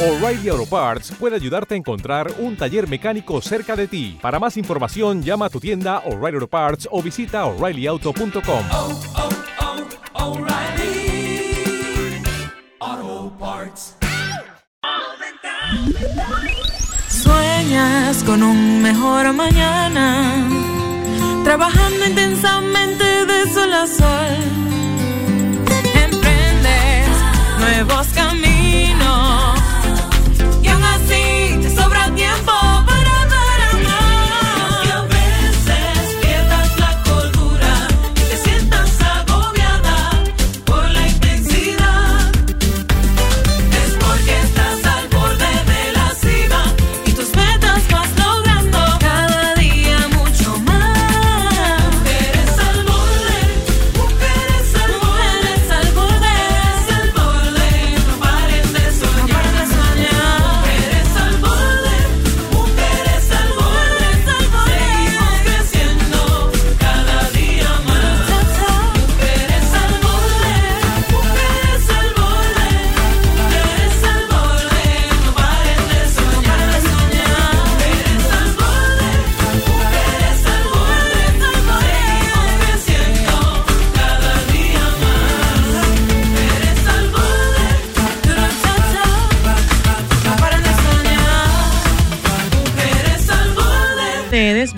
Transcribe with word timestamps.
O'Reilly 0.00 0.48
Auto 0.48 0.64
Parts 0.64 1.10
puede 1.18 1.34
ayudarte 1.34 1.74
a 1.74 1.76
encontrar 1.76 2.32
un 2.38 2.56
taller 2.56 2.88
mecánico 2.88 3.40
cerca 3.42 3.74
de 3.74 3.88
ti. 3.88 4.16
Para 4.22 4.38
más 4.38 4.56
información, 4.56 5.24
llama 5.24 5.46
a 5.46 5.50
tu 5.50 5.58
tienda 5.58 6.04
O'Reilly 6.06 6.36
Auto 6.36 6.46
Parts 6.46 6.88
o 6.92 7.02
visita 7.02 7.44
oreillyauto.com. 7.46 8.64
oh, 8.70 9.00
oh, 10.14 10.36
O'Reilly 10.36 11.52
Auto 12.78 13.36
Parts. 13.40 13.96
Sueñas 17.08 18.22
con 18.22 18.44
un 18.44 18.80
mejor 18.80 19.32
mañana, 19.32 20.48
trabajando 21.42 22.06
intensamente 22.06 23.26
de 23.26 23.52
sol 23.52 23.72
a 23.72 23.84
sol. 23.88 24.36
Emprendes 25.92 27.08
nuevos 27.58 28.06
caminos 28.14 29.57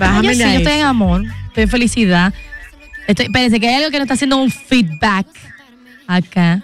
Ustedes, 0.06 0.22
Yo 0.22 0.28
bájame 0.28 0.34
sí, 0.34 0.40
yo 0.40 0.58
estoy 0.58 0.72
en 0.80 0.86
amor, 0.86 1.22
estoy 1.48 1.62
en 1.64 1.68
felicidad. 1.68 2.34
Estoy, 3.06 3.26
espérense, 3.26 3.60
que 3.60 3.68
hay 3.68 3.74
algo 3.76 3.90
que 3.90 3.96
no 3.98 4.04
está 4.04 4.14
haciendo 4.14 4.36
un 4.36 4.50
feedback 4.50 5.26
acá. 6.06 6.62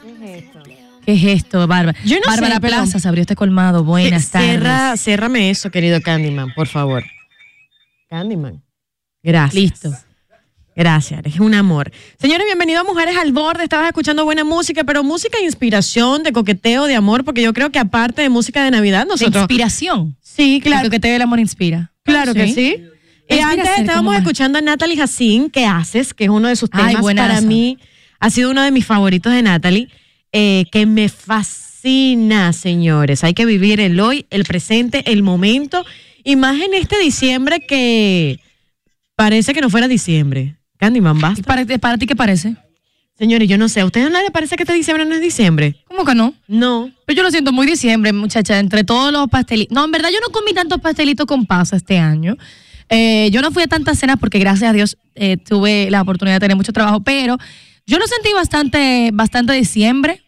¿Qué 1.05 1.13
es 1.13 1.25
esto, 1.25 1.67
Bárbara? 1.69 1.97
Yo 2.05 2.17
no 2.17 2.23
Bárbara 2.27 2.55
sé, 2.57 2.61
pero- 2.61 2.77
Plaza 2.79 2.99
se 2.99 3.07
abrió 3.09 3.21
este 3.23 3.37
colmado. 3.37 3.85
Buenas 3.85 4.29
Cierra, 4.29 4.63
tardes. 4.89 5.01
ciérrame 5.03 5.51
eso, 5.51 5.71
querido 5.71 6.01
Candyman, 6.01 6.53
por 6.55 6.67
favor. 6.67 7.05
Candyman. 8.09 8.63
Gracias. 9.23 9.55
Listo. 9.55 9.93
Gracias, 10.75 11.21
eres 11.21 11.41
un 11.41 11.55
amor. 11.55 11.91
Señores, 12.19 12.45
bienvenidos 12.47 12.83
a 12.85 12.85
Mujeres 12.89 13.17
al 13.17 13.33
Borde. 13.33 13.63
Estabas 13.65 13.87
escuchando 13.87 14.25
buena 14.25 14.45
música, 14.45 14.85
pero 14.85 15.03
música 15.03 15.39
de 15.39 15.45
inspiración, 15.45 16.23
de 16.23 16.33
coqueteo, 16.33 16.85
de 16.85 16.95
amor, 16.97 17.25
porque 17.25 17.41
yo 17.43 17.55
creo 17.55 17.71
que 17.71 17.79
aparte 17.79 18.21
de 18.23 18.29
música 18.29 18.63
de 18.63 18.71
Navidad, 18.73 19.05
De 19.05 19.09
nosotros. 19.09 19.43
inspiración. 19.45 20.17
Sí, 20.21 20.61
claro. 20.63 20.83
Porque 20.83 21.01
te 21.01 21.15
el 21.17 21.23
amor 21.23 21.41
inspira. 21.41 21.93
Claro 22.03 22.35
que 22.35 22.53
Sí. 22.53 22.85
Inspira 23.29 23.51
antes 23.51 23.69
ser 23.69 23.81
estábamos 23.81 24.17
escuchando 24.17 24.59
a 24.59 24.63
Natalie 24.63 24.97
Jacín, 24.97 25.51
¿Qué 25.51 25.65
haces? 25.67 26.15
Que 26.15 26.25
es 26.25 26.31
uno 26.31 26.49
de 26.49 26.57
sus 26.57 26.69
Ay, 26.73 26.89
temas. 26.89 27.03
buenazo. 27.03 27.29
Para 27.29 27.41
mí 27.41 27.79
ha 28.21 28.31
sido 28.31 28.51
uno 28.51 28.63
de 28.63 28.71
mis 28.71 28.87
favoritos 28.87 29.33
de 29.33 29.43
Natalie, 29.43 29.89
eh, 30.33 30.67
que 30.71 30.87
me 30.87 31.09
fascina, 31.09 32.53
señores. 32.53 33.25
Hay 33.25 33.35
que 33.35 33.45
vivir 33.45 33.81
el 33.81 33.99
hoy, 34.01 34.27
el 34.31 34.45
presente, 34.45 35.11
el 35.11 35.23
momento. 35.23 35.85
Y 36.25 36.37
más 36.37 36.61
en 36.61 36.75
este 36.75 36.99
diciembre 36.99 37.61
que 37.61 38.41
parece 39.17 39.55
que 39.55 39.61
no 39.61 39.71
fuera 39.71 39.89
diciembre. 39.89 40.57
Candyman, 40.79 41.17
¿Y 41.19 41.21
basta. 41.21 41.43
para, 41.43 41.65
para 41.79 41.99
ti 41.99 42.07
qué 42.07 42.17
parece? 42.17 42.57
Señores, 43.19 43.49
yo 43.49 43.57
no 43.57 43.69
sé, 43.71 43.81
¿a 43.81 43.87
ustedes 43.87 44.11
no 44.11 44.21
les 44.21 44.31
parece 44.31 44.57
que 44.57 44.65
este 44.65 44.75
diciembre 44.75 45.07
no 45.07 45.15
es 45.15 45.23
diciembre? 45.23 45.77
¿Cómo 45.89 46.05
que 46.05 46.15
no? 46.15 46.35
No. 46.49 46.91
Pero 47.07 47.17
yo 47.19 47.23
lo 47.23 47.31
siento 47.31 47.51
muy 47.51 47.67
diciembre, 47.67 48.13
muchacha, 48.13 48.59
entre 48.59 48.85
todos 48.85 49.11
los 49.11 49.29
pastelitos. 49.29 49.75
No, 49.75 49.87
en 49.87 49.91
verdad 49.91 50.11
yo 50.13 50.19
no 50.21 50.29
comí 50.29 50.53
tantos 50.53 50.81
pastelitos 50.83 51.25
con 51.25 51.47
pasa 51.47 51.77
este 51.77 51.99
año. 51.99 52.37
Eh, 52.89 53.31
yo 53.33 53.43
no 53.43 53.51
fui 53.51 53.63
a 53.63 53.67
tantas 53.67 53.99
cenas 53.99 54.17
porque 54.19 54.39
gracias 54.39 54.71
a 54.71 54.73
Dios 54.73 54.97
eh, 55.15 55.37
tuve 55.37 55.91
la 55.91 56.03
oportunidad 56.03 56.37
de 56.37 56.41
tener 56.41 56.57
mucho 56.57 56.73
trabajo, 56.73 57.01
pero 57.01 57.37
yo 57.87 57.99
lo 57.99 58.07
sentí 58.07 58.33
bastante, 58.33 59.11
bastante 59.13 59.53
diciembre. 59.53 60.23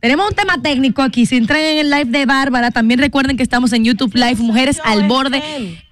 Tenemos 0.00 0.28
un 0.28 0.34
tema 0.34 0.60
técnico 0.60 1.00
aquí. 1.00 1.26
Si 1.26 1.36
entran 1.36 1.60
en 1.60 1.78
el 1.78 1.88
live 1.88 2.06
de 2.06 2.26
Bárbara, 2.26 2.72
también 2.72 2.98
recuerden 2.98 3.36
que 3.36 3.44
estamos 3.44 3.72
en 3.72 3.84
YouTube 3.84 4.12
Live, 4.16 4.36
Mujeres 4.38 4.80
al 4.84 5.06
Borde 5.06 5.40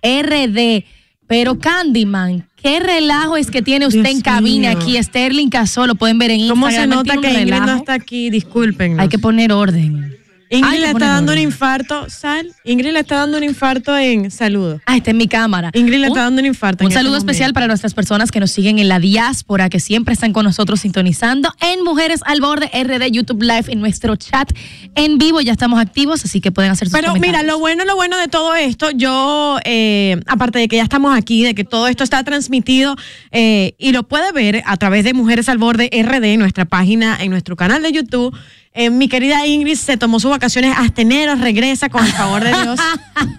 RD. 0.03 0.85
Pero 1.29 1.61
Candyman, 1.61 2.45
¿qué 2.57 2.81
relajo 2.81 3.37
es 3.37 3.53
que 3.53 3.63
tiene 3.63 3.87
usted 3.87 4.03
Dios 4.03 4.15
en 4.17 4.21
cabina 4.21 4.71
mío. 4.71 4.79
aquí? 4.81 5.01
Sterling 5.01 5.49
Casó, 5.49 5.87
lo 5.87 5.95
pueden 5.95 6.19
ver 6.19 6.33
en 6.33 6.41
Instagram. 6.41 6.61
¿Cómo 6.61 6.71
se 6.73 6.87
nota 6.89 7.21
que 7.21 7.41
Ingrid 7.41 7.61
no 7.61 7.77
está 7.77 7.95
aquí? 7.95 8.31
Disculpen. 8.31 8.99
Hay 8.99 9.09
que 9.09 9.21
poner 9.21 9.53
orden. 9.53 10.20
Ingrid 10.53 10.81
le 10.81 10.91
está 10.91 11.07
dando 11.07 11.33
un 11.33 11.39
infarto. 11.39 12.11
Sal. 12.11 12.53
Ingrid 12.65 12.93
le 12.93 13.01
está 13.01 13.17
dando 13.17 13.39
un 13.39 13.45
infarto 13.45 13.97
en 13.97 14.33
saludo. 14.33 14.81
Ah, 14.85 14.97
está 14.97 15.13
en 15.13 15.17
mi 15.17 15.29
cámara. 15.29 15.71
Ingrid 15.75 16.01
le 16.01 16.09
está 16.09 16.25
dando 16.25 16.41
un 16.41 16.47
infarto. 16.47 16.85
Un 16.85 16.91
en 16.91 16.97
saludo 16.97 17.17
este 17.17 17.31
especial 17.31 17.53
para 17.53 17.69
nuestras 17.69 17.95
personas 17.95 18.33
que 18.33 18.41
nos 18.41 18.51
siguen 18.51 18.81
en 18.81 18.89
la 18.89 18.99
diáspora, 18.99 19.69
que 19.69 19.79
siempre 19.79 20.13
están 20.13 20.33
con 20.33 20.45
nosotros 20.45 20.81
sintonizando 20.81 21.55
en 21.61 21.85
Mujeres 21.85 22.21
al 22.27 22.41
Borde 22.41 22.67
RD 22.67 23.13
YouTube 23.13 23.43
Live 23.43 23.67
en 23.69 23.81
nuestro 23.81 24.17
chat 24.17 24.51
en 24.97 25.19
vivo. 25.19 25.41
Ya 25.41 25.53
estamos 25.53 25.81
activos, 25.81 26.25
así 26.25 26.41
que 26.41 26.51
pueden 26.51 26.73
hacer 26.73 26.89
sus 26.89 26.99
Pero 26.99 27.15
mira, 27.15 27.45
lo 27.45 27.61
bueno, 27.61 27.85
lo 27.85 27.95
bueno 27.95 28.19
de 28.19 28.27
todo 28.27 28.57
esto, 28.57 28.91
yo, 28.91 29.59
eh, 29.65 30.21
aparte 30.27 30.59
de 30.59 30.67
que 30.67 30.77
ya 30.77 30.83
estamos 30.83 31.17
aquí, 31.17 31.45
de 31.45 31.55
que 31.55 31.63
todo 31.63 31.87
esto 31.87 32.03
está 32.03 32.25
transmitido 32.25 32.97
eh, 33.31 33.75
y 33.79 33.93
lo 33.93 34.03
puede 34.03 34.33
ver 34.33 34.65
a 34.67 34.77
través 34.79 35.05
de 35.05 35.15
Mujeres 35.15 35.49
al 35.49 35.59
Borde 35.59 35.91
RD, 35.93 36.37
nuestra 36.39 36.65
página, 36.65 37.17
en 37.21 37.31
nuestro 37.31 37.55
canal 37.55 37.83
de 37.83 37.93
YouTube. 37.93 38.37
Eh, 38.73 38.89
mi 38.89 39.09
querida 39.09 39.45
Ingrid 39.47 39.75
se 39.75 39.97
tomó 39.97 40.21
sus 40.21 40.31
vacaciones 40.31 40.75
hasta 40.77 41.03
enero, 41.03 41.35
regresa 41.35 41.89
con 41.89 42.05
el 42.05 42.13
favor 42.13 42.43
de 42.45 42.51
Dios. 42.51 42.79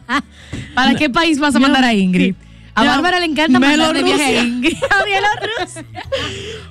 ¿Para 0.76 0.96
qué 0.96 1.10
país 1.10 1.40
vas 1.40 1.56
a 1.56 1.60
mandar 1.60 1.84
a 1.86 1.94
Ingrid? 1.94 2.36
A 2.76 2.84
No, 2.84 2.92
Bárbara 2.92 3.20
le 3.20 3.26
encanta 3.28 3.60
mandar 3.60 3.94
de 3.94 4.04
viaje 4.04 4.40
a. 4.40 4.44
Ingrid. 4.44 4.76
A 4.90 5.04
Bielorrusia. 5.06 5.86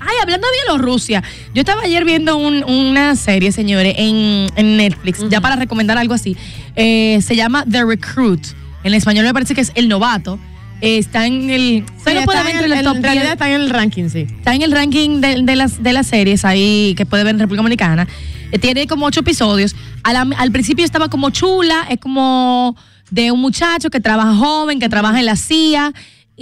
Ay, 0.01 0.17
hablando 0.23 0.47
de 0.47 0.53
Bielorrusia, 0.63 1.23
yo 1.55 1.61
estaba 1.61 1.83
ayer 1.83 2.05
viendo 2.05 2.37
un- 2.37 2.65
una 2.65 3.17
serie, 3.17 3.51
señores, 3.53 3.95
en, 3.99 4.47
en 4.57 4.77
Netflix, 4.77 5.27
ya 5.31 5.41
para 5.41 5.57
recomendar 5.57 5.97
algo 5.99 6.13
así. 6.15 6.37
Eh, 6.77 7.21
se 7.23 7.37
llama 7.37 7.65
The 7.71 7.85
Recruit. 7.85 8.47
En 8.85 8.95
español 8.95 9.25
me 9.27 9.33
parece 9.35 9.55
que 9.55 9.61
es 9.63 9.73
El 9.75 9.89
Novato. 9.89 10.39
Eh, 10.81 10.99
está 10.99 11.27
en 11.27 11.51
el. 11.51 11.85
Sí, 11.99 12.13
puede 12.25 12.43
ver 12.43 12.55
en 12.57 12.57
entre 12.63 12.67
el- 12.67 12.73
el 12.73 12.85
top 12.85 12.97
realidad 13.03 13.23
10. 13.25 13.33
está 13.33 13.49
en 13.51 13.61
el 13.61 13.71
ranking, 13.71 14.09
sí. 14.09 14.21
Está 14.21 14.55
en 14.55 14.63
el 14.63 14.73
ranking 14.73 15.21
de, 15.21 15.43
de 15.43 15.57
las, 15.57 15.83
de 15.83 15.93
las 15.93 16.07
series 16.07 16.45
ahí 16.45 16.95
que 16.97 17.05
puede 17.07 17.25
ver 17.25 17.35
en 17.35 17.41
República 17.41 17.63
Dominicana. 17.63 18.09
Eh, 18.53 18.59
tiene 18.59 18.87
como 18.87 19.07
ocho 19.07 19.21
episodios. 19.21 19.75
La- 20.11 20.27
al 20.39 20.51
principio 20.53 20.85
estaba 20.85 21.09
como 21.09 21.31
chula, 21.31 21.87
es 21.91 21.99
como 22.01 22.77
de 23.11 23.31
un 23.31 23.41
muchacho 23.41 23.91
que 23.91 24.01
trabaja 24.01 24.35
joven, 24.35 24.79
que 24.81 24.89
trabaja 24.89 25.19
en 25.21 25.27
la 25.27 25.37
CIA. 25.37 25.93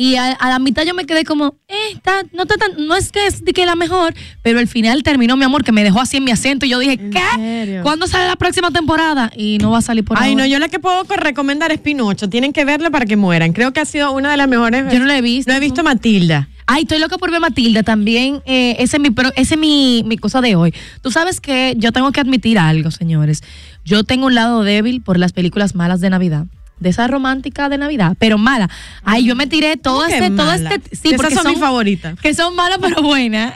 Y 0.00 0.14
a, 0.14 0.30
a 0.30 0.48
la 0.48 0.60
mitad 0.60 0.84
yo 0.84 0.94
me 0.94 1.06
quedé 1.06 1.24
como, 1.24 1.56
eh, 1.66 1.74
está, 1.94 2.22
no, 2.32 2.44
está 2.44 2.54
tan- 2.56 2.86
no 2.86 2.94
es 2.94 3.10
que 3.10 3.26
es 3.26 3.44
de 3.44 3.52
que 3.52 3.66
la 3.66 3.74
mejor, 3.74 4.14
pero 4.42 4.60
al 4.60 4.68
final 4.68 5.02
terminó 5.02 5.36
mi 5.36 5.42
amor, 5.42 5.64
que 5.64 5.72
me 5.72 5.82
dejó 5.82 5.98
así 6.00 6.18
en 6.18 6.22
mi 6.24 6.30
acento. 6.30 6.66
Y 6.66 6.68
yo 6.68 6.78
dije, 6.78 6.96
¿qué? 7.10 7.20
serio? 7.34 7.82
¿Cuándo 7.82 8.06
sale 8.06 8.28
la 8.28 8.36
próxima 8.36 8.70
temporada? 8.70 9.32
Y 9.36 9.58
no 9.58 9.72
va 9.72 9.78
a 9.78 9.82
salir 9.82 10.04
por 10.04 10.16
Ay, 10.16 10.30
ahora. 10.34 10.44
no, 10.44 10.48
yo 10.48 10.60
la 10.60 10.68
que 10.68 10.78
puedo 10.78 11.02
recomendar 11.16 11.72
es 11.72 11.80
Pinocho. 11.80 12.28
Tienen 12.28 12.52
que 12.52 12.64
verla 12.64 12.90
para 12.90 13.06
que 13.06 13.16
mueran. 13.16 13.52
Creo 13.52 13.72
que 13.72 13.80
ha 13.80 13.84
sido 13.84 14.12
una 14.12 14.30
de 14.30 14.36
las 14.36 14.46
mejores. 14.46 14.84
Yo 14.92 15.00
no 15.00 15.06
la 15.06 15.18
he 15.18 15.20
visto. 15.20 15.50
No 15.50 15.56
he 15.56 15.60
visto 15.60 15.82
Matilda. 15.82 16.48
Ay, 16.70 16.82
estoy 16.82 17.00
loca 17.00 17.18
por 17.18 17.32
ver 17.32 17.40
Matilda 17.40 17.82
también. 17.82 18.40
Eh, 18.46 18.76
ese 18.78 18.98
es, 18.98 19.02
mi, 19.02 19.10
pro- 19.10 19.32
ese 19.34 19.54
es 19.54 19.60
mi, 19.60 20.04
mi 20.06 20.16
cosa 20.16 20.40
de 20.40 20.54
hoy. 20.54 20.72
Tú 21.02 21.10
sabes 21.10 21.40
que 21.40 21.74
yo 21.76 21.90
tengo 21.90 22.12
que 22.12 22.20
admitir 22.20 22.58
algo, 22.60 22.92
señores. 22.92 23.42
Yo 23.84 24.04
tengo 24.04 24.26
un 24.26 24.34
lado 24.36 24.62
débil 24.62 25.00
por 25.02 25.18
las 25.18 25.32
películas 25.32 25.74
malas 25.74 26.00
de 26.00 26.10
Navidad. 26.10 26.44
De 26.80 26.90
esa 26.90 27.06
romántica 27.08 27.68
de 27.68 27.78
Navidad, 27.78 28.14
pero 28.18 28.38
mala. 28.38 28.70
Ay, 29.04 29.24
yo 29.24 29.34
me 29.34 29.46
tiré 29.46 29.76
todo 29.76 30.02
¿Cómo 30.02 30.08
que 30.08 30.14
este, 30.14 30.30
todo 30.30 30.52
este. 30.52 30.80
Sí, 30.96 31.08
Esas 31.08 31.16
porque 31.16 31.34
son 31.34 31.46
mis 31.48 31.58
favoritas. 31.58 32.18
Que 32.20 32.34
son 32.34 32.54
malas, 32.54 32.78
pero 32.80 33.02
buenas. 33.02 33.54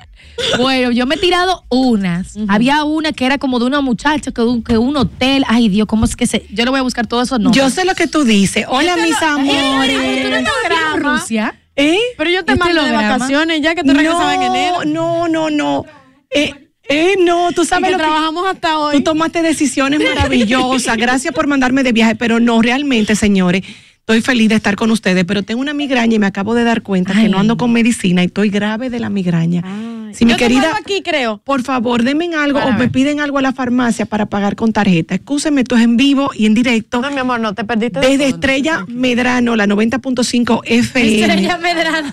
Bueno, 0.58 0.90
yo 0.90 1.06
me 1.06 1.16
he 1.16 1.18
tirado 1.18 1.64
unas. 1.68 2.34
Había 2.48 2.84
una 2.84 3.12
que 3.12 3.26
era 3.26 3.38
como 3.38 3.58
de 3.58 3.66
una 3.66 3.80
muchacha, 3.80 4.32
que 4.32 4.40
un, 4.42 4.62
que 4.62 4.78
un 4.78 4.96
hotel. 4.96 5.44
Ay, 5.46 5.68
Dios, 5.68 5.86
¿cómo 5.86 6.04
es 6.04 6.16
que 6.16 6.26
se.? 6.26 6.46
Yo 6.50 6.64
le 6.64 6.70
voy 6.70 6.80
a 6.80 6.82
buscar 6.82 7.06
todo 7.06 7.22
eso. 7.22 7.38
No. 7.38 7.52
Yo 7.52 7.70
sé 7.70 7.84
lo 7.84 7.94
que 7.94 8.06
tú 8.06 8.24
dices. 8.24 8.64
Hola, 8.68 8.96
mis 8.96 9.18
¿Tú 9.18 9.24
no 9.24 9.30
amores. 9.32 9.94
estabas 9.94 10.94
en 10.94 11.02
Rusia? 11.02 11.54
¿Eh? 11.76 11.98
Pero 12.18 12.30
yo 12.30 12.44
te 12.44 12.52
Este 12.52 12.64
mando 12.64 12.84
de 12.84 12.92
vacaciones 12.92 13.60
ya 13.62 13.74
que 13.74 13.82
tú 13.82 13.92
regresabas 13.92 14.34
en 14.36 14.42
enero. 14.42 14.84
No, 14.84 15.28
no, 15.28 15.50
no, 15.50 15.50
no. 15.50 15.84
Eh, 16.30 16.61
Eh, 16.88 17.14
no, 17.20 17.52
tú 17.52 17.62
Y 17.62 17.66
sabes 17.66 17.86
que 17.86 17.92
lo 17.92 17.98
que 17.98 18.04
trabajamos 18.04 18.46
hasta 18.48 18.78
hoy. 18.78 18.96
Tú 18.96 19.02
tomaste 19.04 19.42
decisiones 19.42 20.00
maravillosas. 20.00 20.96
Gracias 20.96 21.34
por 21.34 21.46
mandarme 21.46 21.82
de 21.82 21.92
viaje, 21.92 22.16
pero 22.16 22.40
no, 22.40 22.60
realmente, 22.62 23.16
señores. 23.16 23.62
Estoy 24.00 24.20
feliz 24.20 24.48
de 24.48 24.56
estar 24.56 24.74
con 24.74 24.90
ustedes, 24.90 25.24
pero 25.24 25.44
tengo 25.44 25.60
una 25.60 25.74
migraña 25.74 26.16
y 26.16 26.18
me 26.18 26.26
acabo 26.26 26.54
de 26.54 26.64
dar 26.64 26.82
cuenta 26.82 27.12
que 27.12 27.28
no 27.28 27.38
ando 27.38 27.56
con 27.56 27.72
medicina 27.72 28.22
y 28.22 28.26
estoy 28.26 28.50
grave 28.50 28.90
de 28.90 28.98
la 28.98 29.10
migraña. 29.10 29.62
Ay. 29.64 29.92
Si 30.12 30.24
mi 30.24 30.32
Yo 30.32 30.36
querida, 30.36 30.74
aquí, 30.78 31.02
creo. 31.02 31.38
por 31.38 31.62
favor, 31.62 32.02
denme 32.02 32.30
algo 32.34 32.58
Para 32.58 32.76
o 32.76 32.78
me 32.78 32.88
piden 32.88 33.20
algo 33.20 33.38
a 33.38 33.42
la 33.42 33.52
farmacia 33.52 34.06
para 34.06 34.26
pagar 34.26 34.56
con 34.56 34.72
tarjeta. 34.72 35.14
Excúsenme, 35.14 35.62
esto 35.62 35.76
es 35.76 35.82
en 35.82 35.96
vivo 35.96 36.30
y 36.34 36.46
en 36.46 36.54
directo. 36.54 37.00
No, 37.00 37.10
mi 37.10 37.18
amor, 37.18 37.40
no 37.40 37.54
te 37.54 37.64
perdiste. 37.64 38.00
de 38.00 38.06
Desde 38.08 38.24
todo. 38.24 38.34
Estrella 38.34 38.84
Medrano, 38.88 39.56
la 39.56 39.66
90.5 39.66 40.60
FM. 40.64 41.20
Estrella 41.20 41.58
Medrano. 41.58 42.12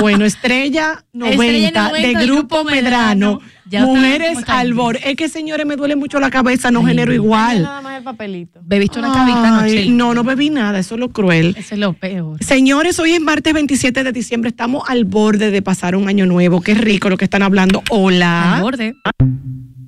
Bueno, 0.00 0.24
Estrella 0.24 1.04
90, 1.12 1.44
Estrella 1.44 1.88
90 1.88 1.92
de 1.92 2.12
Grupo 2.24 2.56
Grupo 2.56 2.64
Medrano. 2.64 3.40
Medrano. 3.40 3.40
Ya 3.70 3.86
Mujeres 3.86 4.28
cómo 4.30 4.40
están. 4.40 4.56
al 4.58 4.74
borde. 4.74 5.00
Es 5.08 5.14
que, 5.14 5.28
señores, 5.28 5.64
me 5.64 5.76
duele 5.76 5.94
mucho 5.94 6.18
la 6.18 6.28
cabeza, 6.28 6.72
no 6.72 6.80
Ay, 6.80 6.86
genero 6.86 7.10
no. 7.10 7.14
igual. 7.14 7.62
Nada 7.62 7.80
más 7.80 7.98
el 7.98 8.02
papelito. 8.02 8.60
Bebiste 8.64 8.98
una 8.98 9.12
cabita 9.12 9.60
Ay. 9.60 9.90
No, 9.90 10.12
no 10.12 10.24
bebí 10.24 10.50
nada, 10.50 10.80
eso 10.80 10.96
es 10.96 11.00
lo 11.00 11.10
cruel. 11.10 11.54
Eso 11.56 11.74
es 11.76 11.80
lo 11.80 11.92
peor. 11.92 12.42
Señores, 12.42 12.98
hoy 12.98 13.12
es 13.12 13.20
martes 13.20 13.54
27 13.54 14.02
de 14.02 14.10
diciembre, 14.10 14.50
estamos 14.50 14.82
al 14.88 15.04
borde 15.04 15.52
de 15.52 15.62
pasar 15.62 15.94
un 15.94 16.08
año 16.08 16.26
nuevo. 16.26 16.60
Qué 16.60 16.74
rico 16.74 17.08
lo 17.08 17.16
que 17.16 17.24
están 17.26 17.42
hablando. 17.42 17.80
Hola. 17.90 18.56
Al 18.56 18.62
borde. 18.62 18.94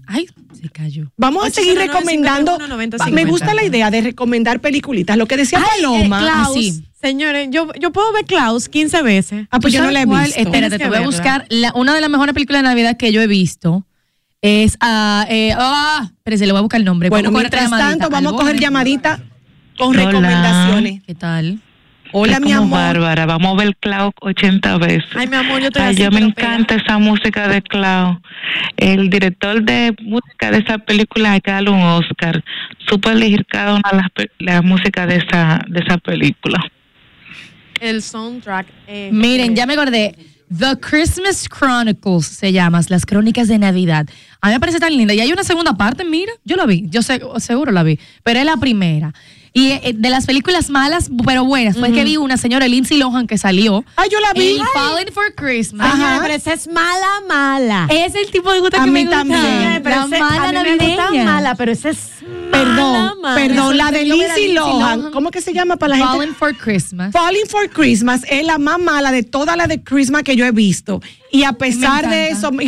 Ay, 0.06 0.26
se 0.62 0.70
cayó. 0.70 1.10
Vamos 1.16 1.44
a 1.46 1.50
seguir 1.50 1.72
809 1.78 1.86
recomendando. 1.92 2.52
51 2.52 2.68
90 2.74 3.06
Me 3.10 3.24
gusta 3.24 3.52
la 3.54 3.64
idea 3.64 3.90
de 3.90 4.00
recomendar 4.00 4.60
peliculitas. 4.60 5.16
Lo 5.16 5.26
que 5.26 5.36
decía 5.36 5.60
Paloma. 5.60 6.20
Eh, 6.20 6.22
Klaus, 6.24 6.54
sí. 6.54 6.84
señores, 7.00 7.48
yo, 7.50 7.68
yo 7.80 7.90
puedo 7.92 8.12
ver 8.12 8.24
Klaus 8.24 8.68
15 8.68 9.02
veces. 9.02 9.46
ah, 9.50 9.58
pues 9.60 9.72
yo 9.74 9.82
no 9.82 9.90
la 9.90 10.02
he 10.02 10.06
¿Cuál? 10.06 10.24
visto. 10.26 10.40
Espérate, 10.40 10.78
te 10.78 10.88
voy 10.88 10.98
a 10.98 11.00
buscar. 11.02 11.46
la- 11.50 11.72
una 11.74 11.94
de 11.94 12.00
las 12.00 12.10
mejores 12.10 12.32
películas 12.34 12.62
de 12.62 12.68
Navidad 12.68 12.96
que 12.96 13.12
yo 13.12 13.20
he 13.20 13.26
visto 13.26 13.84
es. 14.40 14.76
ah, 14.80 15.26
eh, 15.28 15.52
ah, 15.58 16.10
espérese, 16.18 16.46
le 16.46 16.52
voy 16.52 16.58
a 16.60 16.62
buscar 16.62 16.80
el 16.80 16.84
nombre. 16.84 17.08
Bueno, 17.10 17.30
a 17.30 17.32
mientras 17.32 17.68
tanto, 17.70 18.08
vamos 18.10 18.34
a 18.34 18.36
coger 18.36 18.58
llamadita 18.60 19.20
con 19.78 19.88
Hola. 19.96 20.06
recomendaciones. 20.06 21.02
¿Qué 21.04 21.14
tal? 21.14 21.60
Hola, 22.12 22.40
mi 22.40 22.52
como 22.52 22.76
amor. 22.76 22.78
Bárbara, 22.78 23.26
vamos 23.26 23.54
a 23.54 23.64
ver 23.64 23.76
Cloud 23.76 24.12
80 24.20 24.78
veces. 24.78 25.04
Ay, 25.14 25.26
mi 25.26 25.36
amor, 25.36 25.60
yo 25.60 25.68
estoy 25.68 25.82
Ay, 25.82 25.96
yo 25.96 26.10
me 26.10 26.20
encanta 26.20 26.74
esa 26.74 26.98
música 26.98 27.48
de 27.48 27.62
Cloud. 27.62 28.18
El 28.76 29.08
director 29.08 29.62
de 29.62 29.94
música 30.02 30.50
de 30.50 30.58
esa 30.58 30.78
película 30.78 31.38
darle 31.44 31.70
un 31.70 31.80
Oscar. 31.80 32.44
Supo 32.86 33.10
elegir 33.10 33.46
cada 33.46 33.74
una 33.74 33.90
de 33.90 33.96
las 33.96 34.28
la 34.38 34.62
música 34.62 35.06
de 35.06 35.16
esa 35.16 35.60
de 35.68 35.80
esa 35.80 35.96
película. 35.98 36.60
El 37.80 38.02
soundtrack. 38.02 38.66
eh, 38.86 39.10
Miren, 39.12 39.52
eh, 39.52 39.54
ya 39.54 39.66
me 39.66 39.72
acordé. 39.72 40.14
The 40.56 40.78
Christmas 40.78 41.48
Chronicles 41.48 42.26
se 42.26 42.52
llama, 42.52 42.80
las 42.88 43.06
crónicas 43.06 43.48
de 43.48 43.58
Navidad. 43.58 44.06
A 44.42 44.48
mí 44.48 44.52
me 44.52 44.60
parece 44.60 44.78
tan 44.78 44.94
linda. 44.94 45.14
Y 45.14 45.20
hay 45.20 45.32
una 45.32 45.44
segunda 45.44 45.74
parte, 45.78 46.04
mira, 46.04 46.30
yo 46.44 46.56
la 46.56 46.66
vi, 46.66 46.84
yo 46.90 47.00
sé, 47.00 47.22
seguro 47.38 47.72
la 47.72 47.82
vi, 47.82 47.98
pero 48.22 48.38
es 48.38 48.44
la 48.44 48.58
primera. 48.58 49.14
Y 49.54 49.72
eh, 49.72 49.92
de 49.94 50.08
las 50.08 50.24
películas 50.24 50.70
malas, 50.70 51.10
pero 51.26 51.44
buenas, 51.44 51.76
fue 51.76 51.92
que 51.92 52.04
vi 52.04 52.16
una 52.16 52.38
señora 52.38 52.66
Lindsay 52.68 52.96
Lohan 52.96 53.26
que 53.26 53.36
salió. 53.36 53.84
Ay, 53.96 54.08
yo 54.10 54.18
la 54.20 54.32
vi. 54.32 54.58
Falling 54.72 55.12
for 55.12 55.34
Christmas. 55.34 55.86
Ajá. 55.92 56.20
pero 56.22 56.32
esa 56.34 56.54
es 56.54 56.66
mala, 56.68 57.06
mala. 57.28 57.86
Es 57.90 58.14
el 58.14 58.30
tipo 58.30 58.50
de 58.50 58.60
gusto 58.60 58.78
A 58.78 58.84
que 58.84 58.90
mí 58.90 58.92
me 58.92 59.02
gusta. 59.04 59.18
también. 59.18 59.80
Pero 59.82 59.96
La 59.96 60.04
ese- 60.06 60.18
mala 60.18 60.48
a 60.48 60.52
mí 60.52 60.58
me 60.58 60.70
gusta 60.86 60.96
navideña. 61.10 61.24
mala, 61.24 61.54
pero 61.54 61.72
esa 61.72 61.90
es 61.90 61.98
Perdón, 62.50 63.20
mala, 63.22 63.34
perdón, 63.34 63.76
la 63.76 63.90
de 63.90 64.04
Lindsay 64.04 64.52
Lohan. 64.52 65.00
Lohan. 65.00 65.12
¿Cómo 65.12 65.30
que 65.30 65.40
se 65.40 65.52
llama 65.52 65.76
para 65.76 65.90
la 65.90 65.96
gente? 65.96 66.12
Falling 66.16 66.34
for 66.34 66.56
Christmas. 66.56 67.12
Falling 67.12 67.46
for 67.48 67.68
Christmas 67.70 68.22
es 68.30 68.44
la 68.46 68.58
más 68.58 68.78
mala 68.78 69.10
de 69.12 69.22
todas 69.22 69.56
las 69.56 69.68
de 69.68 69.82
Christmas 69.82 70.22
que 70.22 70.36
yo 70.36 70.44
he 70.44 70.50
visto. 70.52 71.00
Y 71.34 71.44
a 71.44 71.52
pesar 71.54 72.10
de 72.10 72.28
eso, 72.28 72.52
me. 72.52 72.64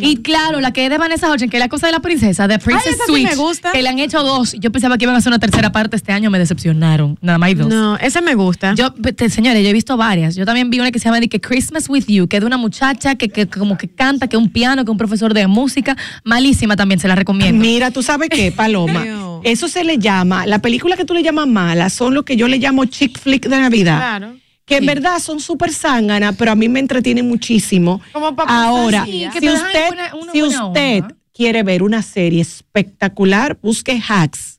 Y 0.00 0.18
claro, 0.18 0.60
la 0.60 0.72
que 0.72 0.84
es 0.84 0.90
de 0.90 0.96
Vanessa 0.98 1.28
Hudgens, 1.28 1.50
que 1.50 1.56
es 1.56 1.60
la 1.60 1.68
cosa 1.68 1.86
de 1.86 1.92
la 1.92 1.98
princesa, 1.98 2.46
de 2.46 2.60
Princess 2.60 2.94
sí 2.94 3.02
Switch, 3.12 3.28
me 3.30 3.34
gusta. 3.34 3.72
que 3.72 3.82
le 3.82 3.88
han 3.88 3.98
hecho 3.98 4.22
dos. 4.22 4.52
Yo 4.60 4.70
pensaba 4.70 4.96
que 4.96 5.06
iban 5.06 5.16
a 5.16 5.18
hacer 5.18 5.30
una 5.30 5.40
tercera 5.40 5.72
parte 5.72 5.96
este 5.96 6.12
año, 6.12 6.15
me 6.30 6.38
decepcionaron. 6.38 7.18
Nada 7.20 7.38
más 7.38 7.48
hay 7.48 7.54
dos. 7.54 7.68
No, 7.68 7.96
ese 7.98 8.20
me 8.22 8.34
gusta. 8.34 8.74
Yo, 8.74 8.92
te- 8.92 9.28
señores, 9.30 9.62
yo 9.62 9.68
he 9.68 9.72
visto 9.72 9.96
varias. 9.96 10.34
Yo 10.36 10.44
también 10.44 10.70
vi 10.70 10.80
una 10.80 10.90
que 10.90 10.98
se 10.98 11.04
llama 11.06 11.20
de 11.20 11.28
que 11.28 11.40
Christmas 11.40 11.88
with 11.88 12.04
You, 12.06 12.26
que 12.28 12.36
es 12.36 12.40
de 12.40 12.46
una 12.46 12.56
muchacha 12.56 13.14
que, 13.16 13.28
que 13.28 13.46
como 13.46 13.76
que 13.78 13.88
canta, 13.88 14.28
que 14.28 14.36
es 14.36 14.42
un 14.42 14.48
piano, 14.50 14.84
que 14.84 14.90
es 14.90 14.92
un 14.92 14.98
profesor 14.98 15.34
de 15.34 15.46
música. 15.46 15.96
Malísima 16.24 16.76
también, 16.76 16.98
se 17.00 17.08
la 17.08 17.14
recomiendo. 17.14 17.60
Mira, 17.60 17.90
tú 17.90 18.02
sabes 18.02 18.28
qué, 18.30 18.52
Paloma. 18.52 19.04
Eso 19.44 19.68
se 19.68 19.84
le 19.84 19.98
llama, 19.98 20.46
la 20.46 20.58
película 20.60 20.96
que 20.96 21.04
tú 21.04 21.14
le 21.14 21.22
llamas 21.22 21.46
mala 21.46 21.88
son 21.90 22.14
lo 22.14 22.24
que 22.24 22.36
yo 22.36 22.48
le 22.48 22.58
llamo 22.58 22.84
chick 22.86 23.18
flick 23.18 23.46
de 23.48 23.58
Navidad. 23.60 23.96
Claro. 23.98 24.36
Que 24.64 24.76
en 24.78 24.80
Sí. 24.80 24.86
verdad 24.86 25.18
son 25.20 25.38
súper 25.38 25.72
zánganas, 25.72 26.34
pero 26.36 26.50
a 26.50 26.56
mí 26.56 26.68
me 26.68 26.80
entretienen 26.80 27.28
muchísimo. 27.28 28.00
Como 28.12 28.34
Ahora, 28.48 29.04
que 29.04 29.30
si 29.38 29.48
usted, 29.48 29.92
una- 29.92 30.14
una 30.16 30.32
si 30.32 30.42
usted 30.42 31.02
onda. 31.04 31.14
quiere 31.32 31.62
ver 31.62 31.84
una 31.84 32.02
serie 32.02 32.40
espectacular, 32.42 33.58
busque 33.62 34.00
Hacks. 34.08 34.55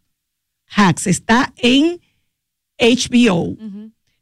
Hacks 0.76 1.08
está 1.08 1.54
en 1.58 2.00
HBO. 2.80 3.56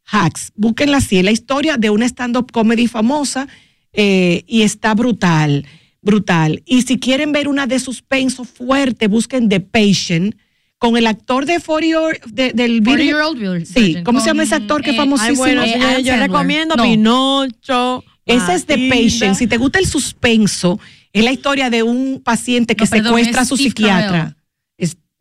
Hacks, 0.06 0.52
búsquenla 0.56 0.98
así. 0.98 1.18
Es 1.18 1.24
la 1.26 1.32
historia 1.32 1.78
de 1.78 1.90
una 1.90 2.06
stand-up 2.06 2.52
comedy 2.52 2.88
famosa 2.88 3.48
eh, 3.94 4.44
y 4.48 4.62
está 4.62 4.94
brutal, 4.94 5.66
brutal. 6.02 6.62
Y 6.66 6.84
si 6.84 7.00
quieren 7.00 7.32
ver 7.32 7.48
una 7.48 7.66
de 7.68 7.80
suspenso 7.80 8.44
fuerte, 8.44 9.08
busquen 9.08 9.50
The 9.50 9.62
Patient 9.62 10.36
con 10.78 10.98
el 10.98 11.08
actor 11.08 11.46
de 11.46 11.60
40 11.60 12.00
or- 12.02 12.20
de- 12.28 12.52
del 12.54 12.84
40 12.84 12.92
video. 12.92 13.06
Year 13.06 13.22
Old 13.22 13.40
Virgin. 13.40 13.66
Sí, 13.66 14.04
¿cómo 14.04 14.20
se 14.20 14.28
llama 14.28 14.44
ese 14.44 14.56
actor 14.56 14.82
que 14.84 14.92
es 14.92 14.96
eh, 14.96 15.00
famosísimo? 15.00 15.44
Ay, 15.44 15.56
bueno, 15.56 15.64
Eh, 15.64 15.74
yo 15.80 15.82
Sandler. 16.12 16.20
recomiendo 16.20 16.76
No. 16.76 16.84
Pinocho. 16.84 18.04
Ese 18.26 18.54
es 18.56 18.66
The. 18.66 18.90
Patient. 18.90 19.36
Si 19.36 19.48
te 19.48 19.58
gusta 19.58 19.80
el 19.80 19.86
suspenso, 19.86 20.80
es 21.14 21.24
la 21.24 21.32
historia 21.32 21.70
de 21.70 21.84
un 21.84 22.22
paciente 22.24 22.76
que 22.76 22.84
No, 22.86 22.90
perdón, 22.90 23.06
secuestra 23.08 23.40
a 23.40 23.44
es 23.44 23.50
su 23.50 23.56
Steve 23.56 23.70
psiquiatra. 23.70 24.38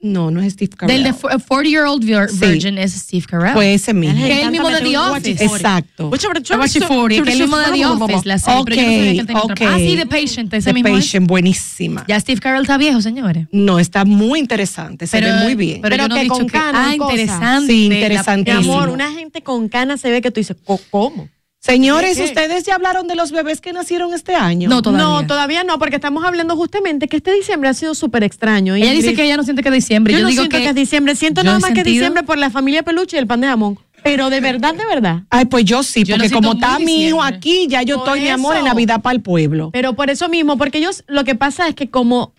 Es- 0.05 0.11
no, 0.11 0.31
no 0.31 0.41
es 0.43 0.53
Steve 0.53 0.73
Carell. 0.77 1.03
Del 1.03 1.13
de 1.13 1.19
fo- 1.19 1.31
40 1.49 1.69
Year 1.69 1.85
Old 1.87 2.05
Vir- 2.05 2.29
Sí. 2.29 2.37
Virgin 2.47 2.79
es 2.79 2.93
Steve 2.93 3.25
Carell. 3.29 3.55
Pues 3.55 3.81
ese 3.83 3.95
mismo. 3.95 4.25
Que 4.25 4.33
es 4.41 4.45
el 4.45 4.51
mismo 4.53 4.69
de 4.71 4.81
The 4.81 4.99
Office. 4.99 5.45
Exacto. 5.45 6.09
Watch 6.09 6.25
it 6.25 6.85
40, 6.87 7.25
que 7.25 7.31
es 7.31 7.37
el 7.37 7.43
mismo 7.43 7.57
de 7.59 7.73
The 7.73 7.87
Office, 7.87 8.29
la 8.29 8.39
serie, 8.39 8.63
pero 8.65 8.77
yo 8.77 8.83
no 8.83 8.89
sabía 8.89 9.03
que 9.13 9.21
él 9.21 9.27
tenía 9.27 9.43
otra- 9.43 9.55
Ok, 9.55 9.61
Ah, 9.75 9.79
sí. 9.79 9.97
The 9.97 10.07
Patient, 10.07 10.55
ese 10.55 10.71
The 10.71 10.75
mismo 10.75 10.89
es. 10.97 11.05
Patient, 11.05 11.27
buenísima. 11.29 12.05
Ya 12.09 12.21
Steve 12.21 12.41
Carell 12.41 12.63
está 12.63 12.77
viejo, 12.79 13.01
señores. 13.01 13.47
No, 13.53 13.79
está 13.79 14.05
muy 14.05 14.39
interesante, 14.41 15.07
se 15.07 15.21
ve 15.21 15.33
muy 15.43 15.55
bien. 15.55 15.81
Pero, 15.83 15.97
Pero 15.97 16.05
yo 16.05 16.09
no 16.09 16.15
he 16.17 16.19
que 16.19 16.23
dicho 16.25 16.35
con 16.35 16.47
que- 16.47 16.53
canas 16.53 16.87
Ah, 16.89 16.95
interesante. 16.95 17.73
Sí, 17.73 17.83
La- 17.85 17.89
Mi 17.89 17.95
interesantísimo. 17.97 18.75
amor, 18.75 18.89
una 18.91 19.13
gente 19.13 19.43
con 19.43 19.69
canas 19.69 20.01
se 20.01 20.11
ve 20.11 20.21
que 20.21 20.31
tú 20.31 20.41
dices, 20.41 20.57
"Co- 20.65 20.81
¿cómo? 20.91 21.29
Señores. 21.65 22.21
¿ustedes 22.21 22.65
ya 22.65 22.75
hablaron 22.75 23.07
de 23.07 23.15
los 23.15 23.33
bebés 23.33 23.61
que 23.63 23.73
nacieron 23.73 24.13
este 24.13 24.35
año? 24.35 24.69
No, 24.69 24.83
todavía. 24.83 25.05
No, 25.07 25.27
todavía 25.27 25.65
no, 25.65 25.79
porque 25.79 25.97
estamos 25.97 26.23
hablando 26.25 26.57
justamente 26.57 27.09
que 27.09 27.17
este 27.17 27.33
diciembre 27.33 27.71
ha 27.71 27.75
sido 27.75 27.95
súper 27.95 28.23
extraño. 28.23 28.75
Ella 28.75 28.93
dice 28.93 29.15
que 29.15 29.25
ella 29.25 29.37
no 29.39 29.45
siente 29.45 29.63
que 29.63 29.71
es 29.71 29.75
diciembre. 29.75 30.13
yo, 30.13 30.19
Yo, 30.19 30.23
no 30.25 30.29
digo 30.29 30.43
siento 30.43 30.57
que, 30.59 30.63
que, 30.65 30.69
es 30.69 30.75
diciembre, 30.75 31.15
siento 31.17 31.43
nada 31.43 31.59
más 31.59 31.71
que 31.71 31.77
sentido- 31.77 31.95
diciembre 31.95 32.23
por 32.23 32.37
la 32.37 32.51
familia 32.51 32.83
peluche 32.83 33.17
y 33.17 33.21
el 33.21 33.27
pan 33.27 33.41
de 33.41 33.47
jamón. 33.47 33.79
Pero 34.03 34.29
de 34.29 34.41
verdad, 34.41 34.75
de 34.75 34.85
verdad. 34.85 35.23
Ay, 35.31 35.47
pues 35.47 35.65
yo 35.65 35.83
sí, 35.83 36.05
Yo 36.05 36.17
porque 36.17 36.31
como 36.31 36.53
está 36.53 36.79
mi 36.79 37.07
hijo 37.07 37.23
aquí, 37.23 37.67
ya 37.69 37.81
yo 37.81 37.97
Por 37.97 38.09
estoy, 38.09 38.21
mi 38.21 38.29
amor, 38.29 38.55
en 38.57 38.59
eso. 38.59 38.69
Navidad 38.69 39.01
para 39.01 39.15
el 39.15 39.23
pueblo. 39.23 39.71
Pero 39.73 39.95
por 39.95 40.11
eso 40.11 40.29
mismo, 40.29 40.59
porque 40.59 40.77
ellos, 40.77 41.03
lo 41.07 41.25
que 41.25 41.35
pasa 41.35 41.67
es 41.69 41.75
que 41.75 41.89
como 41.89 42.35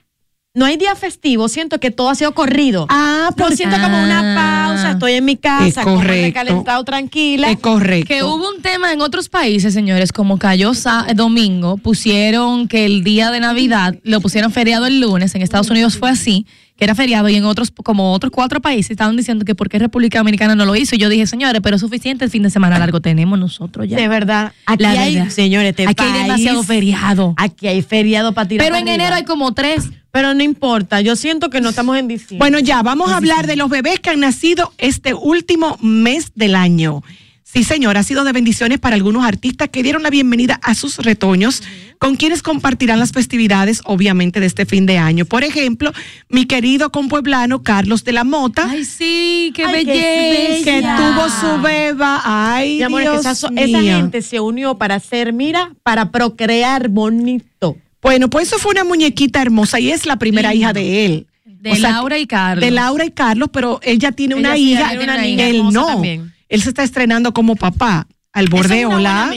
no 0.55 0.65
hay 0.65 0.77
día 0.77 0.95
festivo, 0.95 1.47
siento 1.49 1.79
que 1.79 1.91
todo 1.91 2.09
ha 2.09 2.15
sido 2.15 2.33
corrido. 2.33 2.87
Ah, 2.89 3.27
Lo 3.29 3.35
pues 3.45 3.57
siento 3.57 3.75
como 3.79 4.01
una 4.01 4.21
Ah. 4.21 4.67
pausa, 4.69 4.91
estoy 4.91 5.13
en 5.13 5.25
mi 5.25 5.35
casa, 5.37 5.67
Es 5.67 5.75
como 5.75 5.97
correcto. 5.97 6.25
recalentado, 6.39 6.83
tranquila. 6.83 7.51
es 7.51 7.59
correcto. 7.59 8.07
Que 8.07 8.23
hubo 8.23 8.49
un 8.49 8.61
tema 8.61 8.91
en 8.93 9.01
otros 9.01 9.29
países, 9.29 9.73
señores, 9.73 10.11
como 10.11 10.39
cayó 10.39 10.71
domingo, 11.15 11.77
pusieron 11.77 12.67
que 12.67 12.85
el 12.85 13.03
día 13.03 13.31
de 13.31 13.39
Navidad 13.39 13.95
lo 14.03 14.21
pusieron 14.21 14.51
feriado 14.51 14.85
el 14.85 14.99
lunes, 14.99 15.35
en 15.35 15.41
Estados 15.41 15.69
Unidos 15.69 15.97
fue 15.97 16.09
así, 16.09 16.45
que 16.77 16.83
era 16.83 16.93
feriado, 16.93 17.29
y 17.29 17.35
en 17.35 17.45
otros, 17.45 17.71
como 17.71 18.11
otros 18.13 18.31
cuatro 18.31 18.59
países, 18.61 18.91
estaban 18.91 19.15
diciendo 19.15 19.45
que 19.45 19.55
por 19.55 19.69
qué 19.69 19.79
República 19.79 20.17
Dominicana 20.19 20.55
no 20.55 20.65
lo 20.65 20.75
hizo. 20.75 20.95
Y 20.95 20.97
yo 20.99 21.07
dije, 21.07 21.25
señores, 21.25 21.61
pero 21.63 21.77
es 21.77 21.81
suficiente 21.81 22.25
el 22.25 22.31
fin 22.31 22.43
de 22.43 22.49
semana 22.49 22.77
largo 22.79 22.99
tenemos 23.01 23.39
nosotros 23.39 23.87
ya. 23.87 23.95
de 23.95 24.07
verdad. 24.09 24.51
Aquí 24.65 24.83
La 24.83 24.89
hay, 24.91 25.15
verdad. 25.15 25.29
señores, 25.31 25.69
este 25.69 25.87
Aquí 25.87 26.03
hay 26.03 26.23
demasiado 26.23 26.63
feriado. 26.63 27.33
Aquí 27.37 27.67
hay 27.67 27.81
feriado 27.81 28.33
para 28.33 28.47
tirar. 28.49 28.65
Pero 28.65 28.75
en 28.75 28.83
arriba. 28.83 28.95
enero 28.95 29.15
hay 29.15 29.23
como 29.23 29.53
tres. 29.53 29.89
Pero 30.15 30.33
no 30.33 30.43
importa, 30.43 31.01
yo 31.01 31.17
siento 31.17 31.49
que 31.49 31.59
no 31.59 31.67
estamos 31.67 31.97
en 31.97 32.07
diciembre. 32.07 32.37
Bueno, 32.37 32.59
ya, 32.59 32.81
vamos 32.81 33.11
a 33.11 33.17
hablar 33.17 33.47
de 33.47 33.57
los 33.57 33.69
bebés 33.69 33.99
que 33.99 34.11
han 34.11 34.21
nacido 34.21 34.71
este 34.77 35.13
último 35.13 35.77
mes 35.81 36.31
del 36.35 36.55
año. 36.55 37.03
Sí, 37.43 37.65
señor, 37.65 37.97
ha 37.97 38.03
sido 38.03 38.23
de 38.23 38.31
bendiciones 38.31 38.79
para 38.79 38.95
algunos 38.95 39.25
artistas 39.25 39.67
que 39.67 39.83
dieron 39.83 40.03
la 40.03 40.09
bienvenida 40.09 40.57
a 40.63 40.73
sus 40.73 40.99
retoños, 40.99 41.63
con 41.99 42.15
quienes 42.15 42.43
compartirán 42.43 42.97
las 42.97 43.11
festividades, 43.11 43.81
obviamente, 43.83 44.39
de 44.39 44.45
este 44.45 44.65
fin 44.65 44.85
de 44.85 44.97
año. 44.97 45.25
Por 45.25 45.43
ejemplo, 45.43 45.91
mi 46.29 46.45
querido 46.45 46.93
compueblano 46.93 47.61
Carlos 47.61 48.05
de 48.05 48.13
la 48.13 48.23
Mota, 48.23 48.69
Ay, 48.69 48.85
sí, 48.85 49.51
qué 49.53 49.65
Ay, 49.65 49.83
qué 49.83 50.61
belleza. 50.63 50.63
que 50.63 50.81
tuvo 50.81 51.29
su 51.29 51.61
beba. 51.61 52.21
Ay, 52.23 52.77
Mi 52.77 52.83
amor, 52.83 53.01
Dios 53.01 53.25
esa, 53.25 53.49
gente 53.53 54.21
se 54.21 54.39
unió 54.39 54.77
para 54.77 54.95
hacer, 54.95 55.33
mira, 55.33 55.73
para 55.83 56.09
procrear 56.09 56.87
bonito. 56.87 57.75
Bueno, 58.05 58.29
pues 58.29 58.47
eso 58.49 58.59
fue 58.59 58.71
una 58.71 58.83
muñequita 58.83 59.41
hermosa 59.41 59.79
y 59.79 59.89
es 59.91 60.05
la 60.05 60.17
primera 60.17 60.53
hija 60.53 60.73
de 60.73 61.05
él. 61.05 61.27
De 61.43 61.71
O 61.71 61.75
sea, 61.75 61.89
Laura 61.89 62.19
y 62.19 62.27
Carlos. 62.27 62.63
De 62.63 62.69
Laura 62.69 63.03
y 63.03 63.09
Carlos, 63.09 63.49
pero 63.51 63.79
ella 63.81 64.11
tiene 64.11 64.35
Ella 64.35 64.49
una 64.49 64.55
sí, 64.55 64.73
hija, 64.73 64.89
tiene 64.89 65.03
una 65.05 65.17
niña 65.17 65.47
él 65.47 65.63
no. 65.71 65.87
también. 65.87 66.31
Él 66.47 66.61
se 66.61 66.69
está 66.69 66.83
estrenando 66.83 67.33
como 67.33 67.55
papá. 67.55 68.05
Al 68.31 68.47
borde, 68.47 68.81
es 68.81 68.85
hola. 68.85 69.33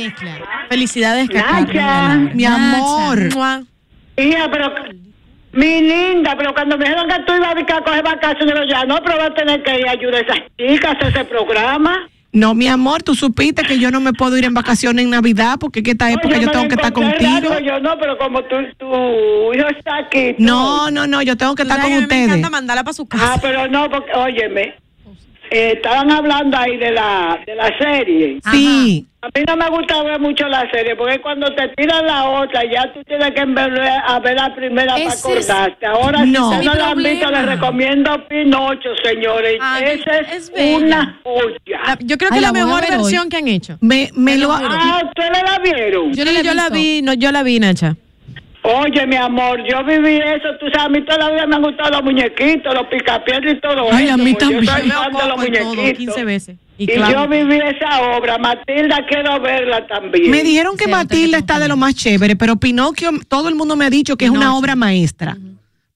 Felicidades. 0.69 1.31
Nacha. 1.31 2.17
Mi 2.35 2.45
amor. 2.45 3.31
Hija, 4.19 4.51
pero 4.51 4.75
Mi 5.53 5.81
linda, 5.81 6.37
pero 6.37 6.53
cuando 6.53 6.77
me 6.77 6.85
dijeron 6.85 7.09
que 7.09 7.23
tú 7.27 7.33
ibas 7.33 7.57
a 7.57 7.83
coger 7.83 8.05
vacaciones, 8.05 8.55
yo 8.55 8.65
ya 8.69 8.85
no, 8.85 9.03
pero 9.03 9.17
va 9.17 9.27
a 9.27 9.35
tener 9.35 9.63
que 9.63 9.79
ir 9.79 9.89
a 9.89 9.93
ayudar 9.93 10.17
a 10.17 10.21
esas 10.21 10.39
chicas 10.59 10.91
a 10.93 10.97
hacer 10.99 11.09
ese 11.09 11.25
programa. 11.25 12.07
No, 12.31 12.55
mi 12.55 12.69
amor, 12.69 13.03
tú 13.03 13.15
supiste 13.15 13.63
que 13.63 13.79
yo 13.79 13.91
no 13.91 14.01
me 14.01 14.13
puedo 14.13 14.37
ir 14.37 14.45
en 14.45 14.53
vacaciones 14.53 15.03
en 15.05 15.11
Navidad 15.11 15.57
porque 15.59 15.83
que 15.83 15.93
esta 15.93 16.11
época 16.11 16.37
Oye, 16.37 16.43
yo 16.45 16.51
tengo 16.51 16.69
que 16.69 16.75
estar 16.75 16.93
contigo. 16.93 17.17
raro, 17.51 17.59
Yo 17.61 17.81
no, 17.81 17.99
pero 17.99 18.19
como 18.19 18.43
tú, 18.45 18.57
tu 18.77 19.55
hijo 19.55 19.67
está 19.77 19.97
aquí. 19.97 20.35
tú- 20.37 20.45
No, 20.45 20.91
no, 20.91 21.07
no, 21.07 21.23
yo 21.23 21.37
tengo 21.37 21.55
que 21.55 21.63
Tú 21.65 21.71
estar 21.71 21.81
con 21.83 21.91
mí 21.91 21.97
Me 21.97 22.03
ustedes. 22.05 22.29
encanta 22.29 22.51
mandarla 22.51 22.85
para 22.85 22.93
su 22.93 23.07
casa. 23.09 23.33
Ah, 23.35 23.39
pero 23.41 23.67
no, 23.69 23.89
porque, 23.91 24.13
óyeme, 24.13 24.75
eh, 25.51 25.73
estaban 25.77 26.11
hablando 26.11 26.57
ahí 26.57 26.77
de 26.77 26.91
la, 26.93 27.39
de 27.47 27.55
la 27.55 27.71
serie. 27.79 28.39
Sí, 28.51 29.05
A 29.21 29.27
mí 29.37 29.45
no 29.49 29.57
me 29.57 29.69
gusta 29.71 30.01
ver 30.05 30.21
mucho 30.21 30.47
la 30.47 30.71
serie, 30.71 30.95
porque 30.95 31.21
cuando 31.21 31.53
te 31.55 31.69
tiran 31.77 32.07
la 32.07 32.29
otra, 32.29 32.63
ya 32.71 32.93
tú 32.93 33.03
tienes 33.05 33.33
que 33.33 33.45
ver, 33.47 33.81
a 34.07 34.21
ver 34.21 34.37
la 34.37 34.55
primera 34.55 34.95
para 34.95 35.11
acordarte. 35.13 35.87
Ahora, 35.87 36.25
No. 36.25 36.51
si 36.51 36.55
usted 36.57 36.63
no 36.71 36.75
la 36.75 36.89
han 36.91 36.99
visto, 36.99 37.11
les 37.11 37.21
problema. 37.41 37.53
recomiendo 37.55 38.29
Pinocho, 38.29 38.91
señores. 39.03 39.57
Ah, 39.61 39.81
Esa 39.81 40.19
es 40.19 40.33
es, 40.33 40.53
bella. 40.53 40.77
una 40.77 41.21
joya. 41.25 41.81
La- 41.85 41.99
yo 42.01 42.17
creo 42.17 42.31
que 42.31 42.37
Ay, 42.37 42.45
es 42.45 42.47
la 42.47 42.53
mejor 42.53 42.85
hoy. 42.85 42.91
versión 42.91 43.29
que 43.29 43.37
han 43.39 43.49
hecho. 43.49 43.77
me, 43.81 44.11
me 44.15 44.37
lo. 44.39 44.53
Ah, 44.53 45.03
¿ustedes 45.05 45.43
la 45.45 45.59
vieron? 45.59 46.13
Yo 46.13 46.25
no 46.25 46.31
la 46.33 46.43
yo 46.43 46.55
la 46.55 46.69
vi, 46.71 47.03
no, 47.03 47.13
yo 47.15 47.33
la 47.33 47.43
vi, 47.43 47.59
Nacha. 47.59 47.97
Oye, 48.71 49.07
mi 49.07 49.17
amor, 49.17 49.61
yo 49.69 49.83
viví 49.85 50.17
eso. 50.19 50.49
Tú 50.61 50.67
sabes, 50.73 50.87
a 50.87 50.89
mí 50.91 51.05
toda 51.05 51.19
la 51.19 51.31
vida 51.31 51.47
me 51.47 51.57
han 51.57 51.63
gustado 51.63 51.91
los 51.91 52.03
muñequitos, 52.05 52.75
los 52.75 52.87
picapiedras 52.89 53.55
y 53.57 53.61
todo 53.61 53.89
Ay, 53.93 54.05
eso. 54.07 54.15
a 54.15 54.17
mí 54.19 54.35
también. 54.35 54.63
Yo 54.63 54.73
soy 54.73 54.91
fan 54.91 55.13
de 55.13 55.27
los 55.29 55.47
y 55.47 55.53
todo, 55.53 55.65
muñequitos. 55.75 55.97
15 56.17 56.25
veces. 56.25 56.57
Y, 56.77 56.85
Y 56.85 56.87
claro. 56.95 57.25
yo 57.25 57.29
viví 57.29 57.57
esa 57.57 58.03
obra. 58.17 58.39
Matilda, 58.39 59.05
quiero 59.09 59.41
verla 59.41 59.87
también. 59.87 60.31
Me 60.31 60.43
dijeron 60.43 60.77
que 60.77 60.85
Sí, 60.85 60.91
Matilda 60.91 61.39
está 61.39 61.59
de 61.59 61.69
lo 61.69 61.77
más 61.77 61.95
chévere, 61.95 62.37
pero 62.37 62.57
Pinocchio, 62.57 63.11
todo 63.27 63.49
el 63.49 63.55
mundo 63.55 63.75
me 63.75 63.85
ha 63.87 63.91
dicho 63.91 64.17
que 64.17 64.27
es 64.27 64.31
una 64.31 64.55
obra 64.57 64.77
maestra. 64.77 65.37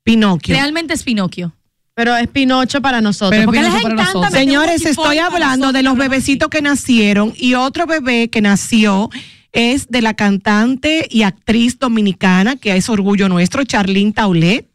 Pinocchio. 0.02 0.54
Realmente 0.54 0.94
es 0.94 1.02
Pinocchio. 1.02 1.52
Pero 1.94 2.16
es 2.16 2.26
Pinocho 2.26 2.80
para 2.80 3.00
nosotros. 3.02 3.30
Pero 3.30 3.44
porque 3.44 3.60
les 3.60 3.68
para 3.70 3.80
encanta 3.82 4.04
nosotros. 4.04 4.32
Señores, 4.32 4.86
estoy 4.86 5.18
hablando 5.18 5.72
de 5.72 5.82
los 5.82 5.96
bebecitos 5.96 6.48
que 6.48 6.62
nacieron 6.62 7.34
y 7.36 7.54
otro 7.54 7.86
bebé 7.86 8.28
que 8.30 8.40
nació 8.40 9.10
es 9.52 9.88
de 9.88 10.00
la 10.02 10.14
cantante 10.14 11.06
y 11.11 11.23
actriz 11.23 11.78
dominicana, 11.78 12.56
que 12.56 12.75
es 12.76 12.88
orgullo 12.88 13.28
nuestro, 13.28 13.64
Charlene 13.64 14.12
Taulet. 14.12 14.66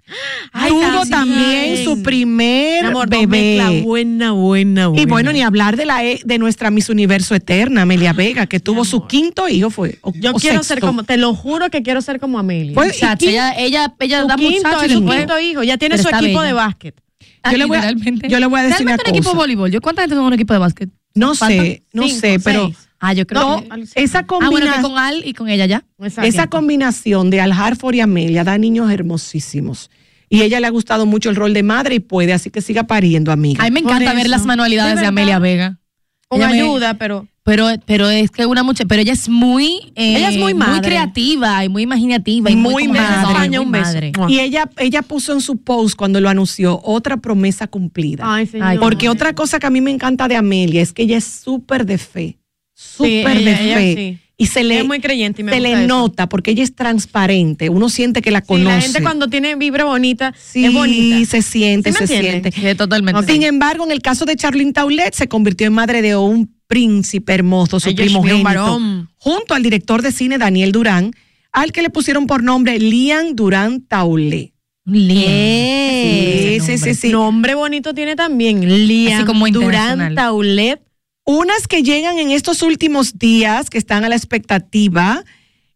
Ay, 0.53 0.69
Tuvo 0.69 0.81
también. 0.81 1.10
también 1.10 1.84
su 1.84 2.01
primer 2.01 2.86
amor, 2.86 3.10
bebé. 3.10 3.81
buena, 3.84 4.31
buena, 4.31 4.88
buena. 4.88 5.01
Y 5.01 5.05
bueno, 5.05 5.34
ni 5.34 5.41
hablar 5.41 5.75
de 5.75 5.86
la 5.86 6.05
e- 6.05 6.22
de 6.24 6.38
nuestra 6.38 6.72
Miss 6.72 6.89
Universo 6.89 7.36
Eterna, 7.36 7.81
Amelia 7.81 8.13
Vega, 8.13 8.46
que 8.48 8.62
tuvo 8.62 8.86
su 8.86 9.05
quinto 9.05 9.50
hijo, 9.50 9.69
fue. 9.69 9.98
o- 10.01 10.13
Yo 10.13 10.31
o 10.31 10.39
quiero 10.39 10.57
sexto. 10.63 10.75
ser 10.75 10.79
como, 10.79 11.03
te 11.03 11.17
lo 11.17 11.34
juro 11.36 11.69
que 11.69 11.81
quiero 11.84 12.01
ser 12.01 12.22
como 12.22 12.39
Amelia. 12.39 12.74
Pues, 12.74 12.96
¿y 12.96 13.00
Chacha, 13.01 13.17
quién- 13.17 13.31
ella, 13.34 13.51
ella, 13.57 13.96
ella 14.00 14.24
da 14.24 14.36
quinto, 14.38 14.69
muchachos 14.69 14.86
y 14.91 14.93
su 14.93 15.05
quinto 15.05 15.39
hijo, 15.41 15.63
ya 15.63 15.77
tiene 15.77 15.98
Pero 15.98 16.10
su 16.10 16.15
equipo 16.15 16.39
bella. 16.39 16.43
de 16.43 16.53
básquet. 16.53 16.96
Ah, 17.43 17.51
Yo 17.51 17.57
le 17.57 17.65
voy 17.65 17.77
a- 17.77 17.91
yo 17.91 18.39
le 18.39 18.46
voy 18.46 18.60
a 18.60 18.63
decir 18.63 18.86
una 18.86 18.96
un 18.96 19.00
equipo 19.10 19.29
de 19.31 19.36
voleibol. 19.36 19.72
¿Yo 19.72 19.81
cuánta 19.81 20.03
gente 20.03 20.15
en 20.15 20.22
un 20.22 20.34
equipo 20.34 20.53
de 20.53 20.60
básquet? 20.60 20.89
No 21.15 21.36
sé, 21.36 21.84
no 21.91 22.03
Cinco, 22.03 22.19
sé, 22.22 22.39
pero 22.43 22.65
seis. 22.67 22.77
Ah, 22.99 23.13
yo 23.13 23.27
creo 23.27 23.41
no, 23.41 23.63
que... 23.75 23.85
esa 23.95 24.19
Ah, 24.19 24.25
bueno, 24.27 24.49
combinación. 24.49 24.81
con 24.81 24.97
Al 24.97 25.25
y 25.25 25.33
con 25.33 25.49
ella 25.49 25.65
ya. 25.65 25.83
Esa 26.23 26.47
combinación 26.47 27.29
de 27.29 27.41
Al 27.41 27.51
Harford 27.51 27.95
y 27.95 27.99
Amelia 28.01 28.43
da 28.43 28.57
niños 28.57 28.89
hermosísimos. 28.91 29.89
Y 30.29 30.41
ella 30.41 30.59
le 30.59 30.67
ha 30.67 30.71
gustado 30.71 31.05
mucho 31.05 31.29
el 31.29 31.35
rol 31.35 31.53
de 31.53 31.63
madre 31.63 31.95
y 31.95 31.99
puede, 31.99 32.33
así 32.33 32.49
que 32.49 32.61
siga 32.61 32.83
pariendo, 32.83 33.31
amiga. 33.31 33.63
A 33.63 33.67
mí 33.67 33.71
me 33.71 33.79
encanta 33.79 34.13
ver 34.13 34.27
las 34.29 34.45
manualidades 34.45 34.99
De. 34.99 35.05
Amelia 35.05 35.39
Vega. 35.39 35.79
Con 36.27 36.39
Ella 36.41 36.49
me- 36.49 36.61
ayuda, 36.61 36.93
pero 36.95 37.25
Pero, 37.43 37.69
pero 37.85 38.09
es 38.09 38.29
que 38.31 38.45
una 38.45 38.61
mucha, 38.61 38.83
pero 38.83 39.01
ella 39.01 39.13
es 39.13 39.29
muy, 39.29 39.93
eh, 39.95 40.17
Ella 40.17 40.29
es 40.31 40.37
muy 40.37 40.53
madre. 40.53 40.81
creativa 40.89 41.63
y 41.63 41.69
muy 41.69 41.83
imaginativa 41.83 42.49
y 42.51 42.57
muy, 42.57 42.73
Muy 42.73 42.87
madre. 42.89 44.11
muy. 44.17 44.33
Y 44.33 44.41
ella, 44.41 44.69
ella 44.79 45.01
puso 45.01 45.31
en 45.31 45.39
su 45.39 45.55
post 45.55 45.95
cuando 45.95 46.19
lo 46.19 46.27
anunció 46.27 46.81
otra 46.83 47.15
promesa 47.15 47.67
cumplida. 47.67 48.23
Ay, 48.25 48.47
señor. 48.47 48.67
Ay, 48.67 48.77
Porque 48.79 49.07
otra 49.07 49.33
cosa 49.33 49.59
que 49.59 49.67
a 49.67 49.69
mí 49.69 49.79
me 49.79 49.91
encanta 49.91 50.27
de 50.27 50.35
Amelia 50.35 50.81
es 50.81 50.91
que 50.91 51.03
ella 51.03 51.15
es 51.15 51.23
súper 51.23 51.85
de 51.85 51.97
fe. 51.97 52.37
Sí, 52.79 53.22
Súper 53.22 53.38
de 53.38 53.41
ella- 53.41 53.62
ella 53.63 53.75
fe. 53.75 53.96
sí. 53.96 54.19
Y 54.39 54.46
se 54.46 54.63
le, 54.63 54.77
es 54.81 54.86
muy 54.86 55.00
creyente 55.00 55.41
y 55.41 55.43
me 55.43 55.51
se 55.51 55.57
gusta 55.57 55.69
le 55.69 55.77
eso. 55.79 55.88
nota 55.88 56.29
porque 56.29 56.51
ella 56.51 56.63
es 56.63 56.75
transparente. 56.75 57.69
Uno 57.69 57.89
siente 57.89 58.22
que 58.22 58.29
la 58.29 58.41
Sí, 58.41 58.46
conoce. 58.46 58.75
la 58.75 58.81
gente 58.81 59.01
cuando 59.01 59.27
tiene 59.29 59.55
vibra 59.55 59.86
bonita 59.86 60.31
Sí, 60.38 60.63
es 60.65 60.72
bonita. 60.74 61.25
se 61.31 61.41
siente, 61.41 61.91
¿Sí 61.91 61.98
se 61.98 62.05
siente. 62.07 62.51
Sí, 62.51 62.75
totalmente. 62.75 63.34
Sin 63.34 63.41
embargo, 63.41 63.84
en 63.84 63.89
el 63.91 64.03
caso 64.03 64.25
de 64.25 64.36
Charlene 64.36 64.74
Taulet, 64.74 65.12
se 65.15 65.27
convirtió 65.27 65.65
en 65.65 65.74
madre 65.74 66.03
de 66.03 66.15
un 66.17 66.53
príncipe 66.67 67.34
hermoso, 67.34 67.79
su 67.79 67.89
Ay, 67.89 67.96
primogénito, 67.96 68.43
varón. 68.43 69.10
junto 69.17 69.55
al 69.55 69.63
director 69.63 70.03
de 70.03 70.12
cine 70.12 70.38
Daniel 70.38 70.72
Durán, 70.72 71.13
al 71.51 71.72
que 71.72 71.81
le 71.81 71.89
pusieron 71.89 72.27
por 72.27 72.43
nombre 72.43 72.77
Lian 72.77 73.36
Durán 73.36 73.81
Taulet. 73.88 74.51
Lian. 74.86 75.25
Sí, 75.25 76.60
sí, 76.62 76.77
sí, 76.77 76.93
sí. 76.93 77.10
Nombre 77.10 77.55
bonito 77.55 77.93
tiene 77.96 78.15
también. 78.15 78.62
Como 79.25 79.48
Durán. 79.50 80.13
Taulet. 80.15 80.79
Unas 81.29 81.67
que 81.67 81.84
llegan 81.84 82.19
en 82.19 82.31
estos 82.31 82.62
últimos 82.62 83.19
días, 83.19 83.69
que 83.69 83.77
están 83.77 84.05
a 84.05 84.10
la 84.10 84.15
expectativa, 84.15 85.25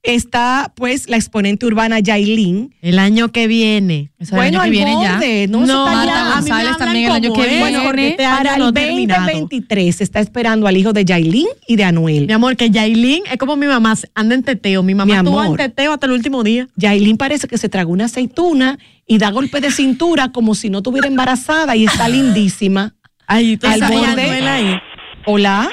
está 0.01 0.71
pues 0.77 1.09
la 1.09 1.17
exponente 1.17 1.65
urbana 1.65 1.99
Yailin. 1.99 2.73
El 2.81 2.97
año 2.97 3.33
que 3.33 3.47
viene. 3.47 4.11
O 4.21 4.23
sea, 4.23 4.37
el 4.37 4.43
Bueno, 4.43 4.61
año 4.61 4.71
que 4.71 4.77
viene 4.77 4.91
ya. 5.03 5.11
borde, 5.15 5.47
no, 5.49 5.63
eso 5.65 5.85
está 5.85 5.95
Marta 5.97 6.13
ya. 6.15 6.35
González 6.35 6.77
también 6.77 7.05
el 7.07 7.11
año 7.11 7.33
que 7.33 7.47
viene. 7.47 7.79
porque 7.83 8.07
este 8.11 8.23
Para 8.23 8.55
no 8.57 8.69
el 8.69 8.73
terminado. 8.73 9.21
2023 9.25 9.93
se 9.93 10.03
está 10.05 10.21
esperando 10.21 10.67
al 10.67 10.77
hijo 10.77 10.93
de 10.93 11.03
Yailin 11.03 11.47
y 11.67 11.75
de 11.75 11.83
Anuel. 11.83 12.27
Mi 12.27 12.33
amor, 12.33 12.55
que 12.55 12.69
Yailin 12.69 13.23
es 13.29 13.37
como 13.37 13.57
mi 13.57 13.67
mamá, 13.67 13.95
anda 14.15 14.35
en 14.35 14.43
teteo. 14.43 14.83
Mi 14.83 14.95
mamá 14.95 15.11
Mi 15.13 15.17
estuvo 15.19 15.43
en 15.43 15.57
teteo 15.57 15.91
hasta 15.91 16.05
el 16.05 16.13
último 16.13 16.43
día. 16.45 16.69
Yailin 16.77 17.17
parece 17.17 17.49
que 17.49 17.57
se 17.57 17.67
tragó 17.67 17.91
una 17.91 18.05
aceituna 18.05 18.79
y 19.05 19.17
da 19.17 19.29
golpe 19.31 19.59
de 19.59 19.69
cintura 19.69 20.31
como 20.31 20.55
si 20.55 20.69
no 20.69 20.77
estuviera 20.77 21.09
embarazada 21.09 21.75
y 21.75 21.83
está 21.83 22.07
lindísima. 22.07 22.95
Ay, 23.27 23.57
tú 23.57 23.67
Al 23.67 23.81
borde. 23.81 24.23
Anuel 24.23 24.47
ahí. 24.47 24.75
Hola. 25.25 25.69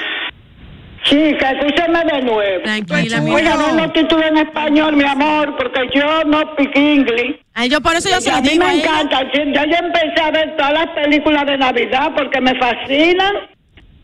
Chica, 1.03 1.51
escúchame 1.51 1.99
de 2.05 2.21
nuevo. 2.21 2.63
Tranquila, 2.63 3.21
mi 3.21 3.31
Oiga, 3.31 3.53
amor. 3.53 3.73
no 3.73 3.83
los 3.83 3.93
títulos 3.93 4.25
en 4.25 4.37
español, 4.37 4.95
mi 4.95 5.03
amor, 5.05 5.55
porque 5.57 5.79
yo 5.95 6.23
no 6.25 6.41
speak 6.53 6.75
English. 6.75 7.35
Ay, 7.53 7.69
yo 7.69 7.81
por 7.81 7.95
eso 7.95 8.09
yo 8.09 8.21
se 8.21 8.29
a 8.29 8.35
lo 8.37 8.41
mí 8.43 8.49
digo 8.49 8.63
a 8.65 8.67
me 8.67 8.79
encanta. 8.81 9.21
Yo 9.33 9.43
ya 9.53 9.77
empecé 9.79 10.21
a 10.21 10.31
ver 10.31 10.55
todas 10.55 10.73
las 10.73 10.87
películas 10.89 11.45
de 11.45 11.57
Navidad 11.57 12.11
porque 12.15 12.41
me 12.41 12.53
fascinan 12.59 13.33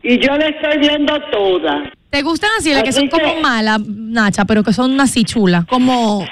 y 0.04 0.18
yo 0.20 0.38
le 0.38 0.50
estoy 0.50 0.78
viendo 0.80 1.20
todas. 1.32 1.90
¿Te 2.10 2.22
gustan 2.22 2.50
así, 2.58 2.74
las 2.74 2.84
que 2.84 2.94
son 2.94 3.10
como 3.10 3.36
malas, 3.42 3.82
Nacha, 3.86 4.46
pero 4.46 4.64
que 4.64 4.72
son 4.72 5.00
así 5.02 5.26
chulas? 5.26 5.66
Como 5.66 6.26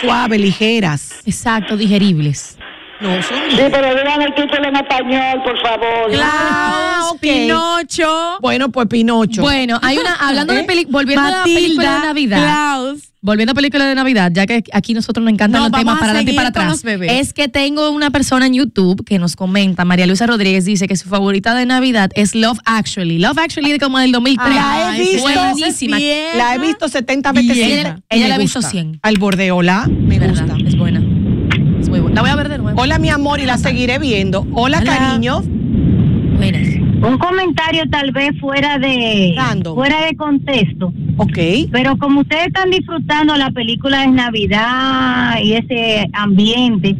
suave, 0.00 0.38
ligeras. 0.38 1.22
Exacto, 1.26 1.76
digeribles. 1.76 2.58
No, 3.02 3.22
son 3.22 3.38
Sí, 3.50 3.56
pero 3.70 3.88
digan 3.94 4.22
el 4.22 4.34
título 4.34 4.68
en 4.68 4.76
español, 4.76 5.42
por 5.44 5.60
favor. 5.60 6.10
Klaus, 6.10 6.22
Ah, 6.24 7.08
ok. 7.12 7.20
Pinocho. 7.20 8.38
Bueno, 8.40 8.68
pues 8.70 8.86
Pinocho. 8.88 9.42
Bueno, 9.42 9.78
hay 9.82 9.98
una, 9.98 10.14
hablando 10.14 10.52
de 10.54 10.60
¿Eh? 10.60 10.64
películas, 10.64 10.92
volviendo 10.92 11.22
a 11.26 11.30
la 11.30 11.38
Matilda, 11.38 11.60
película 11.60 11.92
de 11.94 12.06
Navidad. 12.06 12.42
Klaus. 12.42 13.02
Volviendo 13.24 13.52
a 13.52 13.54
película 13.54 13.86
de 13.86 13.94
Navidad, 13.94 14.32
ya 14.34 14.46
que 14.46 14.64
aquí 14.72 14.94
nosotros 14.94 15.22
nos 15.22 15.32
encantan 15.32 15.60
No, 15.62 15.68
los 15.68 15.78
temas 15.78 15.94
para 16.00 16.10
adelante 16.10 16.32
y 16.32 16.34
para 16.34 16.48
atrás. 16.48 16.82
Es 17.02 17.32
que 17.32 17.46
tengo 17.46 17.90
una 17.90 18.10
persona 18.10 18.46
en 18.46 18.54
YouTube 18.54 19.04
que 19.04 19.20
nos 19.20 19.36
comenta, 19.36 19.84
María 19.84 20.06
Luisa 20.08 20.26
Rodríguez 20.26 20.64
dice 20.64 20.88
que 20.88 20.96
su 20.96 21.08
favorita 21.08 21.54
de 21.54 21.64
Navidad 21.64 22.10
es 22.16 22.34
Love 22.34 22.58
Actually. 22.64 23.18
Love 23.18 23.38
Actually 23.38 23.70
de 23.70 23.78
como 23.78 24.00
del 24.00 24.10
2003. 24.10 24.54
La 24.56 24.96
he 24.96 25.00
visto. 25.00 25.22
Buenísima. 25.22 25.96
Bien. 25.98 26.36
La 26.36 26.54
he 26.56 26.58
visto 26.58 26.88
70 26.88 27.30
veces. 27.30 27.56
Ella- 27.58 28.00
ella 28.10 28.28
la 28.28 28.34
ha 28.34 28.38
visto 28.38 28.58
gusta. 28.58 28.70
100. 28.72 28.98
Al 29.02 29.18
borde, 29.18 29.52
hola. 29.52 29.86
Me 29.88 30.18
gusta. 30.18 30.56
Es 30.66 30.76
buena. 30.76 31.00
La 32.12 32.20
voy 32.20 32.30
a 32.30 32.36
ver 32.36 32.48
de 32.48 32.58
nuevo. 32.58 32.80
Hola, 32.80 32.98
mi 32.98 33.08
amor, 33.08 33.40
y 33.40 33.46
la 33.46 33.58
seguiré 33.58 33.98
viendo. 33.98 34.46
Hola, 34.52 34.78
Hola. 34.80 34.96
cariño. 34.98 35.40
Buenas. 36.36 36.68
Un 37.02 37.18
comentario 37.18 37.82
tal 37.90 38.12
vez 38.12 38.30
fuera 38.40 38.78
de 38.78 39.34
Random. 39.36 39.74
fuera 39.74 40.04
de 40.06 40.14
contexto, 40.16 40.92
Ok. 41.16 41.38
pero 41.72 41.96
como 41.98 42.20
ustedes 42.20 42.46
están 42.48 42.70
disfrutando 42.70 43.34
la 43.36 43.50
película 43.50 44.02
de 44.02 44.08
Navidad 44.08 45.34
y 45.42 45.54
ese 45.54 46.08
ambiente, 46.12 46.94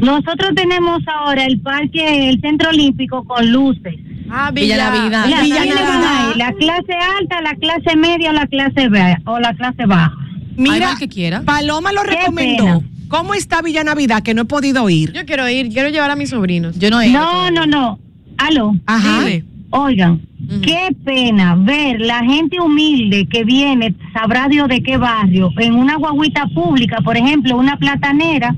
nosotros 0.00 0.50
tenemos 0.54 1.02
ahora 1.08 1.44
el 1.46 1.58
parque, 1.60 2.28
el 2.28 2.40
Centro 2.40 2.70
Olímpico 2.70 3.24
con 3.24 3.50
luces. 3.50 3.94
Ah, 4.30 4.50
Villa 4.52 4.76
Navidad. 4.76 5.26
Mira, 5.26 5.42
Villa 5.42 5.62
¿quiénes 5.62 5.80
van 5.88 6.00
Navidad. 6.00 6.34
La 6.36 6.52
clase 6.52 6.92
alta, 7.18 7.40
la 7.40 7.54
clase 7.56 7.96
media 7.96 8.30
o 8.30 8.32
la 8.34 8.46
clase 8.46 8.88
o 9.26 9.38
la 9.40 9.54
clase 9.54 9.86
baja. 9.86 10.12
Mira, 10.56 10.94
que 10.98 11.08
quiera. 11.08 11.42
Paloma 11.42 11.92
lo 11.92 12.02
recomendó. 12.04 12.82
¿Cómo 13.08 13.34
está 13.34 13.62
Villa 13.62 13.84
Navidad? 13.84 14.22
Que 14.22 14.34
no 14.34 14.42
he 14.42 14.46
podido 14.46 14.88
ir. 14.90 15.12
Yo 15.12 15.24
quiero 15.24 15.48
ir, 15.48 15.68
quiero 15.68 15.88
llevar 15.88 16.10
a 16.10 16.16
mis 16.16 16.30
sobrinos. 16.30 16.78
Yo 16.78 16.90
no 16.90 17.00
he 17.00 17.08
ido 17.08 17.20
No, 17.20 17.50
no, 17.50 17.66
no. 17.66 17.98
Aló. 18.38 18.74
Ajá. 18.86 19.24
Dime. 19.24 19.44
Oigan, 19.76 20.20
qué 20.62 20.94
pena 21.04 21.56
ver 21.56 22.00
la 22.00 22.20
gente 22.20 22.60
humilde 22.60 23.26
que 23.26 23.42
viene, 23.42 23.92
sabrá 24.12 24.46
Dios 24.48 24.68
de 24.68 24.80
qué 24.84 24.96
barrio, 24.96 25.50
en 25.58 25.74
una 25.74 25.96
guaguita 25.96 26.46
pública, 26.54 26.98
por 27.04 27.16
ejemplo, 27.16 27.56
una 27.56 27.76
platanera, 27.76 28.54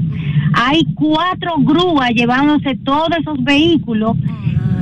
hay 0.52 0.84
cuatro 0.94 1.54
grúas 1.60 2.10
llevándose 2.10 2.76
todos 2.84 3.08
esos 3.18 3.42
vehículos. 3.42 4.14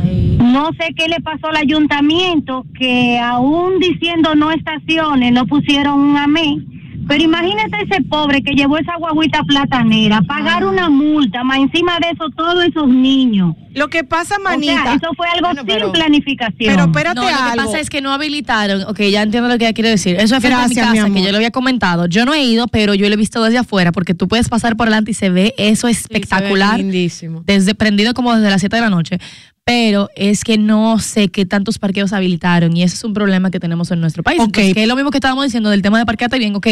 Ay. 0.02 0.36
No 0.40 0.70
sé 0.72 0.92
qué 0.96 1.08
le 1.08 1.20
pasó 1.20 1.46
al 1.50 1.56
ayuntamiento, 1.56 2.66
que 2.76 3.16
aún 3.20 3.78
diciendo 3.78 4.34
no 4.34 4.50
estaciones, 4.50 5.32
no 5.32 5.46
pusieron 5.46 6.00
un 6.00 6.16
amén, 6.16 6.73
Pero 7.06 7.22
imagínate 7.22 7.76
ese 7.88 8.02
pobre 8.04 8.42
que 8.42 8.52
llevó 8.54 8.78
esa 8.78 8.96
guaguita 8.96 9.42
platanera, 9.44 10.22
pagar 10.22 10.64
una 10.64 10.88
multa, 10.88 11.44
más 11.44 11.58
encima 11.58 11.98
de 12.00 12.10
eso 12.10 12.30
todos 12.36 12.64
esos 12.64 12.88
niños. 12.88 13.54
Lo 13.74 13.88
que 13.88 14.04
pasa, 14.04 14.36
O 14.38 14.42
manita. 14.42 14.82
sea, 14.84 14.94
eso 14.94 15.08
fue 15.16 15.26
algo 15.28 15.50
sin 15.54 15.66
pero- 15.66 15.92
planificación. 15.92 16.54
pero 16.74 16.84
espérate 16.84 17.14
No, 17.16 17.22
lo 17.22 17.28
que 17.28 17.34
algo. 17.34 17.64
pasa 17.64 17.80
es 17.80 17.90
que 17.90 18.00
no 18.00 18.12
habilitaron. 18.12 18.82
Ok, 18.84 19.00
ya 19.10 19.22
entiendo 19.22 19.48
lo 19.48 19.58
que 19.58 19.64
ella 19.64 19.74
quiere 19.74 19.90
decir. 19.90 20.16
Eso 20.16 20.36
es 20.36 20.40
frente 20.42 20.60
a 20.62 20.68
mi 20.68 20.74
casa, 20.74 21.10
que 21.12 21.22
yo 21.22 21.30
lo 21.30 21.36
había 21.36 21.50
comentado. 21.50 22.06
Yo 22.06 22.24
no 22.24 22.34
he 22.34 22.42
ido, 22.44 22.68
pero 22.68 22.94
yo 22.94 23.08
lo 23.08 23.14
he 23.14 23.16
visto 23.18 23.42
desde 23.42 23.58
afuera, 23.58 23.90
porque 23.92 24.14
tú 24.14 24.28
puedes 24.28 24.48
pasar 24.48 24.76
por 24.76 24.86
delante 24.86 25.10
y 25.10 25.14
se 25.14 25.28
ve 25.30 25.54
eso 25.58 25.88
espectacular. 25.88 26.78
lindísimo. 26.78 27.42
desde 27.44 27.74
prendido 27.74 28.14
como 28.14 28.34
desde 28.34 28.48
las 28.50 28.60
7 28.60 28.76
de 28.76 28.82
la 28.82 28.90
noche. 28.90 29.18
Pero 29.66 30.10
es 30.14 30.44
que 30.44 30.58
no 30.58 30.98
sé 30.98 31.28
qué 31.28 31.46
tantos 31.46 31.78
parqueos 31.78 32.12
habilitaron 32.12 32.76
y 32.76 32.82
ese 32.82 32.96
es 32.96 33.04
un 33.04 33.14
problema 33.14 33.50
que 33.50 33.58
tenemos 33.58 33.90
en 33.90 34.00
nuestro 34.00 34.22
país. 34.22 34.38
Ok. 34.38 34.46
Entonces, 34.48 34.74
que 34.74 34.82
es 34.82 34.88
lo 34.88 34.94
mismo 34.94 35.10
que 35.10 35.16
estábamos 35.16 35.44
diciendo 35.44 35.70
del 35.70 35.80
tema 35.80 35.98
de 35.98 36.04
parquearte 36.04 36.38
bien. 36.38 36.54
Ok, 36.54 36.66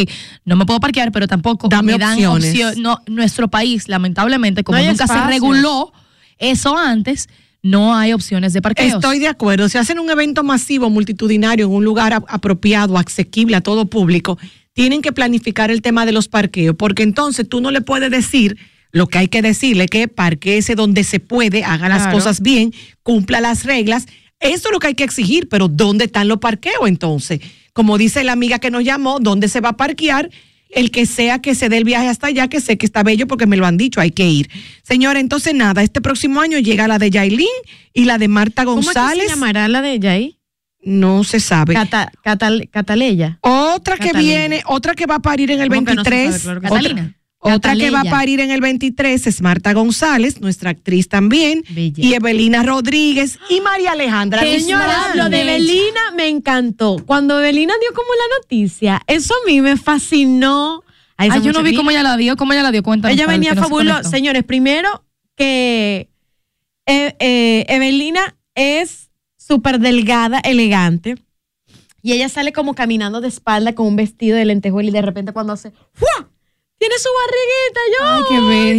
no 0.44 0.56
me 0.56 0.66
puedo 0.66 0.78
parquear, 0.78 1.10
pero 1.10 1.26
tampoco 1.26 1.68
Dame 1.68 1.92
me 1.92 1.98
dan 1.98 2.12
opciones. 2.12 2.50
opción- 2.50 2.82
No, 2.82 2.98
nuestro 3.06 3.48
país, 3.48 3.88
lamentablemente, 3.88 4.62
como 4.62 4.76
No 4.78 4.84
nunca 4.84 5.06
se 5.06 5.26
reguló 5.26 5.90
eso 6.38 6.76
antes, 6.76 7.30
no 7.62 7.94
hay 7.94 8.12
opciones 8.12 8.52
de 8.52 8.60
parqueos. 8.60 8.92
Estoy 8.94 9.20
de 9.20 9.28
acuerdo. 9.28 9.70
Si 9.70 9.78
hacen 9.78 9.98
un 9.98 10.10
evento 10.10 10.42
masivo, 10.44 10.90
multitudinario, 10.90 11.66
en 11.66 11.72
un 11.72 11.84
lugar 11.86 12.12
apropiado, 12.28 12.98
asequible 12.98 13.56
a 13.56 13.62
todo 13.62 13.86
público, 13.86 14.38
tienen 14.74 15.00
que 15.00 15.12
planificar 15.12 15.70
el 15.70 15.80
tema 15.80 16.04
de 16.04 16.12
los 16.12 16.28
parqueos, 16.28 16.76
porque 16.76 17.04
entonces 17.04 17.48
tú 17.48 17.62
no 17.62 17.70
le 17.70 17.80
puedes 17.80 18.10
decir 18.10 18.58
lo 18.92 19.06
que 19.08 19.18
hay 19.18 19.28
que 19.28 19.42
decirle, 19.42 19.86
que 19.88 20.06
parqueese 20.06 20.74
donde 20.74 21.02
se 21.02 21.18
puede, 21.18 21.64
haga 21.64 21.88
las 21.88 22.08
cosas 22.08 22.40
bien, 22.42 22.72
cumpla 23.02 23.40
las 23.40 23.64
reglas. 23.64 24.06
Eso 24.38 24.68
es 24.68 24.72
lo 24.72 24.78
que 24.78 24.88
hay 24.88 24.94
que 24.94 25.04
exigir, 25.04 25.48
pero 25.48 25.68
¿dónde 25.68 26.04
están 26.04 26.28
los 26.28 26.38
parqueos 26.38 26.86
entonces? 26.86 27.40
Como 27.72 27.96
dice 27.96 28.22
la 28.22 28.32
amiga 28.32 28.58
que 28.58 28.70
nos 28.70 28.84
llamó, 28.84 29.18
¿dónde 29.20 29.48
se 29.48 29.60
va 29.60 29.70
a 29.70 29.76
parquear? 29.76 30.28
El 30.68 30.90
que 30.90 31.06
sea 31.06 31.38
que 31.40 31.54
se 31.54 31.68
dé 31.68 31.76
el 31.78 31.84
viaje 31.84 32.08
hasta 32.08 32.26
allá, 32.28 32.48
que 32.48 32.60
sé 32.60 32.76
que 32.78 32.86
está 32.86 33.02
bello 33.02 33.26
porque 33.26 33.46
me 33.46 33.56
lo 33.56 33.66
han 33.66 33.76
dicho, 33.76 34.00
hay 34.00 34.10
que 34.10 34.26
ir. 34.28 34.50
Señora, 34.82 35.20
entonces 35.20 35.54
nada, 35.54 35.82
este 35.82 36.00
próximo 36.00 36.40
año 36.40 36.58
llega 36.58 36.88
la 36.88 36.98
de 36.98 37.10
Yailin 37.10 37.46
y 37.94 38.04
la 38.04 38.18
de 38.18 38.28
Marta 38.28 38.64
¿Cómo 38.64 38.80
es 38.80 38.88
que 38.88 38.94
González. 38.98 39.24
se 39.24 39.30
llamará 39.30 39.68
la 39.68 39.80
de 39.82 40.08
ahí? 40.08 40.38
No 40.82 41.24
se 41.24 41.40
sabe. 41.40 41.74
Cata, 41.74 42.10
Catal- 42.24 42.68
Cataleya. 42.70 43.38
otra 43.42 43.96
que 43.96 44.12
viene, 44.12 44.62
otra 44.66 44.94
que 44.94 45.06
va 45.06 45.16
a 45.16 45.18
parir 45.20 45.50
en 45.50 45.60
el 45.60 45.68
¿Cómo 45.68 45.84
que 45.84 45.94
no 45.94 46.04
se 46.04 46.10
23. 46.10 46.42
sabe? 46.42 46.42
Claro 46.42 46.60
que 46.60 46.66
otra, 46.66 46.78
Catalina. 46.82 47.16
Otra 47.42 47.74
que 47.74 47.90
va 47.90 48.00
a 48.00 48.04
parir 48.04 48.40
en 48.40 48.50
el 48.50 48.60
23 48.60 49.26
es 49.26 49.42
Marta 49.42 49.72
González, 49.72 50.40
nuestra 50.40 50.70
actriz 50.70 51.08
también, 51.08 51.64
Bella. 51.70 52.04
y 52.04 52.14
Evelina 52.14 52.62
Rodríguez 52.62 53.38
y 53.50 53.60
María 53.60 53.92
Alejandra 53.92 54.42
Señora, 54.42 55.14
lo 55.16 55.28
de 55.28 55.44
Belina 55.44 56.12
me 56.16 56.28
encantó. 56.28 56.96
Cuando 57.04 57.36
Belina 57.38 57.74
dio 57.80 57.92
como 57.94 58.08
la 58.14 58.36
noticia, 58.40 59.02
eso 59.06 59.34
a 59.34 59.46
mí 59.46 59.60
me 59.60 59.76
fascinó. 59.76 60.84
Ay, 61.16 61.30
yo 61.42 61.52
no 61.52 61.62
vi 61.62 61.74
cómo 61.74 61.90
ella 61.90 62.02
la 62.02 62.16
dio, 62.16 62.36
cómo 62.36 62.52
ella 62.52 62.62
la 62.62 62.70
dio 62.70 62.82
cuenta. 62.82 63.10
Ella 63.10 63.26
venía 63.26 63.54
fabulosa. 63.54 64.08
Señores, 64.08 64.44
primero 64.44 65.04
que 65.36 66.08
eh, 66.86 67.16
eh, 67.18 67.64
Evelina 67.68 68.36
es 68.54 69.10
súper 69.36 69.78
delgada, 69.78 70.38
elegante. 70.38 71.16
Y 72.02 72.12
ella 72.12 72.28
sale 72.28 72.52
como 72.52 72.74
caminando 72.74 73.20
de 73.20 73.28
espalda 73.28 73.74
con 73.74 73.86
un 73.86 73.96
vestido 73.96 74.36
de 74.36 74.44
lentejuela 74.44 74.88
y 74.88 74.92
de 74.92 75.02
repente 75.02 75.32
cuando 75.32 75.52
hace 75.52 75.72
¡fua! 75.92 76.31
Tiene 76.82 76.94
su 76.98 77.08
barriguita. 77.22 77.80
Yo, 77.94 78.06
Ay, 78.08 78.22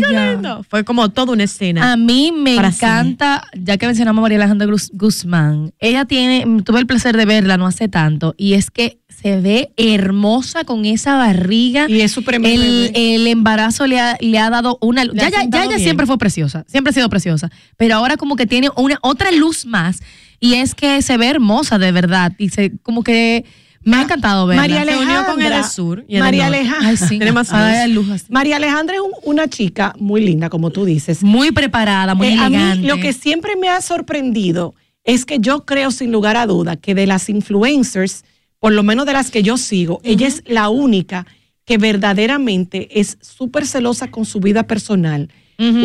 qué 0.02 0.10
bella. 0.12 0.32
lindo. 0.34 0.64
Fue 0.70 0.84
como 0.84 1.08
toda 1.10 1.32
una 1.32 1.46
escena. 1.46 1.94
A 1.94 1.96
mí 1.96 2.34
me 2.36 2.56
encanta, 2.56 3.46
ya 3.58 3.78
que 3.78 3.86
mencionamos 3.86 4.20
a 4.20 4.24
María 4.24 4.38
Alejandra 4.40 4.68
Guz- 4.68 4.90
Guzmán, 4.92 5.74
ella 5.80 6.04
tiene, 6.04 6.46
tuve 6.64 6.80
el 6.80 6.86
placer 6.86 7.16
de 7.16 7.24
verla 7.26 7.56
no 7.56 7.66
hace 7.66 7.88
tanto, 7.88 8.36
y 8.38 8.56
es 8.56 8.70
que 8.72 9.00
se 9.08 9.40
ve 9.40 9.72
hermosa 9.78 10.66
con 10.66 10.84
esa 10.84 11.16
barriga. 11.16 11.86
Y 11.90 12.02
es 12.02 12.12
su 12.12 12.26
primer 12.26 12.52
el, 12.52 12.92
el 12.94 13.28
embarazo 13.28 13.88
le 13.88 14.00
ha, 14.02 14.18
le 14.20 14.38
ha 14.38 14.50
dado 14.50 14.78
una 14.82 15.06
luz. 15.06 15.16
Ya, 15.16 15.30
ya, 15.30 15.44
ya 15.50 15.68
bien. 15.68 15.80
siempre 15.80 16.06
fue 16.06 16.18
preciosa, 16.18 16.66
siempre 16.68 16.92
ha 16.92 16.94
sido 16.94 17.10
preciosa, 17.10 17.50
pero 17.78 17.96
ahora 17.96 18.18
como 18.18 18.36
que 18.36 18.46
tiene 18.48 18.70
una 18.76 19.00
otra 19.02 19.32
luz 19.32 19.66
más, 19.66 20.00
y 20.42 20.56
es 20.56 20.76
que 20.76 21.02
se 21.02 21.16
ve 21.16 21.30
hermosa 21.30 21.78
de 21.78 21.94
verdad, 21.94 22.34
y 22.38 22.50
se 22.50 22.74
como 22.84 23.02
que 23.02 23.46
me 23.86 23.98
ha 23.98 24.02
encantado 24.04 24.46
verla. 24.48 24.62
María 24.64 24.78
Se 24.78 24.84
unió 24.84 24.98
Alejandra. 25.02 25.34
con 25.34 25.42
el 25.42 25.50
del 25.52 25.64
sur 25.66 26.00
y 26.00 26.02
el 26.02 26.08
del 26.08 26.20
María. 26.24 26.46
Alejandra. 26.48 26.90
Ay, 26.90 26.98
sí. 26.98 27.08
Tiene 27.18 27.32
más 27.32 27.50
luz. 27.90 28.08
María 28.30 28.56
Alejandra 28.58 28.96
es 28.96 29.02
un- 29.02 29.12
una 29.24 29.48
chica 29.48 29.94
muy 30.00 30.22
linda, 30.22 30.50
como 30.50 30.70
tú 30.72 30.86
dices. 30.86 31.24
Muy 31.24 31.52
preparada, 31.52 32.16
muy 32.16 32.28
Eh, 32.28 32.38
a 32.40 32.48
elegante. 32.48 32.82
mí 32.82 32.88
lo 32.88 32.98
que 32.98 33.14
siempre 33.14 33.56
me 33.56 33.70
ha 33.70 33.82
sorprendido 33.82 34.74
es 35.04 35.26
que 35.26 35.40
yo 35.40 35.66
creo 35.66 35.92
sin 35.92 36.12
lugar 36.12 36.38
a 36.38 36.46
duda 36.48 36.76
que 36.78 36.96
de 36.96 37.08
las 37.08 37.28
influencers, 37.30 38.24
por 38.60 38.72
lo 38.72 38.84
menos 38.84 39.06
de 39.06 39.14
las 39.14 39.30
que 39.32 39.44
yo 39.44 39.58
sigo, 39.58 40.00
ella 40.04 40.28
es 40.28 40.44
la 40.48 40.70
única 40.70 41.26
que 41.66 41.78
verdaderamente 41.78 42.88
es 43.00 43.18
súper 43.22 43.66
celosa 43.66 44.10
con 44.12 44.26
su 44.26 44.40
vida 44.40 44.64
personal. 44.64 45.30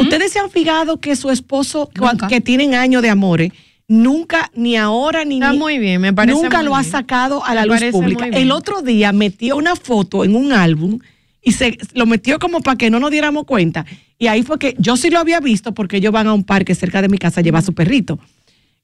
Ustedes 0.00 0.32
se 0.32 0.40
han 0.40 0.50
fijado 0.50 0.98
que 0.98 1.14
su 1.14 1.30
esposo, 1.30 1.88
Nunca. 1.94 2.26
que 2.26 2.40
tienen 2.40 2.74
años 2.74 3.00
de 3.02 3.10
amores, 3.10 3.52
nunca, 3.88 4.50
ni 4.54 4.76
ahora, 4.76 5.24
ni 5.24 5.36
Está 5.36 5.54
muy 5.54 5.78
bien, 5.78 6.00
me 6.00 6.12
parece 6.12 6.40
Nunca 6.40 6.58
muy 6.58 6.66
lo 6.66 6.76
ha 6.76 6.84
sacado 6.84 7.44
a 7.44 7.54
la 7.54 7.66
luz 7.66 7.82
pública. 7.90 8.26
El 8.26 8.52
otro 8.52 8.82
día 8.82 9.12
metió 9.12 9.56
una 9.56 9.74
foto 9.74 10.24
en 10.24 10.36
un 10.36 10.52
álbum 10.52 11.00
y 11.42 11.52
se 11.52 11.78
lo 11.94 12.06
metió 12.06 12.38
como 12.38 12.60
para 12.60 12.76
que 12.76 12.90
no 12.90 13.00
nos 13.00 13.10
diéramos 13.10 13.44
cuenta. 13.44 13.86
Y 14.18 14.26
ahí 14.26 14.42
fue 14.42 14.58
que 14.58 14.76
yo 14.78 14.96
sí 14.96 15.10
lo 15.10 15.18
había 15.18 15.40
visto 15.40 15.72
porque 15.72 15.96
ellos 15.96 16.12
van 16.12 16.26
a 16.26 16.34
un 16.34 16.44
parque 16.44 16.74
cerca 16.74 17.02
de 17.02 17.08
mi 17.08 17.18
casa 17.18 17.40
a 17.40 17.42
llevar 17.42 17.60
a 17.60 17.66
su 17.66 17.72
perrito. 17.72 18.18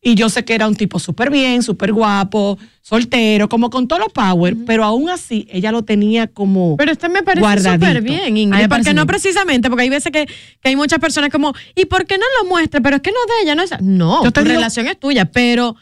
Y 0.07 0.14
yo 0.17 0.29
sé 0.29 0.45
que 0.45 0.55
era 0.55 0.69
un 0.69 0.77
tipo 0.77 0.99
súper 0.99 1.31
bien, 1.31 1.62
súper 1.62 1.90
guapo, 1.93 2.59
soltero, 2.83 3.49
como 3.49 3.71
con 3.71 3.88
todo 3.88 4.01
lo 4.01 4.09
power, 4.11 4.55
pero 4.67 4.85
aún 4.85 5.09
así 5.09 5.49
ella 5.51 5.73
lo 5.73 5.83
tenía 5.83 6.27
como 6.27 6.77
Pero 6.77 6.93
este 6.93 7.09
me 7.09 7.23
parece 7.23 7.71
súper 7.73 8.03
bien, 8.03 8.37
Ingrid. 8.37 8.69
Porque 8.69 8.90
no 8.93 9.03
bien. 9.03 9.07
precisamente, 9.07 9.71
porque 9.71 9.85
hay 9.85 9.88
veces 9.88 10.12
que, 10.12 10.27
que 10.27 10.69
hay 10.69 10.77
muchas 10.77 10.99
personas 10.99 11.31
como, 11.31 11.55
¿y 11.75 11.87
por 11.87 12.05
qué 12.05 12.19
no 12.19 12.25
lo 12.43 12.49
muestra? 12.51 12.83
Pero 12.83 12.97
es 12.97 13.03
que 13.03 13.11
no 13.12 13.17
es 13.27 13.27
de 13.35 13.43
ella, 13.45 13.55
no 13.55 13.62
es. 13.62 13.71
No, 13.81 14.23
Yo 14.25 14.31
tu 14.31 14.43
digo- 14.43 14.53
relación 14.55 14.87
es 14.87 15.01
tuya, 15.01 15.25
pero 15.25 15.75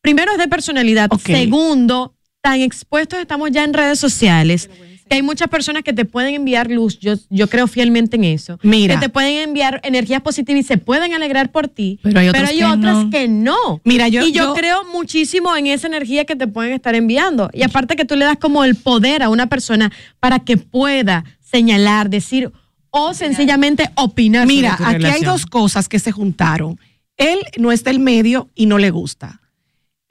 primero 0.00 0.32
es 0.32 0.38
de 0.38 0.48
personalidad. 0.48 1.08
Segundo, 1.24 2.14
tan 2.40 2.60
expuestos 2.60 3.20
estamos 3.20 3.50
ya 3.52 3.62
en 3.62 3.74
redes 3.74 4.00
sociales. 4.00 4.68
Que 5.08 5.16
hay 5.16 5.22
muchas 5.22 5.48
personas 5.48 5.82
que 5.82 5.92
te 5.92 6.04
pueden 6.04 6.34
enviar 6.34 6.70
luz, 6.70 6.98
yo, 6.98 7.14
yo 7.30 7.48
creo 7.48 7.66
fielmente 7.66 8.16
en 8.16 8.24
eso. 8.24 8.58
Mira. 8.62 8.94
Que 8.94 9.00
te 9.06 9.08
pueden 9.08 9.38
enviar 9.38 9.80
energías 9.84 10.20
positivas 10.22 10.60
y 10.60 10.66
se 10.66 10.78
pueden 10.78 11.14
alegrar 11.14 11.50
por 11.50 11.68
ti. 11.68 11.98
Pero 12.02 12.20
hay 12.20 12.30
que 12.30 12.64
otras 12.64 13.04
no. 13.04 13.10
que 13.10 13.28
no. 13.28 13.80
Mira, 13.84 14.08
yo- 14.08 14.26
y 14.26 14.32
yo, 14.32 14.44
yo- 14.44 14.54
creo 14.54 14.84
muchísimo 14.84 15.56
en 15.56 15.66
esa 15.66 15.86
energía 15.86 16.24
que 16.24 16.36
te 16.36 16.46
pueden 16.46 16.72
estar 16.72 16.94
enviando. 16.94 17.50
Y 17.52 17.62
aparte 17.62 17.96
que 17.96 18.04
tú 18.04 18.16
le 18.16 18.24
das 18.24 18.36
como 18.38 18.64
el 18.64 18.74
poder 18.74 19.22
a 19.22 19.28
una 19.28 19.46
persona 19.48 19.90
para 20.20 20.40
que 20.40 20.56
pueda 20.56 21.24
señalar, 21.40 22.10
decir 22.10 22.52
o 22.90 23.14
sencillamente 23.14 23.88
opinar. 23.96 24.42
sobre 24.42 24.54
Mira, 24.54 24.76
tu 24.76 24.84
aquí 24.84 25.04
hay 25.06 25.22
dos 25.22 25.46
cosas 25.46 25.88
que 25.88 25.98
se 25.98 26.12
juntaron. 26.12 26.78
Él 27.16 27.38
no 27.58 27.72
es 27.72 27.82
del 27.84 27.98
medio 27.98 28.48
y 28.54 28.66
no 28.66 28.78
le 28.78 28.90
gusta. 28.90 29.40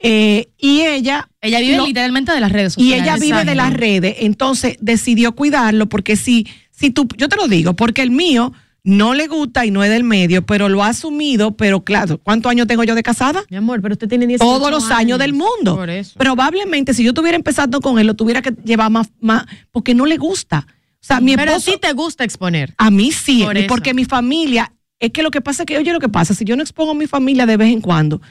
Eh, 0.00 0.48
y 0.58 0.82
ella 0.82 1.28
Ella 1.40 1.58
vive 1.60 1.76
lo- 1.76 1.86
literalmente 1.86 2.32
de 2.32 2.40
las 2.40 2.52
redes 2.52 2.74
y 2.76 2.82
sociales. 2.90 3.02
ella 3.02 3.16
vive 3.16 3.44
de 3.44 3.54
las 3.56 3.72
redes, 3.72 4.16
entonces 4.20 4.76
decidió 4.80 5.32
cuidarlo 5.32 5.88
porque 5.88 6.14
si, 6.16 6.46
si 6.70 6.90
tú, 6.90 7.08
yo 7.16 7.28
te 7.28 7.36
lo 7.36 7.48
digo, 7.48 7.74
porque 7.74 8.02
el 8.02 8.10
mío 8.12 8.52
no 8.84 9.12
le 9.12 9.26
gusta 9.26 9.66
y 9.66 9.72
no 9.72 9.82
es 9.82 9.90
del 9.90 10.04
medio, 10.04 10.46
pero 10.46 10.68
lo 10.68 10.84
ha 10.84 10.88
asumido, 10.88 11.56
pero 11.56 11.82
claro, 11.82 12.18
¿cuántos 12.18 12.48
años 12.50 12.68
tengo 12.68 12.84
yo 12.84 12.94
de 12.94 13.02
casada? 13.02 13.42
Mi 13.50 13.56
amor, 13.56 13.82
pero 13.82 13.94
usted 13.94 14.08
tiene 14.08 14.26
18 14.28 14.48
Todos 14.48 14.70
los 14.70 14.90
años 14.92 15.18
del 15.18 15.32
mundo. 15.34 15.74
Por 15.76 15.90
eso. 15.90 16.16
Probablemente 16.16 16.94
si 16.94 17.02
yo 17.02 17.10
estuviera 17.10 17.36
empezando 17.36 17.80
con 17.80 17.98
él, 17.98 18.06
lo 18.06 18.14
tuviera 18.14 18.40
que 18.40 18.52
llevar 18.64 18.90
más, 18.90 19.10
más 19.20 19.44
porque 19.72 19.94
no 19.94 20.06
le 20.06 20.16
gusta. 20.16 20.66
O 20.94 21.04
sea, 21.08 21.20
mi 21.20 21.36
pero 21.36 21.52
esposo, 21.56 21.72
sí 21.72 21.78
te 21.80 21.92
gusta 21.92 22.22
exponer. 22.24 22.72
a 22.78 22.90
mí 22.90 23.10
sí, 23.10 23.42
Por 23.42 23.58
eso. 23.58 23.66
porque 23.66 23.94
mi 23.94 24.04
familia, 24.04 24.72
es 25.00 25.10
que 25.10 25.22
lo 25.24 25.30
que 25.32 25.40
pasa 25.40 25.64
es 25.64 25.66
que, 25.66 25.76
oye, 25.76 25.92
lo 25.92 26.00
que 26.00 26.08
pasa, 26.08 26.32
si 26.34 26.44
yo 26.44 26.56
no 26.56 26.62
expongo 26.62 26.92
a 26.92 26.94
mi 26.94 27.06
familia 27.08 27.46
de 27.46 27.56
vez 27.56 27.72
en 27.72 27.80
cuando, 27.80 28.22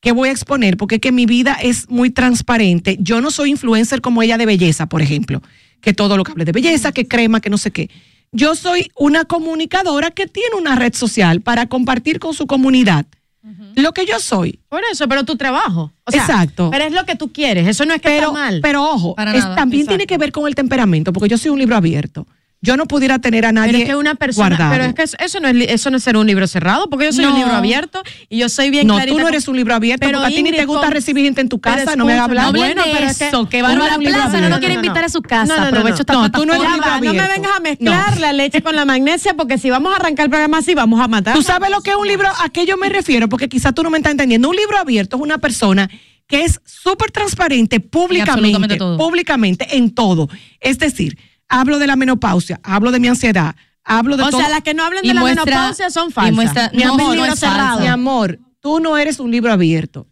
¿qué 0.00 0.12
voy 0.12 0.28
a 0.28 0.32
exponer? 0.32 0.76
Porque 0.76 0.96
es 0.96 1.00
que 1.00 1.12
mi 1.12 1.26
vida 1.26 1.56
es 1.62 1.88
muy 1.90 2.10
transparente. 2.10 2.96
Yo 3.00 3.20
no 3.20 3.30
soy 3.30 3.50
influencer 3.50 4.00
como 4.00 4.22
ella 4.22 4.38
de 4.38 4.46
belleza, 4.46 4.86
por 4.86 5.02
ejemplo, 5.02 5.42
que 5.80 5.92
todo 5.94 6.16
lo 6.16 6.24
que 6.24 6.32
hable 6.32 6.44
de 6.44 6.52
belleza, 6.52 6.92
que 6.92 7.06
crema, 7.06 7.40
que 7.40 7.50
no 7.50 7.58
sé 7.58 7.70
qué. 7.70 7.90
Yo 8.32 8.54
soy 8.54 8.90
una 8.96 9.24
comunicadora 9.24 10.10
que 10.10 10.26
tiene 10.26 10.56
una 10.56 10.76
red 10.76 10.94
social 10.94 11.40
para 11.40 11.66
compartir 11.66 12.18
con 12.20 12.34
su 12.34 12.46
comunidad 12.46 13.06
lo 13.74 13.92
que 13.92 14.04
yo 14.04 14.20
soy. 14.20 14.58
Por 14.68 14.82
eso, 14.92 15.08
pero 15.08 15.24
tu 15.24 15.36
trabajo. 15.36 15.90
O 16.04 16.10
sea, 16.10 16.20
Exacto. 16.20 16.68
Pero 16.70 16.84
es 16.84 16.92
lo 16.92 17.04
que 17.06 17.16
tú 17.16 17.32
quieres. 17.32 17.66
Eso 17.66 17.86
no 17.86 17.94
es 17.94 18.02
que 18.02 18.08
Pero, 18.08 18.28
está 18.28 18.32
mal. 18.38 18.60
pero 18.62 18.84
ojo, 18.84 19.14
Para 19.14 19.34
es- 19.34 19.42
nada, 19.42 19.56
también 19.56 19.82
exacto. 19.82 19.96
tiene 19.96 20.06
que 20.06 20.18
ver 20.18 20.30
con 20.30 20.46
el 20.46 20.54
temperamento, 20.54 21.12
porque 21.12 21.28
yo 21.28 21.38
soy 21.38 21.50
un 21.50 21.58
libro 21.58 21.74
abierto. 21.76 22.26
Yo 22.62 22.76
no 22.76 22.84
pudiera 22.84 23.18
tener 23.18 23.46
a 23.46 23.52
nadie 23.52 23.72
Pero 23.72 23.82
es 23.84 23.88
que 23.88 23.96
una 23.96 24.14
persona, 24.16 24.48
guardado. 24.48 24.70
pero 24.72 24.84
es 24.84 24.94
que 24.94 25.24
eso, 25.24 25.40
no 25.40 25.48
es 25.48 25.56
eso 25.70 25.90
no 25.90 25.96
es 25.96 26.02
ser 26.02 26.18
un 26.18 26.26
libro 26.26 26.46
cerrado, 26.46 26.90
porque 26.90 27.06
yo 27.06 27.12
soy 27.12 27.24
un 27.24 27.30
No. 27.32 27.38
libro 27.38 27.54
abierto 27.54 28.02
y 28.28 28.36
yo 28.36 28.50
soy 28.50 28.68
bien 28.68 28.86
no, 28.86 28.96
clarita 28.96 29.16
tú 29.16 29.22
no 29.22 29.28
eres 29.28 29.48
un 29.48 29.56
libro 29.56 29.74
abierto 29.74 30.06
Pero, 30.06 30.18
porque 30.18 30.34
a 30.34 30.36
ti 30.36 30.42
ni 30.42 30.50
te 30.50 30.56
Ingrid, 30.56 30.66
gusta 30.68 30.90
recibir 30.90 31.24
gente 31.24 31.40
en 31.40 31.48
tu 31.48 31.58
casa, 31.58 31.96
no 31.96 32.04
me 32.04 32.18
hablas. 32.18 32.52
No 32.52 32.58
Bueno, 32.58 32.82
pero 32.92 33.06
es 33.06 33.16
que- 33.18 33.28
eso, 33.28 33.48
que 33.48 33.58
es 33.60 33.64
un 33.64 33.70
libro 33.70 33.86
Plaza 33.86 33.98
no 34.28 34.28
abierto. 34.36 34.48
lo 34.50 34.58
quiere 34.58 34.74
invitar 34.74 35.04
a 35.04 35.08
su 35.08 35.22
casa. 35.22 35.46
No, 35.46 35.54
no, 35.56 35.60
no, 35.62 35.66
Aprovecho 35.68 35.94
no. 35.94 36.00
esta 36.00 36.12
No, 36.12 36.30
tú 36.30 36.44
no 36.44 36.52
eres 36.52 36.64
Ya 36.66 36.70
libro 36.74 36.86
va, 36.86 36.94
no 36.96 37.00
me 37.00 37.08
abierto. 37.08 37.32
vengas 37.32 37.52
a 37.56 37.60
mezclar 37.60 38.20
la 38.20 38.32
leche 38.34 38.60
con 38.62 38.76
la 38.76 38.84
magnesia, 38.84 39.32
porque 39.32 39.56
si 39.56 39.70
vamos 39.70 39.94
a 39.94 39.96
arrancar 39.96 40.24
el 40.24 40.30
programa 40.30 40.58
así, 40.58 40.74
vamos 40.74 41.00
a 41.00 41.08
matar. 41.08 41.34
Tú 41.34 41.42
sabes 41.42 41.70
lo 41.70 41.80
que 41.80 41.90
es 41.90 41.96
un 41.96 42.06
libro, 42.06 42.28
a 42.28 42.48
qué 42.50 42.66
yo 42.66 42.76
me 42.76 42.90
refiero, 42.90 43.28
porque 43.30 43.48
quizás 43.48 43.72
tú 43.74 43.82
no 43.82 43.88
me 43.88 43.96
estás 43.96 44.10
entendiendo. 44.10 44.50
Un 44.50 44.56
libro 44.56 44.76
abierto 44.76 45.16
es 45.16 45.22
una 45.22 45.38
persona 45.38 45.88
que 46.26 46.44
es 46.44 46.60
súper 46.66 47.10
transparente 47.10 47.80
públicamente, 47.80 48.76
públicamente 48.76 49.76
en 49.78 49.90
todo. 49.94 50.28
Es 50.60 50.78
decir, 50.78 51.16
hablo 51.50 51.78
de 51.78 51.86
la 51.86 51.96
menopausia, 51.96 52.58
hablo 52.62 52.90
de 52.92 53.00
mi 53.00 53.08
ansiedad, 53.08 53.54
hablo 53.84 54.16
de 54.16 54.22
O 54.22 54.30
todo. 54.30 54.40
sea, 54.40 54.48
las 54.48 54.62
que 54.62 54.72
no 54.72 54.84
hablan 54.84 55.04
Y 55.04 55.08
de 55.08 55.14
la 55.14 55.20
muestra- 55.20 55.44
menopausia 55.44 55.90
son 55.90 56.08
y 56.08 56.12
falsas. 56.12 56.34
muestra- 56.34 56.70
Mi 56.72 56.84
no, 56.84 56.94
amor, 56.94 57.02
no 57.08 57.12
libro 57.24 57.32
es 57.34 57.40
falsa. 57.40 57.76
Mi 57.80 57.86
amor, 57.88 58.38
tú 58.60 58.80
no 58.80 58.96
eres 58.96 59.20
un 59.20 59.30
libro 59.30 59.52
abierto. 59.52 60.06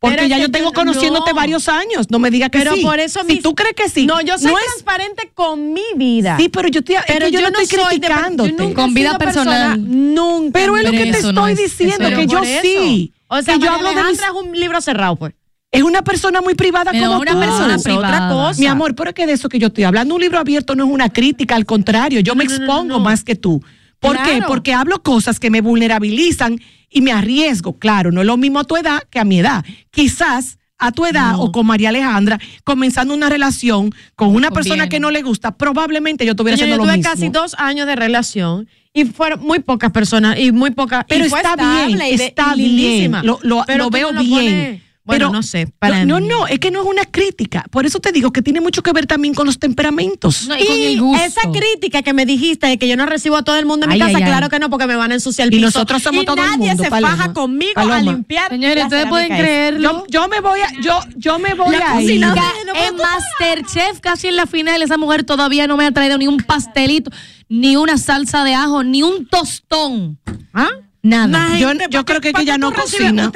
Porque 0.00 0.16
Pero 0.16 0.26
ya 0.28 0.38
yo 0.38 0.50
tengo 0.50 0.72
conociéndote 0.72 1.30
no. 1.30 1.36
varios 1.36 1.68
años. 1.68 2.10
No 2.10 2.18
me 2.18 2.28
digas 2.32 2.50
que 2.50 2.58
Pero 2.58 2.74
sí. 2.74 2.82
por 2.82 2.98
eso 2.98 3.20
Si 3.20 3.34
mis- 3.34 3.42
tú 3.42 3.54
crees 3.54 3.74
que 3.76 3.88
sí. 3.88 4.04
No, 4.04 4.20
yo 4.20 4.36
soy 4.36 4.50
no 4.50 4.58
es- 4.58 4.64
transparente 4.64 5.30
con 5.32 5.72
mi 5.72 5.84
vida. 5.94 6.36
Sí, 6.38 6.48
pero 6.48 6.66
yo, 6.66 6.80
estoy, 6.80 6.96
es 6.96 7.02
pero 7.06 7.26
que 7.26 7.30
yo, 7.32 7.40
no 7.40 7.46
estoy 7.46 7.66
de- 8.00 8.06
yo 8.48 8.56
nunca 8.58 8.82
Con 8.82 8.94
vida 8.94 9.16
personal. 9.16 9.74
persona- 9.74 9.76
nunca. 9.76 10.50
pero 10.54 10.76
es 10.76 10.82
lo 10.82 10.90
Pero 10.90 11.04
que 11.04 11.12
te 11.12 11.18
estoy 11.18 11.52
es- 11.52 11.58
diciendo, 11.58 12.08
que 12.08 12.26
yo 12.26 12.38
eso. 12.42 12.60
sí. 12.62 13.12
O 13.28 13.40
sea, 13.42 13.54
que 13.54 13.60
yo 13.60 13.70
hablo 13.70 13.94
de 13.94 14.02
mis- 14.02 14.18
es 14.18 14.24
un 14.30 14.58
libro 14.58 14.80
cerrado, 14.80 15.14
pues. 15.14 15.34
Es 15.72 15.82
una 15.82 16.02
persona 16.02 16.40
muy 16.42 16.54
privada 16.54 16.90
Pero 16.92 17.06
como 17.06 17.20
una 17.20 17.32
tú. 17.32 17.40
persona 17.40 17.74
es 17.76 17.80
otra 17.80 17.92
privada. 17.94 18.28
cosa. 18.28 18.60
Mi 18.60 18.66
amor, 18.66 18.94
pero 18.94 19.08
es 19.10 19.14
que 19.14 19.26
de 19.26 19.32
eso 19.32 19.48
que 19.48 19.58
yo 19.58 19.68
estoy 19.68 19.84
hablando, 19.84 20.14
un 20.14 20.20
libro 20.20 20.38
abierto 20.38 20.74
no 20.76 20.84
es 20.84 20.90
una 20.90 21.08
crítica, 21.08 21.56
al 21.56 21.64
contrario, 21.66 22.20
yo 22.20 22.34
me 22.34 22.44
no, 22.44 22.50
no, 22.50 22.56
no, 22.58 22.64
expongo 22.64 22.88
no. 22.98 23.00
más 23.00 23.24
que 23.24 23.34
tú. 23.36 23.62
¿Por 23.98 24.20
qué? 24.22 24.42
Porque 24.46 24.74
hablo 24.74 25.02
cosas 25.02 25.40
que 25.40 25.48
me 25.48 25.60
vulnerabilizan 25.62 26.58
y 26.90 27.00
me 27.00 27.12
arriesgo. 27.12 27.78
Claro, 27.78 28.10
no 28.12 28.20
es 28.20 28.26
lo 28.26 28.36
mismo 28.36 28.58
a 28.60 28.64
tu 28.64 28.76
edad 28.76 29.02
que 29.10 29.18
a 29.18 29.24
mi 29.24 29.38
edad. 29.38 29.64
Quizás 29.90 30.58
a 30.78 30.90
tu 30.92 31.06
edad 31.06 31.36
o 31.38 31.52
con 31.52 31.64
María 31.66 31.90
Alejandra, 31.90 32.38
comenzando 32.64 33.14
una 33.14 33.28
relación 33.28 33.94
con 34.16 34.34
una 34.34 34.50
persona 34.50 34.88
que 34.88 34.98
no 34.98 35.10
le 35.12 35.22
gusta, 35.22 35.56
probablemente 35.56 36.24
yo 36.26 36.32
estuviera 36.32 36.54
haciendo 36.56 36.74
yo 36.74 36.78
lo 36.78 36.84
tuve 36.84 36.96
mismo. 36.98 37.10
casi 37.12 37.28
dos 37.28 37.54
años 37.56 37.86
de 37.86 37.94
relación 37.94 38.68
y 38.92 39.04
fueron 39.04 39.40
muy 39.40 39.60
pocas 39.60 39.92
personas 39.92 40.36
y 40.38 40.50
muy 40.50 40.72
pocas. 40.72 41.04
Pero 41.08 41.24
y 41.24 41.28
fue 41.30 41.38
está 41.40 41.54
bien, 41.54 42.00
estable 42.00 42.10
y 42.10 42.16
de- 42.16 42.26
está 42.26 42.54
y 42.56 42.74
bien. 42.76 43.12
Lo, 43.22 43.38
lo- 43.42 43.62
Pero 43.66 43.84
lo 43.84 43.90
tú 43.90 43.90
veo 43.92 44.12
no 44.12 44.20
lo 44.20 44.22
bien. 44.26 44.36
pones- 44.54 44.82
bueno, 45.04 45.26
pero 45.26 45.32
no 45.32 45.42
sé. 45.42 45.66
Para 45.78 46.04
no, 46.04 46.20
mí. 46.20 46.28
no, 46.28 46.46
es 46.46 46.60
que 46.60 46.70
no 46.70 46.80
es 46.82 46.86
una 46.86 47.04
crítica. 47.04 47.64
Por 47.70 47.86
eso 47.86 47.98
te 47.98 48.12
digo 48.12 48.32
que 48.32 48.40
tiene 48.40 48.60
mucho 48.60 48.82
que 48.82 48.92
ver 48.92 49.06
también 49.06 49.34
con 49.34 49.46
los 49.46 49.58
temperamentos. 49.58 50.46
No, 50.46 50.56
y 50.56 50.64
con 50.64 50.76
el 50.76 51.00
gusto. 51.00 51.24
esa 51.24 51.40
crítica 51.50 52.02
que 52.02 52.12
me 52.12 52.24
dijiste 52.24 52.68
de 52.68 52.78
que 52.78 52.86
yo 52.86 52.96
no 52.96 53.04
recibo 53.06 53.36
a 53.36 53.42
todo 53.42 53.56
el 53.56 53.66
mundo 53.66 53.86
en 53.86 53.92
mi 53.92 53.98
casa, 53.98 54.10
ay, 54.16 54.22
ay. 54.22 54.28
claro 54.28 54.48
que 54.48 54.58
no, 54.60 54.70
porque 54.70 54.86
me 54.86 54.94
van 54.94 55.10
a 55.10 55.14
ensuciar 55.14 55.48
el 55.48 55.54
Y 55.54 55.60
nosotros 55.60 56.02
somos 56.02 56.22
Y 56.22 56.26
todo 56.26 56.36
el 56.36 56.42
nadie 56.50 56.68
mundo, 56.68 56.84
se 56.84 56.90
Paloma. 56.90 57.16
faja 57.16 57.32
conmigo 57.32 57.72
a 57.80 58.00
limpiar. 58.00 58.48
Señores, 58.50 58.84
ustedes 58.84 59.06
pueden 59.06 59.28
creerlo. 59.28 59.80
Yo, 59.82 60.04
yo 60.08 60.28
me 60.28 60.40
voy 60.40 60.60
a, 60.60 60.68
yo, 60.80 61.00
yo 61.16 61.38
me 61.40 61.54
voy 61.54 61.74
La 61.76 61.94
a 61.96 62.00
ir. 62.02 62.20
no 62.20 62.34
en 62.36 62.96
Masterchef, 62.96 64.00
casi 64.00 64.28
en 64.28 64.36
la 64.36 64.46
final, 64.46 64.82
esa 64.82 64.98
mujer 64.98 65.24
todavía 65.24 65.66
no 65.66 65.76
me 65.76 65.84
ha 65.84 65.90
traído 65.92 66.16
ni 66.18 66.26
un 66.28 66.36
pastelito, 66.38 67.10
ni 67.48 67.76
una 67.76 67.98
salsa 67.98 68.44
de 68.44 68.54
ajo, 68.54 68.84
ni 68.84 69.02
un 69.02 69.26
tostón. 69.26 70.18
¿Ah? 70.54 70.68
Nada. 71.02 71.56
Yo, 71.58 71.68
gente, 71.68 71.86
yo 71.90 72.04
¿para 72.04 72.20
creo 72.20 72.20
que, 72.34 72.40
ella 72.42 72.58
no 72.58 72.70
tú 72.70 72.80
recibes- 72.80 72.82
cocina. 72.82 73.32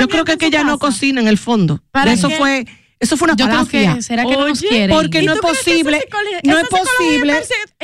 Yo 0.00 0.08
creo 0.08 0.24
que, 0.24 0.46
ella 0.46 0.64
no 0.64 0.78
cocina 0.78 1.20
en 1.20 1.28
el 1.28 1.38
fondo. 1.38 1.80
¿Para 1.92 2.12
eso 2.12 2.28
qué? 2.28 2.36
fue, 2.36 2.66
eso 2.98 3.16
fue 3.16 3.26
una 3.26 3.36
Yo 3.36 3.46
que, 3.68 4.02
¿será 4.02 4.24
que 4.24 4.32
no 4.36 4.48
nos 4.48 4.58
Oye, 4.60 4.68
quiere? 4.68 4.92
Porque 4.92 5.22
¿Y 5.22 5.26
no 5.26 5.34
es 5.34 5.40
posible, 5.40 6.02
no 6.42 6.58
es 6.58 6.68
posible, 6.68 7.32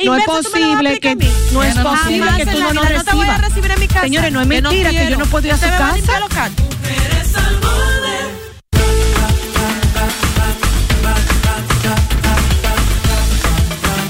no 0.03 0.15
es 0.15 0.25
posible 0.25 0.99
que 0.99 1.15
no 1.53 1.63
es 1.63 1.75
posible 1.75 2.31
que 2.37 2.45
tú 2.45 2.59
no 2.59 2.73
nos 2.73 2.91
no 2.91 3.03
te 3.03 3.11
voy 3.15 3.25
a 3.27 3.37
recibas. 3.37 3.41
recibir 3.41 3.71
en 3.71 3.79
mi 3.79 3.87
casa. 3.87 4.01
Señores, 4.01 4.31
no 4.33 4.41
es 4.41 4.47
Que 4.49 4.61
no 4.61 4.69
mentira 4.69 4.89
que 4.91 5.09
yo 5.09 5.17
no 5.17 5.25
puedo 5.27 5.47
ir 5.47 5.53
a 5.53 5.57
su 5.57 5.61
casa. 5.65 5.95
limpiar 5.95 6.19
los 6.19 6.29
cartos. 6.29 6.65
Mujeres 6.65 7.35
al 7.35 7.55
borde. 7.55 9.21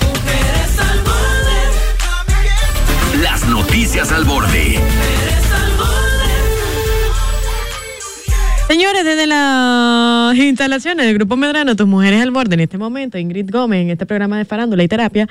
Mujeres 0.01 0.79
al 0.79 0.99
borde. 1.03 1.61
Las 3.21 3.43
noticias 3.47 4.11
al 4.11 4.25
borde. 4.25 4.79
Señores, 8.71 9.03
desde 9.03 9.27
las 9.27 10.33
instalaciones 10.37 11.05
del 11.05 11.15
Grupo 11.15 11.35
Medrano, 11.35 11.75
tus 11.75 11.87
mujeres 11.87 12.21
al 12.21 12.31
borde 12.31 12.53
en 12.53 12.61
este 12.61 12.77
momento, 12.77 13.17
Ingrid 13.17 13.51
Gómez 13.51 13.81
en 13.81 13.89
este 13.89 14.05
programa 14.05 14.37
de 14.37 14.45
Farándula 14.45 14.81
y 14.81 14.87
Terapia, 14.87 15.27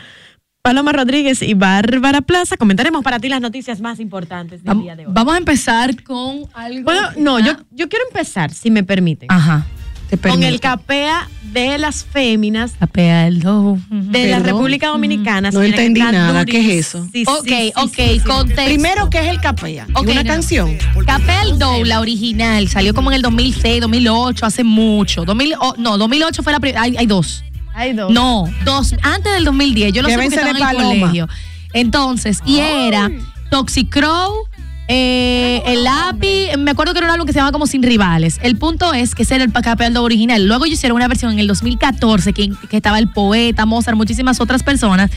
Paloma 0.60 0.92
Rodríguez 0.92 1.40
y 1.40 1.54
Bárbara 1.54 2.20
Plaza, 2.20 2.58
comentaremos 2.58 3.02
para 3.02 3.18
ti 3.18 3.30
las 3.30 3.40
noticias 3.40 3.80
más 3.80 3.98
importantes 3.98 4.62
del 4.62 4.82
día 4.82 4.94
de 4.94 5.06
hoy. 5.06 5.12
Vamos 5.14 5.32
a 5.32 5.38
empezar 5.38 6.02
con 6.02 6.42
algo. 6.52 6.84
Bueno, 6.84 7.00
no, 7.16 7.38
yo, 7.40 7.54
yo 7.70 7.88
quiero 7.88 8.04
empezar, 8.08 8.52
si 8.52 8.70
me 8.70 8.84
permiten, 8.84 9.28
Ajá. 9.32 9.64
Te 10.10 10.18
con 10.18 10.42
el 10.42 10.60
capea 10.60 11.26
de 11.52 11.78
las 11.78 12.04
féminas 12.04 12.72
Capea 12.78 13.26
el 13.26 13.40
do. 13.40 13.78
de 13.90 14.28
la. 14.28 14.38
República 14.40 14.88
Dominicana. 14.88 15.50
No 15.50 15.62
entendí 15.62 16.00
nada, 16.00 16.44
¿qué 16.44 16.60
es 16.60 16.86
eso? 16.86 17.06
Sí, 17.12 17.24
Ok, 17.26 17.46
sí, 17.46 17.72
ok, 17.76 17.92
sí, 17.96 18.02
sí. 18.14 18.20
contexto. 18.20 18.64
Primero, 18.64 19.10
¿qué 19.10 19.20
es 19.20 19.28
el 19.28 19.40
capea? 19.40 19.86
Ok, 19.94 20.02
una 20.04 20.14
no, 20.14 20.22
no. 20.22 20.28
canción. 20.28 20.78
Capel 21.06 21.58
Doll, 21.58 21.88
la 21.88 22.00
original, 22.00 22.68
salió 22.68 22.94
como 22.94 23.10
en 23.10 23.16
el 23.16 23.22
2006, 23.22 23.80
2008, 23.80 24.46
hace 24.46 24.64
mucho. 24.64 25.24
2000, 25.24 25.54
oh, 25.60 25.74
no, 25.78 25.98
2008 25.98 26.42
fue 26.42 26.52
la 26.52 26.60
primera. 26.60 26.82
Hay, 26.82 26.96
hay 26.96 27.06
dos. 27.06 27.44
Hay 27.74 27.92
dos. 27.92 28.12
No, 28.12 28.44
dos. 28.64 28.94
Antes 29.02 29.32
del 29.32 29.44
2010. 29.44 29.92
Yo 29.92 30.02
lo 30.02 30.08
sé 30.08 30.14
estaba 30.24 30.50
en 30.50 30.56
el 30.56 30.76
colegio. 30.76 31.28
Entonces, 31.72 32.40
y 32.44 32.58
era 32.58 33.10
Toxicrow, 33.50 34.44
eh, 34.92 35.62
el 35.66 35.84
lápiz. 35.84 36.56
Me 36.58 36.72
acuerdo 36.72 36.92
que 36.92 36.98
era 36.98 37.06
un 37.06 37.12
álbum 37.12 37.24
que 37.24 37.32
se 37.32 37.38
llamaba 37.38 37.52
como 37.52 37.68
Sin 37.68 37.80
Rivales. 37.80 38.40
El 38.42 38.56
punto 38.56 38.92
es 38.92 39.14
que 39.14 39.22
ese 39.22 39.36
era 39.36 39.44
el 39.44 39.52
Capel 39.52 39.94
Doll 39.94 40.06
original. 40.06 40.44
Luego 40.44 40.64
ellos 40.64 40.78
hicieron 40.78 40.96
una 40.96 41.06
versión 41.06 41.30
en 41.30 41.38
el 41.38 41.46
2014 41.46 42.32
que, 42.32 42.50
que 42.68 42.76
estaba 42.76 42.98
el 42.98 43.08
poeta, 43.08 43.66
Mozart, 43.66 43.96
muchísimas 43.96 44.40
otras 44.40 44.64
personas. 44.64 45.12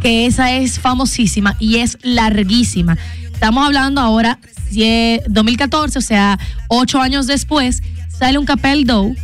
Que 0.00 0.24
esa 0.24 0.52
es 0.52 0.80
famosísima 0.80 1.56
y 1.58 1.76
es 1.76 1.98
larguísima. 2.00 2.96
Estamos 3.30 3.66
hablando 3.66 4.00
ahora, 4.00 4.38
si 4.70 4.84
es 4.84 5.20
2014, 5.28 5.98
o 5.98 6.02
sea, 6.02 6.38
ocho 6.68 7.02
años 7.02 7.26
después, 7.26 7.82
sale 8.08 8.38
un 8.38 8.46
Capel 8.46 8.84
Doll 8.86 9.14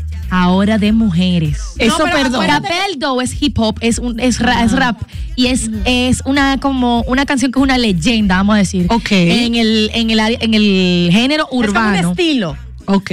ahora 0.43 0.79
de 0.79 0.93
mujeres. 0.93 1.59
Eso, 1.79 2.05
perdón. 2.05 2.43
acuérdate- 2.45 2.69
Capel 2.69 2.99
Dough 2.99 3.21
es 3.23 3.41
hip 3.41 3.59
hop, 3.59 3.77
es 3.81 3.99
un 3.99 4.19
es, 4.21 4.41
ra- 4.41 4.63
es 4.65 4.73
rap 4.73 5.01
y 5.37 5.47
es, 5.47 5.71
es 5.85 6.23
una 6.25 6.59
como 6.59 7.03
una 7.07 7.25
canción 7.27 7.53
que 7.53 7.59
es 7.59 7.63
una 7.63 7.79
leyenda, 7.79 8.37
vamos 8.37 8.55
a 8.57 8.59
decir. 8.59 8.87
Ok. 8.91 9.11
En 9.13 9.55
el 9.55 9.91
en 9.95 10.11
el 10.11 10.21
área- 10.21 10.39
en 10.41 10.55
el 10.55 11.09
género 11.13 11.45
Es 11.45 11.49
como 11.51 11.61
un 11.63 11.69
urbano. 11.69 12.11
estilo. 12.11 12.57
Ok. 12.87 13.11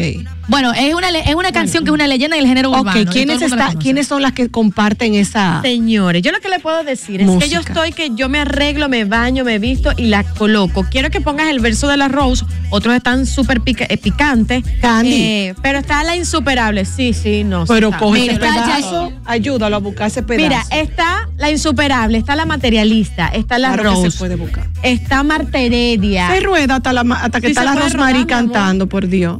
Bueno, 0.47 0.73
es 0.73 0.93
una 0.93 1.09
es 1.09 1.33
una 1.35 1.51
canción 1.53 1.83
que 1.85 1.91
es 1.91 1.93
una 1.93 2.07
leyenda 2.07 2.35
en 2.35 2.41
el 2.43 2.47
género 2.47 2.71
urbano. 2.71 2.89
Ok, 2.91 2.95
y 2.97 3.03
todo 3.05 3.13
¿quiénes, 3.13 3.41
está. 3.41 3.73
¿quiénes 3.79 4.07
son 4.07 4.21
las 4.21 4.33
que 4.33 4.49
comparten 4.49 5.13
esa? 5.15 5.61
Señores, 5.61 6.21
yo 6.23 6.31
lo 6.33 6.39
que 6.41 6.49
le 6.49 6.59
puedo 6.59 6.83
decir 6.83 7.21
es 7.21 7.29
que 7.37 7.47
yo 7.49 7.59
estoy 7.61 7.93
que 7.93 8.09
yo 8.15 8.27
me 8.27 8.39
arreglo, 8.39 8.89
me 8.89 9.05
baño, 9.05 9.45
me 9.45 9.59
visto 9.59 9.91
y 9.95 10.07
la 10.07 10.23
coloco. 10.23 10.83
Quiero 10.89 11.09
que 11.09 11.21
pongas 11.21 11.47
el 11.49 11.59
verso 11.61 11.87
de 11.87 11.95
la 11.95 12.07
Rose. 12.09 12.43
Otros 12.69 12.95
están 12.95 13.25
súper 13.25 13.61
pica- 13.61 13.85
eh, 13.87 13.97
picantes. 13.97 14.63
Candy. 14.81 15.13
Eh, 15.13 15.55
pero 15.61 15.79
está 15.79 16.03
la 16.03 16.15
insuperable. 16.17 16.83
Sí, 16.85 17.13
sí, 17.13 17.43
no. 17.45 17.65
Pero 17.65 17.91
coge 17.97 18.25
ese 18.25 18.39
pedazo, 18.39 19.13
ayúdalo 19.25 19.75
a 19.77 19.79
buscar 19.79 20.07
ese 20.07 20.21
pedazo. 20.23 20.43
Mira, 20.49 20.63
está 20.71 21.29
la 21.37 21.49
insuperable, 21.49 22.17
está 22.17 22.35
la 22.35 22.45
materialista, 22.45 23.27
está 23.27 23.57
la 23.57 23.69
Claro 23.73 23.83
que 23.83 23.89
Rose, 23.95 24.11
se 24.11 24.17
puede 24.17 24.35
buscar. 24.35 24.67
está 24.83 25.23
Marta 25.23 25.59
Heredia. 25.59 26.29
Se 26.33 26.41
rueda 26.41 26.75
hasta, 26.75 26.91
la, 26.91 27.01
hasta 27.01 27.39
que 27.39 27.47
Sí, 27.47 27.51
está 27.51 27.63
la 27.63 27.71
amor. 27.71 28.27
cantando, 28.27 28.87
por 28.87 29.07
Dios. 29.07 29.39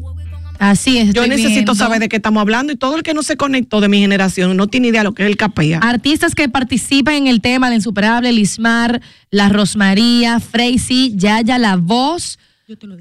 Así 0.62 1.00
es. 1.00 1.12
Yo 1.12 1.26
necesito 1.26 1.54
viendo. 1.54 1.74
saber 1.76 2.00
de 2.02 2.08
qué 2.08 2.17
estamos 2.17 2.39
hablando 2.39 2.71
y 2.71 2.76
todo 2.76 2.95
el 2.95 3.02
que 3.02 3.15
no 3.15 3.24
se 3.24 3.36
conectó 3.36 3.82
de 3.82 3.88
mi 3.89 4.00
generación 4.00 4.56
no 4.56 4.67
tiene 4.67 4.89
idea 4.89 5.00
de 5.02 5.06
lo 5.06 5.13
que 5.15 5.24
es 5.24 5.28
el 5.30 5.36
capea. 5.36 5.80
Artistas 5.80 6.36
que 6.36 6.47
participan 6.50 7.15
en 7.15 7.26
el 7.26 7.41
tema, 7.41 7.67
la 7.69 7.76
insuperable, 7.76 8.32
Lismar, 8.32 9.02
la 9.32 9.50
Rosmaría, 9.50 10.39
Freisy, 10.39 11.13
Yaya, 11.15 11.58
la 11.58 11.78
voz. 11.78 12.38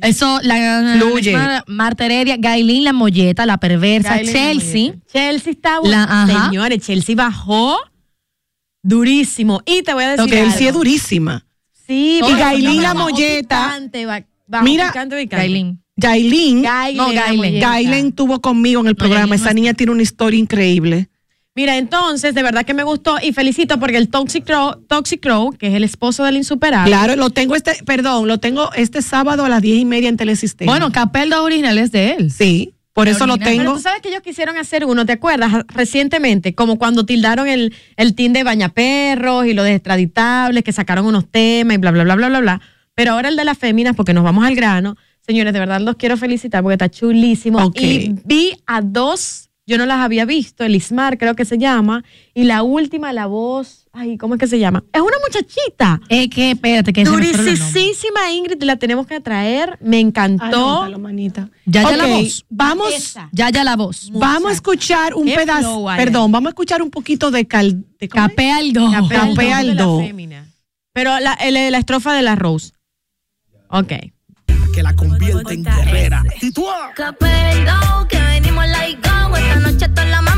Eso, 0.01 0.41
la 0.43 0.97
Fluye. 0.99 1.33
Lismar, 1.33 1.65
Marta 1.67 2.07
Heredia, 2.07 2.37
Gailín, 2.39 2.83
la 2.83 2.95
Molleta, 2.95 3.45
la 3.45 3.59
perversa, 3.59 4.17
Gailin 4.17 4.33
Chelsea. 4.33 4.95
Chelsea 5.13 5.53
está 5.53 5.81
La- 5.85 6.05
ajá. 6.05 6.47
Señores, 6.47 6.81
Chelsea 6.81 7.15
bajó 7.15 7.77
durísimo. 8.83 9.61
Y 9.67 9.83
te 9.83 9.93
voy 9.93 10.05
a 10.05 10.17
decir. 10.17 10.33
Él 10.35 10.47
algo. 10.47 10.57
sí 10.59 10.67
es 10.67 10.73
durísima. 10.73 11.45
Sí, 11.87 12.21
Y 12.27 12.35
Gailín 12.37 12.83
la 12.83 12.95
bajó 12.95 13.11
Molleta. 13.11 13.65
picante, 13.67 14.07
Mira, 14.63 14.87
picante, 14.89 15.17
picante. 15.17 15.37
Gailín. 15.37 15.83
Yailin, 16.01 16.63
Gailin, 16.63 16.97
No. 16.97 17.09
Molleta. 17.37 17.69
Gailen 17.71 18.07
estuvo 18.09 18.41
conmigo 18.41 18.81
en 18.81 18.87
el 18.89 18.97
programa. 18.97 19.27
No 19.29 19.35
Esa 19.35 19.53
niña 19.53 19.75
tiene 19.75 19.93
una 19.93 20.03
historia 20.03 20.39
increíble. 20.39 21.09
Mira, 21.55 21.77
entonces, 21.77 22.35
de 22.35 22.43
verdad 22.43 22.65
que 22.65 22.75
me 22.75 22.85
gustó 22.85 23.17
y 23.21 23.33
felicito 23.33 23.79
porque 23.81 23.97
el 23.97 24.09
Toxic 24.09 24.45
Crow, 24.45 24.83
Toxic 24.87 25.21
Crow 25.21 25.53
que 25.53 25.67
es 25.67 25.75
el 25.75 25.85
esposo 25.85 26.25
del 26.25 26.37
insuperable. 26.37 26.91
Claro, 26.91 27.17
lo 27.17 27.31
tengo 27.31 27.57
este, 27.57 27.73
perdón, 27.85 28.29
lo 28.29 28.39
tengo 28.39 28.73
este 28.75 29.03
sábado 29.03 29.45
a 29.45 29.49
las 29.49 29.61
diez 29.61 29.79
y 29.79 29.85
media 29.85 30.09
en 30.09 30.17
Telesistema. 30.17 30.71
Bueno, 30.73 30.93
Capel 30.93 31.29
Dough 31.31 31.45
original 31.45 31.77
es 31.77 31.91
de 31.93 32.13
él. 32.13 32.31
sí, 32.31 32.75
por 32.93 33.09
eso 33.09 33.27
lo 33.27 33.35
original. 33.35 33.53
Pero 33.57 33.63
tengo. 33.65 33.77
tú 33.77 33.83
sabes 33.83 34.01
que 34.01 34.09
ellos 34.11 34.23
quisieron 34.23 34.57
hacer 34.59 34.85
uno, 34.85 35.05
¿te 35.07 35.13
acuerdas? 35.13 35.65
Recientemente, 35.69 36.55
como 36.55 36.79
cuando 36.79 37.05
tildaron 37.05 37.49
el, 37.49 37.75
el 37.97 38.15
team 38.15 38.33
de 38.33 38.45
Bañaperros 38.45 39.47
y 39.47 39.53
lo 39.55 39.63
de 39.65 39.75
extraditables, 39.75 40.63
que 40.65 40.73
sacaron 40.73 41.05
unos 41.05 41.29
temas 41.31 41.75
y 41.75 41.79
bla, 41.79 41.91
bla, 41.91 42.05
bla, 42.05 42.15
bla, 42.15 42.29
bla, 42.29 42.41
bla. 42.41 42.61
Pero 42.95 43.13
ahora 43.13 43.29
el 43.29 43.37
de 43.37 43.45
las 43.45 43.59
féminas, 43.59 43.97
porque 43.97 44.15
nos 44.15 44.25
vamos 44.25 44.45
al 44.45 44.55
grano. 44.55 44.97
Señores, 45.27 45.53
de 45.53 45.59
verdad 45.61 45.81
los 45.81 45.97
quiero 45.97 46.17
felicitar 46.17 46.63
porque 46.63 46.75
está 46.75 46.89
chulísimo. 46.91 47.71
Y 47.75 48.15
vi 48.25 48.53
a 48.67 48.81
dos 48.81 49.47
yo 49.67 49.79
no 49.79 49.87
las 49.87 50.01
había 50.01 50.25
visto, 50.25 50.65
Elismar 50.65 51.17
creo 51.17 51.37
que 51.37 51.45
se 51.45 51.57
llama, 51.57 52.03
y 52.35 52.43
la 52.43 52.65
última, 52.65 53.13
la 53.13 53.27
voz, 53.27 53.87
ay, 53.93 54.17
¿cómo 54.19 54.35
es 54.35 54.41
que 54.41 54.49
se 54.49 54.59
llama? 54.59 54.83
Es 54.93 55.01
una 55.01 55.17
muchachita. 55.25 56.01
Es 56.09 56.29
que, 56.29 56.51
espérate, 56.53 56.93
que. 56.93 57.05
Durisísima 57.05 58.33
Ingrid, 58.33 58.61
la 58.65 58.77
tenemos 58.77 59.07
que 59.07 59.21
traer, 59.21 59.79
me 59.81 60.01
encantó. 60.01 60.45
Anótalo, 60.45 60.99
manita. 60.99 61.51
Ya, 61.67 61.83
ya 61.89 61.97
la 61.97 62.07
voz. 62.07 62.45
Vamos, 62.49 62.93
Esa. 62.93 63.29
Ya, 63.31 63.51
ya 63.51 63.63
la 63.63 63.77
voz. 63.77 64.11
vamos 64.13 64.51
a 64.51 64.55
escuchar 64.55 65.15
un 65.15 65.27
pedazo. 65.27 65.87
Perdón, 65.97 66.33
vamos 66.33 66.49
a 66.49 66.51
escuchar 66.51 66.83
un 66.83 66.91
poquito 66.91 67.31
de 67.31 67.47
cal. 67.47 67.85
de- 68.01 68.09
¿cómo 68.09 68.25
es? 68.25 68.31
Capé 68.31 68.51
al 68.51 68.73
do. 68.73 68.91
Capé 68.91 69.15
al 69.15 69.35
Capé 69.37 69.47
do 69.51 69.55
al 69.55 69.67
de 69.69 69.75
la 69.77 69.83
do. 69.85 70.01
fémina. 70.01 70.49
Pero 70.93 71.21
la, 71.21 71.35
el- 71.35 71.71
la 71.71 71.79
estrofa 71.79 72.13
de 72.15 72.23
la 72.23 72.35
Rose. 72.35 72.73
Ok. 73.69 73.93
Que 74.73 74.83
la 74.83 74.95
convierte 74.95 75.55
en 75.55 75.65
guerrera. 75.65 76.23
Capeldo, 76.95 78.07
que 78.09 78.19
venimos 78.19 78.67
like 78.67 79.01
go. 79.09 79.37
Esta 79.37 79.57
noche 79.57 79.89
toda 79.89 80.07
la 80.07 80.30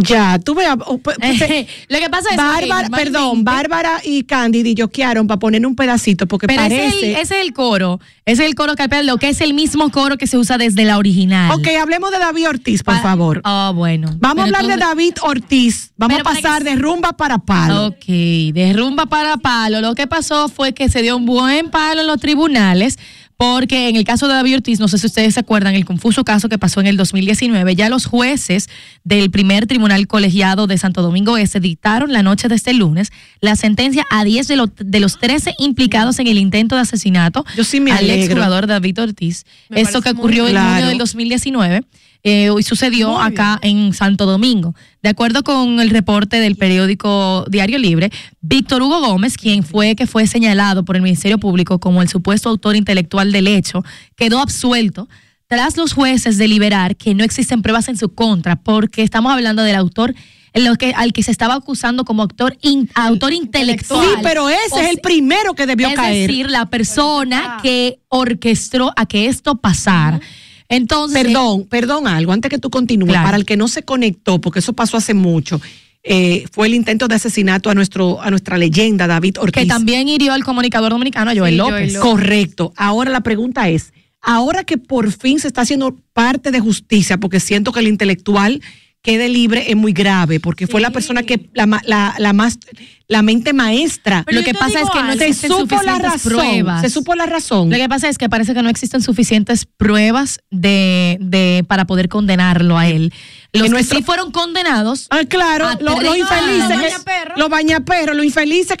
Ya, 0.00 0.38
tú 0.38 0.54
veas. 0.54 0.76
oh, 0.86 1.00
Lo 1.02 1.98
que 1.98 2.08
pasa 2.10 2.28
es 2.30 2.30
que 2.30 2.36
Bárbara, 2.36 2.60
normalmente- 2.66 2.96
perdón, 2.96 3.42
Bárbara 3.42 4.00
y 4.04 4.22
Candy 4.22 4.74
yoquearon 4.74 5.26
para 5.26 5.40
poner 5.40 5.66
un 5.66 5.74
pedacito 5.74 6.26
porque 6.28 6.46
Pero 6.46 6.62
ese 6.62 6.86
es, 6.86 6.92
parece. 6.92 7.10
el, 7.10 7.16
ese 7.16 7.40
es 7.40 7.46
el 7.46 7.52
coro. 7.52 7.98
Ese 8.24 8.42
es 8.44 8.48
el 8.48 8.54
coro 8.54 8.74
al 8.78 9.06
do, 9.06 9.16
que 9.16 9.28
es 9.30 9.40
el 9.40 9.54
mismo 9.54 9.90
coro 9.90 10.16
que 10.16 10.26
se 10.28 10.38
usa 10.38 10.56
desde 10.56 10.84
la 10.84 10.98
original. 10.98 11.50
Ok, 11.50 11.66
hablemos 11.80 12.10
de 12.12 12.18
David 12.18 12.48
Ortiz, 12.48 12.82
por 12.84 12.94
Pa- 12.94 13.00
favor. 13.02 13.40
Ah, 13.42 13.72
bueno. 13.74 14.14
Vamos 14.20 14.42
a 14.42 14.44
hablar 14.44 14.66
de 14.66 14.76
David 14.76 15.14
Ortiz. 15.22 15.90
Vamos 15.96 16.20
a 16.20 16.22
Pero 16.22 16.36
pasar 16.36 16.62
que- 16.62 16.70
de 16.70 16.76
rumba 16.76 17.14
para 17.14 17.38
palo. 17.38 17.86
Ok, 17.86 18.04
de 18.06 18.72
rumba 18.76 19.06
para 19.06 19.36
palo. 19.38 19.80
Lo 19.80 19.94
que 19.96 20.06
pasó 20.06 20.48
fue 20.48 20.74
que 20.74 20.88
se 20.88 21.02
dio 21.02 21.16
un 21.16 21.26
buen 21.26 21.70
palo 21.70 22.02
en 22.02 22.06
los 22.06 22.20
tribunales. 22.20 22.98
Porque 23.38 23.88
en 23.88 23.94
el 23.94 24.02
caso 24.02 24.26
de 24.26 24.34
David 24.34 24.56
Ortiz, 24.56 24.80
no 24.80 24.88
sé 24.88 24.98
si 24.98 25.06
ustedes 25.06 25.34
se 25.34 25.38
acuerdan, 25.40 25.76
el 25.76 25.84
confuso 25.84 26.24
caso 26.24 26.48
que 26.48 26.58
pasó 26.58 26.80
en 26.80 26.88
el 26.88 26.96
2019, 26.96 27.76
ya 27.76 27.88
los 27.88 28.04
jueces 28.04 28.68
del 29.04 29.30
primer 29.30 29.68
tribunal 29.68 30.08
colegiado 30.08 30.66
de 30.66 30.76
Santo 30.76 31.02
Domingo 31.02 31.36
Este 31.36 31.60
dictaron 31.60 32.12
la 32.12 32.24
noche 32.24 32.48
de 32.48 32.56
este 32.56 32.74
lunes 32.74 33.12
la 33.40 33.54
sentencia 33.54 34.04
a 34.10 34.24
10 34.24 34.48
de, 34.48 34.56
lo- 34.56 34.66
de 34.66 34.98
los 34.98 35.20
13 35.20 35.54
implicados 35.60 36.18
en 36.18 36.26
el 36.26 36.36
intento 36.36 36.74
de 36.74 36.80
asesinato 36.82 37.44
Yo 37.56 37.62
sí 37.62 37.78
me 37.78 37.92
al 37.92 38.10
exjugador 38.10 38.66
David 38.66 39.00
Ortiz. 39.02 39.44
Me 39.68 39.82
Esto 39.82 40.02
que 40.02 40.10
ocurrió 40.10 40.48
en 40.48 40.56
junio 40.56 40.86
del 40.88 40.98
2019 40.98 41.82
eh, 42.24 42.50
y 42.58 42.62
sucedió 42.62 43.18
acá 43.20 43.58
en 43.62 43.92
Santo 43.94 44.26
Domingo. 44.26 44.74
De 45.02 45.08
acuerdo 45.08 45.42
con 45.44 45.80
el 45.80 45.90
reporte 45.90 46.40
del 46.40 46.56
periódico 46.56 47.44
Diario 47.48 47.78
Libre, 47.78 48.10
Víctor 48.40 48.82
Hugo 48.82 49.00
Gómez, 49.00 49.36
quien 49.36 49.62
fue 49.62 49.94
que 49.96 50.06
fue 50.06 50.26
señalado 50.26 50.84
por 50.84 50.96
el 50.96 51.02
Ministerio 51.02 51.38
Público 51.38 51.78
como 51.78 52.02
el 52.02 52.08
supuesto 52.08 52.48
autor 52.48 52.76
intelectual 52.76 53.30
del 53.32 53.46
hecho, 53.46 53.84
quedó 54.16 54.40
absuelto 54.40 55.08
tras 55.46 55.76
los 55.76 55.92
jueces 55.94 56.36
deliberar 56.36 56.96
que 56.96 57.14
no 57.14 57.24
existen 57.24 57.62
pruebas 57.62 57.88
en 57.88 57.96
su 57.96 58.10
contra, 58.12 58.56
porque 58.56 59.02
estamos 59.02 59.32
hablando 59.32 59.62
del 59.62 59.76
autor 59.76 60.14
en 60.54 60.64
lo 60.64 60.76
que, 60.76 60.92
al 60.94 61.12
que 61.12 61.22
se 61.22 61.30
estaba 61.30 61.54
acusando 61.54 62.04
como 62.04 62.22
autor, 62.22 62.56
in- 62.62 62.90
autor 62.94 63.32
intelectual. 63.32 64.04
Sí, 64.04 64.12
pero 64.22 64.48
ese 64.48 64.74
O 64.74 64.78
es 64.78 64.90
el 64.90 64.98
primero 64.98 65.54
que 65.54 65.66
debió 65.66 65.88
es 65.88 65.94
caer. 65.94 66.28
decir, 66.28 66.50
la 66.50 66.66
persona 66.66 67.58
que 67.62 68.00
orquestó 68.08 68.92
a 68.96 69.06
que 69.06 69.26
esto 69.26 69.56
pasara. 69.56 70.20
Entonces, 70.68 71.22
Perdón, 71.22 71.64
perdón 71.64 72.06
algo, 72.06 72.32
antes 72.32 72.50
que 72.50 72.58
tú 72.58 72.68
continúes, 72.70 73.12
Claro. 73.12 73.26
para 73.26 73.36
el 73.36 73.44
que 73.46 73.56
no 73.56 73.68
se 73.68 73.82
conectó, 73.84 74.40
porque 74.40 74.58
eso 74.58 74.72
pasó 74.74 74.96
hace 74.98 75.14
mucho, 75.14 75.60
eh, 76.02 76.44
fue 76.52 76.66
el 76.68 76.74
intento 76.74 77.08
de 77.08 77.14
asesinato 77.16 77.70
a 77.70 77.74
nuestro 77.74 78.20
a 78.22 78.30
nuestra 78.30 78.56
leyenda 78.58 79.06
David 79.06 79.38
Ortiz. 79.40 79.62
que 79.62 79.66
también 79.68 80.08
hirió 80.08 80.32
al 80.32 80.44
comunicador 80.44 80.92
dominicano 80.92 81.32
Joel 81.34 81.52
Sí, 81.54 81.56
López. 81.58 81.72
Joel 81.72 81.92
López. 81.94 82.00
Correcto. 82.00 82.72
Ahora 82.76 83.10
la 83.10 83.20
pregunta 83.22 83.68
es, 83.68 83.92
ahora 84.20 84.64
que 84.64 84.78
por 84.78 85.10
fin 85.12 85.40
se 85.40 85.48
está 85.48 85.62
haciendo 85.62 85.96
parte 86.12 86.50
de 86.50 86.60
justicia, 86.60 87.18
porque 87.18 87.40
siento 87.40 87.72
que 87.72 87.80
el 87.80 87.88
intelectual 87.88 88.60
quede 89.02 89.28
libre 89.28 89.70
es 89.70 89.76
muy 89.76 89.92
grave, 89.92 90.40
porque 90.40 90.66
fue 90.66 90.80
la 90.80 90.90
persona 90.90 91.22
que 91.22 91.48
la, 91.54 91.66
la, 91.84 92.14
la 92.18 92.32
más 92.32 92.58
la 93.06 93.22
mente 93.22 93.54
maestra. 93.54 94.22
Pero 94.26 94.40
Lo 94.40 94.44
que 94.44 94.52
pasa 94.52 94.80
es 94.82 94.90
que 94.90 95.02
no 95.02 95.14
se 95.14 95.28
existen 95.28 95.50
supo 95.50 95.76
la 95.76 95.94
suficientes 95.94 96.12
razón. 96.12 96.32
pruebas. 96.32 96.80
Se 96.82 96.90
supo 96.90 97.14
la 97.14 97.24
razón. 97.24 97.70
Lo 97.70 97.76
que 97.78 97.88
pasa 97.88 98.08
es 98.10 98.18
que 98.18 98.28
parece 98.28 98.52
que 98.52 98.62
no 98.62 98.68
existen 98.68 99.00
suficientes 99.00 99.64
pruebas 99.64 100.40
de, 100.50 101.16
de 101.20 101.64
para 101.66 101.86
poder 101.86 102.10
condenarlo 102.10 102.76
a 102.76 102.86
él. 102.88 103.12
Los 103.54 103.62
que 103.62 103.68
nuestro- 103.70 103.98
sí 103.98 104.04
fueron 104.04 104.30
condenados. 104.30 105.06
Ah, 105.08 105.20
claro, 105.26 105.70
lo- 105.80 105.92
los 105.92 105.98
tres 106.00 106.18
infelices, 106.18 106.94
los 107.36 107.48
bañaperros, 107.48 108.14
los 108.14 108.26
infelices, 108.26 108.76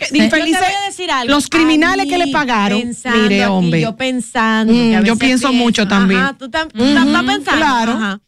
los 1.26 1.48
criminales 1.48 2.06
que 2.06 2.18
le 2.18 2.28
pagaron. 2.28 2.80
pensando 2.82 3.22
Mire, 3.22 3.46
hombre. 3.46 3.80
Yo 3.80 3.96
pensando. 3.96 4.72
Mm, 4.74 5.04
yo 5.04 5.16
pienso 5.16 5.52
mucho 5.54 5.88
también. 5.88 6.20
Ajá, 6.20 6.36
tú, 6.38 6.48
tam- 6.50 6.68
tú 6.70 6.78
tam- 6.84 6.98
Ujú, 7.02 7.06
estás 7.08 7.24
pensando. 7.24 7.60
claro. 7.60 7.92
Ajá. 7.92 8.20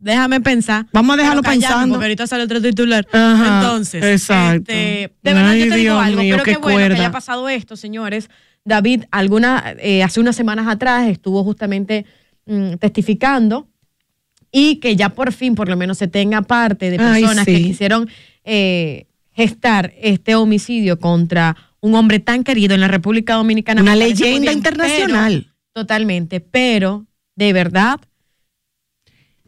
Déjame 0.00 0.40
pensar. 0.40 0.86
Vamos 0.92 1.14
a 1.14 1.16
dejarlo 1.22 1.42
pensando. 1.42 1.94
Porque 1.94 2.06
ahorita 2.06 2.26
sale 2.26 2.44
otro 2.44 2.60
titular. 2.60 3.06
Ajá, 3.12 3.60
Entonces, 3.60 4.02
exacto. 4.02 4.72
este, 4.72 5.12
de 5.22 5.34
verdad 5.34 5.50
Ay, 5.50 5.60
yo 5.60 5.68
te 5.68 5.76
digo 5.76 5.94
Dios 5.94 6.02
algo, 6.04 6.22
mío, 6.22 6.34
pero 6.36 6.44
qué 6.44 6.56
bueno 6.56 6.76
cuerda. 6.78 6.94
que 6.96 7.00
haya 7.02 7.12
pasado 7.12 7.48
esto, 7.48 7.76
señores. 7.76 8.30
David, 8.64 9.04
alguna, 9.10 9.74
eh, 9.78 10.02
hace 10.02 10.20
unas 10.20 10.36
semanas 10.36 10.66
atrás 10.68 11.08
estuvo 11.08 11.44
justamente 11.44 12.06
mm, 12.46 12.74
testificando 12.74 13.68
y 14.52 14.76
que 14.76 14.96
ya 14.96 15.10
por 15.10 15.32
fin, 15.32 15.54
por 15.54 15.68
lo 15.68 15.76
menos, 15.76 15.98
se 15.98 16.08
tenga 16.08 16.42
parte 16.42 16.90
de 16.90 16.98
Ay, 16.98 17.22
personas 17.22 17.44
que 17.46 17.56
quisieron 17.62 18.08
eh, 18.44 19.06
gestar 19.32 19.92
este 20.00 20.34
homicidio 20.34 20.98
contra 20.98 21.56
un 21.80 21.94
hombre 21.94 22.18
tan 22.20 22.42
querido 22.42 22.74
en 22.74 22.80
la 22.80 22.88
República 22.88 23.34
Dominicana. 23.34 23.80
Una 23.82 23.96
leyenda 23.96 24.52
internacional. 24.52 25.42
pero- 25.44 25.54
totalmente, 25.72 26.40
pero 26.40 27.06
de 27.36 27.52
verdad, 27.52 28.00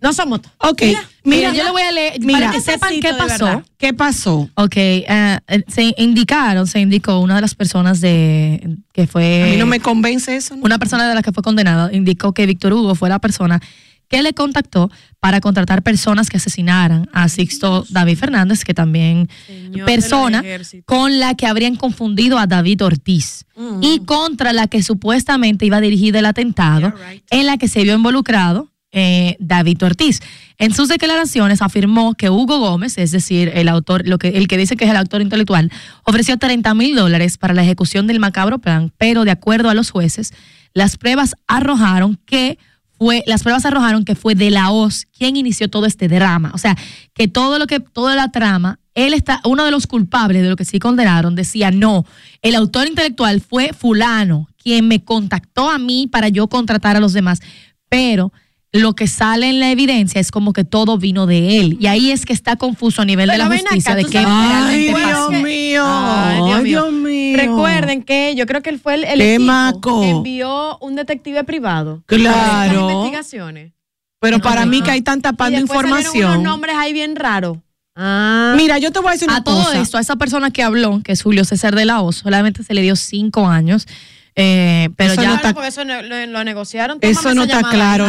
no 0.03 0.12
somos. 0.12 0.41
Ok, 0.59 0.83
Mira, 0.83 1.01
mira, 1.25 1.51
Mira, 1.51 1.53
yo 1.55 1.65
le 1.65 1.71
voy 1.71 1.83
a 1.83 1.93
leer 1.93 2.21
mira, 2.21 2.41
para 2.41 2.53
que 2.53 2.61
sepan 2.61 3.01
qué 3.01 3.15
pasó. 3.15 3.62
¿qué 3.79 3.95
pasó? 3.95 4.51
Ok, 4.57 4.73
eh, 4.77 5.38
se 5.69 5.95
indicaron, 5.97 6.67
se 6.67 6.81
indicó 6.81 7.21
una 7.21 7.37
de 7.37 7.41
las 7.41 7.55
personas 7.55 8.01
de 8.01 8.79
que 8.93 9.07
fue 9.07 9.45
A 9.45 9.47
mí 9.47 9.57
no 9.57 9.67
me 9.67 9.81
convence 9.81 10.35
eso. 10.37 10.57
¿no? 10.57 10.62
una 10.65 10.79
persona 10.79 11.09
de 11.09 11.15
la 11.15 11.23
que 11.23 11.33
fue 11.33 11.43
condenada 11.43 11.91
indicó 11.93 12.33
que 12.35 12.45
Víctor 12.47 12.73
Hugo 12.73 12.95
fue 12.95 13.09
la 13.09 13.19
persona 13.21 13.61
que 14.09 14.23
le 14.23 14.35
contactó 14.35 14.91
para 15.21 15.41
contratar 15.41 15.83
personas 15.83 16.29
que 16.29 16.37
asesinaran 16.37 17.09
a 17.15 17.31
Sixto 17.31 17.87
David 17.88 18.19
Fernández, 18.19 18.62
que 18.62 18.75
también 18.75 19.29
Señor 19.47 19.87
persona 19.87 20.43
con 20.85 21.19
la 21.19 21.35
que 21.35 21.47
habrían 21.47 21.77
confundido 21.77 22.38
a 22.38 22.47
David 22.47 22.85
Ortiz 22.85 23.47
y 23.81 24.01
contra 24.01 24.53
la 24.53 24.67
que 24.67 24.83
supuestamente 24.83 25.65
iba 25.65 25.81
dirigido 25.81 26.19
el 26.19 26.27
atentado, 26.27 26.93
Yeah, 26.99 27.11
right. 27.11 27.25
en 27.31 27.47
la 27.47 27.57
que 27.57 27.69
se 27.69 27.85
vio 27.85 27.95
involucrado 27.95 28.69
eh, 28.93 29.37
David 29.41 29.83
Ortiz. 29.83 30.21
En 30.59 30.75
sus 30.75 30.89
declaraciones 30.89 31.63
afirmó 31.63 32.15
que 32.15 32.31
Hugo 32.31 32.59
Gómez, 32.59 32.99
es 32.99 33.11
decir, 33.11 33.51
el 33.55 33.69
autor, 33.69 34.07
lo 34.07 34.19
que, 34.19 34.29
el 34.29 34.49
que 34.49 34.59
dice 34.59 34.77
que 34.77 34.85
es 34.85 34.91
el 34.91 34.97
autor 34.97 35.23
intelectual, 35.23 35.73
ofreció 36.05 36.37
30 36.37 36.75
mil 36.75 36.95
dólares 36.95 37.39
para 37.39 37.55
la 37.55 37.63
ejecución 37.63 38.07
del 38.07 38.21
macabro 38.21 38.59
plan, 38.59 38.93
pero 38.99 39.25
de 39.25 39.31
acuerdo 39.31 39.71
a 39.71 39.75
los 39.75 39.91
jueces, 39.91 40.33
las 40.75 40.99
pruebas 40.99 41.35
arrojaron 41.47 42.19
que 42.27 42.59
fue, 42.99 43.25
las 43.27 43.43
pruebas 43.43 43.65
arrojaron 43.65 44.05
que 44.05 44.15
fue 44.15 44.35
de 44.35 44.51
la 44.51 44.71
OZ 44.71 45.07
quien 45.17 45.37
inició 45.37 45.69
todo 45.69 45.87
este 45.87 46.07
drama. 46.09 46.53
O 46.55 46.59
sea, 46.59 46.77
que 47.15 47.29
todo 47.29 47.59
lo 47.59 47.67
que, 47.67 47.81
toda 47.81 48.15
la 48.15 48.31
trama, 48.31 48.79
él 48.95 49.15
está, 49.15 49.41
uno 49.45 49.65
de 49.65 49.71
los 49.71 49.87
culpables 49.87 50.43
de 50.43 50.51
lo 50.51 50.57
que 50.57 50.65
sí 50.65 50.79
condenaron, 50.79 51.35
decía, 51.35 51.71
no, 51.71 52.05
el 52.43 52.55
autor 52.55 52.87
intelectual 52.87 53.41
fue 53.41 53.73
fulano, 53.73 54.49
quien 54.63 54.87
me 54.87 55.03
contactó 55.03 55.71
a 55.71 55.79
mí 55.79 56.07
para 56.07 56.29
yo 56.29 56.47
contratar 56.49 56.97
a 56.97 57.01
los 57.01 57.13
demás. 57.13 57.41
Pero 57.89 58.33
lo 58.75 58.95
que 58.95 59.07
sale 59.07 59.49
en 59.51 59.61
la 59.61 59.71
evidencia 59.71 60.19
es 60.21 60.31
como 60.31 60.53
que 60.55 60.65
todo 60.65 60.97
vino 60.97 61.27
de 61.27 61.59
él. 61.61 61.77
Y 61.79 61.89
ahí 61.89 62.11
es 62.11 62.25
que 62.25 62.33
está 62.33 62.57
confuso 62.57 63.03
a 63.03 63.05
nivel 63.05 63.29
Pero 63.31 63.45
de 63.49 63.51
la 63.51 63.61
justicia 63.61 63.93
acá, 63.93 64.03
de 64.03 64.05
que 64.11 64.19
Ay, 64.19 64.25
realmente 64.25 64.89
Dios 64.89 65.11
pasó. 65.11 65.31
mío. 65.33 65.85
Ay, 65.87 66.37
Dios 66.37 66.57
Ay, 66.57 66.63
mío. 66.63 66.83
Dios 66.85 66.93
mío. 66.93 67.37
Recuerden 67.37 68.03
que 68.03 68.35
yo 68.35 68.47
creo 68.47 68.63
que 68.63 68.71
él 68.71 68.79
fue 68.81 68.95
el, 68.95 69.05
el 69.05 69.19
Qué 69.19 69.35
equipo 69.35 69.47
maco. 69.53 70.01
que 70.01 70.09
envió 70.11 70.79
un 70.79 70.97
detective 70.97 71.45
privado. 71.45 72.03
Claro. 72.07 72.91
investigaciones. 72.91 73.73
Pero 74.21 74.39
para 74.39 74.65
mí 74.65 74.79
correcto. 74.79 74.85
que 74.87 74.91
hay 74.93 75.03
tanta 75.03 75.29
Y 75.29 75.33
tapando 75.33 75.59
después 75.59 75.79
salieron 75.81 75.93
unos 75.99 76.15
información. 76.15 76.43
nombres 76.43 76.77
ahí 76.79 76.93
bien 76.95 77.15
raros. 77.17 77.59
Ah. 77.95 78.55
Mira, 78.57 78.79
yo 78.79 78.91
te 78.91 79.01
voy 79.01 79.11
a 79.11 79.13
decir 79.13 79.29
una 79.29 79.39
A 79.39 79.45
todo 79.45 79.65
cosa. 79.65 79.81
esto, 79.83 79.99
a 79.99 80.01
esa 80.01 80.17
persona 80.17 80.51
que 80.51 80.63
habló, 80.63 81.03
que 81.03 81.13
es 81.13 81.23
Julio 81.23 81.45
César 81.45 81.75
de 81.75 81.85
la 81.85 82.01
O, 82.01 82.11
solamente 82.13 82.63
se 82.63 82.73
le 82.73 82.81
dio 82.81 82.97
cinco 82.97 83.47
años. 83.49 83.87
Eh, 84.35 84.88
pero 84.97 85.12
Eso 85.12 85.23
ya 85.23 85.29
no 85.29 85.35
está- 85.35 85.53
porque 85.55 85.68
eso 85.68 85.85
no- 85.85 86.03
lo, 86.03 86.27
lo 86.27 86.45
negociaron. 86.45 86.99
Eso 87.01 87.35
no 87.35 87.42
está 87.45 87.62
claro, 87.71 88.07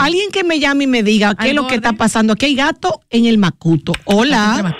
Alguien 0.00 0.30
que 0.32 0.42
me 0.44 0.58
llame 0.58 0.84
y 0.84 0.86
me 0.88 1.02
diga 1.02 1.34
qué 1.34 1.44
Al 1.44 1.48
es 1.50 1.54
lo 1.54 1.66
que 1.66 1.76
está 1.76 1.92
pasando. 1.92 2.32
Aquí 2.32 2.46
hay 2.46 2.54
gato 2.56 3.00
en 3.10 3.26
el 3.26 3.38
macuto. 3.38 3.92
Hola. 4.04 4.74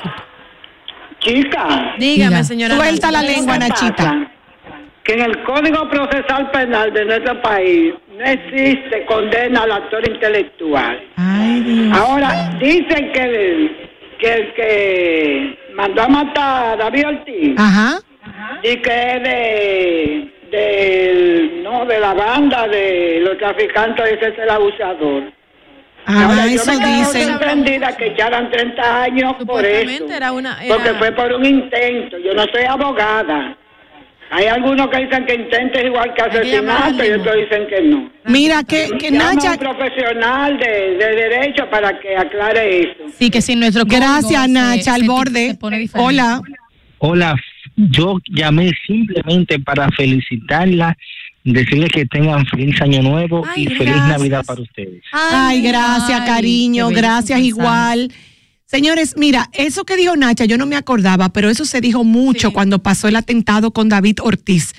Chica, 1.21 1.95
Dígame, 1.99 2.43
señora. 2.45 2.75
Suelta 2.77 3.13
la 3.13 3.23
lengua, 3.23 3.55
¿qué 3.55 3.59
Nachita. 3.61 4.29
que 5.05 5.13
en 5.15 5.21
el 5.21 5.43
Código 5.45 5.89
Procesal 5.89 6.51
Penal 6.51 6.93
de 6.93 7.05
nuestro 7.05 7.41
país 7.43 7.95
no 8.19 8.25
existe 8.25 9.05
condena 9.07 9.63
al 9.63 9.73
actor 9.73 10.09
intelectual. 10.09 11.01
Ahora, 11.93 12.57
dicen 12.61 13.13
que 13.13 13.21
el, 13.23 13.89
que 14.21 14.33
el 14.33 14.55
que 14.55 15.59
mandó 15.77 16.03
a 16.03 16.09
matar 16.09 16.73
a 16.73 16.77
David 16.77 17.07
Ortiz 17.07 17.55
Ajá. 17.57 17.99
y 18.63 18.77
que 18.77 19.17
es 19.17 19.23
de, 19.23 20.35
del- 20.53 21.63
no, 21.63 21.85
de 21.87 21.99
la 21.99 22.15
banda 22.15 22.69
de 22.69 23.21
los 23.23 23.39
traficantes, 23.39 24.05
ese 24.13 24.29
es 24.29 24.39
el 24.39 24.51
abusador. 24.51 25.33
Ajá, 26.05 26.27
Ahora, 26.27 26.47
yo 26.47 26.55
eso 26.57 26.73
me 26.73 26.79
quedo 26.79 26.97
dicen. 26.99 27.29
sorprendida 27.29 27.97
que 27.97 28.07
echaran 28.09 28.51
30 28.51 29.03
años 29.05 29.35
por 29.47 29.65
eso. 29.65 29.79
Supuestamente 29.81 30.17
era 30.17 30.33
una. 30.33 30.65
era- 30.65 30.75
Porque 30.75 30.95
fue 30.95 31.13
por 31.13 31.33
un 31.33 31.47
intento. 31.47 32.19
Yo 32.19 32.35
no 32.35 32.45
soy 32.53 32.65
abogada. 32.69 33.57
Hay 34.35 34.47
algunos 34.47 34.89
que 34.89 35.05
dicen 35.05 35.27
que 35.27 35.35
intento 35.35 35.79
es 35.79 35.85
igual 35.85 36.13
que 36.15 36.23
asesinato 36.23 37.05
y 37.05 37.11
otros 37.11 37.37
dicen 37.37 37.67
que 37.69 37.83
no. 37.83 38.11
Mira, 38.25 38.63
que, 38.65 38.89
que 38.99 39.11
Nacha, 39.11 39.53
un 39.53 39.59
profesional 39.59 40.57
de, 40.59 40.97
de 40.97 41.07
derecho 41.17 41.69
para 41.71 42.01
que 42.01 42.17
aclare 42.17 42.81
eso. 42.81 43.05
Sí, 43.19 43.31
que 43.31 43.43
sin 43.43 43.61
nuestro 43.61 43.85
gracias 43.85 44.43
se- 44.45 44.49
Nacha, 44.49 44.95
al 44.95 45.03
se- 45.03 45.07
borde. 45.07 45.59
Hola. 45.95 46.41
Hola, 46.99 47.37
yo 47.77 48.19
llamé 48.29 48.73
simplemente 48.87 49.59
para 49.59 49.91
felicitarla, 49.91 50.97
decirle 51.45 51.89
que 51.89 52.07
tengan 52.07 52.47
feliz 52.47 52.81
año 52.81 53.03
nuevo 53.03 53.45
Ay, 53.47 53.65
y 53.65 53.67
feliz 53.67 53.95
gracias. 53.95 54.09
Navidad 54.09 54.45
para 54.45 54.63
ustedes. 54.63 55.03
Ay, 55.13 55.63
gracias, 55.63 56.21
cariño, 56.23 56.89
gracias 56.91 57.41
igual. 57.41 58.13
Señores, 58.65 59.17
mira, 59.19 59.51
eso 59.53 59.85
que 59.85 59.97
dijo 59.97 60.17
Nacha, 60.17 60.47
yo 60.47 60.57
no 60.57 60.65
me 60.65 60.77
acordaba, 60.77 61.29
pero 61.29 61.51
eso 61.51 61.65
se 61.65 61.81
dijo 61.81 62.05
mucho 62.05 62.53
cuando 62.53 62.83
pasó 62.83 63.07
el 63.07 63.17
atentado 63.17 63.71
con 63.73 63.89
David 63.91 64.21
Ortiz, 64.23 64.73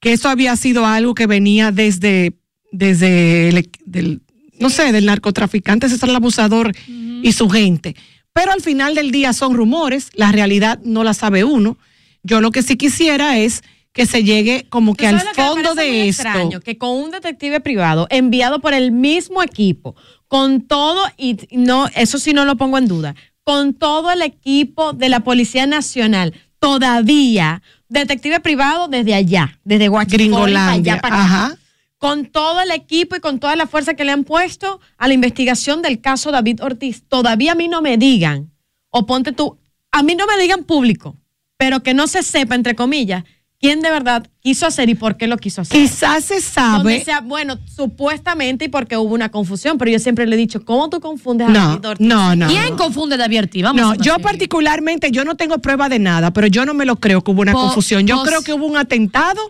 que 0.00 0.14
eso 0.14 0.30
había 0.30 0.56
sido 0.56 0.86
algo 0.86 1.14
que 1.14 1.26
venía 1.26 1.70
desde, 1.70 2.38
desde 2.72 3.50
el, 3.50 3.70
del, 3.84 4.22
no 4.58 4.70
sé, 4.70 4.92
del 4.92 5.04
narcotraficante 5.04 5.90
César 5.90 6.08
el 6.08 6.16
Abusador 6.16 6.72
y 6.88 7.32
su 7.32 7.50
gente. 7.50 7.96
Pero 8.32 8.50
al 8.50 8.62
final 8.62 8.94
del 8.94 9.10
día 9.10 9.32
son 9.32 9.54
rumores, 9.54 10.10
la 10.14 10.32
realidad 10.32 10.80
no 10.82 11.04
la 11.04 11.12
sabe 11.14 11.44
uno. 11.44 11.76
Yo 12.24 12.40
lo 12.40 12.50
que 12.50 12.62
sí 12.62 12.76
quisiera 12.76 13.38
es 13.38 13.62
que 13.92 14.06
se 14.06 14.24
llegue 14.24 14.66
como 14.70 14.96
que 14.96 15.08
¿Tú 15.08 15.14
al 15.14 15.22
que 15.22 15.42
fondo 15.42 15.74
de 15.74 16.08
esto. 16.08 16.22
extraño? 16.24 16.60
Que 16.60 16.76
con 16.76 16.90
un 16.90 17.12
detective 17.12 17.60
privado 17.60 18.08
enviado 18.10 18.58
por 18.60 18.74
el 18.74 18.90
mismo 18.90 19.42
equipo, 19.42 19.94
con 20.26 20.62
todo, 20.62 21.04
y 21.16 21.36
no, 21.52 21.86
eso 21.94 22.18
sí 22.18 22.32
no 22.32 22.44
lo 22.44 22.56
pongo 22.56 22.76
en 22.76 22.88
duda, 22.88 23.14
con 23.44 23.74
todo 23.74 24.10
el 24.10 24.22
equipo 24.22 24.94
de 24.94 25.08
la 25.08 25.20
Policía 25.20 25.66
Nacional, 25.66 26.34
todavía, 26.58 27.62
detective 27.88 28.40
privado 28.40 28.88
desde 28.88 29.14
allá, 29.14 29.60
desde 29.62 29.88
Washington. 29.88 30.18
Gringolandia, 30.18 30.98
ajá. 31.02 31.56
Con 31.98 32.26
todo 32.26 32.60
el 32.62 32.70
equipo 32.72 33.16
y 33.16 33.20
con 33.20 33.38
toda 33.38 33.54
la 33.54 33.66
fuerza 33.66 33.94
que 33.94 34.04
le 34.04 34.12
han 34.12 34.24
puesto 34.24 34.80
a 34.98 35.06
la 35.06 35.14
investigación 35.14 35.82
del 35.82 36.00
caso 36.00 36.32
David 36.32 36.62
Ortiz. 36.62 37.04
Todavía 37.06 37.52
a 37.52 37.54
mí 37.54 37.68
no 37.68 37.80
me 37.80 37.96
digan, 37.96 38.50
o 38.90 39.06
ponte 39.06 39.32
tú, 39.32 39.58
a 39.92 40.02
mí 40.02 40.16
no 40.16 40.26
me 40.26 40.36
digan 40.36 40.64
público, 40.64 41.16
pero 41.56 41.80
que 41.82 41.94
no 41.94 42.06
se 42.06 42.22
sepa, 42.22 42.54
entre 42.54 42.74
comillas, 42.74 43.24
quién 43.60 43.80
de 43.80 43.90
verdad 43.90 44.26
quiso 44.40 44.66
hacer 44.66 44.88
y 44.90 44.94
por 44.94 45.16
qué 45.16 45.26
lo 45.26 45.38
quiso 45.38 45.62
hacer. 45.62 45.80
Quizás 45.80 46.24
se 46.24 46.34
Donde 46.34 46.42
sabe. 46.42 47.04
sea, 47.04 47.20
bueno, 47.20 47.58
supuestamente 47.64 48.66
y 48.66 48.68
porque 48.68 48.96
hubo 48.96 49.14
una 49.14 49.30
confusión, 49.30 49.78
pero 49.78 49.90
yo 49.90 49.98
siempre 49.98 50.26
le 50.26 50.34
he 50.34 50.38
dicho, 50.38 50.64
¿cómo 50.64 50.90
tú 50.90 51.00
confundes 51.00 51.48
a 51.48 51.50
No, 51.50 51.68
David 51.70 51.86
Ortiz? 51.88 52.06
no, 52.06 52.36
no. 52.36 52.46
¿Quién 52.48 52.76
confunde 52.76 53.16
David 53.16 53.38
Ortiz? 53.40 53.62
Vamos 53.62 53.80
No, 53.82 53.90
a 53.92 53.96
yo 53.96 54.18
particularmente, 54.18 55.10
yo 55.10 55.24
no 55.24 55.36
tengo 55.36 55.58
prueba 55.58 55.88
de 55.88 55.98
nada, 55.98 56.32
pero 56.32 56.46
yo 56.48 56.66
no 56.66 56.74
me 56.74 56.84
lo 56.84 56.96
creo 56.96 57.22
que 57.22 57.30
hubo 57.30 57.40
una 57.42 57.52
Po- 57.52 57.60
confusión. 57.60 58.06
Yo 58.06 58.22
creo 58.22 58.42
que 58.42 58.52
hubo 58.52 58.66
un 58.66 58.76
atentado, 58.76 59.40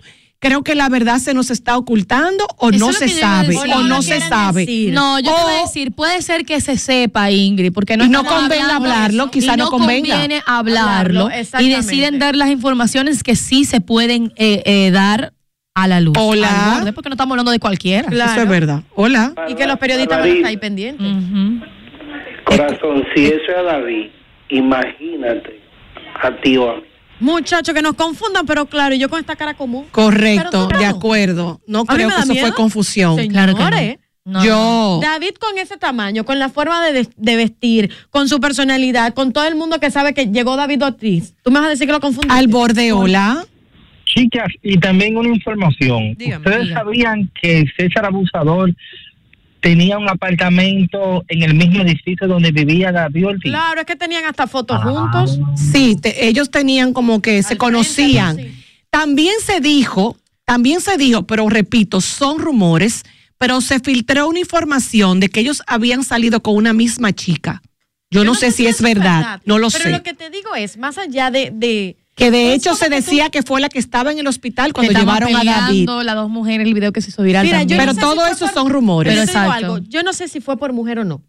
creo 0.45 0.63
que 0.63 0.75
la 0.75 0.89
verdad 0.89 1.19
se 1.19 1.33
nos 1.35 1.51
está 1.51 1.77
ocultando 1.79 2.47
o 2.59 2.71
Eso 2.71 2.79
no 2.87 2.93
se 2.93 3.07
a 3.07 3.09
sabe, 3.09 3.57
o 3.57 3.67
No 3.67 3.83
no 3.85 4.03
se 4.03 4.21
sabe. 4.21 4.61
decir. 4.67 4.93
No, 4.93 5.19
yo 5.19 5.35
te 5.35 5.43
voy 5.43 5.53
a 5.55 5.63
O- 5.63 5.67
decir, 5.67 5.93
puede 5.93 6.21
ser 6.23 6.45
que 6.45 6.61
se 6.61 6.77
sepa, 6.77 7.31
Ingrid, 7.31 7.73
porque 7.73 7.97
no 7.97 8.05
Y 8.05 8.09
no 8.11 8.23
de 8.23 8.61
hablarlo, 8.61 9.31
quizá 9.31 9.55
Y 9.55 9.57
no 9.57 9.71
convenga. 9.71 10.11
conviene 10.15 10.43
hablarlo, 10.47 11.29
Hablarlo, 11.29 11.61
y 11.61 11.71
deciden 11.71 12.19
dar 12.19 12.37
las 12.37 12.51
informaciones 12.51 13.23
que 13.23 13.37
sí 13.37 13.65
se 13.65 13.81
pueden 13.81 14.33
eh, 14.37 14.63
eh, 14.67 14.91
dar 14.91 15.33
a 15.75 15.89
la 15.89 16.01
luz. 16.01 16.15
Hola. 16.19 16.75
borde, 16.77 16.93
porque 16.93 17.09
no 17.09 17.15
estamos 17.15 17.33
hablando 17.33 17.51
de 17.51 17.59
cualquiera. 17.59 18.09
Claro. 18.09 18.33
Eso 18.33 18.43
es 18.43 18.49
verdad. 18.49 18.83
Hola. 18.95 19.33
Y 19.49 19.55
que 19.55 19.67
los 19.67 19.79
periodistas 19.79 20.19
van 20.21 20.29
a 20.29 20.33
estar 20.33 20.47
ahí 20.51 20.57
pendientes. 20.57 21.07
Corazón, 22.45 23.03
si 23.15 23.25
eso 23.27 23.35
es 23.59 23.65
David, 23.65 24.07
imagínate 24.51 25.61
a 26.23 26.31
ti 26.43 26.57
o 26.59 26.71
a 26.71 26.77
mí. 26.77 26.83
Muchachos, 27.25 27.75
que 27.75 27.83
nos 27.83 27.95
confundan, 27.95 28.47
pero 28.47 28.67
claro, 28.67 28.95
y 28.95 28.99
yo 28.99 29.09
con 29.09 29.19
esta 29.21 29.35
cara 29.37 29.55
común. 29.55 29.87
Correcto, 29.91 30.69
de 30.69 30.85
acuerdo. 30.87 31.61
No 31.67 31.85
creo 31.85 32.09
que 32.09 32.15
eso 32.21 32.27
miedo. 32.33 32.47
fue 32.47 32.55
confusión. 32.55 33.17
Señores, 33.17 33.55
Claro 33.55 33.71
que 33.77 33.99
no. 33.99 34.05
No, 34.27 34.43
yo. 34.45 35.01
David 35.03 35.35
con 35.39 35.59
ese 35.59 35.77
tamaño, 35.77 36.25
con 36.25 36.39
la 36.39 36.49
forma 36.49 36.83
de, 36.87 36.93
ves- 36.93 37.11
de 37.17 37.37
vestir, 37.37 37.91
con 38.11 38.27
su 38.29 38.41
personalidad, 38.41 39.13
con 39.13 39.33
todo 39.35 39.47
el 39.47 39.55
mundo 39.55 39.79
que 39.81 39.91
sabe 39.91 40.15
que 40.15 40.27
llegó 40.29 40.57
David 40.57 40.83
Ortiz, 40.83 41.35
¿tú 41.43 41.51
me 41.51 41.59
vas 41.59 41.67
a 41.67 41.71
decir 41.71 41.87
que 41.87 41.93
lo 41.93 42.01
confundiste? 42.01 42.35
Al 42.35 42.49
borde, 42.49 42.93
hola. 42.93 43.45
Chicas, 44.07 44.49
y 44.63 44.79
también 44.79 45.17
una 45.19 45.29
información. 45.29 46.15
Dígame, 46.17 46.47
¿Ustedes 46.47 46.73
sabían 46.73 47.31
que 47.41 47.65
César 47.77 48.07
Abusador 48.07 48.73
tenía 49.65 49.97
un 49.97 50.07
apartamento 50.11 51.25
en 51.29 51.43
el 51.43 51.55
mismo 51.55 51.81
edificio 51.83 52.29
donde 52.29 52.53
vivía 52.53 52.93
David 52.93 53.27
Ortiz? 53.29 53.51
Claro, 53.51 53.81
es 53.81 53.87
que 53.87 53.97
tenían 53.97 54.25
hasta 54.27 54.47
fotos 54.47 54.79
Ah. 54.83 54.85
juntos. 54.91 55.39
Sí, 55.57 55.97
te- 56.01 56.27
ellos 56.29 56.51
tenían 56.51 56.93
como 56.93 57.23
que 57.23 57.43
se 57.43 57.57
conocían. 57.57 58.35
frente, 58.37 58.55
También 58.91 59.35
se 59.45 59.61
dijo, 59.61 60.17
también 60.45 60.81
se 60.83 60.97
dijo, 60.99 61.27
pero 61.27 61.49
repito, 61.49 62.01
son 62.03 62.39
rumores, 62.39 63.03
pero 63.39 63.61
se 63.63 63.81
filtró 63.81 64.29
una 64.29 64.39
información 64.41 65.19
de 65.19 65.29
que 65.31 65.41
ellos 65.41 65.63
habían 65.67 66.05
salido 66.05 66.41
con 66.43 66.55
una 66.57 66.73
misma 66.75 67.13
chica. 67.13 67.63
Yo, 68.11 68.23
no, 68.23 68.35
sé 68.35 68.53
si 68.53 68.67
es 68.67 68.81
verdad, 68.83 69.41
no 69.47 69.59
lo 69.59 69.71
Pero 69.71 69.85
sé. 69.85 69.91
lo 69.91 70.03
que 70.03 70.13
te 70.15 70.29
digo 70.31 70.55
es, 70.55 70.77
más 70.77 70.99
allá 70.99 71.31
de... 71.33 71.51
de 71.53 71.97
que 72.15 72.31
de 72.31 72.55
hecho 72.55 72.75
se 72.75 72.89
decía 72.89 73.31
que 73.31 73.43
fue 73.43 73.61
la 73.61 73.69
que 73.69 73.79
estaba 73.79 74.13
en 74.13 74.19
el 74.19 74.27
hospital 74.27 74.73
cuando 74.73 74.93
llevaron 74.93 75.35
a 75.35 75.43
David. 75.45 75.89
Las 76.05 76.15
dos 76.15 76.31
mujeres, 76.31 76.67
el 76.67 76.75
video 76.75 76.93
que 76.93 77.01
se 77.01 77.11
hizo 77.11 77.23
viral 77.23 77.45
Mira, 77.45 77.63
yo 77.63 77.77
también. 77.77 77.79
Pero 77.81 77.93
no 77.93 77.95
sé 77.95 78.01
todo 78.01 78.27
si 78.27 78.33
eso 78.33 78.45
por- 78.47 78.55
son 78.55 78.71
rumores. 78.71 79.13
Pero 79.15 79.27
Pero 79.27 79.51
algo, 79.53 79.79
yo 79.79 80.03
no 80.03 80.13
sé 80.13 80.29
si 80.29 80.41
fue 80.41 80.57
por 80.57 80.73
mujer 80.73 81.01
o 81.01 81.05
no. 81.05 81.23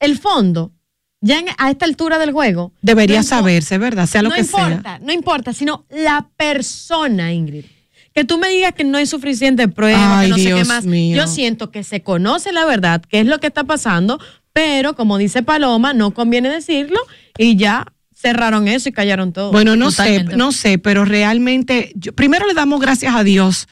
El 0.00 0.18
fondo, 0.18 0.72
ya 1.20 1.38
en- 1.38 1.46
a 1.58 1.70
esta 1.70 1.84
altura 1.84 2.18
del 2.18 2.32
juego... 2.32 2.72
Debería 2.82 3.18
no 3.18 3.22
saberse, 3.24 3.78
¿verdad? 3.78 4.06
Sea 4.06 4.22
lo 4.22 4.30
no 4.30 4.34
que 4.34 4.40
importa, 4.40 4.98
no 5.00 5.12
importa, 5.12 5.52
sino 5.52 5.86
la 5.90 6.28
persona, 6.36 7.32
Ingrid. 7.32 7.64
Que 8.12 8.24
tú 8.24 8.36
me 8.36 8.48
digas 8.48 8.74
que 8.74 8.84
no 8.84 8.98
hay 8.98 9.06
suficiente 9.06 9.68
prueba, 9.68 10.18
Ay, 10.20 10.26
que 10.26 10.30
no 10.30 10.36
sé 10.38 10.54
qué 10.54 10.64
más. 10.64 10.84
mío. 10.84 11.16
Yo 11.16 11.26
siento 11.26 11.70
que 11.70 11.82
se 11.84 12.02
conoce 12.02 12.52
la 12.52 12.64
verdad, 12.66 13.00
qué 13.08 13.20
es 13.20 13.26
lo 13.26 13.38
que 13.38 13.46
está 13.46 13.64
pasando, 13.64 14.18
pero 14.52 14.94
como 14.96 15.16
dice 15.16 15.42
Paloma, 15.42 15.94
no 15.94 16.10
conviene 16.12 16.50
decirlo 16.50 16.98
y 17.38 17.56
ya 17.56 17.86
cerraron 18.22 18.68
eso 18.68 18.88
y 18.88 18.92
callaron 18.92 19.32
todo. 19.32 19.50
Bueno, 19.52 19.74
no 19.76 19.90
Totalmente. 19.90 20.30
sé, 20.32 20.36
no 20.38 20.52
sé, 20.52 20.78
pero 20.78 21.04
realmente, 21.04 21.92
yo- 21.96 22.12
primero 22.14 22.46
le 22.46 22.54
damos 22.54 22.80
gracias 22.80 23.14
a 23.14 23.24
Dios 23.24 23.66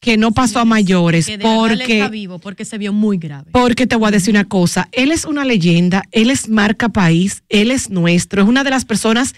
que 0.00 0.16
no 0.16 0.30
pasó 0.30 0.60
a 0.60 0.64
mayores, 0.64 1.26
que 1.26 1.38
de 1.38 1.44
verdad 1.44 1.72
él 1.72 1.80
está 1.80 2.04
porque 2.04 2.08
vivo, 2.10 2.38
porque 2.38 2.64
se 2.64 2.78
vio 2.78 2.92
muy 2.92 3.18
grave. 3.18 3.50
Porque 3.50 3.86
te 3.86 3.96
voy 3.96 4.08
a 4.08 4.10
decir 4.12 4.30
una 4.34 4.44
cosa, 4.44 4.88
él 4.92 5.10
es 5.10 5.24
una 5.24 5.44
leyenda, 5.44 6.04
él 6.12 6.30
es 6.30 6.48
marca 6.48 6.88
país, 6.90 7.42
él 7.48 7.70
es 7.70 7.90
nuestro, 7.90 8.42
es 8.42 8.48
una 8.48 8.62
de 8.62 8.70
las 8.70 8.84
personas 8.84 9.34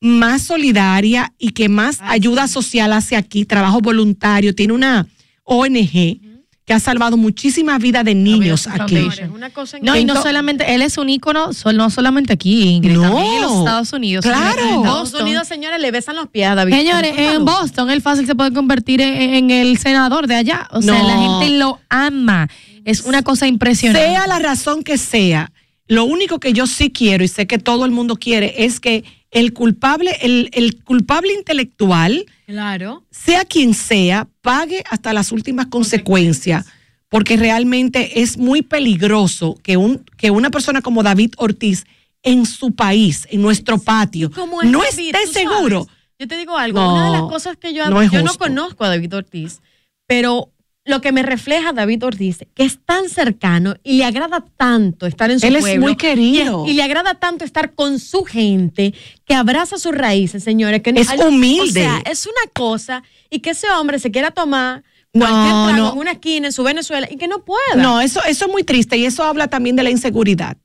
más 0.00 0.42
solidaria 0.42 1.32
y 1.38 1.50
que 1.52 1.68
más 1.68 1.98
ayuda 2.02 2.46
social 2.46 2.92
hace 2.92 3.16
aquí, 3.16 3.44
trabajo 3.46 3.80
voluntario, 3.80 4.54
tiene 4.54 4.74
una 4.74 5.06
ONG 5.44 6.20
que 6.64 6.72
ha 6.72 6.80
salvado 6.80 7.16
muchísimas 7.18 7.78
vidas 7.78 8.04
de 8.04 8.14
niños 8.14 8.66
aquí. 8.66 8.96
Señores, 8.96 9.30
una 9.34 9.50
cosa 9.50 9.78
No, 9.82 9.96
y 9.96 10.04
no 10.04 10.20
solamente, 10.22 10.74
él 10.74 10.80
es 10.80 10.96
un 10.96 11.10
ícono, 11.10 11.50
no 11.74 11.90
solamente 11.90 12.32
aquí, 12.32 12.62
Ingrid, 12.62 12.94
No, 12.96 13.02
también 13.02 13.34
en 13.34 13.42
los 13.42 13.58
Estados 13.58 13.92
Unidos. 13.92 14.24
claro. 14.24 14.62
En 14.62 14.76
Estados. 14.76 15.14
Unidos, 15.14 15.46
señores, 15.46 15.80
le 15.80 15.90
besan 15.90 16.16
los 16.16 16.28
pies 16.28 16.48
a 16.48 16.54
David. 16.54 16.74
Señores, 16.74 17.12
en. 17.18 17.44
Boston 17.44 17.90
él 17.90 18.00
fácil 18.00 18.26
se 18.26 18.34
puede 18.34 18.52
convertir 18.52 19.00
en, 19.02 19.34
en 19.34 19.50
el 19.50 19.76
senador 19.78 20.26
de 20.26 20.36
allá. 20.36 20.66
O 20.70 20.80
sea, 20.80 21.02
la 21.02 21.18
gente 21.18 21.58
lo 21.58 21.80
ama. 21.90 22.48
Es 22.84 23.02
una 23.02 23.22
cosa 23.22 23.46
impresionante. 23.46 24.06
Sea 24.08 24.26
la 24.26 24.38
razón 24.38 24.82
que 24.82 24.96
sea, 24.96 25.52
lo 25.86 26.04
único 26.04 26.40
que 26.40 26.54
yo 26.54 26.66
sí 26.66 26.90
quiero 26.90 27.24
y 27.24 27.28
sé 27.28 27.46
que 27.46 27.58
todo 27.58 27.84
el 27.84 27.90
mundo 27.90 28.16
quiere 28.16 28.64
es 28.64 28.80
que 28.80 29.04
el 29.34 29.52
culpable, 29.52 30.16
el, 30.22 30.48
el 30.52 30.82
culpable 30.84 31.34
intelectual, 31.34 32.24
Claro. 32.46 33.04
sea 33.10 33.44
quien 33.44 33.74
sea, 33.74 34.28
pague 34.40 34.82
hasta 34.88 35.12
las 35.12 35.32
últimas 35.32 35.66
consecuencias, 35.66 36.66
porque 37.08 37.36
realmente 37.36 38.22
es 38.22 38.38
muy 38.38 38.62
peligroso 38.62 39.58
que, 39.62 39.76
un, 39.76 40.04
que 40.16 40.30
una 40.30 40.50
persona 40.50 40.80
como 40.82 41.02
David 41.02 41.34
Ortiz 41.36 41.84
en 42.22 42.46
su 42.46 42.74
país, 42.74 43.26
en 43.30 43.42
nuestro 43.42 43.78
patio, 43.78 44.30
Como 44.30 44.62
es 44.62 44.70
no 44.70 44.80
David, 44.82 45.14
esté 45.14 45.40
seguro. 45.40 45.86
Yo 46.18 46.28
te 46.28 46.38
digo 46.38 46.56
algo, 46.56 46.78
No, 46.80 46.94
una 46.94 47.06
de 47.06 47.12
las 47.12 47.22
cosas 47.22 47.56
que 47.56 47.74
yo, 47.74 47.90
no 47.90 48.02
yo 48.04 48.22
no 48.22 48.34
conozco 48.34 48.84
a 48.84 48.88
David 48.88 49.14
Ortiz, 49.16 49.60
pero 50.06 50.50
lo 50.86 51.00
que 51.00 51.12
me 51.12 51.22
refleja 51.22 51.72
David 51.72 52.04
Ortiz, 52.04 52.38
que 52.54 52.64
es 52.64 52.78
tan 52.84 53.08
cercano 53.08 53.74
y 53.82 53.94
le 53.98 54.04
agrada 54.04 54.44
tanto 54.56 55.06
estar 55.06 55.30
en 55.30 55.40
su 55.40 55.46
Él 55.46 55.56
es 55.56 55.62
pueblo. 55.62 55.80
muy 55.86 55.96
querido. 55.96 56.64
Y, 56.66 56.72
y 56.72 56.74
le 56.74 56.82
agrada 56.82 57.14
tanto 57.14 57.44
estar 57.44 57.74
con 57.74 57.98
su 57.98 58.24
gente, 58.24 58.92
que 59.24 59.34
abraza 59.34 59.78
sus 59.78 59.94
raíces, 59.94 60.44
señores. 60.44 60.82
Que 60.82 60.92
no- 60.92 61.00
Es 61.00 61.08
humilde. 61.18 61.80
O 61.80 61.84
sea, 61.84 62.02
es 62.04 62.26
una 62.26 62.50
cosa, 62.52 63.02
y 63.30 63.38
que 63.40 63.50
ese 63.50 63.70
hombre 63.70 63.98
se 63.98 64.10
quiera 64.10 64.30
tomar 64.30 64.82
No, 65.14 65.20
cualquier 65.26 65.74
trago 65.74 65.76
no. 65.88 65.92
en 65.94 65.98
una 65.98 66.12
esquina 66.12 66.46
en 66.48 66.52
su 66.52 66.62
Venezuela 66.62 67.08
y 67.10 67.16
que 67.16 67.28
no 67.28 67.44
pueda. 67.44 67.76
No, 67.76 68.00
eso, 68.02 68.20
eso 68.26 68.44
es 68.44 68.50
muy 68.52 68.62
triste 68.62 68.96
y 68.98 69.06
eso 69.06 69.24
habla 69.24 69.48
también 69.48 69.76
de 69.76 69.84
la 69.84 69.90
inseguridad. 69.90 70.58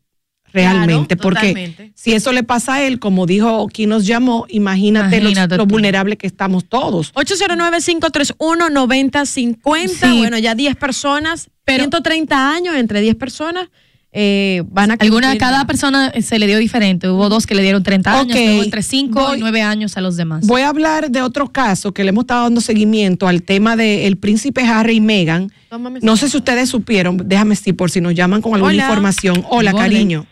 Realmente, 0.53 1.15
Claro, 1.15 1.21
porque 1.21 1.47
totalmente. 1.49 1.91
si 1.95 2.13
eso 2.13 2.31
le 2.31 2.43
pasa 2.43 2.75
a 2.75 2.83
él, 2.83 2.99
como 2.99 3.25
dijo 3.25 3.67
quien 3.71 3.89
nos 3.89 4.05
llamó, 4.05 4.45
imagínate, 4.49 5.17
Imagínate 5.17 5.57
lo 5.57 5.65
tú. 5.67 5.73
vulnerable 5.73 6.17
que 6.17 6.27
estamos 6.27 6.65
todos. 6.65 7.11
809-531-9050. 7.13 9.87
Sí. 9.87 10.17
Bueno, 10.19 10.37
ya 10.37 10.55
10 10.55 10.75
personas, 10.75 11.49
130 11.67 12.51
años 12.53 12.75
entre 12.75 13.01
10 13.01 13.15
personas 13.15 13.69
eh, 14.11 14.63
van 14.71 14.89
a 14.89 14.95
Alguna, 14.99 15.37
cada 15.37 15.67
persona 15.67 16.07
eh, 16.15 16.23
se 16.23 16.39
le 16.39 16.47
dio 16.47 16.57
diferente. 16.57 17.07
Hubo 17.07 17.29
dos 17.29 17.45
que 17.45 17.53
le 17.53 17.61
dieron 17.61 17.83
30 17.83 18.19
años, 18.21 18.35
entre 18.35 18.81
5 18.81 19.19
Voy- 19.21 19.37
y 19.37 19.41
9 19.41 19.61
años 19.61 19.97
a 19.97 20.01
los 20.01 20.17
demás. 20.17 20.47
Voy 20.47 20.63
a 20.63 20.69
hablar 20.69 21.11
de 21.11 21.21
otro 21.21 21.49
caso 21.51 21.93
que 21.93 22.03
le 22.03 22.09
hemos 22.09 22.23
estado 22.23 22.41
dando 22.45 22.59
seguimiento 22.59 23.27
al 23.27 23.43
tema 23.43 23.75
del 23.75 24.17
príncipe 24.17 24.63
Harry 24.63 24.95
y 24.95 25.01
Meghan. 25.01 25.51
Tómame 25.69 25.99
No 26.01 26.17
sé 26.17 26.27
si 26.27 26.37
ustedes 26.37 26.69
supieron, 26.69 27.21
déjame 27.23 27.55
si 27.55 27.71
por 27.73 27.91
si 27.91 28.01
nos 28.01 28.15
llaman 28.15 28.41
con 28.41 28.55
alguna 28.55 28.73
Hola. 28.73 28.81
información. 28.83 29.45
Hola, 29.47 29.71
Hola. 29.71 29.79
cariño. 29.83 30.25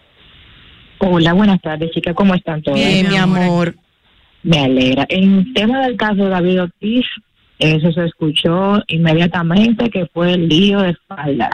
Hola, 1.00 1.34
buenas 1.34 1.62
tardes, 1.62 1.92
chicas. 1.92 2.16
¿Cómo 2.16 2.34
están 2.34 2.62
todos? 2.62 2.78
Bien, 2.78 3.08
mi 3.08 3.18
amor. 3.18 3.76
Me 4.44 4.60
alegra. 4.60 5.06
En 5.10 5.54
tema 5.54 5.86
del 5.86 5.98
caso 5.98 6.16
de 6.24 6.30
David 6.30 6.64
Ortiz, 6.64 7.06
eso 7.60 7.92
se 7.92 8.06
escuchó 8.06 8.82
inmediatamente 8.88 9.90
que 9.90 10.08
fue 10.08 10.34
el 10.34 10.48
lío 10.48 10.80
de 10.82 10.92
espaldas. 10.92 11.52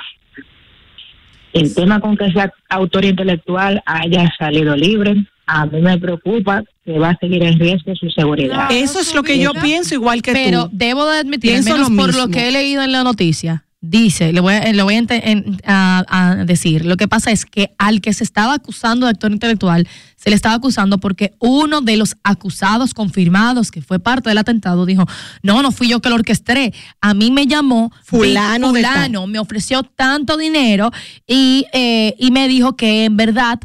El 1.54 1.74
tema 1.76 2.00
con 2.00 2.18
que 2.18 2.26
ese 2.26 2.52
autor 2.70 3.06
intelectual 3.06 3.82
haya 3.86 4.30
salido 4.38 4.76
libre, 4.76 5.16
a 5.46 5.66
mí 5.66 5.82
me 5.82 5.98
preocupa 6.00 6.64
que 6.84 6.98
va 6.98 7.10
a 7.10 7.18
seguir 7.18 7.44
en 7.44 7.60
riesgo 7.60 7.96
su 7.96 8.10
seguridad. 8.10 8.68
Eso 8.72 9.00
es 9.00 9.14
lo 9.14 9.24
que 9.24 9.40
yo 9.40 9.52
pienso, 9.54 9.94
igual 9.94 10.22
que 10.22 10.34
Pero 10.34 10.66
tú. 10.66 10.72
debo 10.74 11.06
de 11.06 11.20
admitir, 11.20 11.52
al 11.52 11.64
Pienso 11.64 11.74
menos 11.74 11.90
lo 11.92 11.96
por 11.98 12.16
lo 12.16 12.28
que 12.30 12.48
he 12.48 12.52
leído 12.52 12.82
en 12.82 12.92
la 12.92 13.04
noticia, 13.04 13.66
dice, 13.86 14.32
le 14.32 14.40
voy, 14.40 14.54
a, 14.54 14.72
le 14.72 14.82
voy 14.82 14.96
a, 14.96 14.98
en- 15.10 15.58
a- 15.66 16.06
a 16.08 16.36
decir, 16.46 16.86
lo 16.86 16.96
que 16.96 17.10
pasa 17.10 17.32
es 17.32 17.46
que 17.46 17.76
al 17.78 18.00
que 18.00 18.14
se 18.14 18.24
estaba 18.24 18.54
acusando 18.54 19.06
de 19.06 19.12
actor 19.12 19.32
intelectual, 19.34 19.86
se 20.16 20.30
le 20.30 20.38
estaba 20.38 20.56
acusando 20.56 21.00
porque 21.00 21.34
uno 21.40 21.82
de 21.82 21.98
los 21.98 22.16
acusados 22.24 22.94
confirmados, 22.94 23.72
que 23.72 23.82
fue 23.82 24.00
parte 24.00 24.30
del 24.30 24.38
atentado, 24.38 24.86
dijo, 24.86 25.06
no, 25.42 25.62
no 25.62 25.74
fui 25.74 25.90
yo 25.90 26.00
que 26.00 26.08
lo 26.08 26.16
orquesté, 26.16 26.74
a 27.02 27.14
mí 27.14 27.30
me 27.30 27.46
llamó 27.46 27.92
Fulano 28.06 28.72
de 28.72 28.82
tal". 28.84 28.94
fulano, 28.94 29.28
me 29.28 29.40
ofreció 29.40 29.84
tanto 29.84 30.38
dinero 30.38 30.90
y, 31.28 31.66
eh, 31.74 32.16
y 32.18 32.32
me 32.32 32.48
dijo 32.48 32.78
que 32.78 33.04
en 33.04 33.18
verdad 33.18 33.60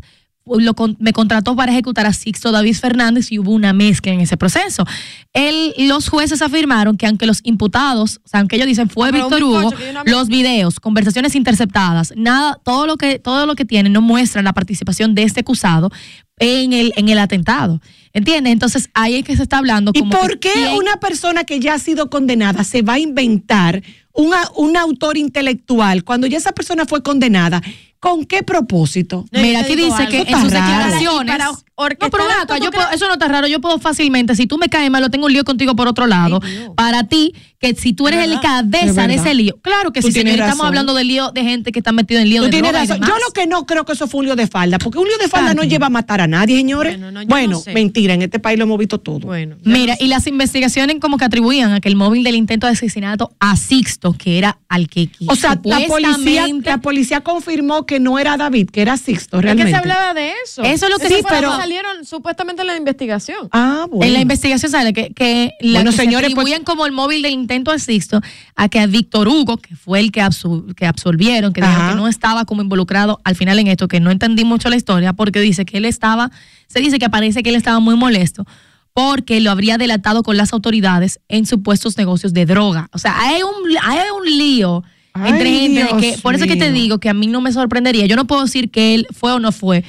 lo 0.58 0.74
me 0.98 1.12
contrató 1.12 1.54
para 1.56 1.72
ejecutar 1.72 2.06
a 2.06 2.12
Sixto 2.12 2.52
David 2.52 2.76
Fernández 2.76 3.30
y 3.32 3.38
hubo 3.38 3.52
una 3.52 3.72
mezcla 3.72 4.12
en 4.12 4.20
ese 4.20 4.36
proceso. 4.36 4.84
Él, 5.32 5.74
los 5.78 6.08
jueces 6.08 6.42
afirmaron 6.42 6.96
que 6.96 7.06
aunque 7.06 7.26
los 7.26 7.40
imputados, 7.44 8.20
o 8.24 8.28
sea, 8.28 8.40
aunque 8.40 8.56
ellos 8.56 8.66
dicen 8.66 8.88
fue 8.88 9.10
pero 9.10 9.24
Víctor 9.28 9.42
Hugo, 9.42 9.72
los 10.06 10.28
videos, 10.28 10.80
conversaciones 10.80 11.34
interceptadas, 11.34 12.12
nada, 12.16 12.58
todo 12.64 12.86
lo 12.86 12.96
que, 12.96 13.18
todo 13.18 13.46
lo 13.46 13.54
que 13.54 13.64
tienen 13.64 13.92
no 13.92 14.00
muestra 14.00 14.42
la 14.42 14.52
participación 14.52 15.14
de 15.14 15.24
este 15.24 15.40
acusado 15.40 15.90
en 16.38 16.72
el, 16.72 16.92
en 16.96 17.08
el 17.08 17.18
atentado. 17.18 17.80
¿Entiendes? 18.12 18.52
Entonces 18.52 18.90
ahí 18.94 19.16
es 19.16 19.24
que 19.24 19.36
se 19.36 19.42
está 19.42 19.58
hablando 19.58 19.92
¿Y 19.94 20.00
como 20.00 20.12
por 20.12 20.38
que 20.38 20.50
qué 20.52 20.74
una 20.76 20.98
persona 20.98 21.44
que 21.44 21.60
ya 21.60 21.74
ha 21.74 21.78
sido 21.78 22.10
condenada 22.10 22.64
se 22.64 22.82
va 22.82 22.94
a 22.94 22.98
inventar 22.98 23.82
una, 24.12 24.42
un 24.56 24.76
autor 24.76 25.16
intelectual 25.18 26.04
cuando 26.04 26.26
ya 26.26 26.38
esa 26.38 26.52
persona 26.52 26.86
fue 26.86 27.02
condenada? 27.02 27.62
¿Con 28.00 28.24
qué 28.26 28.42
propósito? 28.42 29.24
Mira, 29.32 29.60
aquí 29.60 29.74
dice 29.76 30.06
que 30.08 30.20
en 30.20 30.40
sus 30.40 30.50
declaraciones. 30.52 31.36
No, 31.38 32.10
pero 32.10 32.24
acá, 32.24 32.56
¿tú 32.58 32.64
yo 32.64 32.70
puedo- 32.72 32.90
eso 32.90 33.06
no 33.06 33.12
está 33.14 33.28
raro. 33.28 33.46
Yo 33.46 33.60
puedo 33.60 33.78
fácilmente, 33.78 34.34
si 34.34 34.46
tú 34.46 34.58
me 34.58 34.68
caes 34.68 34.90
mal, 34.90 35.00
lo 35.00 35.10
tengo 35.10 35.26
un 35.26 35.32
lío 35.32 35.44
contigo 35.44 35.76
por 35.76 35.86
otro 35.86 36.06
lado. 36.08 36.40
Para 36.74 37.04
ti, 37.04 37.34
que 37.60 37.74
si 37.74 37.92
tú 37.92 38.08
eres 38.08 38.24
el 38.24 38.32
Es 38.34 38.40
cabeza 38.40 39.06
de 39.06 39.14
ese 39.14 39.34
lío. 39.34 39.58
Claro 39.62 39.92
que 39.92 40.00
Tú 40.00 40.08
sí, 40.08 40.12
señor. 40.12 40.38
Estamos 40.38 40.66
hablando 40.66 40.94
del 40.94 41.06
lío 41.08 41.30
de 41.32 41.42
gente 41.44 41.70
que 41.72 41.78
está 41.80 41.92
metida 41.92 42.20
en 42.22 42.28
lío 42.30 42.40
Tú 42.42 42.46
de 42.46 42.50
tienes 42.50 42.70
droga 42.72 42.84
y 42.84 42.88
razón. 42.88 43.00
demás. 43.00 43.18
Yo 43.20 43.24
lo 43.26 43.32
que 43.32 43.46
no 43.46 43.66
creo 43.66 43.84
que 43.84 43.92
eso 43.92 44.06
fue 44.08 44.20
un 44.20 44.26
lío 44.26 44.36
de 44.36 44.46
falda, 44.48 44.78
porque 44.78 44.98
un 44.98 45.06
lío 45.06 45.18
de 45.18 45.28
falda 45.28 45.52
Claro. 45.52 45.62
no 45.62 45.68
lleva 45.68 45.86
a 45.86 45.90
matar 45.90 46.20
a 46.20 46.26
nadie, 46.26 46.56
señores. 46.56 46.94
Bueno, 46.98 47.12
no, 47.12 47.22
yo 47.22 47.28
Bueno, 47.28 47.50
no 47.52 47.60
sé. 47.60 47.72
mentira, 47.72 48.14
en 48.14 48.22
este 48.22 48.38
país 48.40 48.58
lo 48.58 48.64
hemos 48.64 48.78
visto 48.78 48.98
todo. 48.98 49.20
Bueno, 49.20 49.56
Mira, 49.64 49.92
no 49.94 49.98
sé. 49.98 50.04
y 50.04 50.08
las 50.08 50.26
investigaciones 50.26 50.96
como 51.00 51.16
que 51.16 51.24
atribuían 51.26 51.72
a 51.72 51.80
que 51.80 51.88
el 51.88 51.96
móvil 51.96 52.22
del 52.24 52.34
intento 52.34 52.66
de 52.66 52.72
asesinato 52.72 53.32
a 53.40 53.56
Sixto, 53.56 54.14
que 54.14 54.38
era 54.38 54.58
al 54.68 54.88
que 54.88 55.10
O 55.28 55.34
sea, 55.36 55.58
la 55.64 55.80
policía, 55.86 56.46
la 56.64 56.78
policía 56.78 57.20
confirmó 57.22 57.86
que 57.88 57.98
no 57.98 58.20
era 58.20 58.36
David, 58.36 58.70
que 58.70 58.82
era 58.82 58.96
Sixto, 58.96 59.38
Es 59.38 59.40
que 59.40 59.42
realmente. 59.46 59.72
se 59.72 59.76
hablaba 59.76 60.14
de 60.14 60.30
eso. 60.44 60.62
Eso 60.62 60.86
es 60.86 60.92
lo 60.92 60.98
que 60.98 61.08
lo 61.08 61.28
pero- 61.28 61.56
salieron 61.56 62.04
supuestamente 62.04 62.62
en 62.62 62.68
la 62.68 62.76
investigación. 62.76 63.48
Ah, 63.50 63.86
bueno. 63.90 64.04
En 64.06 64.12
la 64.12 64.20
investigación 64.20 64.70
sale 64.70 64.92
que, 64.92 65.12
que, 65.12 65.52
la, 65.60 65.80
Bueno, 65.80 65.90
que 65.90 65.96
señores, 65.96 66.28
se 66.28 66.34
pues- 66.36 66.44
atribuyen 66.44 66.64
como 66.64 66.86
el 66.86 66.92
móvil 66.92 67.22
del 67.22 67.32
intento 67.32 67.72
al 67.72 67.80
Sixto 67.80 68.20
a 68.54 68.68
que 68.68 68.78
a 68.78 68.86
Víctor 68.86 69.26
Hugo, 69.26 69.56
que 69.56 69.74
fue 69.74 69.98
el 69.98 70.12
que, 70.12 70.22
absu- 70.22 70.72
que 70.76 70.86
absolvieron, 70.86 71.52
que 71.52 71.60
dijeron 71.62 71.82
Ajá. 71.82 71.90
que 71.90 71.96
no 71.96 72.06
estaba 72.06 72.44
como 72.44 72.62
involucrado 72.62 73.20
al 73.24 73.34
final 73.34 73.58
en 73.58 73.66
esto, 73.66 73.88
que 73.88 73.98
no 73.98 74.12
entendí 74.12 74.44
mucho 74.44 74.68
la 74.68 74.76
historia, 74.76 75.14
porque 75.14 75.40
dice 75.40 75.64
que 75.64 75.78
él 75.78 75.84
estaba, 75.86 76.30
se 76.68 76.78
dice 76.80 77.00
que 77.00 77.08
parece 77.10 77.42
que 77.42 77.48
él 77.50 77.56
estaba 77.56 77.80
muy 77.80 77.96
molesto 77.96 78.44
porque 78.92 79.40
lo 79.40 79.50
habría 79.52 79.78
delatado 79.78 80.22
con 80.24 80.36
las 80.36 80.52
autoridades 80.52 81.20
en 81.28 81.46
supuestos 81.46 81.96
negocios 81.96 82.32
de 82.34 82.46
droga. 82.46 82.88
O 82.92 82.98
sea, 82.98 83.16
hay 83.20 83.42
un, 83.42 83.52
hay 83.82 83.98
un 84.18 84.24
lío 84.26 84.82
Ay, 85.24 85.32
entre 85.32 85.50
gente 85.52 85.84
de 85.84 86.00
que, 86.00 86.18
por 86.22 86.34
eso 86.34 86.44
es 86.44 86.50
que 86.50 86.56
te 86.56 86.70
digo 86.72 86.98
que 86.98 87.08
a 87.08 87.14
mí 87.14 87.26
no 87.26 87.40
me 87.40 87.52
sorprendería. 87.52 88.06
Yo 88.06 88.16
no 88.16 88.26
puedo 88.26 88.42
decir 88.42 88.70
que 88.70 88.94
él 88.94 89.06
fue 89.10 89.32
o 89.32 89.38
no 89.40 89.52
fue. 89.52 89.84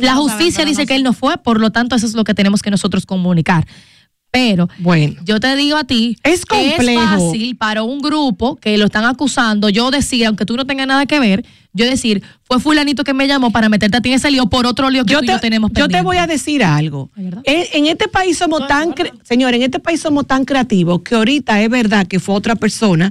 La 0.00 0.14
justicia 0.16 0.64
dice 0.64 0.82
no 0.82 0.86
que 0.86 0.92
sé. 0.94 0.96
él 0.96 1.02
no 1.02 1.12
fue, 1.12 1.38
por 1.38 1.60
lo 1.60 1.70
tanto 1.70 1.96
eso 1.96 2.06
es 2.06 2.14
lo 2.14 2.24
que 2.24 2.34
tenemos 2.34 2.62
que 2.62 2.70
nosotros 2.70 3.06
comunicar. 3.06 3.66
Pero 4.30 4.68
Bueno. 4.78 5.14
yo 5.24 5.40
te 5.40 5.56
digo 5.56 5.78
a 5.78 5.84
ti 5.84 6.18
Es 6.22 6.44
que 6.44 6.74
complejo. 6.74 7.00
es 7.00 7.08
fácil 7.08 7.56
para 7.56 7.82
un 7.82 7.98
grupo 8.00 8.56
que 8.56 8.76
lo 8.76 8.84
están 8.84 9.06
acusando, 9.06 9.70
yo 9.70 9.90
decir, 9.90 10.26
aunque 10.26 10.44
tú 10.44 10.54
no 10.54 10.66
tengas 10.66 10.86
nada 10.86 11.06
que 11.06 11.18
ver, 11.18 11.46
yo 11.72 11.86
decir, 11.86 12.22
fue 12.44 12.60
fulanito 12.60 13.04
que 13.04 13.14
me 13.14 13.26
llamó 13.26 13.50
para 13.52 13.70
meterte 13.70 13.96
a 13.96 14.00
ti 14.02 14.10
en 14.10 14.16
ese 14.16 14.30
lío 14.30 14.44
por 14.50 14.66
otro 14.66 14.90
lío 14.90 15.06
que 15.06 15.12
yo 15.14 15.20
tú 15.20 15.24
y 15.24 15.26
te, 15.28 15.32
yo 15.32 15.40
tenemos 15.40 15.70
yo 15.72 15.88
te 15.88 16.02
voy 16.02 16.18
a 16.18 16.26
decir 16.26 16.62
algo. 16.62 17.08
¿Es 17.16 17.24
verdad? 17.24 17.42
En, 17.46 17.64
en 17.72 17.86
este 17.86 18.06
país 18.08 18.36
somos 18.36 18.66
tan, 18.68 18.94
señor, 19.22 19.54
en 19.54 19.62
este 19.62 19.78
país 19.80 20.00
somos 20.00 20.26
tan 20.26 20.44
creativos 20.44 21.00
que 21.00 21.14
ahorita 21.14 21.62
es 21.62 21.70
verdad 21.70 22.06
que 22.06 22.20
fue 22.20 22.34
otra 22.34 22.54
persona 22.54 23.10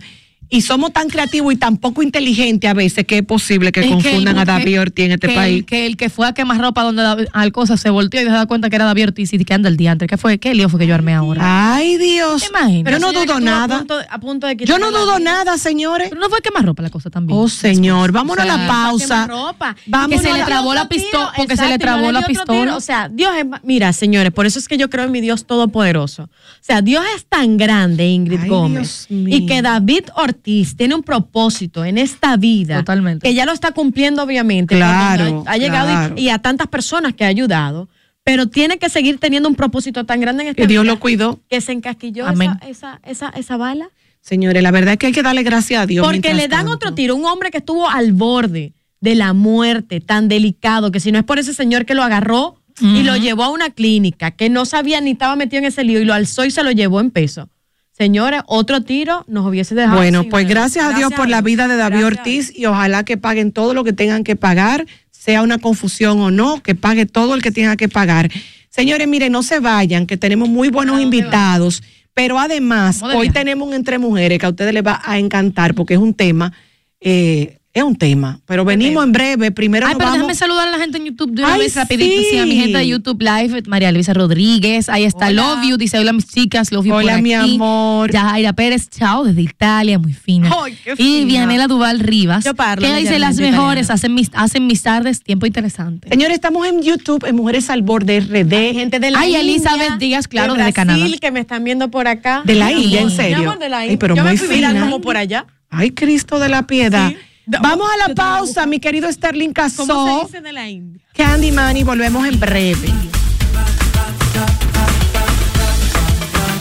y 0.50 0.62
somos 0.62 0.94
tan 0.94 1.10
creativos 1.10 1.54
y 1.54 1.58
tan 1.58 1.78
poco 1.78 2.02
inteligentes 2.02 2.70
a 2.70 2.74
veces 2.74 3.06
que 3.06 3.18
es 3.18 3.24
posible 3.24 3.72
que 3.72 3.82
Es 3.82 3.88
confundan 3.88 4.38
a 4.38 4.46
David 4.46 4.82
Ortiz 4.82 5.06
en 5.06 5.12
este 5.12 5.28
que 5.28 5.36
país. 5.36 5.66
Que 5.66 5.86
el 5.86 5.98
que 5.98 6.10
fue 6.10 6.28
a 6.28 6.34
quemar 6.34 6.60
ropa 6.60 6.84
donde 6.84 7.28
al 7.34 7.52
cosa 7.52 7.78
se 7.78 7.90
volteó 7.90 8.22
y 8.22 8.26
se 8.26 8.30
da 8.30 8.46
cuenta 8.46 8.70
que 8.70 8.76
era 8.76 8.86
David 8.86 9.06
Ortiz 9.06 9.34
y 9.34 9.44
que 9.44 9.54
anda 9.54 9.70
el 9.70 9.78
diantre. 9.78 10.08
¿Qué 10.08 10.18
fue? 10.18 10.38
¿Qué 10.38 10.54
lío 10.56 10.70
fue 10.70 10.80
que 10.80 10.88
yo 10.88 10.96
armé 10.96 11.14
ahora? 11.14 11.76
Ay, 11.76 11.98
Dios. 11.98 12.42
¿Te 12.42 12.48
imaginas? 12.48 12.94
Yo 12.94 13.00
no 13.00 13.14
dudo 13.14 13.40
nada. 13.40 13.76
A 13.76 13.80
punto, 13.80 13.96
a 14.10 14.20
punto 14.20 14.48
de 14.48 14.56
Yo 14.58 14.80
no 14.80 14.92
dudo 14.92 15.20
nada, 15.20 15.58
señores. 15.58 16.10
Pero 16.10 16.22
no 16.22 16.30
fue 16.30 16.42
quemar 16.42 16.66
ropa 16.66 16.82
la 16.84 16.90
cosa 16.90 17.10
también. 17.10 17.38
Oh, 17.38 17.50
señor, 17.50 18.12
vámonos 18.12 18.46
O 18.46 18.48
sea, 18.48 18.56
a 18.56 18.58
la 18.58 18.68
pausa. 18.68 19.26
Quemarropa. 19.26 19.76
Vamos 19.86 20.10
Que 20.10 20.20
se 20.20 20.30
a 20.30 20.38
le 20.38 20.44
trabó 20.46 20.74
la 20.74 20.88
pistola, 20.88 21.34
porque 21.36 21.58
se 21.58 21.68
le 21.68 21.78
trabó 21.78 22.06
no 22.08 22.12
la 22.14 22.26
pistola. 22.26 22.76
O 22.78 22.82
sea, 22.82 23.10
Dios 23.10 23.34
es, 23.38 23.46
mira, 23.64 23.92
señores, 23.94 24.32
por 24.32 24.46
eso 24.46 24.60
es 24.60 24.68
que 24.68 24.78
yo 24.78 24.90
creo 24.90 25.06
en 25.06 25.12
mi 25.12 25.22
Dios 25.22 25.46
todopoderoso. 25.46 26.24
O 26.24 26.30
sea, 26.62 26.82
Dios 26.82 27.04
es 27.16 27.26
tan 27.26 27.58
grande, 27.58 28.08
Ingrid 28.08 28.42
Ay, 28.44 28.50
Gómez, 28.50 29.08
Dios 29.10 29.22
mío. 29.22 29.38
y 29.38 29.46
que 29.46 29.62
David 29.62 30.06
Ortiz 30.16 30.37
tiene 30.42 30.96
un 30.96 31.04
propósito 31.04 31.84
en 31.86 31.98
esta 31.98 32.38
vida, 32.38 32.78
Totalmente. 32.80 33.28
que 33.28 33.34
ya 33.34 33.46
lo 33.46 33.52
está 33.52 33.72
cumpliendo, 33.72 34.24
obviamente, 34.24 34.76
Claro, 34.76 35.44
ha, 35.48 35.52
ha 35.52 35.58
llegado 35.58 35.90
y- 35.90 35.94
claro. 35.94 36.16
y, 36.18 36.30
a 36.30 36.40
tantas 36.40 36.68
personas 36.68 37.14
que 37.14 37.26
ha 37.26 37.28
ayudado, 37.28 37.90
pero 38.24 38.48
tiene 38.48 38.78
que 38.78 38.90
seguir 38.90 39.20
teniendo 39.20 39.48
un 39.50 39.56
propósito 39.56 40.06
tan 40.06 40.20
grande 40.20 40.44
en 40.44 40.50
esta 40.50 40.62
Que 40.62 40.68
Dios 40.68 40.84
vida 40.84 40.94
lo 40.94 41.00
cuidó. 41.00 41.40
que 41.50 41.62
se 41.62 41.72
encasquilló 41.72 42.28
esa, 42.30 42.60
esa, 42.68 43.00
esa, 43.06 43.30
esa 43.30 43.58
bala. 43.58 43.90
Señores, 44.22 44.62
la 44.62 44.72
verdad 44.72 44.94
es 44.94 44.98
que 45.00 45.08
hay 45.08 45.14
que 45.14 45.24
darle 45.24 45.44
gracias 45.44 45.82
a 45.84 45.86
Dios. 45.86 46.06
Porque 46.06 46.34
le 46.34 46.48
dan 46.50 46.62
tanto. 46.62 46.74
otro 46.74 46.94
tiro, 46.94 47.16
un 47.16 47.26
hombre 47.26 47.50
que 47.52 47.60
estuvo 47.60 47.90
al 47.90 48.12
borde 48.12 48.74
de 49.00 49.16
la 49.16 49.32
muerte, 49.34 50.02
tan 50.02 50.28
delicado, 50.28 50.92
que 50.92 51.00
si 51.00 51.12
no 51.12 51.20
es 51.20 51.24
por 51.24 51.40
ese 51.40 51.54
señor 51.54 51.86
que 51.86 51.94
lo 51.96 52.04
agarró 52.04 52.60
y 52.82 53.04
lo 53.04 53.16
llevó 53.16 53.44
a 53.46 53.50
una 53.50 53.70
clínica, 53.72 54.32
que 54.32 54.50
no 54.50 54.66
sabía 54.66 55.00
ni 55.02 55.12
estaba 55.12 55.36
metido 55.36 55.60
en 55.60 55.66
ese 55.66 55.84
lío 55.84 56.00
y 56.02 56.06
lo 56.06 56.14
alzó 56.14 56.46
y 56.46 56.52
se 56.52 56.62
lo 56.64 56.72
llevó 56.72 57.00
en 57.00 57.10
peso. 57.12 57.50
Señores, 57.98 58.42
otro 58.46 58.82
tiro 58.82 59.26
nos 59.28 59.46
hubiese 59.48 59.74
dejado. 59.74 59.98
Bueno, 59.98 60.22
sin- 60.22 60.30
pues 60.30 60.48
gracias 60.48 60.86
a 60.86 60.96
Dios 60.96 61.12
por 61.14 61.28
la 61.30 61.42
vida 61.42 61.68
de 61.68 61.78
David 61.78 62.00
Gracias 62.02 62.20
Ortiz 62.20 62.54
y 62.56 62.66
ojalá 62.68 63.04
que 63.04 63.18
paguen 63.18 63.52
todo 63.52 63.74
lo 63.74 63.84
que 63.84 63.94
tengan 63.94 64.24
que 64.24 64.36
pagar, 64.36 64.86
sea 65.10 65.42
una 65.42 65.58
confusión 65.58 66.20
o 66.20 66.30
no, 66.30 66.62
que 66.62 66.76
pague 66.76 67.06
todo 67.08 67.34
el 67.34 67.42
que 67.42 67.52
tenga 67.52 67.76
que 67.76 67.90
pagar. 67.90 68.30
Señores, 68.70 69.08
miren, 69.08 69.32
no 69.32 69.42
se 69.42 69.60
vayan, 69.60 70.06
que 70.06 70.16
tenemos 70.18 70.48
muy 70.48 70.70
buenos 70.70 71.02
invitados, 71.02 71.82
pero 72.14 72.38
además 72.40 73.02
hoy 73.18 73.30
tenemos 73.32 73.68
un 73.68 73.74
entre 73.74 73.98
mujeres 73.98 74.38
que 74.38 74.46
a 74.46 74.50
ustedes 74.50 74.74
les 74.74 74.86
va 74.86 75.02
a 75.04 75.18
encantar 75.18 75.74
porque 75.74 75.96
es 75.96 76.00
un 76.00 76.14
tema 76.14 76.54
eh, 77.02 77.57
Es 77.78 77.84
un 77.84 77.96
tema, 77.96 78.40
pero 78.48 78.66
venimos 78.66 79.04
en 79.04 79.12
breve. 79.12 79.52
Primero 79.52 79.86
Ay, 79.86 79.94
nos 79.94 79.98
pero 80.00 80.10
vamos. 80.10 80.28
déjame 80.28 80.34
saludar 80.36 80.68
a 80.68 80.72
la 80.72 80.80
gente 80.80 80.98
en 80.98 81.06
YouTube 81.06 81.30
de 81.34 81.44
una 81.44 81.54
Ay, 81.54 81.60
vez 81.60 81.76
rapidito. 81.76 82.22
Sí. 82.32 82.38
a 82.40 82.46
mi 82.48 82.56
gente 82.56 82.80
de 82.80 82.88
YouTube 82.88 83.22
Live, 83.22 83.62
María 83.68 83.92
Luisa 83.92 84.16
Rodríguez, 84.16 84.90
ahí 84.90 85.04
está 85.04 85.28
Hola. 85.28 85.54
Love 85.58 85.70
You, 85.70 85.78
dice 85.78 86.00
hola 86.00 86.12
mis 86.12 86.28
chicas, 86.28 86.72
Love 86.72 86.88
You 86.88 86.94
Hola, 86.96 87.14
por 87.14 87.22
mi 87.22 87.34
aquí. 87.36 87.54
amor. 87.54 88.12
Yajaira 88.12 88.54
Pérez, 88.54 88.90
chao, 88.90 89.26
desde 89.26 89.44
Italia, 89.44 90.00
muy 90.00 90.14
fina. 90.14 90.50
Ay, 90.64 90.76
qué 90.84 90.96
y. 90.98 91.26
Vianela 91.26 91.68
Duval 91.68 92.00
Rivas, 92.00 92.46
Yo 92.46 92.56
parlo 92.56 92.88
que 92.88 92.96
dice 92.96 93.20
las 93.20 93.36
mejores, 93.38 93.92
hacen 93.92 94.16
mis, 94.16 94.32
hacen 94.34 94.66
mis 94.66 94.82
tardes, 94.82 95.22
tiempo 95.22 95.46
interesante. 95.46 96.10
Señores, 96.10 96.34
estamos 96.34 96.66
en 96.66 96.82
YouTube, 96.82 97.26
en 97.28 97.36
Mujeres 97.36 97.70
al 97.70 97.84
Borde 97.84 98.22
RD. 98.22 98.74
Gente 98.74 99.00
de 99.00 99.12
la 99.12 99.20
Ay, 99.20 99.36
India, 99.36 99.42
Elizabeth 99.42 100.00
Díaz, 100.00 100.28
claro, 100.28 100.54
de 100.56 100.64
desde 100.64 100.72
Brasil, 100.72 100.94
Canadá. 100.98 101.18
que 101.22 101.32
me 101.32 101.42
están 101.42 101.64
viendo 101.64 101.92
por 101.92 102.08
acá. 102.08 102.42
De 102.44 102.56
la. 102.56 102.72
India, 102.72 103.02
en 103.02 103.08
Mi 103.08 103.16
serio. 103.16 103.38
amor, 103.38 103.60
de 103.60 103.70
la 103.70 103.78
Ay, 103.78 103.86
India. 103.90 104.00
pero 104.00 104.16
Yo 104.16 104.24
muy 104.24 104.32
me 104.32 104.38
fui 104.40 104.48
fina. 104.56 104.80
como 104.80 105.00
por 105.00 105.16
allá. 105.16 105.46
Ay, 105.70 105.92
Cristo 105.92 106.40
de 106.40 106.50
la 106.50 106.66
piedad. 106.66 107.10
Sí. 107.10 107.18
Vamos 107.48 107.88
a 107.94 108.08
la 108.08 108.14
pausa, 108.16 108.66
mi 108.66 108.80
querido 108.80 109.12
Sterling 109.12 109.54
¿Cómo 109.54 109.54
Casó. 109.54 110.20
se 110.22 110.26
dice 110.28 110.42
de 110.42 110.52
la 110.54 110.70
India? 110.70 111.02
Candyman 111.14 111.78
y 111.78 111.84
volvemos 111.84 112.28
en 112.28 112.38
breve. 112.40 112.90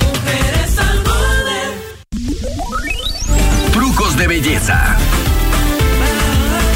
Mujeres 0.00 0.78
al 0.78 0.98
borde. 1.00 1.60
Trucos 3.72 4.16
de 4.16 4.26
belleza. 4.28 4.96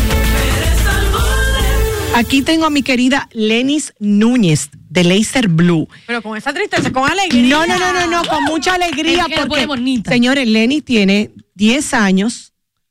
Mujeres 0.09 0.87
al 0.89 1.11
borde. 1.13 2.17
Aquí 2.17 2.43
tengo 2.43 2.67
a 2.67 2.71
mi 2.71 2.83
querida 2.83 3.29
Lenis 3.33 3.95
Núñez 4.01 4.71
de 4.89 5.05
Laser 5.05 5.47
Blue. 5.49 5.89
Pero 6.09 6.21
con 6.21 6.37
esa 6.37 6.53
tristeza, 6.53 6.91
con 6.93 7.09
alegría. 7.09 7.49
No, 7.49 7.65
no, 7.67 7.79
no, 7.79 7.93
no, 7.93 8.07
no, 8.09 8.25
con 8.29 8.43
mucha 8.45 8.75
alegría 8.75 9.23
Es 9.23 9.29
que 9.29 9.37
la 9.37 9.47
porque, 9.47 9.67
bonita. 9.67 10.11
señores, 10.11 10.49
Lenny 10.49 10.81
tiene 10.81 11.31
10 11.55 11.95
años 11.95 12.50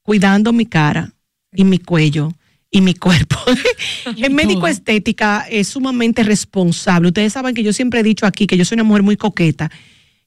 cuidando 0.09 0.53
mi 0.53 0.65
cara 0.65 1.13
y 1.53 1.63
mi 1.63 1.77
cuello 1.77 2.33
y 2.71 2.81
mi 2.81 2.95
cuerpo. 2.95 3.35
el 4.17 4.33
médico 4.33 4.65
estética 4.65 5.45
es 5.47 5.67
sumamente 5.67 6.23
responsable. 6.23 7.09
Ustedes 7.09 7.33
saben 7.33 7.53
que 7.53 7.61
yo 7.61 7.73
siempre 7.73 7.99
he 7.99 8.03
dicho 8.03 8.25
aquí 8.25 8.47
que 8.47 8.57
yo 8.57 8.65
soy 8.65 8.77
una 8.77 8.85
mujer 8.85 9.03
muy 9.03 9.17
coqueta 9.17 9.69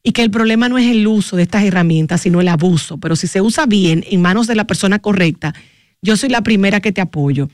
y 0.00 0.12
que 0.12 0.22
el 0.22 0.30
problema 0.30 0.68
no 0.68 0.78
es 0.78 0.88
el 0.88 1.04
uso 1.04 1.34
de 1.34 1.42
estas 1.42 1.64
herramientas, 1.64 2.20
sino 2.20 2.40
el 2.40 2.46
abuso. 2.46 2.98
Pero 2.98 3.16
si 3.16 3.26
se 3.26 3.40
usa 3.40 3.66
bien 3.66 4.04
en 4.08 4.22
manos 4.22 4.46
de 4.46 4.54
la 4.54 4.68
persona 4.68 5.00
correcta, 5.00 5.52
yo 6.00 6.16
soy 6.16 6.28
la 6.28 6.42
primera 6.42 6.78
que 6.78 6.92
te 6.92 7.00
apoyo. 7.00 7.48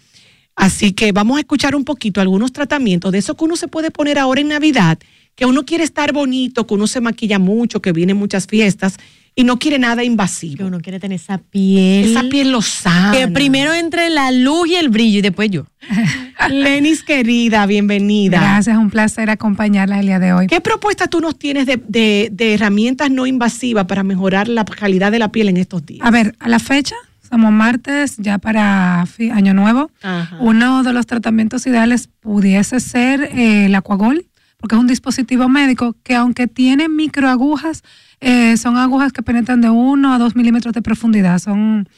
Así 0.55 0.93
que 0.93 1.13
vamos 1.13 1.39
a 1.39 1.41
escuchar 1.41 1.75
un 1.75 1.87
poquito 1.87 2.21
algunos 2.21 2.53
tratamientos 2.53 3.11
de 3.11 3.21
eso 3.21 3.39
que 3.39 3.45
uno 3.47 3.57
se 3.57 3.69
puede 3.69 3.91
poner 3.91 4.19
ahora 4.19 4.43
en 4.43 4.49
Navidad, 4.49 4.99
que 5.35 5.47
uno 5.47 5.65
quiere 5.65 5.85
estar 5.85 6.13
bonito, 6.13 6.67
que 6.67 6.75
uno 6.75 6.89
se 6.89 7.01
maquilla 7.01 7.39
mucho, 7.39 7.81
que 7.81 7.93
vienen 7.93 8.19
muchas 8.19 8.47
fiestas 8.47 8.99
y 9.41 9.45
no 9.45 9.59
quiere 9.59 9.79
nada 9.79 10.03
Que 10.03 10.07
invasivo. 10.07 10.67
uno 10.67 10.81
quiere 10.81 10.99
tener 10.99 11.15
esa 11.21 11.39
piel. 11.39 12.11
Esa 12.11 12.25
piel 12.25 12.51
lo 12.51 12.61
sana. 12.61 13.13
Que 13.13 13.29
primero 13.29 13.73
entre 13.73 14.11
la 14.11 14.33
luz 14.33 14.69
y 14.69 14.75
el 14.75 14.89
brillo 14.89 15.21
y 15.21 15.23
después 15.23 15.49
yo. 15.51 15.65
Lenis 16.51 17.03
querida, 17.05 17.65
bienvenida. 17.67 18.41
Gracias, 18.41 18.77
un 18.77 18.91
placer 18.91 19.31
acompañarla 19.31 20.01
el 20.01 20.07
día 20.07 20.19
de 20.19 20.33
hoy. 20.33 20.47
¿Qué 20.49 20.61
propuesta 20.61 21.07
tú 21.07 21.21
nos 21.21 21.39
tienes 21.39 21.67
de, 21.67 21.81
de- 21.89 22.31
de 22.33 22.55
herramientas 22.55 23.11
no 23.11 23.27
invasivas 23.27 23.85
para 23.87 24.03
mejorar 24.03 24.49
la 24.49 24.65
calidad 24.65 25.13
de 25.13 25.19
la 25.19 25.31
piel 25.31 25.49
en 25.49 25.57
estos 25.57 25.85
días? 25.87 26.05
A 26.07 26.11
ver, 26.11 26.35
a 26.41 26.49
la 26.49 26.59
fecha, 26.59 26.97
somos 27.29 27.53
martes, 27.53 28.17
ya 28.19 28.39
para 28.39 29.03
Año 29.33 29.55
Nuevo. 29.55 29.91
Ajá. 30.03 30.37
Uno 30.41 30.83
de 30.83 30.93
los 30.93 31.07
tratamientos 31.07 31.67
ideales 31.67 32.09
pudiese 32.21 32.81
ser 32.81 33.23
eh, 33.23 33.67
el 33.67 33.75
Aquagol, 33.75 34.27
porque 34.59 34.75
es 34.75 34.81
un 34.81 34.87
dispositivo 34.87 35.49
médico 35.49 35.97
que 36.03 36.15
aunque 36.15 36.47
tiene 36.49 36.89
microagujas, 36.89 37.83
eh, 38.21 38.57
son 38.57 38.77
agujas 38.77 39.13
que 39.13 39.23
penetran 39.23 39.61
de 39.61 39.71
1 39.71 40.13
a 40.13 40.19
2 40.19 40.35
milímetros 40.35 40.75
de 40.75 40.83
profundidad. 40.83 41.39
Son, 41.39 41.89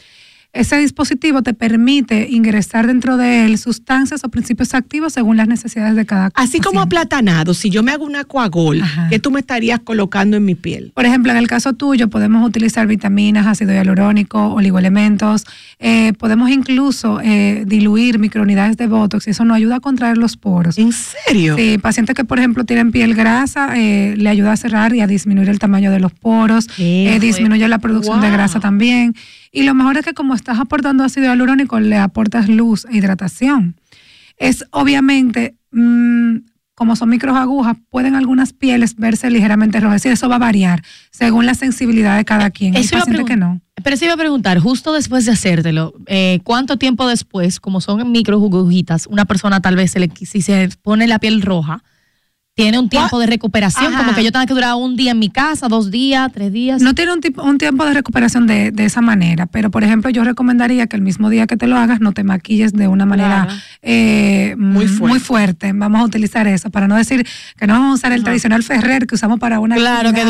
ese 0.53 0.77
dispositivo 0.79 1.43
te 1.43 1.55
permite 1.55 2.27
ingresar 2.29 2.87
dentro 2.89 3.17
de 3.17 3.45
él 3.45 3.57
sustancias 3.59 4.25
o 4.25 4.29
principios 4.31 4.75
activos 4.75 5.13
según 5.13 5.37
las 5.37 5.47
necesidades 5.47 5.95
de 5.95 6.05
cada 6.07 6.31
Así 6.35 6.59
como 6.59 6.81
paciente. 6.81 6.97
aplatanado, 6.99 7.55
si 7.55 7.71
yo 7.71 7.83
me 7.85 7.93
hago 7.93 8.05
una 8.05 8.25
coagol, 8.25 8.83
Ajá. 8.83 9.09
¿qué 9.11 9.19
tú 9.21 9.31
me 9.31 9.41
estarías 9.41 9.79
colocando 9.81 10.37
en 10.37 10.45
mi 10.45 10.57
piel? 10.57 10.91
Por 10.95 11.07
ejemplo, 11.07 11.31
en 11.31 11.39
el 11.39 11.47
caso 11.47 11.73
tuyo, 11.75 12.09
podemos 12.09 12.45
utilizar 12.47 12.87
vitaminas, 12.89 13.47
ácido 13.47 13.73
hialurónico, 13.73 14.53
oligoelementos. 14.55 15.45
eh, 15.79 16.13
podemos 16.19 16.51
incluso 16.51 17.21
eh, 17.23 17.65
diluir 17.67 18.19
microunidades 18.19 18.77
de 18.77 18.87
Botox 18.87 19.27
y 19.29 19.31
eso 19.31 19.45
nos 19.45 19.57
ayuda 19.57 19.77
a 19.77 19.81
contraer 19.81 20.19
los 20.19 20.37
poros. 20.37 20.79
¿En 20.79 20.93
serio? 20.93 21.57
Sí, 21.57 21.79
pacientes 21.79 22.15
que, 22.17 22.25
por 22.25 22.39
ejemplo, 22.39 22.65
tienen 22.65 22.91
piel 22.93 23.15
grasa, 23.15 23.71
eh, 23.77 24.15
le 24.17 24.29
ayuda 24.29 24.53
a 24.53 24.57
cerrar 24.57 24.95
y 24.95 25.01
a 25.01 25.07
disminuir 25.07 25.49
el 25.49 25.59
tamaño 25.59 25.91
de 25.93 26.01
los 26.01 26.13
poros, 26.13 26.67
eh, 26.79 27.19
disminuye 27.21 27.67
la 27.69 27.79
producción 27.79 28.21
de 28.21 28.31
grasa 28.31 28.59
también. 28.61 29.15
Y 29.53 29.65
lo 29.65 29.75
mejor 29.75 29.97
es 29.99 30.05
que 30.05 30.13
como 30.15 30.35
estás 30.41 30.59
aportando 30.59 31.05
ácido 31.05 31.27
hialurónico, 31.27 31.79
le 31.81 31.99
aportas 31.99 32.49
luz 32.49 32.87
e 32.91 32.97
hidratación. 32.97 33.77
Es 34.37 34.65
obviamente, 34.71 35.55
mm, 35.71 36.37
como 36.75 36.97
son 36.97 37.11
microagujas, 37.11 37.77
pueden 37.91 38.15
algunas 38.15 38.53
pieles 38.53 38.97
verse 38.97 39.31
ligeramente 39.31 39.81
rojas. 39.81 40.05
Y 40.07 40.09
eso 40.09 40.29
va 40.29 40.37
a 40.37 40.39
variar 40.39 40.83
según 41.11 41.47
la 41.47 41.55
sensibilidad 41.55 42.17
de 42.17 42.25
cada 42.25 42.51
quien. 42.51 42.75
Hay 42.75 42.83
Eso 42.83 42.99
pacientes 42.99 43.27
que 43.27 43.37
no. 43.37 43.61
Pero 43.83 43.97
se 43.97 44.07
iba 44.07 44.15
a 44.15 44.17
preguntar, 44.17 44.59
justo 44.59 44.93
después 44.93 45.27
de 45.27 45.33
hacértelo, 45.33 45.95
eh, 46.07 46.41
¿cuánto 46.43 46.77
tiempo 46.77 47.07
después, 47.07 47.61
como 47.61 47.81
son 47.81 48.11
microjugujitas, 48.11 49.07
una 49.07 49.25
persona 49.25 49.61
tal 49.61 49.77
vez, 49.77 49.91
se 49.91 50.01
le, 50.01 50.11
si 50.15 50.43
se 50.43 50.69
pone 50.83 51.07
la 51.07 51.19
piel 51.19 51.43
roja, 51.43 51.83
tiene 52.63 52.79
un 52.79 52.89
tiempo 52.89 53.19
de 53.19 53.27
recuperación? 53.27 53.93
Ajá. 53.95 54.05
Como 54.05 54.15
que 54.15 54.25
yo 54.25 54.33
tenga 54.33 54.47
que 54.47 54.55
durar 54.55 54.75
un 54.75 54.97
día 54.97 55.13
en 55.13 55.19
mi 55.19 55.31
casa, 55.31 55.69
dos 55.69 55.91
días, 55.91 56.31
tres 56.33 56.53
días. 56.53 56.81
No 56.83 56.95
tiene 56.95 57.13
un, 57.13 57.21
tipo- 57.21 57.43
un 57.43 57.59
tiempo 57.59 57.85
de 57.85 57.95
recuperación 57.95 58.47
de, 58.47 58.71
de 58.71 58.85
esa 58.85 59.01
manera, 59.01 59.47
pero 59.47 59.71
por 59.71 59.85
ejemplo 59.85 60.11
yo 60.11 60.25
recomendaría 60.25 60.87
que 60.87 60.97
el 60.97 61.03
mismo 61.03 61.31
día 61.31 61.47
que 61.47 61.57
te 61.57 61.67
lo 61.67 61.77
hagas 61.77 62.01
no 62.01 62.13
te 62.13 62.25
maquilles 62.25 62.73
de 62.73 62.89
una 62.89 63.07
manera 63.07 63.45
Claro. 63.47 63.61
eh, 63.83 64.55
Muy 64.59 64.87
muy, 64.87 64.89
fuerte. 64.89 65.21
fuerte. 65.25 65.73
Vamos 65.75 66.01
a 66.01 66.05
utilizar 66.05 66.47
eso, 66.47 66.71
para 66.71 66.89
no 66.89 66.97
decir 66.97 67.27
que 67.59 67.67
no 67.67 67.75
vamos 67.75 67.91
a 67.91 67.95
usar 67.95 68.13
el 68.13 68.23
tradicional 68.25 68.63
Ferrer 68.63 69.07
que 69.07 69.15
usamos 69.15 69.39
para 69.39 69.61
una 69.61 69.77
Claro, 69.77 70.13
que 70.13 70.23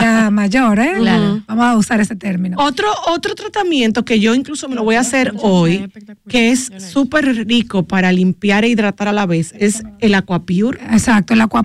ya 0.00 0.30
mayor, 0.30 0.78
¿eh? 0.78 0.92
Claro. 0.98 1.42
Vamos 1.46 1.64
a 1.64 1.76
usar 1.76 2.00
ese 2.00 2.16
término. 2.16 2.56
Otro, 2.58 2.88
otro 3.08 3.34
tratamiento 3.34 4.04
que 4.04 4.20
yo 4.20 4.34
incluso 4.34 4.68
me 4.68 4.74
lo 4.74 4.84
voy 4.84 4.96
a 4.96 5.00
hacer 5.00 5.32
hoy, 5.42 5.90
que 6.28 6.50
es 6.50 6.70
súper 6.92 7.46
rico 7.46 7.84
para 7.86 8.12
limpiar 8.12 8.64
e 8.64 8.68
hidratar 8.68 9.08
a 9.08 9.12
la 9.12 9.26
vez, 9.26 9.54
es 9.58 9.82
el 10.00 10.14
Aquapure. 10.14 10.78
Exacto, 10.92 11.34
el 11.34 11.40
Aquapure, 11.40 11.57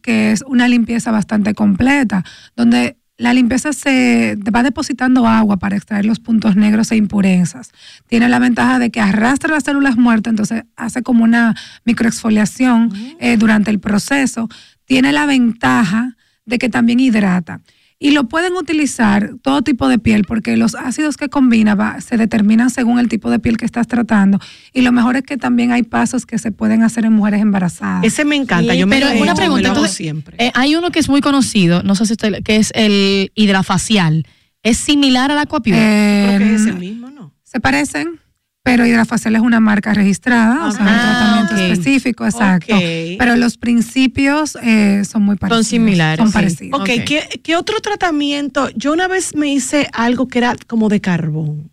que 0.00 0.32
es 0.32 0.42
una 0.46 0.68
limpieza 0.68 1.10
bastante 1.10 1.54
completa, 1.54 2.24
donde 2.56 2.96
la 3.20 3.34
limpieza 3.34 3.74
se 3.74 4.38
va 4.54 4.62
depositando 4.62 5.26
agua 5.26 5.58
para 5.58 5.76
extraer 5.76 6.06
los 6.06 6.20
puntos 6.20 6.56
negros 6.56 6.90
e 6.90 6.96
impurezas. 6.96 7.70
Tiene 8.06 8.30
la 8.30 8.38
ventaja 8.38 8.78
de 8.78 8.90
que 8.90 9.00
arrastra 9.00 9.52
las 9.52 9.64
células 9.64 9.96
muertas, 9.98 10.30
entonces 10.30 10.62
hace 10.74 11.02
como 11.02 11.24
una 11.24 11.54
microexfoliación 11.84 12.92
eh, 13.20 13.36
durante 13.36 13.70
el 13.70 13.78
proceso. 13.78 14.48
Tiene 14.86 15.12
la 15.12 15.26
ventaja 15.26 16.16
de 16.46 16.58
que 16.58 16.70
también 16.70 16.98
hidrata. 16.98 17.60
Y 18.02 18.12
lo 18.12 18.28
pueden 18.28 18.54
utilizar 18.54 19.32
todo 19.42 19.60
tipo 19.60 19.86
de 19.86 19.98
piel 19.98 20.24
porque 20.24 20.56
los 20.56 20.74
ácidos 20.74 21.18
que 21.18 21.28
combina 21.28 21.74
va- 21.74 22.00
se 22.00 22.16
determinan 22.16 22.70
según 22.70 22.98
el 22.98 23.08
tipo 23.08 23.30
de 23.30 23.38
piel 23.38 23.58
que 23.58 23.66
estás 23.66 23.86
tratando. 23.88 24.40
Y 24.72 24.80
lo 24.80 24.90
mejor 24.90 25.16
es 25.16 25.22
que 25.22 25.36
también 25.36 25.70
hay 25.70 25.82
pasos 25.82 26.24
que 26.24 26.38
se 26.38 26.50
pueden 26.50 26.82
hacer 26.82 27.04
en 27.04 27.12
mujeres 27.12 27.42
embarazadas. 27.42 28.02
Ese 28.02 28.24
me 28.24 28.36
encanta, 28.36 28.72
Sí, 28.72 28.78
yo 28.78 28.86
me 28.86 28.96
pero 28.96 29.08
lo 29.08 29.12
he 29.12 29.20
una 29.20 29.32
hecho, 29.32 29.36
pregunta, 29.36 29.56
me 29.56 29.62
lo 29.64 29.68
hago 29.72 29.76
entonces, 29.80 29.96
siempre. 29.98 30.36
Eh, 30.38 30.50
hay 30.54 30.76
uno 30.76 30.90
que 30.90 30.98
es 30.98 31.10
muy 31.10 31.20
conocido, 31.20 31.82
no 31.82 31.94
sé 31.94 32.06
si 32.06 32.12
usted, 32.14 32.42
que 32.42 32.56
es 32.56 32.72
el 32.74 33.32
hidrafacial. 33.34 34.26
¿Es 34.62 34.78
similar 34.78 35.30
al 35.30 35.38
Aquapure? 35.38 35.76
Eh, 35.76 36.36
Creo 36.36 36.38
que 36.48 36.54
es 36.54 36.60
ese 36.62 36.72
mismo, 36.72 37.10
¿no? 37.10 37.34
Se 37.44 37.60
parecen, 37.60 38.18
pero 38.62 38.84
Hidrafacial 38.86 39.34
es 39.36 39.40
una 39.42 39.58
marca 39.58 39.94
registrada, 39.94 40.66
o 40.66 40.70
sea, 40.70 40.82
un 40.82 40.88
Ah, 40.88 41.00
tratamiento 41.00 41.56
específico, 41.56 42.24
exacto. 42.26 42.76
Pero 43.18 43.36
los 43.36 43.56
principios 43.56 44.56
eh, 44.62 45.02
son 45.10 45.22
muy 45.22 45.36
parecidos. 45.36 45.66
similares, 45.66 46.18
Son 46.18 46.28
sí. 46.28 46.32
parecidos. 46.34 46.80
Ok, 46.80 46.88
Ok. 46.98 47.04
¿qué, 47.06 47.40
qué 47.42 47.56
otro 47.56 47.80
tratamiento? 47.80 48.68
Yo 48.76 48.92
una 48.92 49.08
vez 49.08 49.34
me 49.34 49.52
hice 49.52 49.88
algo 49.92 50.28
que 50.28 50.38
era 50.38 50.54
como 50.66 50.88
de 50.88 51.00
carbón. 51.00 51.70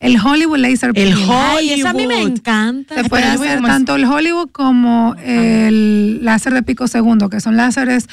El 0.00 0.16
Hollywood 0.24 0.58
Laser 0.58 0.90
El 0.90 0.94
Peel. 0.94 1.14
Ay, 1.28 1.70
esa 1.72 1.90
a 1.90 1.92
mí 1.92 2.06
me 2.06 2.14
Hollywood. 2.14 2.38
encanta. 2.38 2.94
Se 2.94 3.08
puede 3.08 3.24
hacer 3.24 3.60
tanto 3.62 3.96
el 3.96 4.04
Hollywood 4.04 4.48
como 4.52 5.16
el 5.24 6.24
láser 6.24 6.54
de 6.54 6.62
pico 6.62 6.86
segundo, 6.86 7.28
que 7.28 7.40
son 7.40 7.56
láseres 7.56 8.06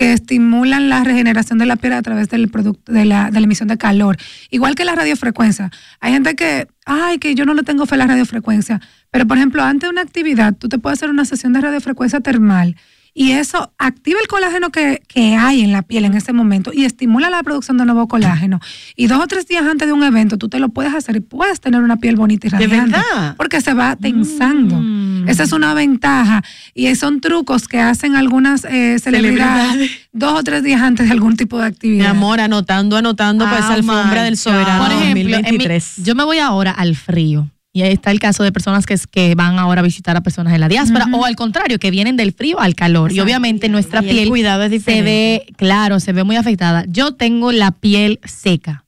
que 0.00 0.14
estimulan 0.14 0.88
la 0.88 1.04
regeneración 1.04 1.58
de 1.58 1.66
la 1.66 1.76
piel 1.76 1.92
a 1.92 2.00
través 2.00 2.30
del 2.30 2.48
producto 2.48 2.90
de 2.90 3.04
la, 3.04 3.30
de 3.30 3.38
la 3.38 3.44
emisión 3.44 3.68
de 3.68 3.76
calor. 3.76 4.16
Igual 4.48 4.74
que 4.74 4.86
la 4.86 4.94
radiofrecuencia. 4.94 5.70
Hay 6.00 6.14
gente 6.14 6.34
que, 6.36 6.68
ay, 6.86 7.18
que 7.18 7.34
yo 7.34 7.44
no 7.44 7.52
le 7.52 7.64
tengo 7.64 7.84
fe 7.84 7.96
a 7.96 7.98
la 7.98 8.06
radiofrecuencia. 8.06 8.80
Pero, 9.10 9.26
por 9.26 9.36
ejemplo, 9.36 9.62
antes 9.62 9.88
de 9.88 9.90
una 9.90 10.00
actividad, 10.00 10.56
tú 10.56 10.70
te 10.70 10.78
puedes 10.78 10.98
hacer 10.98 11.10
una 11.10 11.26
sesión 11.26 11.52
de 11.52 11.60
radiofrecuencia 11.60 12.20
termal 12.20 12.76
y 13.14 13.32
eso 13.32 13.72
activa 13.78 14.20
el 14.20 14.28
colágeno 14.28 14.70
que, 14.70 15.02
que 15.08 15.34
hay 15.36 15.62
en 15.62 15.72
la 15.72 15.82
piel 15.82 16.04
en 16.04 16.14
ese 16.14 16.32
momento 16.32 16.70
y 16.72 16.84
estimula 16.84 17.28
la 17.30 17.42
producción 17.42 17.76
de 17.78 17.84
nuevo 17.84 18.06
colágeno. 18.08 18.60
Y 18.96 19.06
dos 19.08 19.20
o 19.22 19.26
tres 19.26 19.46
días 19.46 19.64
antes 19.64 19.86
de 19.88 19.92
un 19.92 20.02
evento, 20.04 20.38
tú 20.38 20.48
te 20.48 20.58
lo 20.60 20.68
puedes 20.68 20.94
hacer 20.94 21.16
y 21.16 21.20
puedes 21.20 21.60
tener 21.60 21.82
una 21.82 21.96
piel 21.96 22.16
bonita 22.16 22.46
y 22.46 22.50
¿De 22.50 22.56
radiante. 22.58 22.92
verdad? 22.92 23.34
Porque 23.36 23.60
se 23.60 23.74
va 23.74 23.96
tensando. 23.96 24.80
Esa 25.28 25.42
es 25.42 25.52
una 25.52 25.74
ventaja. 25.74 26.42
Y 26.74 26.94
son 26.94 27.20
trucos 27.20 27.68
que 27.68 27.78
hacen 27.80 28.16
algunas 28.16 28.64
eh, 28.64 28.98
celebridades, 28.98 29.68
Celebridades. 29.70 29.90
dos 30.12 30.38
o 30.38 30.42
tres 30.42 30.62
días 30.62 30.80
antes 30.80 31.06
de 31.06 31.12
algún 31.12 31.36
tipo 31.36 31.58
de 31.58 31.64
Mi 31.64 31.68
actividad. 31.68 32.10
amor, 32.10 32.40
anotando, 32.40 32.96
anotando 32.96 33.44
para 33.44 33.58
esa 33.58 33.70
Oh, 33.70 33.72
alfombra 33.74 34.22
del 34.22 34.36
soberano 34.36 34.84
Por 34.84 34.92
ejemplo, 34.92 35.20
en 35.20 35.26
mi- 35.26 35.32
2023. 35.32 35.94
yo 36.04 36.14
me 36.14 36.24
voy 36.24 36.38
ahora 36.38 36.70
al 36.70 36.96
frío. 36.96 37.48
Y 37.72 37.82
ahí 37.82 37.92
está 37.92 38.10
el 38.10 38.18
caso 38.18 38.42
de 38.42 38.50
personas 38.50 38.84
que, 38.84 38.98
que 39.10 39.34
van 39.36 39.58
ahora 39.58 39.80
a 39.80 39.84
visitar 39.84 40.16
a 40.16 40.22
personas 40.22 40.52
en 40.54 40.60
la 40.60 40.68
diáspora 40.68 41.06
o 41.12 41.24
al 41.24 41.36
contrario, 41.36 41.78
que 41.78 41.90
vienen 41.90 42.16
del 42.16 42.32
frío 42.32 42.58
al 42.60 42.74
calor. 42.74 43.12
Y 43.12 43.20
obviamente 43.20 43.68
nuestra 43.68 44.02
Y 44.02 44.08
piel 44.08 44.28
cuidado 44.28 44.64
es 44.64 44.82
se 44.82 45.02
ve, 45.02 45.46
claro, 45.56 46.00
se 46.00 46.12
ve 46.12 46.24
muy 46.24 46.36
afectada. 46.36 46.84
Yo 46.88 47.12
tengo 47.14 47.52
la 47.52 47.70
piel 47.70 48.18
seca 48.24 48.86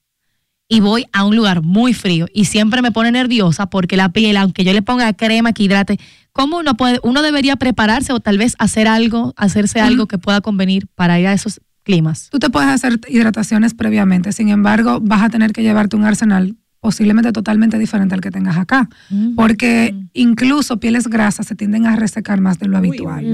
y 0.72 0.80
voy 0.80 1.06
a 1.12 1.24
un 1.24 1.36
lugar 1.36 1.62
muy 1.62 1.92
frío 1.92 2.26
y 2.32 2.46
siempre 2.46 2.80
me 2.80 2.92
pone 2.92 3.12
nerviosa 3.12 3.66
porque 3.66 3.96
la 3.96 4.08
piel, 4.08 4.36
aunque 4.36 4.64
yo 4.64 4.72
le 4.72 4.82
ponga 4.82 5.12
crema 5.12 5.52
que 5.52 5.64
hidrate, 5.64 6.00
¿cómo 6.32 6.58
uno 6.58 6.76
puede, 6.76 6.98
uno 7.02 7.20
debería 7.22 7.56
prepararse 7.56 8.12
o 8.12 8.20
tal 8.20 8.38
vez 8.38 8.56
hacer 8.58 8.88
algo, 8.88 9.34
hacerse 9.36 9.80
algo 9.80 10.06
que 10.06 10.18
pueda 10.18 10.40
convenir 10.40 10.86
para 10.94 11.20
ir 11.20 11.26
a 11.26 11.34
esos 11.34 11.60
climas? 11.84 12.30
Tú 12.30 12.38
te 12.38 12.48
puedes 12.48 12.70
hacer 12.70 12.98
hidrataciones 13.06 13.74
previamente, 13.74 14.32
sin 14.32 14.48
embargo, 14.48 14.98
vas 15.00 15.22
a 15.22 15.28
tener 15.28 15.52
que 15.52 15.62
llevarte 15.62 15.94
un 15.94 16.04
arsenal 16.04 16.56
posiblemente 16.86 17.30
totalmente 17.30 17.78
diferente 17.78 18.12
al 18.16 18.20
que 18.20 18.32
tengas 18.32 18.56
acá, 18.58 18.88
porque 19.36 19.94
incluso 20.14 20.80
pieles 20.80 21.06
grasas 21.06 21.46
se 21.46 21.54
tienden 21.54 21.86
a 21.86 21.94
resecar 21.94 22.40
más 22.40 22.58
de 22.58 22.66
lo 22.66 22.76
habitual, 22.76 23.24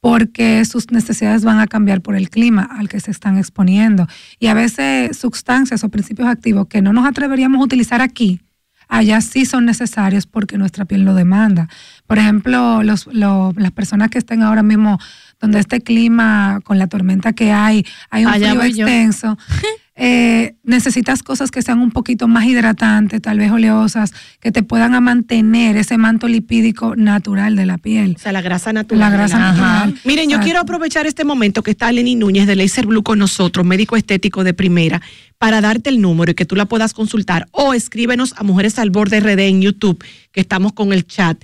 porque 0.00 0.64
sus 0.64 0.92
necesidades 0.92 1.42
van 1.44 1.58
a 1.58 1.66
cambiar 1.66 2.02
por 2.02 2.14
el 2.14 2.30
clima 2.30 2.62
al 2.78 2.88
que 2.88 3.00
se 3.00 3.10
están 3.10 3.36
exponiendo. 3.36 4.06
Y 4.38 4.46
a 4.46 4.54
veces 4.54 5.16
sustancias 5.16 5.82
o 5.82 5.88
principios 5.88 6.28
activos 6.28 6.68
que 6.68 6.82
no 6.82 6.92
nos 6.92 7.04
atreveríamos 7.04 7.60
a 7.60 7.64
utilizar 7.64 8.00
aquí, 8.00 8.40
allá 8.86 9.20
sí 9.22 9.44
son 9.44 9.64
necesarios 9.64 10.26
porque 10.28 10.56
nuestra 10.56 10.84
piel 10.84 11.02
lo 11.04 11.14
demanda. 11.16 11.68
Por 12.06 12.18
ejemplo, 12.18 12.84
los, 12.84 13.08
lo- 13.08 13.52
las 13.56 13.72
personas 13.72 14.08
que 14.10 14.18
estén 14.18 14.42
ahora 14.42 14.62
mismo 14.62 15.00
donde 15.40 15.58
este 15.58 15.80
clima, 15.80 16.60
con 16.62 16.78
la 16.78 16.86
tormenta 16.86 17.32
que 17.32 17.50
hay, 17.50 17.84
hay 18.10 18.24
un 18.24 18.30
Allá 18.32 18.50
frío 18.60 18.86
extenso, 18.86 19.36
eh, 19.96 20.56
necesitas 20.64 21.22
cosas 21.22 21.52
que 21.52 21.62
sean 21.62 21.78
un 21.78 21.92
poquito 21.92 22.26
más 22.26 22.46
hidratantes, 22.46 23.22
tal 23.22 23.38
vez 23.38 23.52
oleosas, 23.52 24.12
que 24.40 24.50
te 24.50 24.64
puedan 24.64 25.00
mantener 25.02 25.76
ese 25.76 25.98
manto 25.98 26.26
lipídico 26.26 26.96
natural 26.96 27.54
de 27.54 27.66
la 27.66 27.78
piel. 27.78 28.14
O 28.16 28.18
sea, 28.18 28.32
la 28.32 28.42
grasa 28.42 28.72
natural. 28.72 29.00
La 29.00 29.10
grasa 29.10 29.38
natural. 29.38 29.94
Miren, 30.04 30.24
yo 30.24 30.36
Exacto. 30.36 30.44
quiero 30.44 30.60
aprovechar 30.60 31.06
este 31.06 31.24
momento 31.24 31.62
que 31.62 31.70
está 31.70 31.92
Lenny 31.92 32.16
Núñez 32.16 32.46
de 32.46 32.56
Laser 32.56 32.86
Blue 32.86 33.04
con 33.04 33.20
nosotros, 33.20 33.64
médico 33.64 33.96
estético 33.96 34.42
de 34.42 34.52
primera, 34.52 35.00
para 35.38 35.60
darte 35.60 35.90
el 35.90 36.00
número 36.00 36.32
y 36.32 36.34
que 36.34 36.46
tú 36.46 36.56
la 36.56 36.64
puedas 36.64 36.92
consultar 36.92 37.46
o 37.52 37.74
escríbenos 37.74 38.34
a 38.36 38.42
Mujeres 38.42 38.78
al 38.78 38.90
Borde 38.90 39.20
RD 39.20 39.40
en 39.40 39.62
YouTube, 39.62 40.02
que 40.32 40.40
estamos 40.40 40.72
con 40.72 40.92
el 40.92 41.06
chat. 41.06 41.42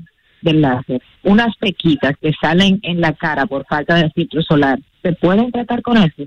del 0.41 0.62
láser. 0.62 1.02
Unas 1.24 1.56
pequitas 1.58 2.14
que 2.22 2.32
salen 2.41 2.80
en 2.84 3.02
la 3.02 3.14
cara 3.14 3.45
por 3.45 3.66
falta 3.68 3.95
de 3.95 4.10
filtro 4.12 4.41
solar, 4.41 4.80
¿se 5.10 5.14
pueden 5.16 5.51
tratar 5.51 5.82
con 5.82 5.97
eso? 5.97 6.24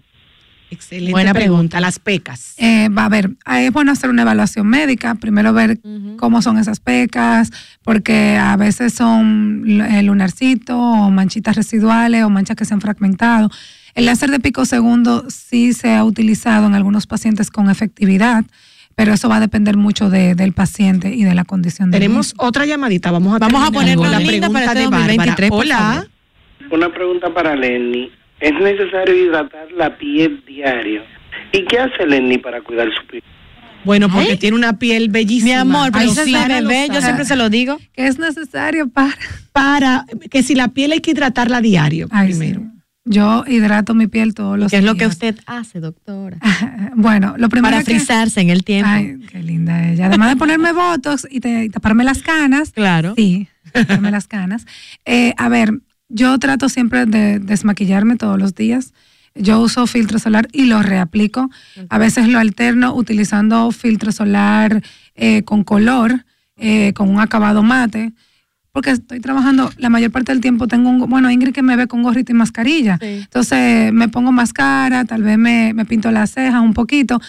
Excelente 0.72 1.10
Buena 1.10 1.34
pregunta. 1.34 1.80
Las 1.80 1.98
pecas. 1.98 2.54
Eh, 2.58 2.88
va 2.90 3.06
a 3.06 3.08
ver, 3.08 3.30
ahí 3.44 3.66
es 3.66 3.72
bueno 3.72 3.90
hacer 3.90 4.08
una 4.08 4.22
evaluación 4.22 4.68
médica, 4.68 5.16
primero 5.16 5.52
ver 5.52 5.80
cómo 6.16 6.42
son 6.42 6.58
esas 6.58 6.78
pecas, 6.78 7.50
porque 7.82 8.36
a 8.40 8.56
veces 8.56 8.94
son 8.94 9.64
eh, 9.80 10.02
lunarcitos 10.04 10.76
o 10.78 11.10
manchitas 11.10 11.56
residuales 11.56 12.22
o 12.22 12.30
manchas 12.30 12.56
que 12.56 12.64
se 12.64 12.72
han 12.74 12.80
fragmentado. 12.80 13.50
El 13.96 14.06
láser 14.06 14.30
de 14.30 14.38
pico 14.38 14.64
segundo 14.64 15.24
sí 15.28 15.72
se 15.72 15.92
ha 15.94 16.04
utilizado 16.04 16.68
en 16.68 16.74
algunos 16.76 17.08
pacientes 17.08 17.50
con 17.50 17.68
efectividad, 17.68 18.44
pero 18.94 19.12
eso 19.12 19.28
va 19.28 19.36
a 19.38 19.40
depender 19.40 19.76
mucho 19.76 20.08
de- 20.08 20.36
del 20.36 20.52
paciente 20.52 21.12
y 21.12 21.24
de 21.24 21.34
la 21.34 21.44
condición 21.44 21.90
del 21.90 22.00
Tenemos 22.00 22.32
otra 22.38 22.64
llamadita. 22.64 23.10
Vamos 23.10 23.34
a, 23.34 23.38
Vamos 23.38 23.68
a 23.68 23.72
ponernos 23.72 24.08
la 24.08 24.18
pregunta 24.18 24.50
para 24.50 24.66
este 24.66 24.78
de 24.78 24.84
Bárbara. 24.86 25.06
2023, 25.14 25.50
por 25.50 25.60
Hola. 25.64 26.06
Una 26.70 26.92
pregunta 26.94 27.34
para 27.34 27.56
Lenny. 27.56 28.12
¿Es 28.40 28.52
necesario 28.60 29.14
hidratar 29.16 29.70
la 29.76 29.96
piel 29.98 30.42
diario? 30.46 31.02
¿Y 31.52 31.64
qué 31.64 31.78
hace 31.78 32.06
Lenny 32.06 32.38
para 32.38 32.60
cuidar 32.62 32.88
su 32.98 33.06
piel? 33.06 33.22
Bueno, 33.84 34.08
porque 34.10 34.36
tiene 34.36 34.56
una 34.56 34.78
piel 34.78 35.08
bellísima. 35.08 35.46
Mi 35.46 35.52
amor, 35.60 35.90
pero 35.92 36.12
de 36.12 36.26
lo 36.30 36.48
bebé, 36.68 36.88
yo 36.92 37.00
siempre 37.00 37.24
se 37.24 37.34
lo 37.36 37.48
digo. 37.48 37.78
Que 37.94 38.06
es 38.06 38.18
necesario 38.18 38.88
para... 38.88 39.14
Para 39.52 40.04
que 40.30 40.42
si 40.42 40.54
la 40.54 40.68
piel 40.68 40.92
hay 40.92 41.00
que 41.00 41.10
hidratarla 41.12 41.60
diario 41.60 42.06
Ay, 42.10 42.32
sí. 42.32 42.38
primero. 42.38 42.62
Yo 43.06 43.44
hidrato 43.46 43.94
mi 43.94 44.06
piel 44.06 44.34
todos 44.34 44.58
los 44.58 44.70
¿Qué 44.70 44.76
es 44.78 44.84
lo 44.84 44.92
que 44.94 45.00
días. 45.04 45.12
usted 45.12 45.38
hace, 45.46 45.80
doctora? 45.80 46.38
Bueno, 46.94 47.34
lo 47.38 47.48
primero 47.48 47.72
Para 47.72 47.84
que- 47.84 47.94
frizarse 47.96 48.40
en 48.42 48.50
el 48.50 48.62
tiempo. 48.62 48.90
Ay, 48.92 49.16
qué 49.30 49.42
linda 49.42 49.90
ella. 49.90 50.06
Además 50.06 50.28
de 50.30 50.36
ponerme 50.36 50.72
botox 50.72 51.26
y, 51.30 51.40
te- 51.40 51.64
y 51.64 51.68
taparme 51.70 52.04
las 52.04 52.22
canas. 52.22 52.72
Claro. 52.72 53.14
Sí, 53.16 53.48
taparme 53.72 54.10
las 54.10 54.26
canas. 54.28 54.66
Eh, 55.06 55.32
a 55.38 55.48
ver, 55.48 55.70
yo 56.10 56.38
trato 56.38 56.68
siempre 56.68 57.06
de 57.06 57.38
desmaquillarme 57.38 58.16
todos 58.16 58.38
los 58.38 58.54
días. 58.54 58.92
Yo 59.34 59.60
uso 59.60 59.86
filtro 59.86 60.18
solar 60.18 60.48
y 60.52 60.66
lo 60.66 60.82
reaplico. 60.82 61.48
A 61.88 61.98
veces 61.98 62.28
lo 62.28 62.38
alterno 62.38 62.94
utilizando 62.94 63.70
filtro 63.70 64.12
solar 64.12 64.82
eh, 65.14 65.44
con 65.44 65.62
color, 65.64 66.26
eh, 66.56 66.92
con 66.94 67.08
un 67.08 67.20
acabado 67.20 67.62
mate. 67.62 68.12
Porque 68.72 68.90
estoy 68.90 69.20
trabajando, 69.20 69.70
la 69.78 69.88
mayor 69.88 70.10
parte 70.10 70.32
del 70.32 70.40
tiempo 70.40 70.68
tengo 70.68 70.90
un, 70.90 71.08
bueno, 71.08 71.30
Ingrid 71.30 71.52
que 71.52 71.62
me 71.62 71.76
ve 71.76 71.86
con 71.86 72.02
gorrito 72.02 72.32
y 72.32 72.34
mascarilla. 72.34 72.98
Entonces 73.00 73.92
me 73.92 74.08
pongo 74.08 74.30
máscara, 74.32 75.04
tal 75.04 75.22
vez 75.22 75.38
me, 75.38 75.72
me 75.74 75.84
pinto 75.84 76.10
las 76.10 76.32
cejas 76.32 76.60
un 76.60 76.74
poquito. 76.74 77.20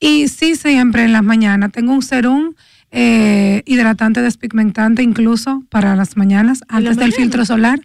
Y 0.00 0.28
sí, 0.28 0.56
siempre 0.56 1.04
en 1.04 1.12
las 1.12 1.22
mañanas 1.22 1.70
tengo 1.70 1.92
un 1.92 2.02
serum 2.02 2.54
eh, 2.94 3.62
hidratante 3.64 4.20
despigmentante 4.20 5.02
incluso 5.02 5.64
para 5.70 5.96
las 5.96 6.18
mañanas, 6.18 6.60
antes 6.68 6.96
del 6.96 7.06
mañana? 7.06 7.16
filtro 7.16 7.44
solar. 7.46 7.80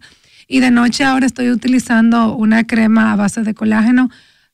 Y 0.48 0.60
de 0.60 0.70
noche 0.70 1.04
ahora 1.04 1.26
estoy 1.26 1.50
utilizando 1.50 2.34
una 2.34 2.64
crema 2.64 3.12
a 3.12 3.16
base 3.16 3.42
de 3.42 3.52
colágeno 3.54 4.08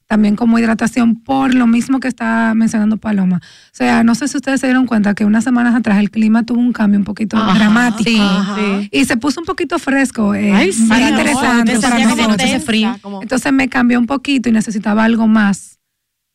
también 0.06 0.36
como 0.36 0.58
hidratación 0.58 1.16
por 1.22 1.54
lo 1.54 1.66
mismo 1.66 1.98
que 1.98 2.08
está 2.08 2.52
mencionando 2.54 2.98
Paloma. 2.98 3.36
O 3.38 3.70
sea, 3.72 4.04
no 4.04 4.14
sé 4.14 4.28
si 4.28 4.36
ustedes 4.36 4.60
se 4.60 4.66
dieron 4.66 4.86
cuenta 4.86 5.14
que 5.14 5.24
unas 5.24 5.44
semanas 5.44 5.74
atrás 5.74 5.98
el 5.98 6.10
clima 6.10 6.42
tuvo 6.42 6.60
un 6.60 6.72
cambio 6.74 6.98
un 6.98 7.04
poquito 7.06 7.38
Ajá, 7.38 7.54
dramático. 7.58 8.10
sí, 8.10 8.18
sí. 8.54 8.88
Y 8.92 9.04
se 9.06 9.16
puso 9.16 9.40
un 9.40 9.46
poquito 9.46 9.78
fresco. 9.78 10.34
eh, 10.34 10.52
Ay, 10.52 10.72
sí, 10.72 10.82
amor, 10.92 11.08
interesante 11.08 11.72
te 11.72 11.80
para 11.80 11.96
como 12.10 12.36
tensa, 12.36 12.60
frío. 12.60 12.96
como- 13.00 13.22
Entonces 13.22 13.50
me 13.52 13.68
cambió 13.68 13.98
un 13.98 14.06
poquito 14.06 14.48
y 14.50 14.52
necesitaba 14.52 15.04
algo 15.04 15.26
más, 15.26 15.78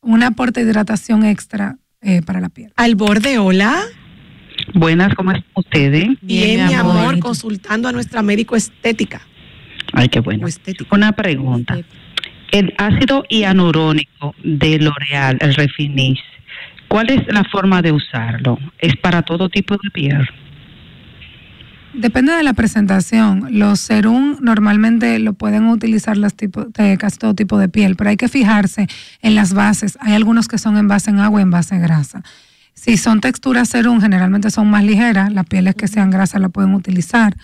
un 0.02 0.22
aporte 0.24 0.64
de 0.64 0.70
hidratación 0.70 1.24
extra 1.24 1.76
eh, 2.00 2.22
para 2.22 2.40
la 2.40 2.48
piel. 2.48 2.72
Al 2.76 2.96
borde, 2.96 3.38
hola. 3.38 3.76
Buenas, 4.74 5.14
¿cómo 5.14 5.30
están 5.32 5.44
ustedes? 5.54 6.08
Bien, 6.22 6.66
mi 6.66 6.74
amor, 6.74 7.18
consultando 7.20 7.88
a 7.88 7.92
nuestra 7.92 8.22
médico 8.22 8.56
estética. 8.56 9.20
Ay, 9.92 10.08
qué 10.08 10.20
bueno. 10.20 10.46
Una 10.90 11.12
pregunta. 11.12 11.78
El 12.52 12.74
ácido 12.78 13.24
hialurónico 13.28 14.34
de 14.42 14.78
L'Oreal, 14.78 15.38
el 15.40 15.54
Refinis, 15.54 16.18
¿cuál 16.88 17.10
es 17.10 17.32
la 17.32 17.44
forma 17.44 17.80
de 17.80 17.92
usarlo? 17.92 18.58
¿Es 18.78 18.96
para 18.96 19.22
todo 19.22 19.48
tipo 19.48 19.76
de 19.76 19.90
piel? 19.90 20.28
Depende 21.92 22.32
de 22.32 22.42
la 22.44 22.52
presentación. 22.52 23.48
Los 23.50 23.80
serum 23.80 24.36
normalmente 24.40 25.18
lo 25.18 25.32
pueden 25.32 25.66
utilizar 25.68 26.16
las 26.16 26.34
tipo, 26.34 26.64
de 26.64 26.96
casi 26.98 27.18
todo 27.18 27.34
tipo 27.34 27.58
de 27.58 27.68
piel, 27.68 27.96
pero 27.96 28.10
hay 28.10 28.16
que 28.16 28.28
fijarse 28.28 28.86
en 29.22 29.34
las 29.34 29.54
bases. 29.54 29.98
Hay 30.00 30.14
algunos 30.14 30.46
que 30.46 30.58
son 30.58 30.76
en 30.76 30.86
base 30.86 31.10
en 31.10 31.18
agua 31.18 31.40
y 31.40 31.42
en 31.42 31.50
base 31.50 31.74
en 31.74 31.82
grasa. 31.82 32.22
Si 32.74 32.96
son 32.96 33.20
texturas 33.20 33.68
serum, 33.68 34.00
generalmente 34.00 34.50
son 34.50 34.70
más 34.70 34.84
ligeras. 34.84 35.32
Las 35.32 35.46
pieles 35.46 35.74
que 35.74 35.88
sean 35.88 36.10
grasas 36.10 36.40
la 36.40 36.48
pueden 36.48 36.74
utilizar. 36.74 37.36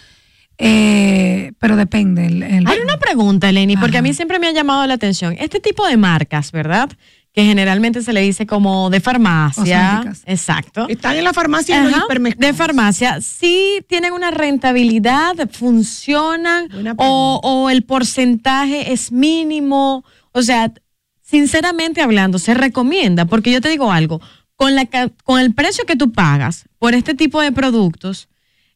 Eh, 0.58 1.52
pero 1.58 1.76
depende. 1.76 2.26
el- 2.26 2.42
el- 2.42 2.66
Hay 2.66 2.78
una 2.80 2.98
pregunta, 2.98 3.48
Eleni, 3.48 3.76
porque 3.76 3.98
a 3.98 4.02
mí 4.02 4.14
siempre 4.14 4.38
me 4.38 4.46
ha 4.48 4.52
llamado 4.52 4.86
la 4.86 4.94
atención. 4.94 5.36
Este 5.38 5.60
tipo 5.60 5.86
de 5.86 5.96
marcas, 5.96 6.50
¿verdad? 6.52 6.88
Que 7.32 7.44
generalmente 7.44 8.00
se 8.02 8.14
le 8.14 8.22
dice 8.22 8.46
como 8.46 8.88
de 8.88 9.00
farmacia. 9.00 10.02
Exacto. 10.24 10.86
Están 10.88 11.16
en 11.16 11.24
la 11.24 11.34
farmacia 11.34 11.74
y 11.74 11.78
en 11.78 11.84
los 11.84 11.92
Ajá, 11.94 12.04
hipermercados. 12.06 12.46
De 12.46 12.54
farmacia. 12.54 13.20
Sí 13.20 13.84
tienen 13.88 14.12
una 14.14 14.30
rentabilidad, 14.30 15.34
funcionan 15.52 16.68
o, 16.96 17.40
o 17.42 17.68
el 17.68 17.82
porcentaje 17.82 18.92
es 18.92 19.12
mínimo. 19.12 20.02
O 20.32 20.40
sea, 20.40 20.72
sinceramente 21.20 22.00
hablando, 22.00 22.38
se 22.38 22.54
recomienda, 22.54 23.26
porque 23.26 23.52
yo 23.52 23.60
te 23.60 23.68
digo 23.68 23.92
algo, 23.92 24.22
con, 24.54 24.74
la, 24.74 24.86
con 25.24 25.38
el 25.40 25.52
precio 25.52 25.84
que 25.84 25.96
tú 25.96 26.12
pagas 26.12 26.64
por 26.78 26.94
este 26.94 27.14
tipo 27.14 27.42
de 27.42 27.52
productos, 27.52 28.28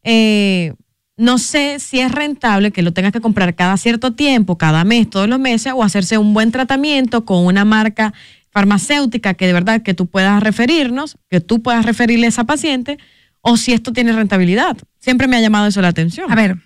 eh, 0.02 0.74
no 1.20 1.36
sé 1.36 1.78
si 1.80 2.00
es 2.00 2.10
rentable 2.10 2.70
que 2.70 2.80
lo 2.80 2.92
tengas 2.92 3.12
que 3.12 3.20
comprar 3.20 3.54
cada 3.54 3.76
cierto 3.76 4.14
tiempo, 4.14 4.56
cada 4.56 4.84
mes, 4.84 5.08
todos 5.08 5.28
los 5.28 5.38
meses, 5.38 5.74
o 5.76 5.82
hacerse 5.82 6.16
un 6.16 6.32
buen 6.32 6.50
tratamiento 6.50 7.26
con 7.26 7.44
una 7.44 7.66
marca 7.66 8.14
farmacéutica 8.48 9.34
que 9.34 9.46
de 9.46 9.52
verdad 9.52 9.82
que 9.82 9.92
tú 9.92 10.06
puedas 10.06 10.42
referirnos, 10.42 11.18
que 11.28 11.42
tú 11.42 11.62
puedas 11.62 11.84
referirle 11.84 12.24
a 12.24 12.30
esa 12.30 12.44
paciente, 12.44 12.98
o 13.42 13.58
si 13.58 13.72
esto 13.72 13.92
tiene 13.92 14.12
rentabilidad. 14.12 14.78
Siempre 14.98 15.28
me 15.28 15.36
ha 15.36 15.40
llamado 15.42 15.66
eso 15.66 15.82
la 15.82 15.88
atención. 15.88 16.32
A 16.32 16.34
ver, 16.34 16.56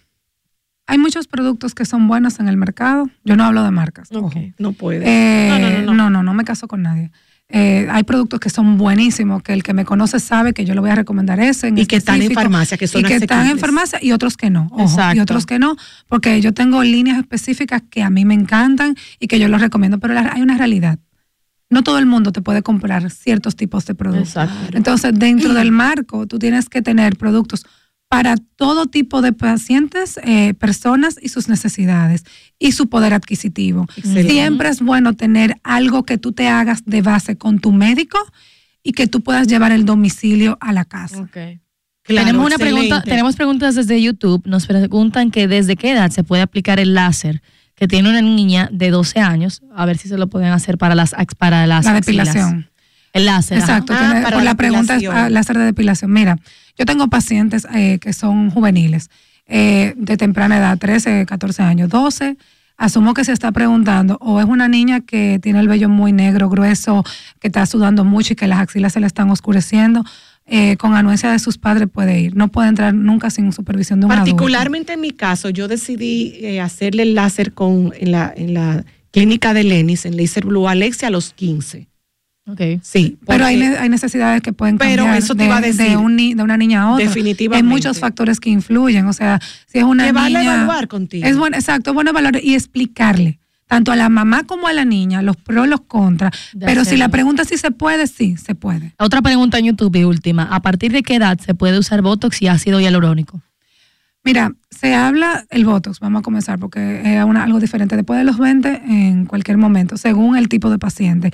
hay 0.86 0.98
muchos 0.98 1.26
productos 1.26 1.74
que 1.74 1.84
son 1.84 2.07
buenos 2.07 2.38
en 2.38 2.46
el 2.46 2.57
mercado. 2.57 3.11
Yo 3.24 3.34
no 3.34 3.44
hablo 3.44 3.64
de 3.64 3.72
marcas. 3.72 4.11
No 4.12 4.72
puede. 4.72 5.05
Eh, 5.05 5.48
no, 5.48 5.59
no, 5.59 5.70
no, 5.70 5.80
no. 5.80 5.94
no, 5.94 6.11
no, 6.11 6.22
no 6.22 6.34
me 6.34 6.44
caso 6.44 6.68
con 6.68 6.82
nadie. 6.82 7.11
Eh, 7.51 7.86
hay 7.90 8.03
productos 8.05 8.40
que 8.40 8.49
son 8.49 8.78
buenísimos, 8.78 9.42
que 9.42 9.53
el 9.53 9.62
que 9.62 9.74
me 9.74 9.84
conoce 9.84 10.18
sabe 10.18 10.55
que 10.55 10.64
yo 10.64 10.74
le 10.74 10.80
voy 10.80 10.90
a 10.90 10.95
recomendar 10.95 11.38
ese. 11.40 11.68
en 11.68 11.78
Y 11.78 11.86
que 11.86 11.97
están 11.97 12.20
en 12.22 12.32
farmacia, 12.32 12.76
que 12.78 12.88
son 12.88 13.03
Y 13.03 13.05
que 13.05 13.16
están 13.16 13.47
en 13.49 13.59
farmacia 13.59 13.99
y 14.03 14.12
otros 14.12 14.36
que 14.36 14.51
no. 14.51 14.68
ojo, 14.72 14.82
Exacto. 14.82 15.16
y 15.16 15.20
otros 15.20 15.45
que 15.45 15.59
no, 15.59 15.76
porque 16.09 16.40
yo 16.40 16.55
tengo 16.55 16.82
líneas 16.82 17.18
específicas 17.18 17.82
que 17.90 18.03
a 18.03 18.11
mí 18.11 18.24
me 18.24 18.34
encantan 18.34 18.97
y 19.20 19.26
que 19.26 19.38
yo 19.38 19.49
los 19.49 19.61
recomiendo, 19.61 19.99
pero 19.99 20.18
hay 20.18 20.40
una 20.40 20.57
realidad. 20.57 20.99
No 21.70 21.82
todo 21.82 21.99
el 21.99 22.07
mundo 22.07 22.32
te 22.32 22.40
puede 22.40 22.62
comprar 22.62 23.11
ciertos 23.11 23.57
tipos 23.57 23.84
de 23.86 23.95
productos. 23.95 24.28
Exacto. 24.28 24.76
Entonces, 24.76 25.12
dentro 25.14 25.55
del 25.55 25.70
marco, 25.70 26.26
tú 26.26 26.38
tienes 26.38 26.68
que 26.68 26.82
tener 26.82 27.16
productos 27.16 27.66
para 28.09 28.36
todo 28.57 28.86
tipo 28.86 29.22
de 29.22 29.32
pacientes, 29.32 30.20
eh, 30.22 30.55
personas 30.55 31.16
y 31.20 31.30
sus 31.30 31.48
necesidades 31.48 32.24
y 32.59 32.72
su 32.72 32.88
poder 32.88 33.12
adquisitivo. 33.14 33.86
Excelente. 33.96 34.32
Siempre 34.32 34.68
es 34.68 34.80
bueno 34.80 35.14
tener 35.14 35.57
algo 35.64 36.05
que 36.05 36.16
tú 36.18 36.32
te 36.32 36.48
hagas 36.48 36.84
de 36.84 37.02
base 37.02 37.36
con 37.36 37.59
tu 37.59 37.72
médico 37.72 38.18
y 38.82 38.92
que 38.92 39.07
tú 39.07 39.22
puedas 39.22 39.48
llevar 39.48 39.72
el 39.72 39.84
domicilio 39.84 40.59
a 40.61 40.72
la 40.72 40.84
casa. 40.84 41.28
Claro, 41.32 42.26
tenemos 42.26 42.46
una 42.46 42.55
excelente. 42.57 42.80
pregunta, 42.88 43.02
tenemos 43.02 43.34
preguntas 43.36 43.74
desde 43.74 44.00
YouTube. 44.00 44.42
Nos 44.46 44.66
preguntan 44.66 45.30
que 45.30 45.48
desde 45.48 45.74
qué 45.74 45.92
edad 45.92 46.11
se 46.11 46.22
puede 46.22 46.42
aplicar 46.42 46.78
el 46.78 46.94
láser 46.94 47.42
que 47.74 47.88
tiene 47.88 48.11
una 48.11 48.20
niña 48.22 48.68
de 48.70 48.90
12 48.90 49.18
años, 49.20 49.62
a 49.74 49.84
ver 49.86 49.96
si 49.98 50.07
se 50.09 50.16
lo 50.18 50.28
pueden 50.28 50.52
hacer 50.52 50.78
para 50.78 50.94
las 50.94 51.14
para 51.38 51.66
las 51.66 51.84
La 51.86 51.96
axilas. 51.96 52.28
depilación. 52.28 52.70
El 53.14 53.24
láser. 53.26 53.59
Exacto. 53.59 53.96
tiene- 53.96 54.22
para 54.22 54.36
por 54.36 54.44
la 54.44 54.50
la 54.50 54.55
pregunta 54.55 54.96
es 54.96 55.05
ah, 55.11 55.28
láser 55.30 55.57
de 55.59 55.64
depilación. 55.64 56.12
Mira, 56.12 56.36
yo 56.77 56.87
tengo 56.87 57.09
pacientes 57.09 57.66
eh, 57.75 57.99
que 58.01 58.12
son 58.12 58.51
juveniles, 58.51 59.11
eh, 59.47 59.95
de 59.97 60.16
temprana 60.16 60.59
edad, 60.59 60.79
13, 60.79 61.27
14 61.27 61.62
años, 61.62 61.89
12. 61.89 62.37
Asumo 62.77 63.14
que 63.14 63.25
se 63.25 63.33
está 63.33 63.53
preguntando, 63.53 64.18
o 64.20 64.41
es 64.41 64.47
una 64.47 64.66
niña 64.66 65.01
que 65.01 65.39
tiene 65.41 65.61
el 65.61 65.68
vello 65.68 65.89
muy 65.89 66.12
negro, 66.12 66.49
grueso, 66.49 67.05
que 67.39 67.47
está 67.47 67.66
sudando 67.66 68.05
mucho 68.05 68.33
y 68.33 68.37
que 68.37 68.49
las 68.49 68.59
axilas 68.59 68.95
se 68.95 69.01
le 69.01 69.07
están 69.07 69.31
oscureciendo, 69.31 70.05
eh, 70.47 70.77
con 70.77 70.95
anuencia 70.95 71.31
de 71.31 71.39
sus 71.39 71.57
padres 71.57 71.89
puede 71.89 72.20
ir. 72.20 72.37
No 72.37 72.49
puede 72.49 72.68
entrar 72.68 72.93
nunca 72.93 73.31
sin 73.31 73.53
supervisión 73.53 74.01
de 74.01 74.07
un. 74.07 74.12
Particularmente 74.12 74.95
en 74.95 75.01
mi 75.01 75.12
caso, 75.12 75.51
yo 75.51 75.68
decidí 75.68 76.35
eh, 76.41 76.61
hacerle 76.61 77.05
el 77.05 77.14
láser 77.14 77.53
con, 77.53 77.93
en, 77.97 78.11
la, 78.11 78.33
en 78.37 78.55
la 78.55 78.85
clínica 79.12 79.55
de 79.55 79.62
Lenis, 79.62 80.05
en 80.05 80.16
Laser 80.16 80.45
Blue 80.45 80.68
Alexia, 80.68 81.09
a 81.09 81.11
los 81.12 81.33
15. 81.33 81.87
Okay. 82.47 82.78
Sí, 82.82 83.16
Pero 83.26 83.47
hay, 83.47 83.62
hay 83.62 83.88
necesidades 83.88 84.42
que 84.42 84.53
pueden 84.53 84.76
Pero 84.76 85.05
cambiar 85.05 85.16
eso 85.16 85.34
te 85.34 85.38
de, 85.45 85.47
iba 85.47 85.57
a 85.57 85.61
decir. 85.62 85.88
de, 85.88 85.97
un 85.97 86.16
de 86.16 86.42
una 86.42 86.59
niña 86.59 86.82
a 86.82 86.90
otra. 86.92 87.07
Definitivamente. 87.07 87.57
Hay 87.66 87.72
muchos 87.72 87.99
factores 87.99 88.38
que 88.38 88.51
influyen. 88.51 89.07
O 89.07 89.14
sea, 89.14 89.40
si 89.66 89.78
es 89.78 89.84
una 89.84 90.09
a 90.09 90.12
niña... 90.12 90.42
evaluar 90.42 90.86
contigo. 90.88 91.26
Es 91.26 91.38
bueno, 91.38 91.57
exacto, 91.57 91.90
es 91.90 91.95
bueno 91.95 92.11
evaluar 92.11 92.38
y 92.42 92.55
explicarle 92.55 93.38
tanto 93.66 93.92
a 93.92 93.97
la 93.97 94.11
mamá 94.11 94.45
como 94.45 94.68
a 94.68 94.74
la 94.74 94.84
niña 94.84 95.22
los 95.22 95.36
pros, 95.38 95.66
los 95.66 95.80
contras. 95.80 96.32
De 96.53 96.66
Pero 96.66 96.84
si 96.84 96.99
la 96.99 97.09
pregunta 97.09 97.47
si 97.47 97.57
se 97.57 97.70
puede, 97.70 98.07
sí, 98.07 98.36
se 98.36 98.55
puede. 98.55 98.92
Otra 98.99 99.22
pregunta 99.22 99.59
en 99.59 99.64
YouTube 99.64 99.97
y 99.97 100.05
última. 100.05 100.42
¿A 100.45 100.61
partir 100.61 100.92
de 100.92 101.03
qué 101.03 101.14
edad 101.16 101.38
se 101.40 101.55
puede 101.55 101.78
usar 101.78 102.03
Botox 102.03 102.42
y 102.42 102.49
ácido 102.49 102.78
hialurónico? 102.78 103.40
Mira, 104.22 104.55
se 104.70 104.95
habla 104.95 105.45
el 105.51 105.64
Botox, 105.64 105.99
vamos 105.99 106.20
a 106.20 106.22
comenzar 106.22 106.59
porque 106.59 107.01
es 107.18 107.24
una- 107.24 107.45
algo 107.45 107.59
diferente. 107.59 107.97
Después 107.97 108.18
de 108.18 108.24
los 108.24 108.36
20, 108.38 108.82
en 108.86 109.24
cualquier 109.24 109.57
momento, 109.57 109.97
según 109.97 110.36
el 110.36 110.49
tipo 110.51 110.68
de 110.70 110.78
paciente. 110.78 111.30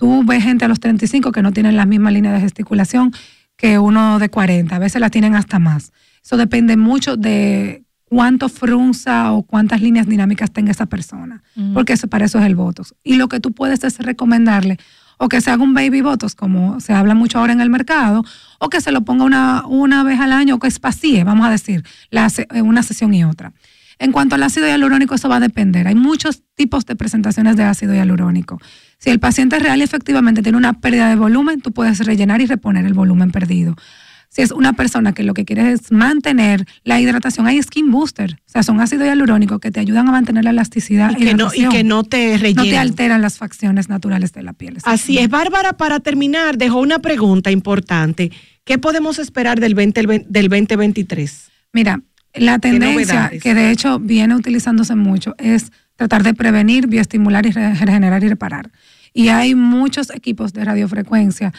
Tú 0.00 0.24
ves 0.24 0.42
gente 0.42 0.64
a 0.64 0.68
los 0.68 0.80
35 0.80 1.30
que 1.30 1.42
no 1.42 1.52
tienen 1.52 1.76
la 1.76 1.84
misma 1.84 2.10
línea 2.10 2.32
de 2.32 2.40
gesticulación 2.40 3.12
que 3.54 3.78
uno 3.78 4.18
de 4.18 4.30
40, 4.30 4.74
a 4.74 4.78
veces 4.78 4.98
la 4.98 5.10
tienen 5.10 5.34
hasta 5.34 5.58
más. 5.58 5.92
Eso 6.24 6.38
depende 6.38 6.78
mucho 6.78 7.18
de 7.18 7.84
cuánto 8.06 8.48
frunza 8.48 9.30
o 9.32 9.42
cuántas 9.42 9.82
líneas 9.82 10.06
dinámicas 10.06 10.52
tenga 10.52 10.70
esa 10.70 10.86
persona, 10.86 11.42
porque 11.74 11.92
eso, 11.92 12.08
para 12.08 12.24
eso 12.24 12.38
es 12.38 12.46
el 12.46 12.54
Botox. 12.54 12.94
Y 13.04 13.16
lo 13.16 13.28
que 13.28 13.40
tú 13.40 13.52
puedes 13.52 13.84
es 13.84 13.98
recomendarle 13.98 14.78
o 15.18 15.28
que 15.28 15.42
se 15.42 15.50
haga 15.50 15.62
un 15.62 15.74
baby 15.74 16.00
Botox, 16.00 16.34
como 16.34 16.80
se 16.80 16.94
habla 16.94 17.14
mucho 17.14 17.38
ahora 17.38 17.52
en 17.52 17.60
el 17.60 17.68
mercado, 17.68 18.24
o 18.58 18.70
que 18.70 18.80
se 18.80 18.92
lo 18.92 19.02
ponga 19.02 19.24
una, 19.24 19.66
una 19.66 20.02
vez 20.02 20.18
al 20.18 20.32
año, 20.32 20.54
o 20.54 20.58
que 20.58 20.68
espacie, 20.68 21.24
vamos 21.24 21.46
a 21.46 21.50
decir, 21.50 21.84
la 22.08 22.32
eh, 22.54 22.62
una 22.62 22.82
sesión 22.82 23.12
y 23.12 23.22
otra. 23.22 23.52
En 24.00 24.12
cuanto 24.12 24.34
al 24.34 24.42
ácido 24.42 24.66
hialurónico, 24.66 25.14
eso 25.14 25.28
va 25.28 25.36
a 25.36 25.40
depender. 25.40 25.86
Hay 25.86 25.94
muchos 25.94 26.42
tipos 26.56 26.86
de 26.86 26.96
presentaciones 26.96 27.56
de 27.56 27.64
ácido 27.64 27.94
hialurónico. 27.94 28.58
Si 28.98 29.10
el 29.10 29.20
paciente 29.20 29.58
real 29.58 29.78
y 29.80 29.82
efectivamente 29.82 30.42
tiene 30.42 30.56
una 30.58 30.72
pérdida 30.80 31.08
de 31.10 31.16
volumen, 31.16 31.60
tú 31.60 31.70
puedes 31.72 31.98
rellenar 32.06 32.40
y 32.40 32.46
reponer 32.46 32.86
el 32.86 32.94
volumen 32.94 33.30
perdido. 33.30 33.76
Si 34.30 34.42
es 34.42 34.52
una 34.52 34.72
persona 34.74 35.12
que 35.12 35.22
lo 35.24 35.34
que 35.34 35.44
quiere 35.44 35.72
es 35.72 35.90
mantener 35.92 36.64
la 36.84 37.00
hidratación, 37.00 37.46
hay 37.46 37.60
skin 37.62 37.90
booster. 37.90 38.38
O 38.46 38.50
sea, 38.50 38.62
son 38.62 38.80
ácidos 38.80 39.06
hialurónicos 39.06 39.58
que 39.60 39.70
te 39.70 39.80
ayudan 39.80 40.08
a 40.08 40.12
mantener 40.12 40.44
la 40.44 40.50
elasticidad 40.50 41.10
Y 41.18 41.24
que 41.24 41.34
no- 41.34 41.50
y 41.52 41.68
que 41.68 41.82
no 41.84 42.04
te 42.04 42.32
No 42.34 42.38
te 42.38 42.38
rellenan. 42.38 42.78
alteran 42.80 43.22
las 43.22 43.36
facciones 43.38 43.88
naturales 43.90 44.32
de 44.32 44.42
la 44.44 44.52
piel. 44.54 44.78
Así 44.84 45.18
es, 45.18 45.28
Bárbara, 45.28 45.72
para 45.74 46.00
terminar, 46.00 46.56
dejó 46.58 46.78
una 46.78 47.00
pregunta 47.00 47.50
importante. 47.50 48.30
¿Qué 48.64 48.78
podemos 48.78 49.18
esperar 49.18 49.58
del, 49.60 49.74
20, 49.74 50.24
del 50.28 50.48
2023? 50.48 51.50
Mira, 51.72 52.00
la 52.34 52.58
tendencia 52.58 53.30
que 53.42 53.54
de 53.54 53.70
hecho 53.70 53.98
viene 53.98 54.34
utilizándose 54.34 54.94
mucho 54.94 55.34
es 55.38 55.72
tratar 55.96 56.22
de 56.22 56.34
prevenir, 56.34 56.86
bioestimular 56.86 57.44
y 57.46 57.50
re- 57.50 57.74
regenerar 57.74 58.22
y 58.24 58.28
reparar. 58.28 58.70
Y 59.12 59.28
hay 59.28 59.54
muchos 59.54 60.10
equipos 60.10 60.52
de 60.52 60.64
radiofrecuencia 60.64 61.52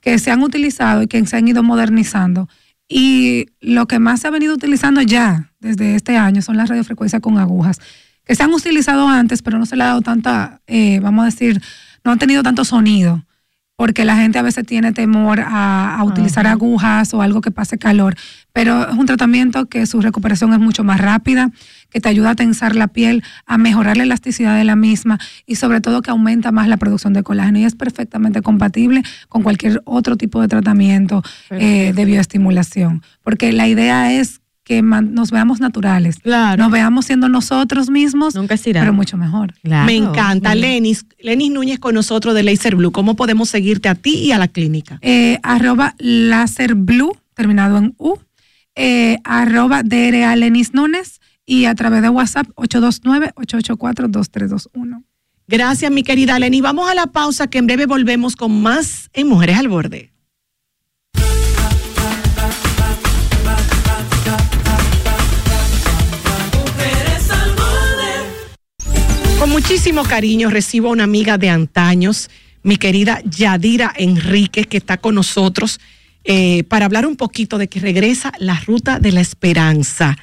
que 0.00 0.18
se 0.18 0.30
han 0.30 0.42
utilizado 0.42 1.02
y 1.02 1.06
que 1.06 1.24
se 1.26 1.36
han 1.36 1.48
ido 1.48 1.62
modernizando. 1.62 2.48
Y 2.88 3.46
lo 3.60 3.86
que 3.86 3.98
más 3.98 4.20
se 4.20 4.28
ha 4.28 4.30
venido 4.30 4.54
utilizando 4.54 5.02
ya 5.02 5.52
desde 5.60 5.94
este 5.94 6.16
año 6.16 6.42
son 6.42 6.56
las 6.56 6.68
radiofrecuencias 6.68 7.20
con 7.20 7.38
agujas, 7.38 7.80
que 8.24 8.34
se 8.34 8.42
han 8.42 8.52
utilizado 8.52 9.08
antes, 9.08 9.42
pero 9.42 9.58
no 9.58 9.66
se 9.66 9.76
le 9.76 9.82
ha 9.84 9.88
dado 9.88 10.02
tanta, 10.02 10.60
eh, 10.66 11.00
vamos 11.00 11.22
a 11.22 11.26
decir, 11.26 11.60
no 12.04 12.12
han 12.12 12.18
tenido 12.18 12.42
tanto 12.42 12.64
sonido 12.64 13.24
porque 13.78 14.04
la 14.04 14.16
gente 14.16 14.40
a 14.40 14.42
veces 14.42 14.66
tiene 14.66 14.92
temor 14.92 15.38
a, 15.38 15.94
a 15.98 16.02
utilizar 16.02 16.48
agujas 16.48 17.14
o 17.14 17.22
algo 17.22 17.40
que 17.40 17.52
pase 17.52 17.78
calor, 17.78 18.16
pero 18.52 18.90
es 18.90 18.98
un 18.98 19.06
tratamiento 19.06 19.66
que 19.66 19.86
su 19.86 20.00
recuperación 20.00 20.52
es 20.52 20.58
mucho 20.58 20.82
más 20.82 21.00
rápida, 21.00 21.52
que 21.88 22.00
te 22.00 22.08
ayuda 22.08 22.30
a 22.30 22.34
tensar 22.34 22.74
la 22.74 22.88
piel, 22.88 23.22
a 23.46 23.56
mejorar 23.56 23.96
la 23.96 24.02
elasticidad 24.02 24.58
de 24.58 24.64
la 24.64 24.74
misma 24.74 25.20
y 25.46 25.54
sobre 25.54 25.80
todo 25.80 26.02
que 26.02 26.10
aumenta 26.10 26.50
más 26.50 26.66
la 26.66 26.76
producción 26.76 27.12
de 27.12 27.22
colágeno 27.22 27.60
y 27.60 27.64
es 27.66 27.76
perfectamente 27.76 28.42
compatible 28.42 29.04
con 29.28 29.44
cualquier 29.44 29.80
otro 29.84 30.16
tipo 30.16 30.40
de 30.40 30.48
tratamiento 30.48 31.22
eh, 31.50 31.92
de 31.94 32.04
bioestimulación, 32.04 33.04
porque 33.22 33.52
la 33.52 33.68
idea 33.68 34.12
es 34.12 34.40
que 34.68 34.82
nos 34.82 35.30
veamos 35.30 35.60
naturales, 35.60 36.18
nos 36.24 36.70
veamos 36.70 37.06
siendo 37.06 37.30
nosotros 37.30 37.88
mismos, 37.88 38.34
pero 38.74 38.92
mucho 38.92 39.16
mejor. 39.16 39.54
Me 39.62 39.96
encanta. 39.96 40.54
Lenis, 40.54 41.06
Lenis 41.18 41.50
Núñez 41.50 41.78
con 41.78 41.94
nosotros 41.94 42.34
de 42.34 42.42
Laser 42.42 42.76
Blue. 42.76 42.92
¿Cómo 42.92 43.16
podemos 43.16 43.48
seguirte 43.48 43.88
a 43.88 43.94
ti 43.94 44.16
y 44.16 44.32
a 44.32 44.38
la 44.38 44.48
clínica? 44.48 44.98
eh, 45.00 45.38
arroba 45.42 45.94
láser 45.98 46.74
blue, 46.74 47.16
terminado 47.34 47.78
en 47.78 47.94
U, 47.96 48.18
eh, 48.74 49.16
arroba 49.24 49.82
DRA 49.82 50.36
Lenis 50.36 50.74
Núñez 50.74 51.20
y 51.46 51.64
a 51.64 51.74
través 51.74 52.02
de 52.02 52.10
WhatsApp 52.10 52.48
829-884-2321. 52.56 55.02
Gracias, 55.46 55.90
mi 55.90 56.02
querida 56.02 56.38
Lenis. 56.38 56.60
Vamos 56.60 56.90
a 56.90 56.94
la 56.94 57.06
pausa 57.06 57.46
que 57.48 57.56
en 57.56 57.66
breve 57.66 57.86
volvemos 57.86 58.36
con 58.36 58.60
más 58.60 59.08
en 59.14 59.28
Mujeres 59.28 59.56
al 59.56 59.68
Borde. 59.68 60.12
Con 69.38 69.50
muchísimo 69.50 70.02
cariño 70.02 70.50
recibo 70.50 70.88
a 70.88 70.90
una 70.90 71.04
amiga 71.04 71.38
de 71.38 71.48
antaños, 71.48 72.28
mi 72.64 72.76
querida 72.76 73.22
Yadira 73.24 73.92
Enríquez, 73.96 74.66
que 74.66 74.78
está 74.78 74.96
con 74.96 75.14
nosotros 75.14 75.78
eh, 76.24 76.64
para 76.64 76.86
hablar 76.86 77.06
un 77.06 77.14
poquito 77.14 77.56
de 77.56 77.68
que 77.68 77.78
regresa 77.78 78.32
la 78.40 78.58
Ruta 78.58 78.98
de 78.98 79.12
la 79.12 79.20
Esperanza, 79.20 80.18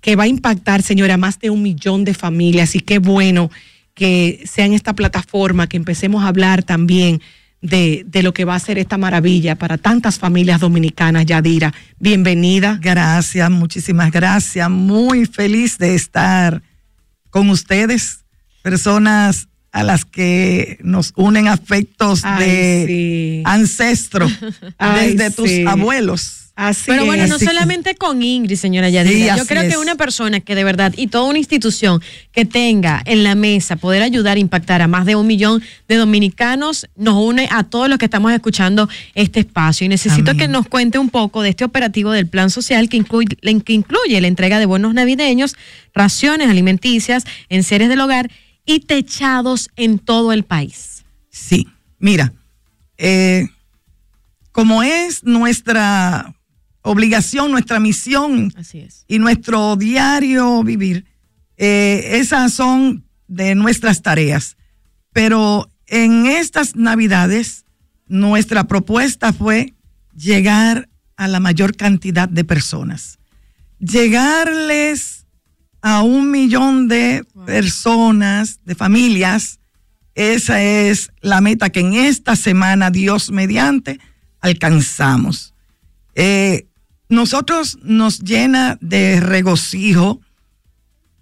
que 0.00 0.16
va 0.16 0.24
a 0.24 0.28
impactar, 0.28 0.80
señora, 0.80 1.18
más 1.18 1.38
de 1.38 1.50
un 1.50 1.60
millón 1.60 2.04
de 2.04 2.14
familias. 2.14 2.74
Y 2.74 2.80
qué 2.80 2.98
bueno 2.98 3.50
que 3.92 4.42
sea 4.50 4.64
en 4.64 4.72
esta 4.72 4.94
plataforma 4.94 5.66
que 5.66 5.76
empecemos 5.76 6.24
a 6.24 6.28
hablar 6.28 6.62
también 6.62 7.20
de 7.60 8.22
lo 8.22 8.32
que 8.32 8.46
va 8.46 8.54
a 8.54 8.60
ser 8.60 8.78
esta 8.78 8.96
maravilla 8.96 9.56
para 9.56 9.76
tantas 9.76 10.18
familias 10.18 10.60
dominicanas. 10.60 11.26
Yadira, 11.26 11.74
bienvenida. 11.98 12.78
Gracias, 12.80 13.50
muchísimas 13.50 14.10
gracias. 14.10 14.70
Muy 14.70 15.26
feliz 15.26 15.76
de 15.76 15.94
estar 15.94 16.62
con 17.28 17.50
ustedes, 17.50 18.25
personas 18.70 19.46
a 19.70 19.84
las 19.84 20.04
que 20.04 20.78
nos 20.82 21.12
unen 21.14 21.46
afectos 21.46 22.22
Ay, 22.24 22.44
de 22.44 22.84
sí. 22.88 23.42
ancestro, 23.44 24.26
Ay, 24.78 25.14
desde 25.14 25.30
tus 25.30 25.48
abuelos. 25.68 26.42
Pero 26.86 27.04
bueno, 27.04 27.24
es. 27.24 27.28
no 27.28 27.36
Así 27.36 27.44
que- 27.44 27.52
solamente 27.52 27.94
con 27.96 28.22
Ingrid, 28.22 28.56
señora 28.56 28.88
Yadira. 28.88 29.14
Sí, 29.14 29.26
Yo 29.36 29.42
así 29.42 29.46
creo 29.46 29.62
es. 29.62 29.68
que 29.68 29.76
una 29.76 29.94
persona 29.94 30.40
que 30.40 30.54
de 30.54 30.64
verdad 30.64 30.92
y 30.96 31.08
toda 31.08 31.24
una 31.28 31.38
institución 31.38 32.00
que 32.32 32.46
tenga 32.46 33.02
en 33.04 33.22
la 33.24 33.34
mesa 33.34 33.76
poder 33.76 34.02
ayudar 34.02 34.38
a 34.38 34.40
impactar 34.40 34.80
a 34.80 34.88
más 34.88 35.04
de 35.04 35.14
un 35.16 35.26
millón 35.26 35.62
de 35.86 35.96
dominicanos 35.96 36.88
nos 36.96 37.14
une 37.22 37.46
a 37.52 37.62
todos 37.64 37.90
los 37.90 37.98
que 37.98 38.06
estamos 38.06 38.32
escuchando 38.32 38.88
este 39.14 39.40
espacio. 39.40 39.84
Y 39.84 39.88
necesito 39.90 40.34
que 40.34 40.48
nos 40.48 40.66
cuente 40.66 40.98
un 40.98 41.10
poco 41.10 41.42
de 41.42 41.50
este 41.50 41.64
operativo 41.64 42.10
del 42.10 42.26
plan 42.26 42.48
social 42.48 42.88
que 42.88 42.96
incluye, 42.96 43.36
que 43.62 43.72
incluye 43.74 44.18
la 44.22 44.26
entrega 44.28 44.58
de 44.58 44.64
bonos 44.64 44.94
navideños, 44.94 45.56
raciones 45.94 46.48
alimenticias 46.48 47.24
en 47.50 47.62
seres 47.64 47.90
del 47.90 48.00
hogar 48.00 48.30
y 48.66 48.80
techados 48.80 49.70
en 49.76 49.98
todo 49.98 50.32
el 50.32 50.44
país. 50.44 51.04
Sí, 51.30 51.66
mira, 51.98 52.32
eh, 52.98 53.48
como 54.52 54.82
es 54.82 55.22
nuestra 55.24 56.34
obligación, 56.82 57.50
nuestra 57.50 57.80
misión 57.80 58.52
Así 58.56 58.80
es. 58.80 59.04
y 59.08 59.18
nuestro 59.18 59.76
diario 59.76 60.62
vivir, 60.62 61.06
eh, 61.56 62.18
esas 62.18 62.52
son 62.52 63.04
de 63.28 63.54
nuestras 63.54 64.02
tareas. 64.02 64.56
Pero 65.12 65.70
en 65.86 66.26
estas 66.26 66.76
navidades, 66.76 67.64
nuestra 68.06 68.64
propuesta 68.64 69.32
fue 69.32 69.74
llegar 70.14 70.88
a 71.16 71.28
la 71.28 71.40
mayor 71.40 71.76
cantidad 71.76 72.28
de 72.28 72.44
personas. 72.44 73.18
Llegarles 73.78 75.15
a 75.82 76.02
un 76.02 76.30
millón 76.30 76.88
de 76.88 77.24
personas, 77.44 78.60
de 78.64 78.74
familias, 78.74 79.60
esa 80.14 80.62
es 80.62 81.10
la 81.20 81.40
meta 81.40 81.70
que 81.70 81.80
en 81.80 81.92
esta 81.92 82.36
semana, 82.36 82.90
Dios 82.90 83.30
mediante, 83.30 84.00
alcanzamos. 84.40 85.54
Eh, 86.14 86.66
nosotros 87.08 87.78
nos 87.82 88.20
llena 88.20 88.78
de 88.80 89.20
regocijo 89.20 90.20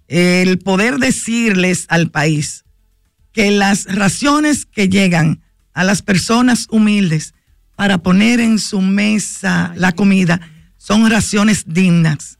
el 0.07 0.59
poder 0.59 0.97
decirles 0.97 1.85
al 1.89 2.09
país 2.09 2.63
que 3.33 3.51
las 3.51 3.85
raciones 3.85 4.65
que 4.65 4.87
llegan 4.87 5.41
a 5.73 5.83
las 5.83 6.01
personas 6.01 6.67
humildes 6.69 7.33
para 7.75 7.97
poner 7.97 8.39
en 8.39 8.59
su 8.59 8.79
mesa 8.81 9.73
la 9.75 9.91
comida 9.91 10.39
son 10.77 11.09
raciones 11.09 11.65
dignas. 11.67 12.34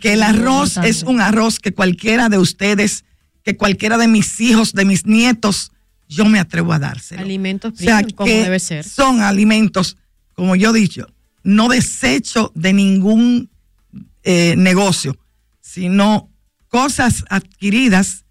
Que 0.00 0.12
el 0.12 0.22
arroz 0.22 0.76
es 0.78 1.02
un 1.02 1.20
arroz 1.20 1.58
que 1.58 1.72
cualquiera 1.72 2.28
de 2.28 2.38
ustedes, 2.38 3.04
que 3.42 3.56
cualquiera 3.56 3.98
de 3.98 4.08
mis 4.08 4.40
hijos, 4.40 4.72
de 4.72 4.84
mis 4.84 5.06
nietos, 5.06 5.72
yo 6.08 6.24
me 6.24 6.38
atrevo 6.38 6.72
a 6.72 6.78
dárselo. 6.78 7.20
Alimentos 7.20 7.72
O 7.74 7.76
sea, 7.76 8.02
como 8.14 8.30
debe 8.30 8.60
ser. 8.60 8.84
son 8.84 9.20
alimentos, 9.20 9.96
como 10.34 10.54
yo 10.56 10.70
he 10.70 10.80
dicho, 10.80 11.08
no 11.42 11.68
desecho 11.68 12.52
de 12.54 12.72
ningún 12.72 13.50
eh, 14.22 14.54
negocio, 14.56 15.18
sino 15.60 16.30
cosas 16.68 17.24
adquiridas, 17.28 18.24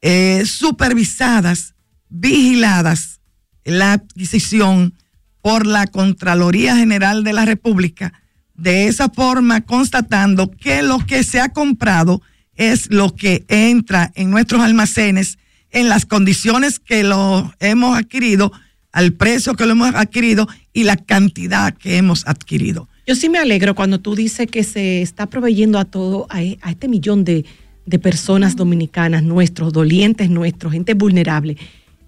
eh, 0.00 0.44
supervisadas, 0.46 1.74
vigiladas, 2.08 3.20
la 3.64 3.94
adquisición 3.94 4.94
por 5.42 5.66
la 5.66 5.86
Contraloría 5.86 6.76
General 6.76 7.24
de 7.24 7.32
la 7.32 7.44
República, 7.44 8.12
de 8.56 8.86
esa 8.86 9.08
forma 9.08 9.60
constatando 9.62 10.50
que 10.50 10.82
lo 10.82 10.98
que 10.98 11.22
se 11.22 11.40
ha 11.40 11.50
comprado 11.50 12.22
es 12.54 12.90
lo 12.90 13.14
que 13.14 13.44
entra 13.48 14.12
en 14.14 14.30
nuestros 14.30 14.62
almacenes 14.62 15.38
en 15.70 15.88
las 15.88 16.06
condiciones 16.06 16.78
que 16.78 17.04
lo 17.04 17.52
hemos 17.60 17.98
adquirido, 17.98 18.50
al 18.92 19.12
precio 19.12 19.54
que 19.54 19.66
lo 19.66 19.72
hemos 19.72 19.94
adquirido 19.94 20.48
y 20.72 20.84
la 20.84 20.96
cantidad 20.96 21.74
que 21.74 21.98
hemos 21.98 22.26
adquirido. 22.26 22.88
Yo 23.06 23.14
sí 23.14 23.28
me 23.28 23.38
alegro 23.38 23.74
cuando 23.74 24.00
tú 24.00 24.14
dices 24.14 24.46
que 24.50 24.64
se 24.64 25.02
está 25.02 25.26
proveyendo 25.26 25.78
a 25.78 25.84
todo, 25.84 26.26
a, 26.30 26.42
e- 26.42 26.58
a 26.62 26.70
este 26.70 26.88
millón 26.88 27.24
de, 27.24 27.44
de 27.84 27.98
personas 27.98 28.56
dominicanas, 28.56 29.22
nuestros, 29.22 29.72
dolientes 29.72 30.30
nuestros, 30.30 30.72
gente 30.72 30.94
vulnerable, 30.94 31.56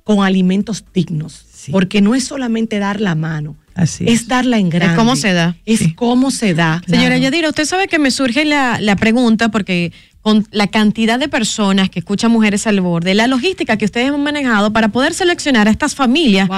con 0.03 0.25
alimentos 0.25 0.85
dignos. 0.95 1.45
Porque 1.71 2.01
no 2.01 2.15
es 2.15 2.25
solamente 2.25 2.79
dar 2.79 3.01
la 3.01 3.15
mano, 3.15 3.55
es 4.01 4.29
darla 4.29 4.59
en 4.59 4.71
grande. 4.71 4.97
cómo 4.97 5.17
se 5.17 5.33
da. 5.33 5.57
Es 5.67 5.93
cómo 5.95 6.31
se 6.31 6.55
da. 6.55 6.83
Señora 6.87 7.09
Claro. 7.09 7.23
Yadira, 7.23 7.49
usted 7.49 7.65
sabe 7.65 7.89
que 7.89 7.99
me 7.99 8.11
surge 8.11 8.45
la, 8.45 8.79
la 8.81 8.97
pregunta 8.97 9.51
porque 9.51 9.93
con 10.21 10.47
la 10.51 10.67
cantidad 10.67 11.19
de 11.19 11.29
personas 11.29 11.89
que 11.91 12.01
escuchan 12.01 12.31
Mujeres 12.31 12.67
al 12.67 12.81
Borde, 12.81 13.15
la 13.15 13.27
logística 13.29 13.77
que 13.79 13.85
ustedes 13.85 14.11
han 14.11 14.23
manejado 14.23 14.73
para 14.73 14.89
poder 14.89 15.15
seleccionar 15.15 15.69
a 15.69 15.71
estas 15.71 15.95
familias 15.95 16.49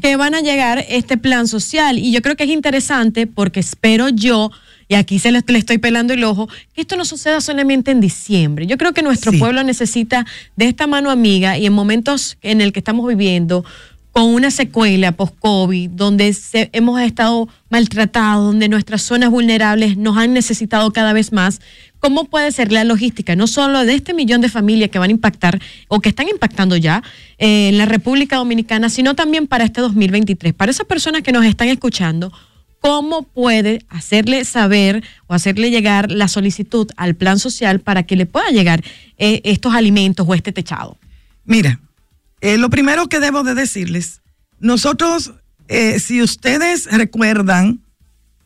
que 0.00 0.16
van 0.16 0.34
a 0.34 0.40
llegar 0.40 0.78
a 0.78 0.80
este 0.80 1.16
plan 1.16 1.46
social. 1.46 1.98
Y 1.98 2.12
yo 2.12 2.22
creo 2.22 2.34
que 2.34 2.44
es 2.44 2.50
interesante 2.50 3.26
porque 3.26 3.60
espero 3.60 4.08
yo, 4.08 4.50
y 4.88 4.94
aquí 4.94 5.20
se 5.20 5.30
le, 5.30 5.44
le 5.46 5.58
estoy 5.58 5.78
pelando 5.78 6.12
el 6.12 6.24
ojo, 6.24 6.48
que 6.74 6.80
esto 6.80 6.96
no 6.96 7.04
suceda 7.04 7.40
solamente 7.40 7.92
en 7.92 8.00
diciembre. 8.00 8.66
Yo 8.66 8.76
creo 8.78 8.92
que 8.92 9.02
nuestro 9.02 9.30
pueblo 9.32 9.62
necesita 9.62 10.26
de 10.56 10.66
esta 10.66 10.88
mano 10.88 11.10
amiga 11.10 11.56
y 11.56 11.66
en 11.66 11.72
momentos 11.72 12.36
en 12.42 12.60
el 12.60 12.72
que 12.72 12.80
estamos 12.80 13.06
viviendo, 13.06 13.64
con 14.12 14.24
una 14.24 14.50
secuela 14.50 15.12
post-COVID, 15.12 15.90
donde 15.90 16.36
hemos 16.72 17.00
estado 17.00 17.48
maltratados, 17.68 18.46
donde 18.46 18.68
nuestras 18.68 19.02
zonas 19.02 19.30
vulnerables 19.30 19.96
nos 19.96 20.16
han 20.16 20.32
necesitado 20.32 20.92
cada 20.92 21.12
vez 21.12 21.32
más. 21.32 21.60
¿Cómo 22.00 22.24
puede 22.24 22.50
ser 22.50 22.72
la 22.72 22.82
logística, 22.82 23.36
no 23.36 23.46
solo 23.46 23.84
de 23.84 23.94
este 23.94 24.14
millón 24.14 24.40
de 24.40 24.48
familias 24.48 24.90
que 24.90 24.98
van 24.98 25.10
a 25.10 25.12
impactar 25.12 25.60
o 25.88 26.00
que 26.00 26.08
están 26.08 26.28
impactando 26.28 26.76
ya 26.76 27.02
eh, 27.38 27.68
en 27.68 27.78
la 27.78 27.86
República 27.86 28.36
Dominicana, 28.36 28.88
sino 28.88 29.14
también 29.14 29.46
para 29.46 29.64
este 29.64 29.80
2023? 29.80 30.54
Para 30.54 30.72
esas 30.72 30.86
personas 30.86 31.22
que 31.22 31.32
nos 31.32 31.44
están 31.44 31.68
escuchando, 31.68 32.32
¿cómo 32.80 33.22
puede 33.22 33.84
hacerle 33.90 34.44
saber 34.44 35.04
o 35.26 35.34
hacerle 35.34 35.70
llegar 35.70 36.10
la 36.10 36.26
solicitud 36.26 36.90
al 36.96 37.14
plan 37.14 37.38
social 37.38 37.80
para 37.80 38.02
que 38.04 38.16
le 38.16 38.26
pueda 38.26 38.48
llegar 38.48 38.82
eh, 39.18 39.42
estos 39.44 39.74
alimentos 39.74 40.26
o 40.28 40.34
este 40.34 40.52
techado? 40.52 40.96
Mira, 41.44 41.80
eh, 42.40 42.56
lo 42.56 42.70
primero 42.70 43.06
que 43.08 43.20
debo 43.20 43.42
de 43.42 43.54
decirles, 43.54 44.22
nosotros, 44.60 45.32
eh, 45.68 45.98
si 46.00 46.22
ustedes 46.22 46.86
recuerdan 46.90 47.80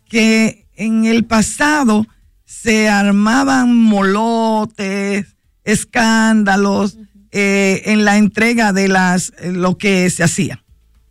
que 0.08 0.66
en 0.76 1.04
el 1.04 1.24
pasado 1.24 2.06
se 2.44 2.88
armaban 2.88 3.76
molotes, 3.76 5.36
escándalos 5.62 6.98
eh, 7.30 7.82
en 7.86 8.04
la 8.04 8.18
entrega 8.18 8.72
de 8.72 8.88
las 8.88 9.32
lo 9.44 9.78
que 9.78 10.10
se 10.10 10.24
hacía, 10.24 10.62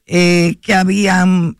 que 0.05 0.73
habían 0.75 1.57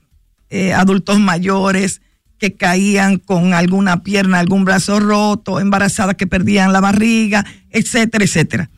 adultos 0.76 1.20
mayores 1.20 2.02
que 2.38 2.54
caían 2.54 3.18
con 3.18 3.54
alguna 3.54 4.04
pierna, 4.04 4.40
algún 4.40 4.66
brazo 4.66 5.00
roto, 5.00 5.60
embarazadas 5.60 6.16
que 6.16 6.28
perdían 6.28 6.74
la 6.74 6.82
barriga, 6.82 7.46
etcétera, 7.72 8.26
etcétera. 8.26 8.70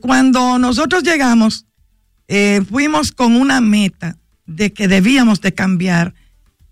Cuando 0.00 0.58
nosotros 0.58 1.04
llegamos, 1.04 1.67
eh, 2.28 2.62
fuimos 2.68 3.12
con 3.12 3.34
una 3.34 3.60
meta 3.60 4.16
de 4.46 4.72
que 4.72 4.86
debíamos 4.86 5.40
de 5.40 5.54
cambiar 5.54 6.14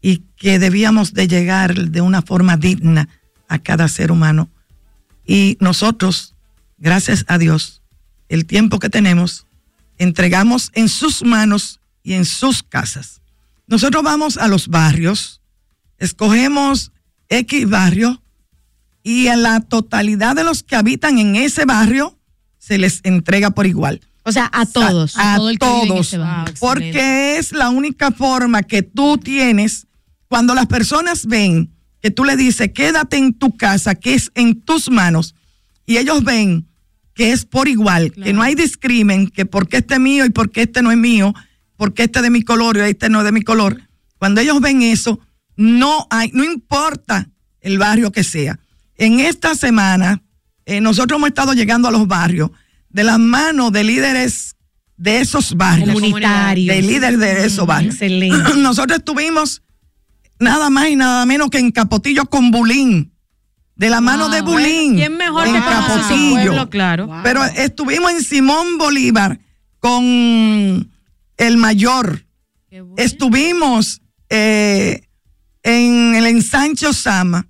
y 0.00 0.18
que 0.36 0.59
debíamos 0.59 1.14
de 1.14 1.26
llegar 1.26 1.74
de 1.74 2.00
una 2.00 2.22
forma 2.22 2.57
digna 2.57 3.09
a 3.48 3.59
cada 3.59 3.88
ser 3.88 4.12
humano. 4.12 4.50
Y 5.26 5.57
nosotros, 5.61 6.34
gracias 6.78 7.24
a 7.28 7.38
Dios, 7.38 7.82
el 8.28 8.46
tiempo 8.46 8.78
que 8.78 8.90
tenemos, 8.90 9.46
entregamos 9.98 10.70
en 10.74 10.88
sus 10.88 11.24
manos 11.24 11.80
y 12.02 12.12
en 12.12 12.24
sus 12.24 12.62
casas. 12.62 13.20
Nosotros 13.66 14.02
vamos 14.04 14.36
a 14.36 14.48
los 14.48 14.68
barrios, 14.68 15.40
escogemos 15.98 16.92
X 17.28 17.68
barrio 17.68 18.22
y 19.02 19.28
a 19.28 19.36
la 19.36 19.61
totalidad 19.61 20.36
de 20.36 20.44
los 20.44 20.62
que 20.62 20.76
habitan 20.76 21.18
en 21.18 21.36
ese 21.36 21.64
barrio 21.64 22.18
se 22.59 22.78
les 22.78 23.00
entrega 23.04 23.50
por 23.50 23.66
igual. 23.66 24.00
O 24.26 24.32
sea, 24.32 24.50
a 24.52 24.66
todos. 24.66 25.14
A, 25.16 25.36
todo 25.36 25.50
el 25.50 25.58
todos. 25.58 26.18
barrio. 26.18 26.54
porque 26.58 27.38
es 27.38 27.52
la 27.52 27.70
única 27.70 28.10
forma 28.10 28.64
que 28.64 28.82
tú 28.82 29.18
tienes 29.18 29.86
cuando 30.26 30.52
las 30.52 30.66
personas 30.66 31.26
ven 31.26 31.72
que 32.02 32.10
tú 32.10 32.24
le 32.24 32.36
dices, 32.36 32.72
quédate 32.72 33.18
en 33.18 33.34
tu 33.34 33.56
casa, 33.56 33.94
que 33.94 34.14
es 34.14 34.32
en 34.34 34.60
tus 34.60 34.90
manos, 34.90 35.36
y 35.86 35.98
ellos 35.98 36.24
ven 36.24 36.66
que 37.14 37.30
es 37.30 37.44
por 37.44 37.68
igual, 37.68 38.12
que 38.12 38.32
no 38.32 38.42
hay 38.42 38.56
discrimen, 38.56 39.28
que 39.28 39.46
porque 39.46 39.78
este 39.78 39.94
es 39.94 40.00
mío 40.00 40.26
y 40.26 40.30
porque 40.30 40.62
este 40.62 40.82
no 40.82 40.90
es 40.90 40.98
mío, 40.98 41.32
porque 41.76 42.02
este 42.02 42.18
es 42.18 42.22
de 42.24 42.30
mi 42.30 42.42
color 42.42 42.76
y 42.76 42.80
este 42.80 43.08
no 43.08 43.20
es 43.20 43.24
de 43.24 43.32
mi 43.32 43.42
color. 43.42 43.80
Cuando 44.18 44.40
ellos 44.40 44.60
ven 44.60 44.82
eso, 44.82 45.20
no 45.56 46.06
hay, 46.10 46.30
no 46.34 46.44
importa 46.44 47.28
el 47.60 47.78
barrio 47.78 48.10
que 48.10 48.24
sea. 48.24 48.58
En 48.98 49.20
esta 49.20 49.54
semana, 49.54 50.20
eh, 50.64 50.80
nosotros 50.80 51.16
hemos 51.16 51.28
estado 51.28 51.54
llegando 51.54 51.88
a 51.88 51.92
los 51.92 52.06
barrios 52.06 52.50
de 52.97 53.05
la 53.05 53.18
mano 53.18 53.70
de 53.70 53.84
líderes 53.84 54.57
de 54.97 55.20
esos 55.20 55.55
barrios. 55.55 55.92
Comunitarios. 55.92 56.74
De 56.74 56.80
líderes 56.80 57.18
de 57.18 57.44
esos 57.44 57.66
barrios. 57.66 57.92
Excelente. 57.92 58.55
Nosotros 58.57 59.01
estuvimos 59.01 59.62
nada 60.38 60.70
más 60.70 60.88
y 60.88 60.97
nada 60.97 61.26
menos 61.26 61.51
que 61.51 61.59
en 61.59 61.72
Capotillo 61.72 62.24
con 62.24 62.51
Bulín. 62.51 63.12
De 63.74 63.90
la 63.90 64.01
mano 64.01 64.30
de 64.30 64.40
Bulín. 64.40 64.94
¿Quién 64.94 65.18
mejor 65.18 65.47
en 65.47 65.53
que 65.53 65.61
Capotillo. 65.61 66.44
pueblo? 66.44 66.70
Claro. 66.70 67.20
Pero 67.22 67.44
estuvimos 67.44 68.12
en 68.12 68.22
Simón 68.22 68.78
Bolívar 68.78 69.40
con 69.78 70.90
el 71.36 71.57
mayor. 71.59 72.24
Estuvimos 72.97 74.01
eh, 74.30 75.03
en 75.62 76.14
el 76.14 76.26
ensanche 76.26 76.86
Osama 76.86 77.47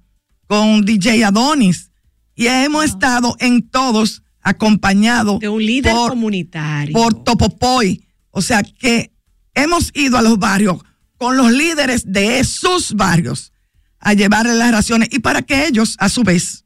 con 0.49 0.85
DJ 0.85 1.25
Adonis 1.25 1.93
y 2.35 2.49
hemos 2.49 2.85
estado 2.85 3.37
en 3.39 3.71
todos 3.71 4.25
acompañados 4.47 5.41
de 5.41 5.49
un 5.49 5.65
líder 5.65 5.93
comunitario. 5.93 6.93
Por 6.93 7.25
Topopoy. 7.25 8.07
O 8.31 8.41
sea 8.41 8.63
que 8.63 9.11
hemos 9.55 9.91
ido 9.93 10.17
a 10.17 10.23
los 10.23 10.39
barrios 10.39 10.79
con 11.19 11.37
los 11.37 11.51
líderes 11.51 12.05
de 12.07 12.39
esos 12.39 12.95
barrios 12.95 13.53
a 13.99 14.13
llevarles 14.13 14.55
las 14.55 14.71
raciones 14.71 15.09
y 15.11 15.19
para 15.19 15.43
que 15.43 15.67
ellos, 15.67 15.97
a 15.99 16.09
su 16.09 16.23
vez, 16.23 16.65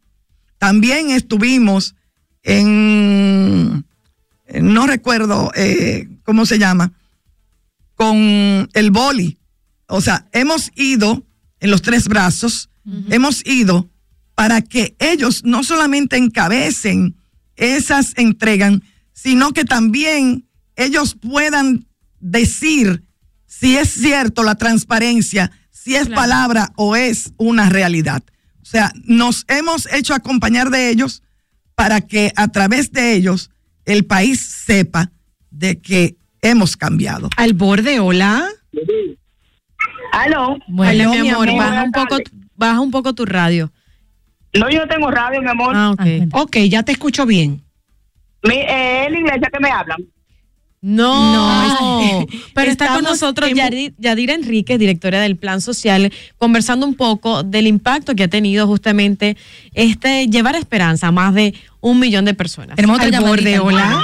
también 0.59 1.11
estuvimos 1.11 1.95
en, 2.43 3.87
no 4.61 4.87
recuerdo 4.87 5.51
eh, 5.55 6.07
cómo 6.22 6.45
se 6.45 6.59
llama, 6.59 6.93
con 7.95 8.68
el 8.74 8.91
boli. 8.91 9.39
O 9.87 10.03
sea, 10.03 10.26
hemos 10.33 10.70
ido 10.74 11.24
en 11.61 11.70
los 11.70 11.81
tres 11.81 12.09
brazos, 12.09 12.68
hemos 13.09 13.47
ido 13.47 13.89
para 14.35 14.61
que 14.61 14.97
ellos 14.99 15.45
no 15.45 15.64
solamente 15.64 16.18
encabecen 16.18 17.16
esas 17.61 18.14
entregan, 18.16 18.82
sino 19.12 19.52
que 19.52 19.64
también 19.64 20.48
ellos 20.76 21.14
puedan 21.14 21.86
decir 22.18 23.04
si 23.46 23.76
es 23.76 23.90
cierto 23.90 24.42
la 24.42 24.54
transparencia, 24.54 25.52
si 25.70 25.94
es 25.94 26.08
palabra 26.08 26.72
o 26.76 26.96
es 26.96 27.32
una 27.36 27.68
realidad. 27.68 28.22
O 28.62 28.64
sea, 28.64 28.92
nos 29.04 29.44
hemos 29.48 29.92
hecho 29.92 30.14
acompañar 30.14 30.70
de 30.70 30.90
ellos 30.90 31.22
para 31.74 32.00
que 32.00 32.32
a 32.36 32.48
través 32.48 32.92
de 32.92 33.14
ellos 33.14 33.50
el 33.84 34.04
país 34.04 34.40
sepa 34.40 35.11
de 35.50 35.80
que 35.80 36.16
hemos 36.42 36.76
cambiado. 36.76 37.28
Al 37.36 37.54
borde, 37.54 38.00
hola. 38.00 38.48
Aló. 40.12 40.58
Bueno, 40.68 41.11
Aló, 41.11 41.11
mi 41.11 41.28
amor, 41.28 41.46
Buenas 41.46 41.56
baja 41.56 41.82
un, 41.84 41.92
poco, 41.92 42.16
baja 42.54 42.80
un 42.80 42.90
poco 42.90 43.14
tu 43.14 43.26
radio. 43.26 43.72
No, 44.55 44.68
yo 44.70 44.80
no 44.80 44.88
tengo 44.88 45.11
radio, 45.11 45.40
mi 45.40 45.48
amor. 45.48 45.72
Ah, 45.74 45.90
ok. 45.90 46.07
Ok, 46.32 46.57
ya 46.68 46.82
te 46.82 46.92
escucho 46.92 47.26
bien. 47.26 47.62
Mi, 48.42 48.55
eh, 48.55 49.05
es 49.07 49.12
la 49.12 49.18
iglesia 49.18 49.51
que 49.53 49.61
me 49.61 49.70
hablan. 49.70 49.98
No, 50.82 52.01
No, 52.01 52.26
pero 52.55 52.70
está 52.70 52.94
con 52.94 53.05
nosotros 53.05 53.51
Yadira 53.98 54.34
Enríquez, 54.34 54.78
directora 54.78 55.20
del 55.20 55.36
Plan 55.36 55.61
Social, 55.61 56.11
conversando 56.38 56.86
un 56.86 56.94
poco 56.94 57.42
del 57.42 57.66
impacto 57.66 58.14
que 58.14 58.24
ha 58.24 58.28
tenido 58.28 58.66
justamente 58.66 59.36
este 59.74 60.26
llevar 60.28 60.57
esperanza 60.57 61.09
a 61.09 61.12
más 61.12 61.34
de 61.34 61.55
un 61.80 61.98
millón 61.98 62.24
de 62.24 62.32
personas. 62.32 62.76
Tenemos 62.76 62.98
otra 62.98 63.18
Al 63.18 63.24
borde, 63.24 63.53
llamadita. 63.53 64.03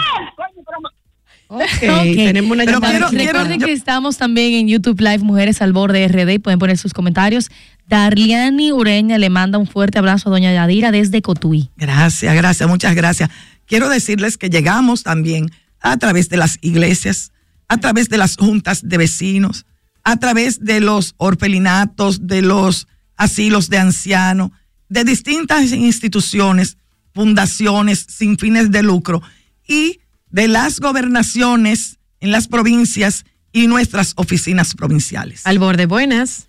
Tenemos 1.80 2.50
una 2.50 2.64
Pero 2.64 2.80
llamada. 2.80 3.08
quiero- 3.10 3.24
Recuerden 3.32 3.60
que 3.60 3.72
estamos 3.72 4.16
también 4.16 4.54
en 4.54 4.68
YouTube 4.68 5.00
Live 5.00 5.18
Mujeres 5.18 5.62
al 5.62 5.72
Borde 5.72 6.06
RD 6.08 6.34
y 6.34 6.38
pueden 6.38 6.58
poner 6.58 6.78
sus 6.78 6.92
comentarios. 6.92 7.50
Darliani 7.88 8.72
Ureña 8.72 9.18
le 9.18 9.30
manda 9.30 9.58
un 9.58 9.66
fuerte 9.66 9.98
abrazo 9.98 10.28
a 10.28 10.32
doña 10.32 10.52
Yadira 10.52 10.90
desde 10.90 11.22
Cotuí. 11.22 11.70
Gracias, 11.76 12.34
gracias, 12.34 12.68
muchas 12.68 12.94
gracias. 12.94 13.30
Quiero 13.66 13.88
decirles 13.88 14.38
que 14.38 14.50
llegamos 14.50 15.02
también 15.02 15.50
a 15.80 15.96
través 15.96 16.28
de 16.28 16.36
las 16.36 16.58
iglesias, 16.62 17.30
a 17.68 17.78
través 17.78 18.08
de 18.08 18.18
las 18.18 18.36
juntas 18.36 18.80
de 18.88 18.98
vecinos, 18.98 19.66
a 20.02 20.16
través 20.18 20.64
de 20.64 20.80
los 20.80 21.14
orfelinatos, 21.16 22.26
de 22.26 22.42
los 22.42 22.86
asilos 23.16 23.68
de 23.70 23.78
ancianos, 23.78 24.50
de 24.88 25.04
distintas 25.04 25.72
instituciones, 25.72 26.76
fundaciones 27.14 28.06
sin 28.08 28.36
fines 28.38 28.70
de 28.70 28.82
lucro 28.82 29.22
y 29.66 30.00
de 30.30 30.48
las 30.48 30.80
gobernaciones 30.80 31.98
en 32.20 32.32
las 32.32 32.48
provincias 32.48 33.24
y 33.52 33.66
nuestras 33.66 34.12
oficinas 34.16 34.74
provinciales. 34.74 35.46
Al 35.46 35.58
borde, 35.58 35.86
buenas. 35.86 36.48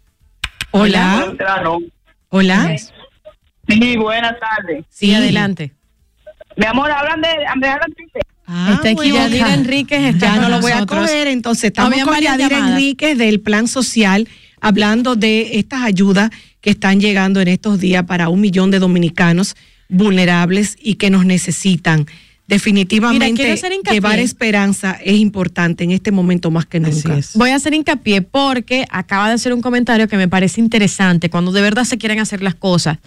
Hola. 0.71 1.34
Hola. 2.30 2.75
Sí, 3.67 3.97
buenas 3.97 4.34
tardes. 4.39 4.86
Sí, 4.89 5.13
adelante. 5.13 5.73
Mi 6.55 6.65
amor, 6.65 6.91
hablan 6.91 7.21
de. 7.21 7.28
Me 7.59 7.67
hablan 7.67 7.89
de 7.91 8.21
Ah, 8.49 8.71
Está 8.75 8.89
aquí. 8.89 9.11
Yadira 9.11 9.53
Enríquez. 9.53 10.15
Está 10.15 10.28
Ya 10.28 10.34
con 10.34 10.41
no 10.43 10.49
lo 10.49 10.61
voy 10.61 10.71
a 10.71 10.86
coger, 10.86 11.28
entonces 11.28 11.65
estamos 11.65 11.99
con 12.03 12.19
Yadira 12.19 12.49
llamadas. 12.49 12.71
Enríquez 12.71 13.17
del 13.17 13.41
Plan 13.41 13.67
Social, 13.67 14.28
hablando 14.61 15.15
de 15.17 15.59
estas 15.59 15.84
ayudas 15.84 16.32
que 16.61 16.69
están 16.69 17.01
llegando 17.01 17.41
en 17.41 17.49
estos 17.49 17.80
días 17.80 18.03
para 18.05 18.30
un 18.30 18.39
millón 18.39 18.71
de 18.71 18.80
dominicanos 18.80 19.55
vulnerables 19.89 20.78
y 20.82 20.95
que 20.95 21.09
nos 21.09 21.25
necesitan. 21.25 22.05
Definitivamente, 22.47 23.43
Mira, 23.43 23.91
llevar 23.91 24.19
esperanza 24.19 24.97
es 25.03 25.17
importante 25.17 25.83
en 25.83 25.91
este 25.91 26.11
momento 26.11 26.49
más 26.49 26.65
que 26.65 26.79
nunca. 26.79 27.19
Voy 27.33 27.49
a 27.49 27.55
hacer 27.55 27.73
hincapié 27.73 28.21
porque 28.21 28.85
acaba 28.89 29.27
de 29.27 29.33
hacer 29.33 29.53
un 29.53 29.61
comentario 29.61 30.07
que 30.07 30.15
me 30.15 30.29
parece 30.29 30.61
interesante 30.61 31.29
cuando 31.29 31.51
de 31.51 31.61
verdad 31.61 31.83
se 31.83 31.97
quieren 31.97 32.19
hacer 32.19 32.41
las 32.41 32.55
cosas. 32.55 32.99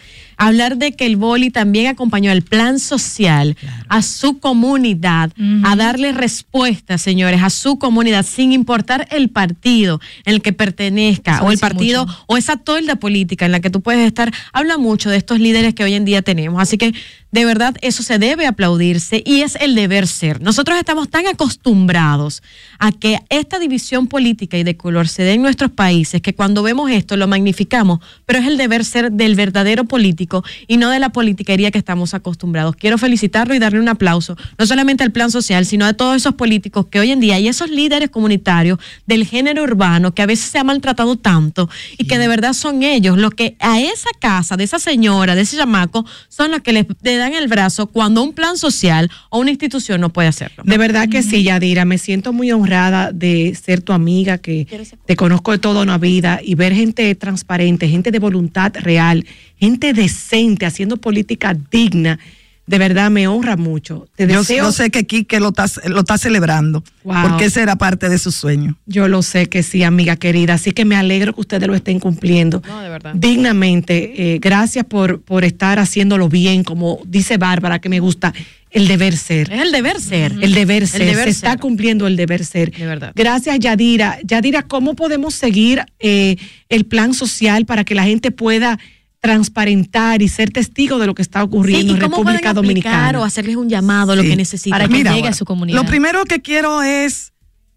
Hablar 0.42 0.78
de 0.78 0.92
que 0.92 1.04
el 1.04 1.16
Boli 1.16 1.50
también 1.50 1.88
acompañó 1.88 2.30
al 2.30 2.40
plan 2.40 2.78
social, 2.78 3.58
a 3.88 4.00
su 4.00 4.38
comunidad, 4.38 5.30
a 5.64 5.76
darle 5.76 6.12
respuesta, 6.12 6.96
señores, 6.96 7.42
a 7.42 7.50
su 7.50 7.78
comunidad, 7.78 8.24
sin 8.24 8.52
importar 8.52 9.06
el 9.10 9.28
partido 9.28 10.00
en 10.24 10.36
el 10.36 10.40
que 10.40 10.54
pertenezca 10.54 11.34
Eso 11.36 11.44
o 11.44 11.52
el 11.52 11.58
partido 11.58 12.06
mucho. 12.06 12.24
o 12.26 12.36
esa 12.38 12.56
tolda 12.56 12.96
política 12.96 13.44
en 13.44 13.52
la 13.52 13.60
que 13.60 13.68
tú 13.68 13.82
puedes 13.82 14.06
estar. 14.06 14.32
Habla 14.54 14.78
mucho 14.78 15.10
de 15.10 15.18
estos 15.18 15.38
líderes 15.38 15.74
que 15.74 15.84
hoy 15.84 15.92
en 15.92 16.06
día 16.06 16.22
tenemos. 16.22 16.62
Así 16.62 16.78
que 16.78 16.94
de 17.32 17.44
verdad 17.44 17.76
eso 17.82 18.02
se 18.02 18.18
debe 18.18 18.46
aplaudirse 18.46 19.22
y 19.24 19.42
es 19.42 19.56
el 19.56 19.74
deber 19.74 20.06
ser. 20.06 20.40
Nosotros 20.40 20.78
estamos 20.78 21.10
tan 21.10 21.26
acostumbrados 21.26 22.42
a 22.78 22.92
que 22.92 23.20
esta 23.28 23.58
división 23.58 24.06
política 24.06 24.56
y 24.56 24.64
de 24.64 24.76
color 24.76 25.06
se 25.06 25.22
dé 25.22 25.34
en 25.34 25.42
nuestros 25.42 25.70
países 25.70 26.22
que 26.22 26.34
cuando 26.34 26.62
vemos 26.62 26.90
esto 26.90 27.16
lo 27.16 27.28
magnificamos, 27.28 28.00
pero 28.24 28.38
es 28.38 28.46
el 28.46 28.56
deber 28.56 28.84
ser 28.84 29.12
del 29.12 29.34
verdadero 29.34 29.84
político 29.84 30.29
y 30.66 30.76
no 30.76 30.90
de 30.90 30.98
la 30.98 31.10
politiquería 31.10 31.70
que 31.70 31.78
estamos 31.78 32.14
acostumbrados. 32.14 32.76
Quiero 32.76 32.98
felicitarlo 32.98 33.54
y 33.54 33.58
darle 33.58 33.80
un 33.80 33.88
aplauso, 33.88 34.36
no 34.58 34.66
solamente 34.66 35.04
al 35.04 35.12
plan 35.12 35.30
social, 35.30 35.66
sino 35.66 35.84
a 35.84 35.92
todos 35.92 36.16
esos 36.16 36.34
políticos 36.34 36.86
que 36.90 37.00
hoy 37.00 37.10
en 37.10 37.20
día 37.20 37.38
y 37.38 37.48
esos 37.48 37.70
líderes 37.70 38.10
comunitarios 38.10 38.78
del 39.06 39.26
género 39.26 39.62
urbano 39.62 40.14
que 40.14 40.22
a 40.22 40.26
veces 40.26 40.50
se 40.50 40.58
ha 40.58 40.64
maltratado 40.64 41.16
tanto 41.16 41.68
y 41.98 42.04
que 42.06 42.18
de 42.18 42.28
verdad 42.28 42.52
son 42.52 42.82
ellos 42.82 43.18
los 43.18 43.32
que 43.32 43.56
a 43.60 43.80
esa 43.80 44.10
casa, 44.18 44.56
de 44.56 44.64
esa 44.64 44.78
señora, 44.78 45.34
de 45.34 45.42
ese 45.42 45.56
chamaco, 45.56 46.06
son 46.28 46.50
los 46.50 46.60
que 46.60 46.72
le, 46.72 46.86
le 47.02 47.16
dan 47.16 47.34
el 47.34 47.48
brazo 47.48 47.86
cuando 47.86 48.22
un 48.22 48.32
plan 48.32 48.56
social 48.56 49.10
o 49.28 49.38
una 49.38 49.50
institución 49.50 50.00
no 50.00 50.12
puede 50.12 50.28
hacerlo. 50.28 50.62
De 50.64 50.78
verdad 50.78 51.08
que 51.08 51.22
sí, 51.22 51.42
Yadira, 51.42 51.84
me 51.84 51.98
siento 51.98 52.32
muy 52.32 52.52
honrada 52.52 53.12
de 53.12 53.54
ser 53.60 53.82
tu 53.82 53.92
amiga, 53.92 54.38
que 54.38 54.66
te 55.06 55.16
conozco 55.16 55.52
de 55.52 55.58
toda 55.58 55.82
una 55.82 55.98
vida 55.98 56.40
y 56.42 56.54
ver 56.54 56.74
gente 56.74 57.14
transparente, 57.14 57.88
gente 57.88 58.10
de 58.10 58.18
voluntad 58.18 58.72
real, 58.80 59.24
gente 59.60 59.92
decente, 59.92 60.66
haciendo 60.66 60.96
política 60.96 61.56
digna. 61.70 62.18
De 62.66 62.78
verdad 62.78 63.10
me 63.10 63.26
honra 63.26 63.56
mucho. 63.56 64.06
Te 64.14 64.28
Yo, 64.28 64.40
deseo, 64.40 64.66
yo 64.66 64.70
sé 64.72 64.90
que 64.90 65.04
Quique 65.04 65.40
lo 65.40 65.48
está, 65.48 65.66
lo 65.88 66.00
está 66.00 66.16
celebrando, 66.18 66.84
Wow. 67.02 67.30
porque 67.30 67.46
ese 67.46 67.62
era 67.62 67.74
parte 67.74 68.08
de 68.08 68.16
su 68.16 68.30
sueño. 68.30 68.76
yo 68.86 69.08
lo 69.08 69.22
sé 69.22 69.48
que 69.48 69.64
sí, 69.64 69.82
amiga 69.82 70.14
querida. 70.14 70.54
Así 70.54 70.70
que 70.70 70.84
me 70.84 70.94
alegro 70.94 71.34
que 71.34 71.40
ustedes 71.40 71.66
lo 71.66 71.74
estén 71.74 71.98
cumpliendo 71.98 72.62
No, 72.68 72.80
de 72.80 72.88
verdad. 72.88 73.12
dignamente. 73.16 74.34
Eh, 74.34 74.38
gracias 74.40 74.84
por, 74.84 75.20
por 75.20 75.44
estar 75.44 75.80
haciéndolo 75.80 76.28
bien, 76.28 76.62
como 76.62 77.00
dice 77.06 77.38
Bárbara, 77.38 77.80
que 77.80 77.88
me 77.88 77.98
gusta 77.98 78.32
el 78.70 78.86
deber 78.86 79.16
ser. 79.16 79.52
Es 79.52 79.62
el 79.62 79.72
deber 79.72 80.00
ser. 80.00 80.32
El 80.40 80.54
deber 80.54 80.86
ser, 80.86 81.00
deber 81.04 81.24
se 81.24 81.30
está 81.30 81.56
cumpliendo 81.56 82.06
el 82.06 82.14
deber 82.14 82.44
ser. 82.44 82.70
De 82.70 82.86
verdad. 82.86 83.10
Gracias, 83.16 83.58
Yadira. 83.58 84.18
Yadira, 84.22 84.62
¿cómo 84.62 84.94
podemos 84.94 85.34
seguir 85.34 85.82
eh, 85.98 86.36
el 86.68 86.84
plan 86.84 87.14
social 87.14 87.66
para 87.66 87.82
que 87.84 87.96
la 87.96 88.04
gente 88.04 88.30
pueda 88.30 88.78
transparentar 89.20 90.22
y 90.22 90.28
ser 90.28 90.50
testigo 90.50 90.98
de 90.98 91.06
lo 91.06 91.14
que 91.14 91.22
está 91.22 91.42
ocurriendo 91.44 91.92
Sí, 91.94 92.00
¿y 92.00 92.04
en 92.04 92.10
cómo 92.10 92.22
pueden 92.22 92.38
República 92.40 92.50
aplicar 92.50 92.54
Dominicana? 92.54 93.20
o 93.20 93.24
hacerles 93.24 93.56
un 93.56 93.68
llamado, 93.68 94.16
lo 94.16 94.22
Sí. 94.22 94.28
que 94.28 94.36
necesitan? 94.36 94.78
Para 94.78 94.88
que 94.88 94.94
Mira, 94.94 95.14
llegue 95.14 95.28
a 95.28 95.34
su 95.34 95.44
comunidad. 95.44 95.76
Lo 95.78 95.86
primero 95.86 96.24
que 96.24 96.40
quiero 96.40 96.82
es 96.82 97.32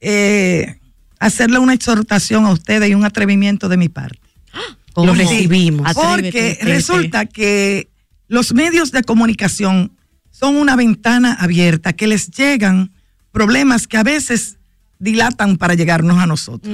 eh, 0.06 0.80
hacerle 1.20 1.60
una 1.60 1.74
exhortación 1.74 2.46
a 2.46 2.52
ustedes 2.52 2.89
y 2.89 2.94
un 2.96 3.06
atrevimiento 3.06 3.70
de 3.70 3.78
mi 3.78 3.88
parte. 3.89 4.20
Lo 4.96 5.14
recibimos. 5.14 5.88
Atrévete, 5.88 6.56
Porque 6.60 6.60
resulta 6.64 7.26
que 7.26 7.89
los 8.28 8.54
medios 8.54 8.91
de 8.91 9.04
comunicación 9.04 9.91
son 10.32 10.56
una 10.56 10.76
ventana 10.76 11.34
abierta 11.39 11.94
que 11.94 12.08
les 12.08 12.30
llegan 12.32 12.91
problemas 13.32 13.88
que 13.88 13.98
a 13.98 14.04
veces 14.04 14.58
dilatan 15.04 15.58
para 15.58 15.74
llegarnos 15.74 16.18
a 16.20 16.26
nosotros. 16.26 16.74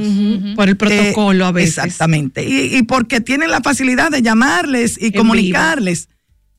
Por 0.56 0.70
el 0.70 0.78
protocolo 0.78 1.46
Eh, 1.46 1.48
a 1.48 1.52
veces. 1.52 1.78
Exactamente. 1.78 2.48
Y, 2.48 2.78
y 2.78 2.84
porque 2.84 3.22
tienen 3.22 3.50
la 3.50 3.62
facilidad 3.62 4.12
de 4.12 4.22
llamarles 4.22 4.98
y 5.02 5.08
En 5.08 5.14
comunicarles. 5.14 6.10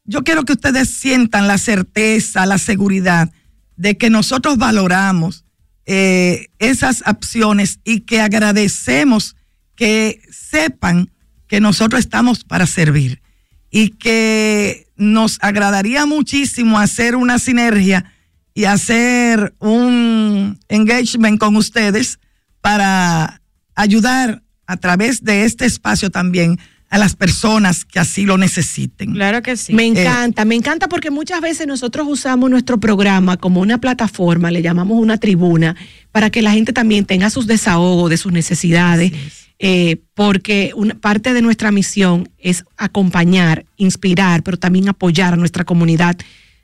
Yo 0.04 0.24
quiero 0.24 0.44
que 0.44 0.54
ustedes 0.54 0.90
sientan 0.90 1.46
la 1.46 1.58
certeza, 1.58 2.44
la 2.44 2.58
seguridad 2.58 3.30
de 3.76 3.96
que 3.96 4.10
nosotros 4.10 4.58
valoramos 4.58 5.44
eh, 5.86 6.48
esas 6.58 7.02
acciones 7.06 7.78
y 7.84 8.00
que 8.00 8.20
agradecemos 8.20 9.36
que 9.76 10.20
sepan 10.30 11.10
que 11.46 11.60
nosotros 11.60 12.00
estamos 12.00 12.44
para 12.44 12.66
servir 12.66 13.22
y 13.70 13.90
que 13.90 14.88
nos 14.96 15.38
agradaría 15.40 16.04
muchísimo 16.06 16.78
hacer 16.78 17.16
una 17.16 17.38
sinergia 17.38 18.12
y 18.60 18.66
hacer 18.66 19.54
un 19.58 20.58
engagement 20.68 21.40
con 21.40 21.56
ustedes 21.56 22.18
para 22.60 23.40
ayudar 23.74 24.42
a 24.66 24.76
través 24.76 25.24
de 25.24 25.46
este 25.46 25.64
espacio 25.64 26.10
también 26.10 26.58
a 26.90 26.98
las 26.98 27.16
personas 27.16 27.86
que 27.86 27.98
así 27.98 28.26
lo 28.26 28.36
necesiten. 28.36 29.14
Claro 29.14 29.40
que 29.40 29.56
sí. 29.56 29.72
Me 29.72 29.86
encanta, 29.86 30.44
me 30.44 30.56
encanta 30.56 30.90
porque 30.90 31.10
muchas 31.10 31.40
veces 31.40 31.66
nosotros 31.66 32.06
usamos 32.06 32.50
nuestro 32.50 32.78
programa 32.78 33.38
como 33.38 33.62
una 33.62 33.78
plataforma, 33.78 34.50
le 34.50 34.60
llamamos 34.60 34.98
una 34.98 35.16
tribuna, 35.16 35.74
para 36.12 36.28
que 36.28 36.42
la 36.42 36.52
gente 36.52 36.74
también 36.74 37.06
tenga 37.06 37.30
sus 37.30 37.46
desahogos 37.46 38.10
de 38.10 38.18
sus 38.18 38.30
necesidades, 38.30 39.12
eh, 39.58 40.02
porque 40.12 40.72
una 40.76 40.96
parte 40.96 41.32
de 41.32 41.40
nuestra 41.40 41.70
misión 41.72 42.28
es 42.36 42.64
acompañar, 42.76 43.64
inspirar, 43.78 44.42
pero 44.42 44.58
también 44.58 44.90
apoyar 44.90 45.32
a 45.32 45.36
nuestra 45.38 45.64
comunidad 45.64 46.18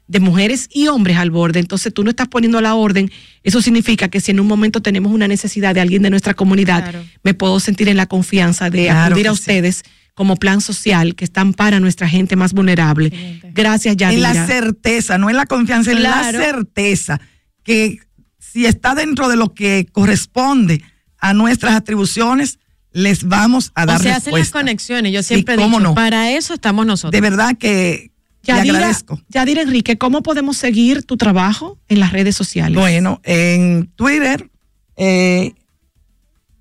de 0.08 0.20
mujeres 0.20 0.68
y 0.72 0.86
hombres 0.88 1.16
al 1.16 1.30
borde. 1.30 1.58
Entonces 1.60 1.92
tú 1.92 2.04
no 2.04 2.10
estás 2.10 2.28
poniendo 2.28 2.60
la 2.60 2.74
orden. 2.74 3.10
Eso 3.42 3.60
significa 3.60 4.08
que 4.08 4.20
si 4.20 4.30
en 4.30 4.40
un 4.40 4.46
momento 4.46 4.80
tenemos 4.80 5.12
una 5.12 5.26
necesidad 5.28 5.74
de 5.74 5.80
alguien 5.80 6.02
de 6.02 6.10
nuestra 6.10 6.34
comunidad, 6.34 6.94
me 7.24 7.34
puedo 7.34 7.58
sentir 7.60 7.88
en 7.88 7.96
la 7.96 8.06
confianza 8.06 8.70
de 8.70 8.84
Claro 8.86 9.14
acudir 9.14 9.28
a 9.28 9.32
sí. 9.32 9.40
ustedes 9.40 9.82
como 10.14 10.36
plan 10.36 10.60
social 10.60 11.14
que 11.14 11.24
están 11.24 11.52
para 11.52 11.78
nuestra 11.80 12.08
gente 12.08 12.36
más 12.36 12.52
vulnerable. 12.54 13.12
Gracias, 13.52 13.92
En 13.92 13.98
Yadira. 13.98 14.32
la 14.34 14.46
certeza, 14.46 15.18
no 15.18 15.28
en 15.28 15.36
la 15.36 15.46
confianza, 15.46 15.90
en 15.92 15.98
Claro. 15.98 16.38
la 16.38 16.44
certeza 16.44 17.20
que 17.64 17.98
si 18.38 18.64
está 18.64 18.94
dentro 18.94 19.28
de 19.28 19.36
lo 19.36 19.52
que 19.52 19.86
corresponde 19.92 20.82
a 21.18 21.34
nuestras 21.34 21.74
atribuciones, 21.74 22.58
les 22.92 23.24
vamos 23.24 23.72
a 23.74 23.84
dar 23.84 23.96
o 24.00 24.02
se 24.02 24.08
hacen 24.10 24.14
las 24.14 24.24
respuesta. 24.24 24.58
conexiones. 24.60 25.12
Yo 25.12 25.22
siempre 25.22 25.56
dicho, 25.56 25.80
no. 25.80 25.94
para 25.94 26.30
eso 26.30 26.54
estamos 26.54 26.86
nosotros. 26.86 27.12
De 27.12 27.20
verdad 27.20 27.56
que 27.58 28.10
le 28.52 28.58
Yadira, 28.58 28.78
agradezco. 28.78 29.20
Yadira 29.28 29.62
Enrique, 29.62 29.98
¿cómo 29.98 30.22
podemos 30.22 30.56
seguir 30.56 31.02
tu 31.04 31.16
trabajo 31.16 31.78
en 31.88 32.00
las 32.00 32.12
redes 32.12 32.36
sociales? 32.36 32.78
Bueno, 32.78 33.20
en 33.24 33.90
Twitter, 33.96 34.50
eh, 34.96 35.52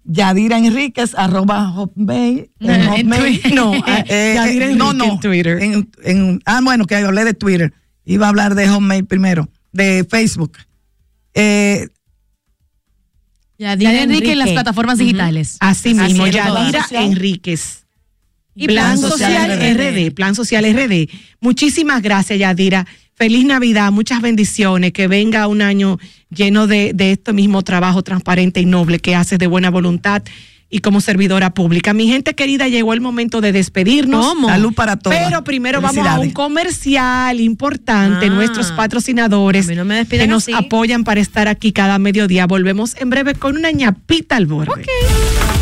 Yadira 0.04 0.58
Enríquez, 0.58 1.16
arroba 1.16 1.70
hotmail. 1.72 2.50
No, 2.60 2.74
en 2.74 2.88
hotmail. 2.88 3.22
Twitter, 3.42 3.54
no, 3.56 3.74
Eh, 4.08 4.34
Yadira 4.36 4.70
eh, 4.70 4.76
no, 4.76 4.92
Enrique 4.92 5.08
no, 5.08 5.14
en 5.14 5.20
Twitter. 5.20 5.58
En, 5.62 5.90
en- 6.04 6.42
ah, 6.46 6.62
bueno, 6.64 6.86
que 6.86 6.96
hablé 6.96 7.24
de 7.26 7.34
Twitter. 7.34 7.74
Iba 8.06 8.28
a 8.28 8.30
hablar 8.30 8.54
de 8.56 8.68
hotmail 8.68 9.06
primero, 9.06 9.50
de 9.72 10.06
Facebook. 10.10 10.58
Eh, 11.34 11.88
Yadira 13.58 14.02
Enrique 14.04 14.34
en 14.34 14.40
las 14.40 14.50
plataformas 14.52 14.98
digitales. 14.98 15.58
Así 15.60 15.94
mismo, 15.94 16.28
Yadira. 16.28 16.86
Enríquez. 16.92 17.85
Y 18.56 18.68
Plan 18.68 18.98
Plan 18.98 19.12
Social 19.12 19.52
Social 19.52 19.78
RD, 19.78 20.14
Plan 20.14 20.36
Social 20.36 20.64
RD. 20.66 21.10
Muchísimas 21.42 22.02
gracias, 22.02 22.40
Yadira. 22.40 22.86
Feliz 23.16 23.46
Navidad, 23.46 23.92
muchas 23.92 24.22
bendiciones, 24.22 24.92
que 24.92 25.08
venga 25.08 25.48
un 25.48 25.62
año 25.62 26.00
lleno 26.30 26.68
de, 26.68 26.92
de 26.94 27.12
este 27.14 27.32
mismo 27.34 27.62
trabajo 27.64 28.02
transparente 28.04 28.60
y 28.60 28.66
noble 28.66 29.00
que 29.00 29.16
haces 29.16 29.40
de 29.40 29.48
buena 29.48 29.70
voluntad 29.70 30.24
y 30.70 30.80
como 30.80 31.00
servidora 31.00 31.54
pública. 31.54 31.94
Mi 31.94 32.08
gente 32.08 32.34
querida, 32.34 32.68
llegó 32.68 32.94
el 32.94 33.00
momento 33.00 33.40
de 33.40 33.52
despedirnos. 33.54 34.26
¿Cómo? 34.26 34.50
Salud 34.50 34.74
para 34.74 34.98
todas. 34.98 35.18
Pero 35.30 35.44
primero 35.44 35.80
vamos 35.80 36.06
a 36.06 36.20
un 36.20 36.32
comercial 36.32 37.40
importante, 37.40 38.26
Ah, 38.26 38.30
nuestros 38.30 38.72
patrocinadores 38.72 39.68
no 39.70 39.86
me 39.86 40.06
que 40.06 40.28
nos 40.28 40.44
así. 40.44 40.54
apoyan 40.54 41.04
para 41.04 41.22
estar 41.22 41.48
aquí 41.48 41.72
cada 41.72 42.00
mediodía. 42.00 42.48
Volvemos 42.48 42.96
en 43.00 43.10
breve 43.10 43.36
con 43.36 43.56
una 43.56 43.72
ñapita 43.72 44.36
al 44.36 44.48
borde. 44.48 44.72
Mujeres 44.82 45.55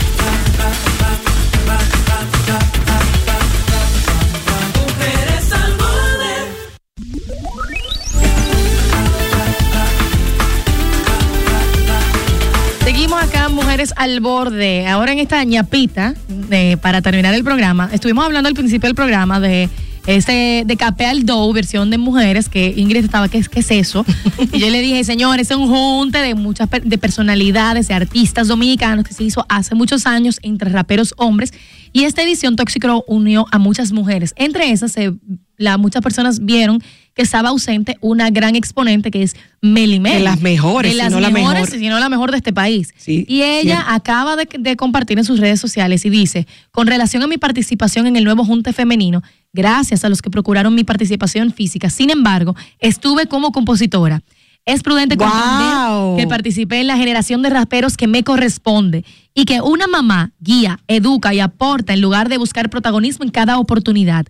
Al 13.97 14.19
Borde. 14.21 14.88
Ahora 14.88 15.11
en 15.11 15.19
esta 15.19 15.43
ñapita, 15.43 16.13
eh, 16.51 16.77
para 16.81 17.01
terminar 17.01 17.34
el 17.34 17.43
programa, 17.43 17.89
estuvimos 17.91 18.23
hablando 18.25 18.47
al 18.47 18.55
principio 18.55 18.88
del 18.88 18.95
programa 18.95 19.39
de 19.39 19.69
ese 20.05 20.63
de 20.65 20.75
Capé 20.77 21.05
al 21.05 21.25
Dough, 21.25 21.53
versión 21.53 21.89
de 21.89 21.97
mujeres, 21.97 22.49
que 22.49 22.73
Ingrid 22.75 23.05
estaba, 23.05 23.29
¿qué, 23.29 23.41
qué 23.49 23.59
es 23.61 23.71
eso? 23.71 24.05
y 24.51 24.59
yo 24.59 24.69
le 24.69 24.81
dije, 24.81 25.03
señores, 25.03 25.49
es 25.49 25.55
un 25.57 25.67
junte 25.69 26.17
de 26.19 26.36
muchas 26.36 26.67
de 26.84 26.97
personalidades, 26.97 27.88
de 27.88 27.93
artistas 27.93 28.47
dominicanos 28.49 29.05
que 29.07 29.13
se 29.13 29.23
hizo 29.23 29.45
hace 29.49 29.75
muchos 29.75 30.05
años 30.05 30.39
entre 30.41 30.69
raperos 30.69 31.13
hombres. 31.17 31.53
Y 31.93 32.03
esta 32.03 32.21
edición 32.23 32.55
Toxicro 32.55 33.03
unió 33.07 33.45
a 33.51 33.59
muchas 33.59 33.91
mujeres. 33.93 34.34
Entre 34.36 34.71
esas, 34.71 34.91
se- 34.91 35.13
la, 35.57 35.77
muchas 35.77 36.01
personas 36.01 36.43
vieron 36.45 36.81
que 37.13 37.21
estaba 37.21 37.49
ausente 37.49 37.97
una 38.01 38.31
gran 38.31 38.55
exponente 38.55 39.11
que 39.11 39.21
es 39.21 39.35
Meli 39.61 39.99
Mel. 39.99 40.13
De 40.13 40.19
las 40.21 40.41
mejores, 40.41 40.91
De 40.93 40.97
las 40.97 41.11
no 41.11 41.19
la 41.19 41.29
mejores, 41.29 41.61
mejor. 41.65 41.79
si 41.79 41.87
no 41.87 41.99
la 41.99 42.09
mejor 42.09 42.31
de 42.31 42.37
este 42.37 42.53
país. 42.53 42.91
Sí, 42.97 43.23
y 43.27 43.43
ella 43.43 43.75
cierto. 43.75 43.91
acaba 43.93 44.35
de, 44.35 44.47
de 44.57 44.75
compartir 44.75 45.19
en 45.19 45.23
sus 45.23 45.39
redes 45.39 45.59
sociales 45.59 46.05
y 46.05 46.09
dice, 46.09 46.47
con 46.71 46.87
relación 46.87 47.21
a 47.21 47.27
mi 47.27 47.37
participación 47.37 48.07
en 48.07 48.15
el 48.15 48.23
nuevo 48.23 48.43
Junte 48.45 48.73
Femenino, 48.73 49.21
gracias 49.53 50.03
a 50.03 50.09
los 50.09 50.23
que 50.23 50.31
procuraron 50.31 50.73
mi 50.73 50.83
participación 50.83 51.51
física, 51.53 51.91
sin 51.91 52.09
embargo, 52.09 52.55
estuve 52.79 53.27
como 53.27 53.51
compositora. 53.51 54.23
Es 54.65 54.81
prudente 54.81 55.17
Wow. 55.17 56.15
que 56.17 56.25
participé 56.25 56.79
en 56.79 56.87
la 56.87 56.95
generación 56.97 57.41
de 57.41 57.49
raperos 57.49 57.97
que 57.97 58.07
me 58.07 58.23
corresponde 58.23 59.03
y 59.35 59.43
que 59.45 59.59
una 59.61 59.87
mamá 59.87 60.31
guía, 60.39 60.79
educa 60.87 61.33
y 61.33 61.41
aporta 61.41 61.93
en 61.93 62.01
lugar 62.01 62.29
de 62.29 62.37
buscar 62.37 62.69
protagonismo 62.69 63.25
en 63.25 63.31
cada 63.31 63.57
oportunidad. 63.59 64.25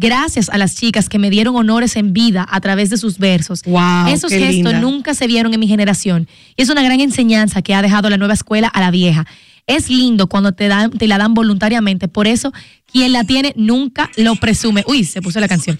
Gracias 0.00 0.48
a 0.48 0.58
las 0.58 0.76
chicas 0.76 1.08
que 1.08 1.18
me 1.18 1.28
dieron 1.28 1.56
honores 1.56 1.96
en 1.96 2.12
vida 2.12 2.46
a 2.48 2.60
través 2.60 2.88
de 2.88 2.96
sus 2.96 3.18
versos. 3.18 3.62
Wow, 3.64 4.06
Esos 4.06 4.30
gestos 4.30 4.52
linda. 4.54 4.80
nunca 4.80 5.12
se 5.12 5.26
vieron 5.26 5.52
en 5.52 5.58
mi 5.58 5.66
generación. 5.66 6.28
Y 6.56 6.62
es 6.62 6.68
una 6.68 6.82
gran 6.84 7.00
enseñanza 7.00 7.62
que 7.62 7.74
ha 7.74 7.82
dejado 7.82 8.08
la 8.08 8.16
nueva 8.16 8.34
escuela 8.34 8.68
a 8.68 8.80
la 8.80 8.92
vieja. 8.92 9.26
Es 9.66 9.90
lindo 9.90 10.28
cuando 10.28 10.52
te, 10.52 10.68
dan, 10.68 10.92
te 10.92 11.08
la 11.08 11.18
dan 11.18 11.34
voluntariamente. 11.34 12.06
Por 12.06 12.28
eso, 12.28 12.52
quien 12.90 13.12
la 13.12 13.24
tiene 13.24 13.52
nunca 13.56 14.08
lo 14.16 14.36
presume. 14.36 14.84
Uy, 14.86 15.02
se 15.04 15.20
puso 15.20 15.40
la 15.40 15.48
canción. 15.48 15.76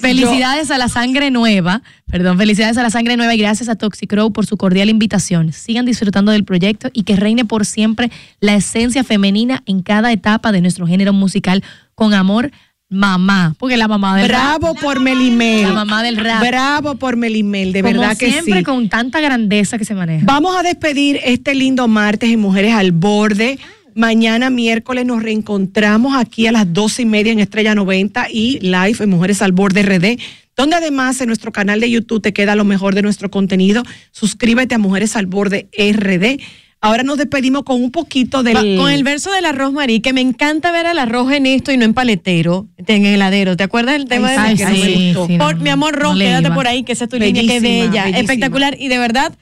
Felicidades 0.00 0.70
a 0.70 0.78
la 0.78 0.88
sangre 0.88 1.30
nueva. 1.30 1.82
Perdón, 2.06 2.38
felicidades 2.38 2.76
a 2.76 2.82
la 2.82 2.90
sangre 2.90 3.16
nueva 3.16 3.34
y 3.34 3.38
gracias 3.38 3.68
a 3.68 3.76
Toxicrow 3.76 4.32
por 4.32 4.46
su 4.46 4.56
cordial 4.56 4.88
invitación. 4.90 5.52
Sigan 5.52 5.86
disfrutando 5.86 6.32
del 6.32 6.44
proyecto 6.44 6.90
y 6.92 7.04
que 7.04 7.16
reine 7.16 7.44
por 7.44 7.64
siempre 7.66 8.10
la 8.40 8.54
esencia 8.54 9.04
femenina 9.04 9.62
en 9.66 9.82
cada 9.82 10.10
etapa 10.12 10.52
de 10.52 10.60
nuestro 10.60 10.86
género 10.86 11.12
musical. 11.12 11.62
Con 11.94 12.12
amor, 12.12 12.50
mamá. 12.88 13.54
Porque 13.58 13.76
la 13.76 13.88
mamá 13.88 14.16
del 14.16 14.28
rap. 14.28 14.58
Bravo 14.60 14.74
por 14.74 15.00
Melimel. 15.00 15.62
La 15.62 15.72
mamá 15.72 16.02
del 16.02 16.16
rap. 16.16 16.40
Bravo 16.40 16.94
por 16.96 17.16
Melimel, 17.16 17.72
de 17.72 17.82
Como 17.82 17.92
verdad 17.94 18.16
que 18.16 18.30
siempre, 18.30 18.58
sí. 18.58 18.64
con 18.64 18.88
tanta 18.88 19.20
grandeza 19.20 19.78
que 19.78 19.84
se 19.84 19.94
maneja. 19.94 20.24
Vamos 20.26 20.56
a 20.56 20.62
despedir 20.62 21.20
este 21.24 21.54
lindo 21.54 21.88
martes 21.88 22.30
en 22.30 22.40
Mujeres 22.40 22.74
al 22.74 22.92
Borde. 22.92 23.58
Mañana 23.94 24.50
miércoles 24.50 25.06
nos 25.06 25.22
reencontramos 25.22 26.16
aquí 26.16 26.46
a 26.46 26.52
las 26.52 26.72
doce 26.72 27.02
y 27.02 27.06
media 27.06 27.32
en 27.32 27.38
Estrella 27.38 27.74
90 27.74 28.26
y 28.30 28.58
live 28.60 28.96
en 28.98 29.08
Mujeres 29.08 29.40
al 29.40 29.52
Borde 29.52 29.82
RD, 29.84 30.20
donde 30.56 30.74
además 30.76 31.20
en 31.20 31.28
nuestro 31.28 31.52
canal 31.52 31.78
de 31.78 31.90
YouTube 31.90 32.20
te 32.20 32.32
queda 32.32 32.56
lo 32.56 32.64
mejor 32.64 32.96
de 32.96 33.02
nuestro 33.02 33.30
contenido. 33.30 33.84
Suscríbete 34.10 34.74
a 34.74 34.78
Mujeres 34.78 35.14
al 35.14 35.26
Borde 35.26 35.68
RD. 35.78 36.40
Ahora 36.84 37.02
nos 37.02 37.16
despedimos 37.16 37.62
con 37.62 37.82
un 37.82 37.90
poquito 37.90 38.42
del... 38.42 38.56
Va- 38.56 38.82
Con 38.82 38.90
el 38.92 39.02
verso 39.04 39.32
del 39.32 39.46
arroz 39.46 39.72
marí, 39.72 40.00
que 40.00 40.12
me 40.12 40.20
encanta 40.20 40.70
ver 40.70 40.86
al 40.86 40.98
arroz 40.98 41.32
en 41.32 41.46
esto 41.46 41.72
y 41.72 41.78
no 41.78 41.84
en 41.86 41.94
paletero, 41.94 42.66
en 42.76 43.06
heladero. 43.06 43.56
¿Te 43.56 43.64
acuerdas 43.64 43.94
del 43.94 44.04
tema 44.06 44.28
Ay, 44.36 44.54
de 44.54 44.56
sí, 44.58 44.62
no 44.64 44.68
me 44.70 44.76
sí, 44.76 45.04
gustó? 45.14 45.26
sí, 45.26 45.36
no, 45.38 45.44
Por- 45.46 45.56
mi 45.60 45.70
amor, 45.70 45.96
no 45.96 46.04
Ron, 46.10 46.18
quédate 46.18 46.50
por 46.50 46.66
ahí, 46.66 46.82
que 46.82 46.92
esa 46.92 47.04
es 47.04 47.10
tu 47.10 47.18
línea, 47.18 47.42
que 47.42 47.60
bella, 47.60 48.02
bellísima. 48.04 48.18
espectacular. 48.18 48.76
Y 48.78 48.88
de 48.88 48.98
verdad, 48.98 49.32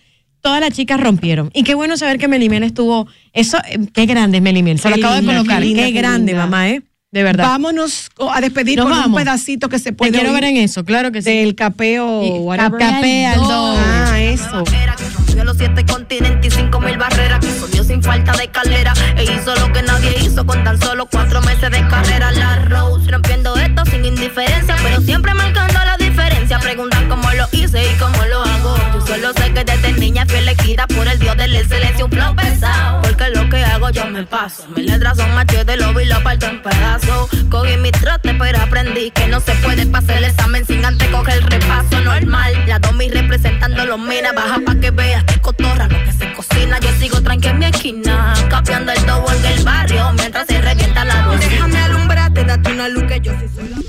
todas 0.40 0.61
las 0.61 0.70
chicas 0.70 1.01
rompieron. 1.01 1.51
Y 1.53 1.64
qué 1.64 1.74
bueno 1.74 1.97
saber 1.97 2.18
que 2.18 2.28
Melimel 2.28 2.62
estuvo. 2.62 3.09
Eso, 3.32 3.59
eh, 3.68 3.78
qué 3.93 4.07
grande 4.07 4.36
es 4.38 4.43
Melimel. 4.43 4.78
Se 4.78 4.88
lo 4.88 4.95
acabo 4.95 5.14
de 5.16 5.24
colocar. 5.24 5.59
qué 5.59 5.62
Qué, 5.62 5.66
linda, 5.68 5.82
qué 5.86 5.90
grande, 5.93 6.34
mamá, 6.34 6.68
¿eh? 6.70 6.82
De 7.11 7.22
verdad. 7.24 7.45
Vámonos 7.47 8.09
a 8.32 8.40
despedir 8.40 8.78
Nos 8.78 8.86
con 8.86 8.93
vamos. 8.97 9.09
un 9.09 9.14
pedacito 9.16 9.68
que 9.68 9.78
se 9.78 9.86
Te 9.90 9.93
puede 9.93 10.12
quiero 10.12 10.30
oír 10.30 10.40
ver 10.43 10.51
en 10.51 10.57
eso, 10.59 10.84
claro 10.84 11.11
que 11.12 11.20
sí. 11.20 11.28
del 11.30 11.55
capeo. 11.57 12.22
Capé 12.78 13.26
al 13.26 13.40
do. 13.40 13.74
Ah, 13.76 14.18
eso. 14.20 14.64
Rompió 15.33 15.45
los 15.45 15.57
siete 15.57 15.87
continentes 15.87 16.53
y 16.53 16.57
cinco 16.59 16.78
mil 16.78 16.99
barreras. 16.99 17.41
Que 17.41 17.83
sin 17.83 18.03
falta 18.03 18.33
de 18.33 18.45
escalera. 18.45 18.93
E 19.16 19.24
hizo 19.24 19.55
lo 19.57 19.72
que 19.72 19.83
nadie 19.83 20.14
hizo 20.20 20.45
con 20.45 20.62
tan 20.62 20.78
solo 20.78 21.07
cuatro 21.07 21.41
meses 21.41 21.70
de 21.70 21.89
carrera. 21.89 22.30
La 22.33 22.57
Rose 22.66 23.11
rompiendo 23.11 23.57
esto 23.57 23.83
sin 23.87 24.05
indiferencia. 24.05 24.76
Pero 24.83 25.01
siempre 25.01 25.33
marcando 25.33 25.78
la 25.87 25.97
diferencia. 25.97 26.59
Preguntan 26.59 27.09
cómo 27.09 27.30
lo 27.33 27.47
hice 27.53 27.83
y 27.83 27.99
cómo 27.99 28.22
lo 28.26 28.43
hago. 28.43 28.52
Yo 29.13 29.19
solo 29.19 29.33
sé 29.35 29.53
que 29.53 29.63
desde 29.63 29.93
niña 29.93 30.25
fui 30.27 30.39
elegida 30.39 30.87
por 30.87 31.07
el 31.07 31.19
dios 31.19 31.37
de 31.37 31.47
la 31.47 31.59
excelencia. 31.59 32.05
Un 32.05 32.11
flow 32.11 32.35
pesado. 32.35 33.03
Porque 33.03 33.29
lo 33.29 33.47
que 33.51 33.63
hago 33.63 33.91
yo 33.91 34.07
me 34.07 34.23
paso. 34.25 34.67
Mis 34.75 34.87
letras 34.87 35.19
son 35.19 35.35
machete, 35.35 35.77
lo 35.77 35.93
vi 35.93 36.05
y 36.05 36.07
lo 36.07 36.23
parto 36.23 36.47
en 36.47 36.63
pedazos. 36.63 37.29
Cogí 37.51 37.77
mi 37.77 37.91
trote, 37.91 38.33
pero 38.33 38.59
aprendí 38.59 39.11
que 39.11 39.27
no 39.27 39.39
se 39.41 39.53
puede 39.57 39.85
pasar 39.85 40.17
el 40.17 40.25
examen 40.25 40.65
sin 40.67 40.83
antes 40.83 41.07
coger 41.09 41.35
el 41.35 41.43
repaso 41.43 42.01
normal. 42.01 42.55
La 42.66 42.78
domi 42.78 43.11
representando 43.11 43.85
los 43.85 43.99
minas, 43.99 44.35
baja 44.35 44.59
pa' 44.65 44.77
que 44.77 44.91
veas 44.91 45.24
que 45.24 45.39
cotorra 45.41 45.89
lo 45.89 46.05
que 46.05 46.12
se 46.12 46.32
cocina. 46.32 46.81
Yo 46.81 46.89
sigo 46.99 47.20
tranqui 47.20 47.49
en 47.49 47.59
mi 47.59 47.66
esquina, 47.66 48.32
capeando 48.49 48.93
el 48.93 49.05
doble 49.05 49.39
del 49.41 49.62
barrio 49.62 50.11
mientras 50.15 50.47
se 50.47 50.59
revienta 50.59 51.05
la 51.05 51.27
luz. 51.27 51.39
Déjame 51.39 51.78
alumbrarte, 51.78 52.45
date 52.45 52.73
una 52.73 52.89
luz 52.89 53.05
que 53.05 53.20
yo 53.20 53.32
sí 53.32 53.47
soy 53.55 53.69
la 53.69 53.82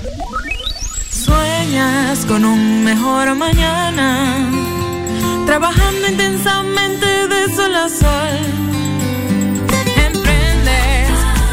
Sueñas 1.10 2.24
con 2.26 2.44
un 2.44 2.84
mejor 2.84 3.34
mañana, 3.36 4.48
trabajando 5.46 6.08
intensamente 6.08 7.06
de 7.28 7.54
sol 7.54 7.74
a 7.74 7.88
sol. 7.88 8.38
Emprendes 9.96 11.10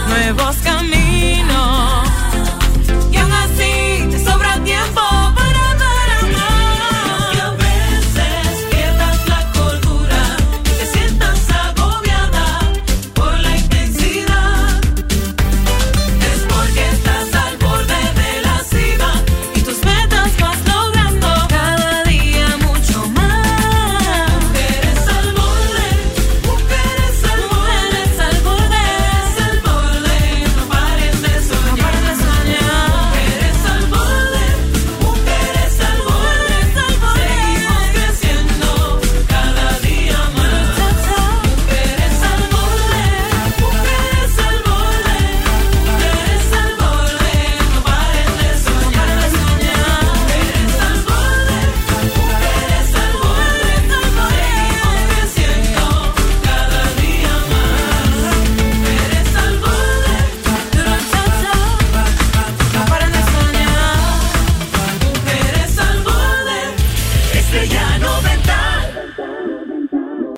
nuevos 0.07 0.55
caminos 0.57 1.00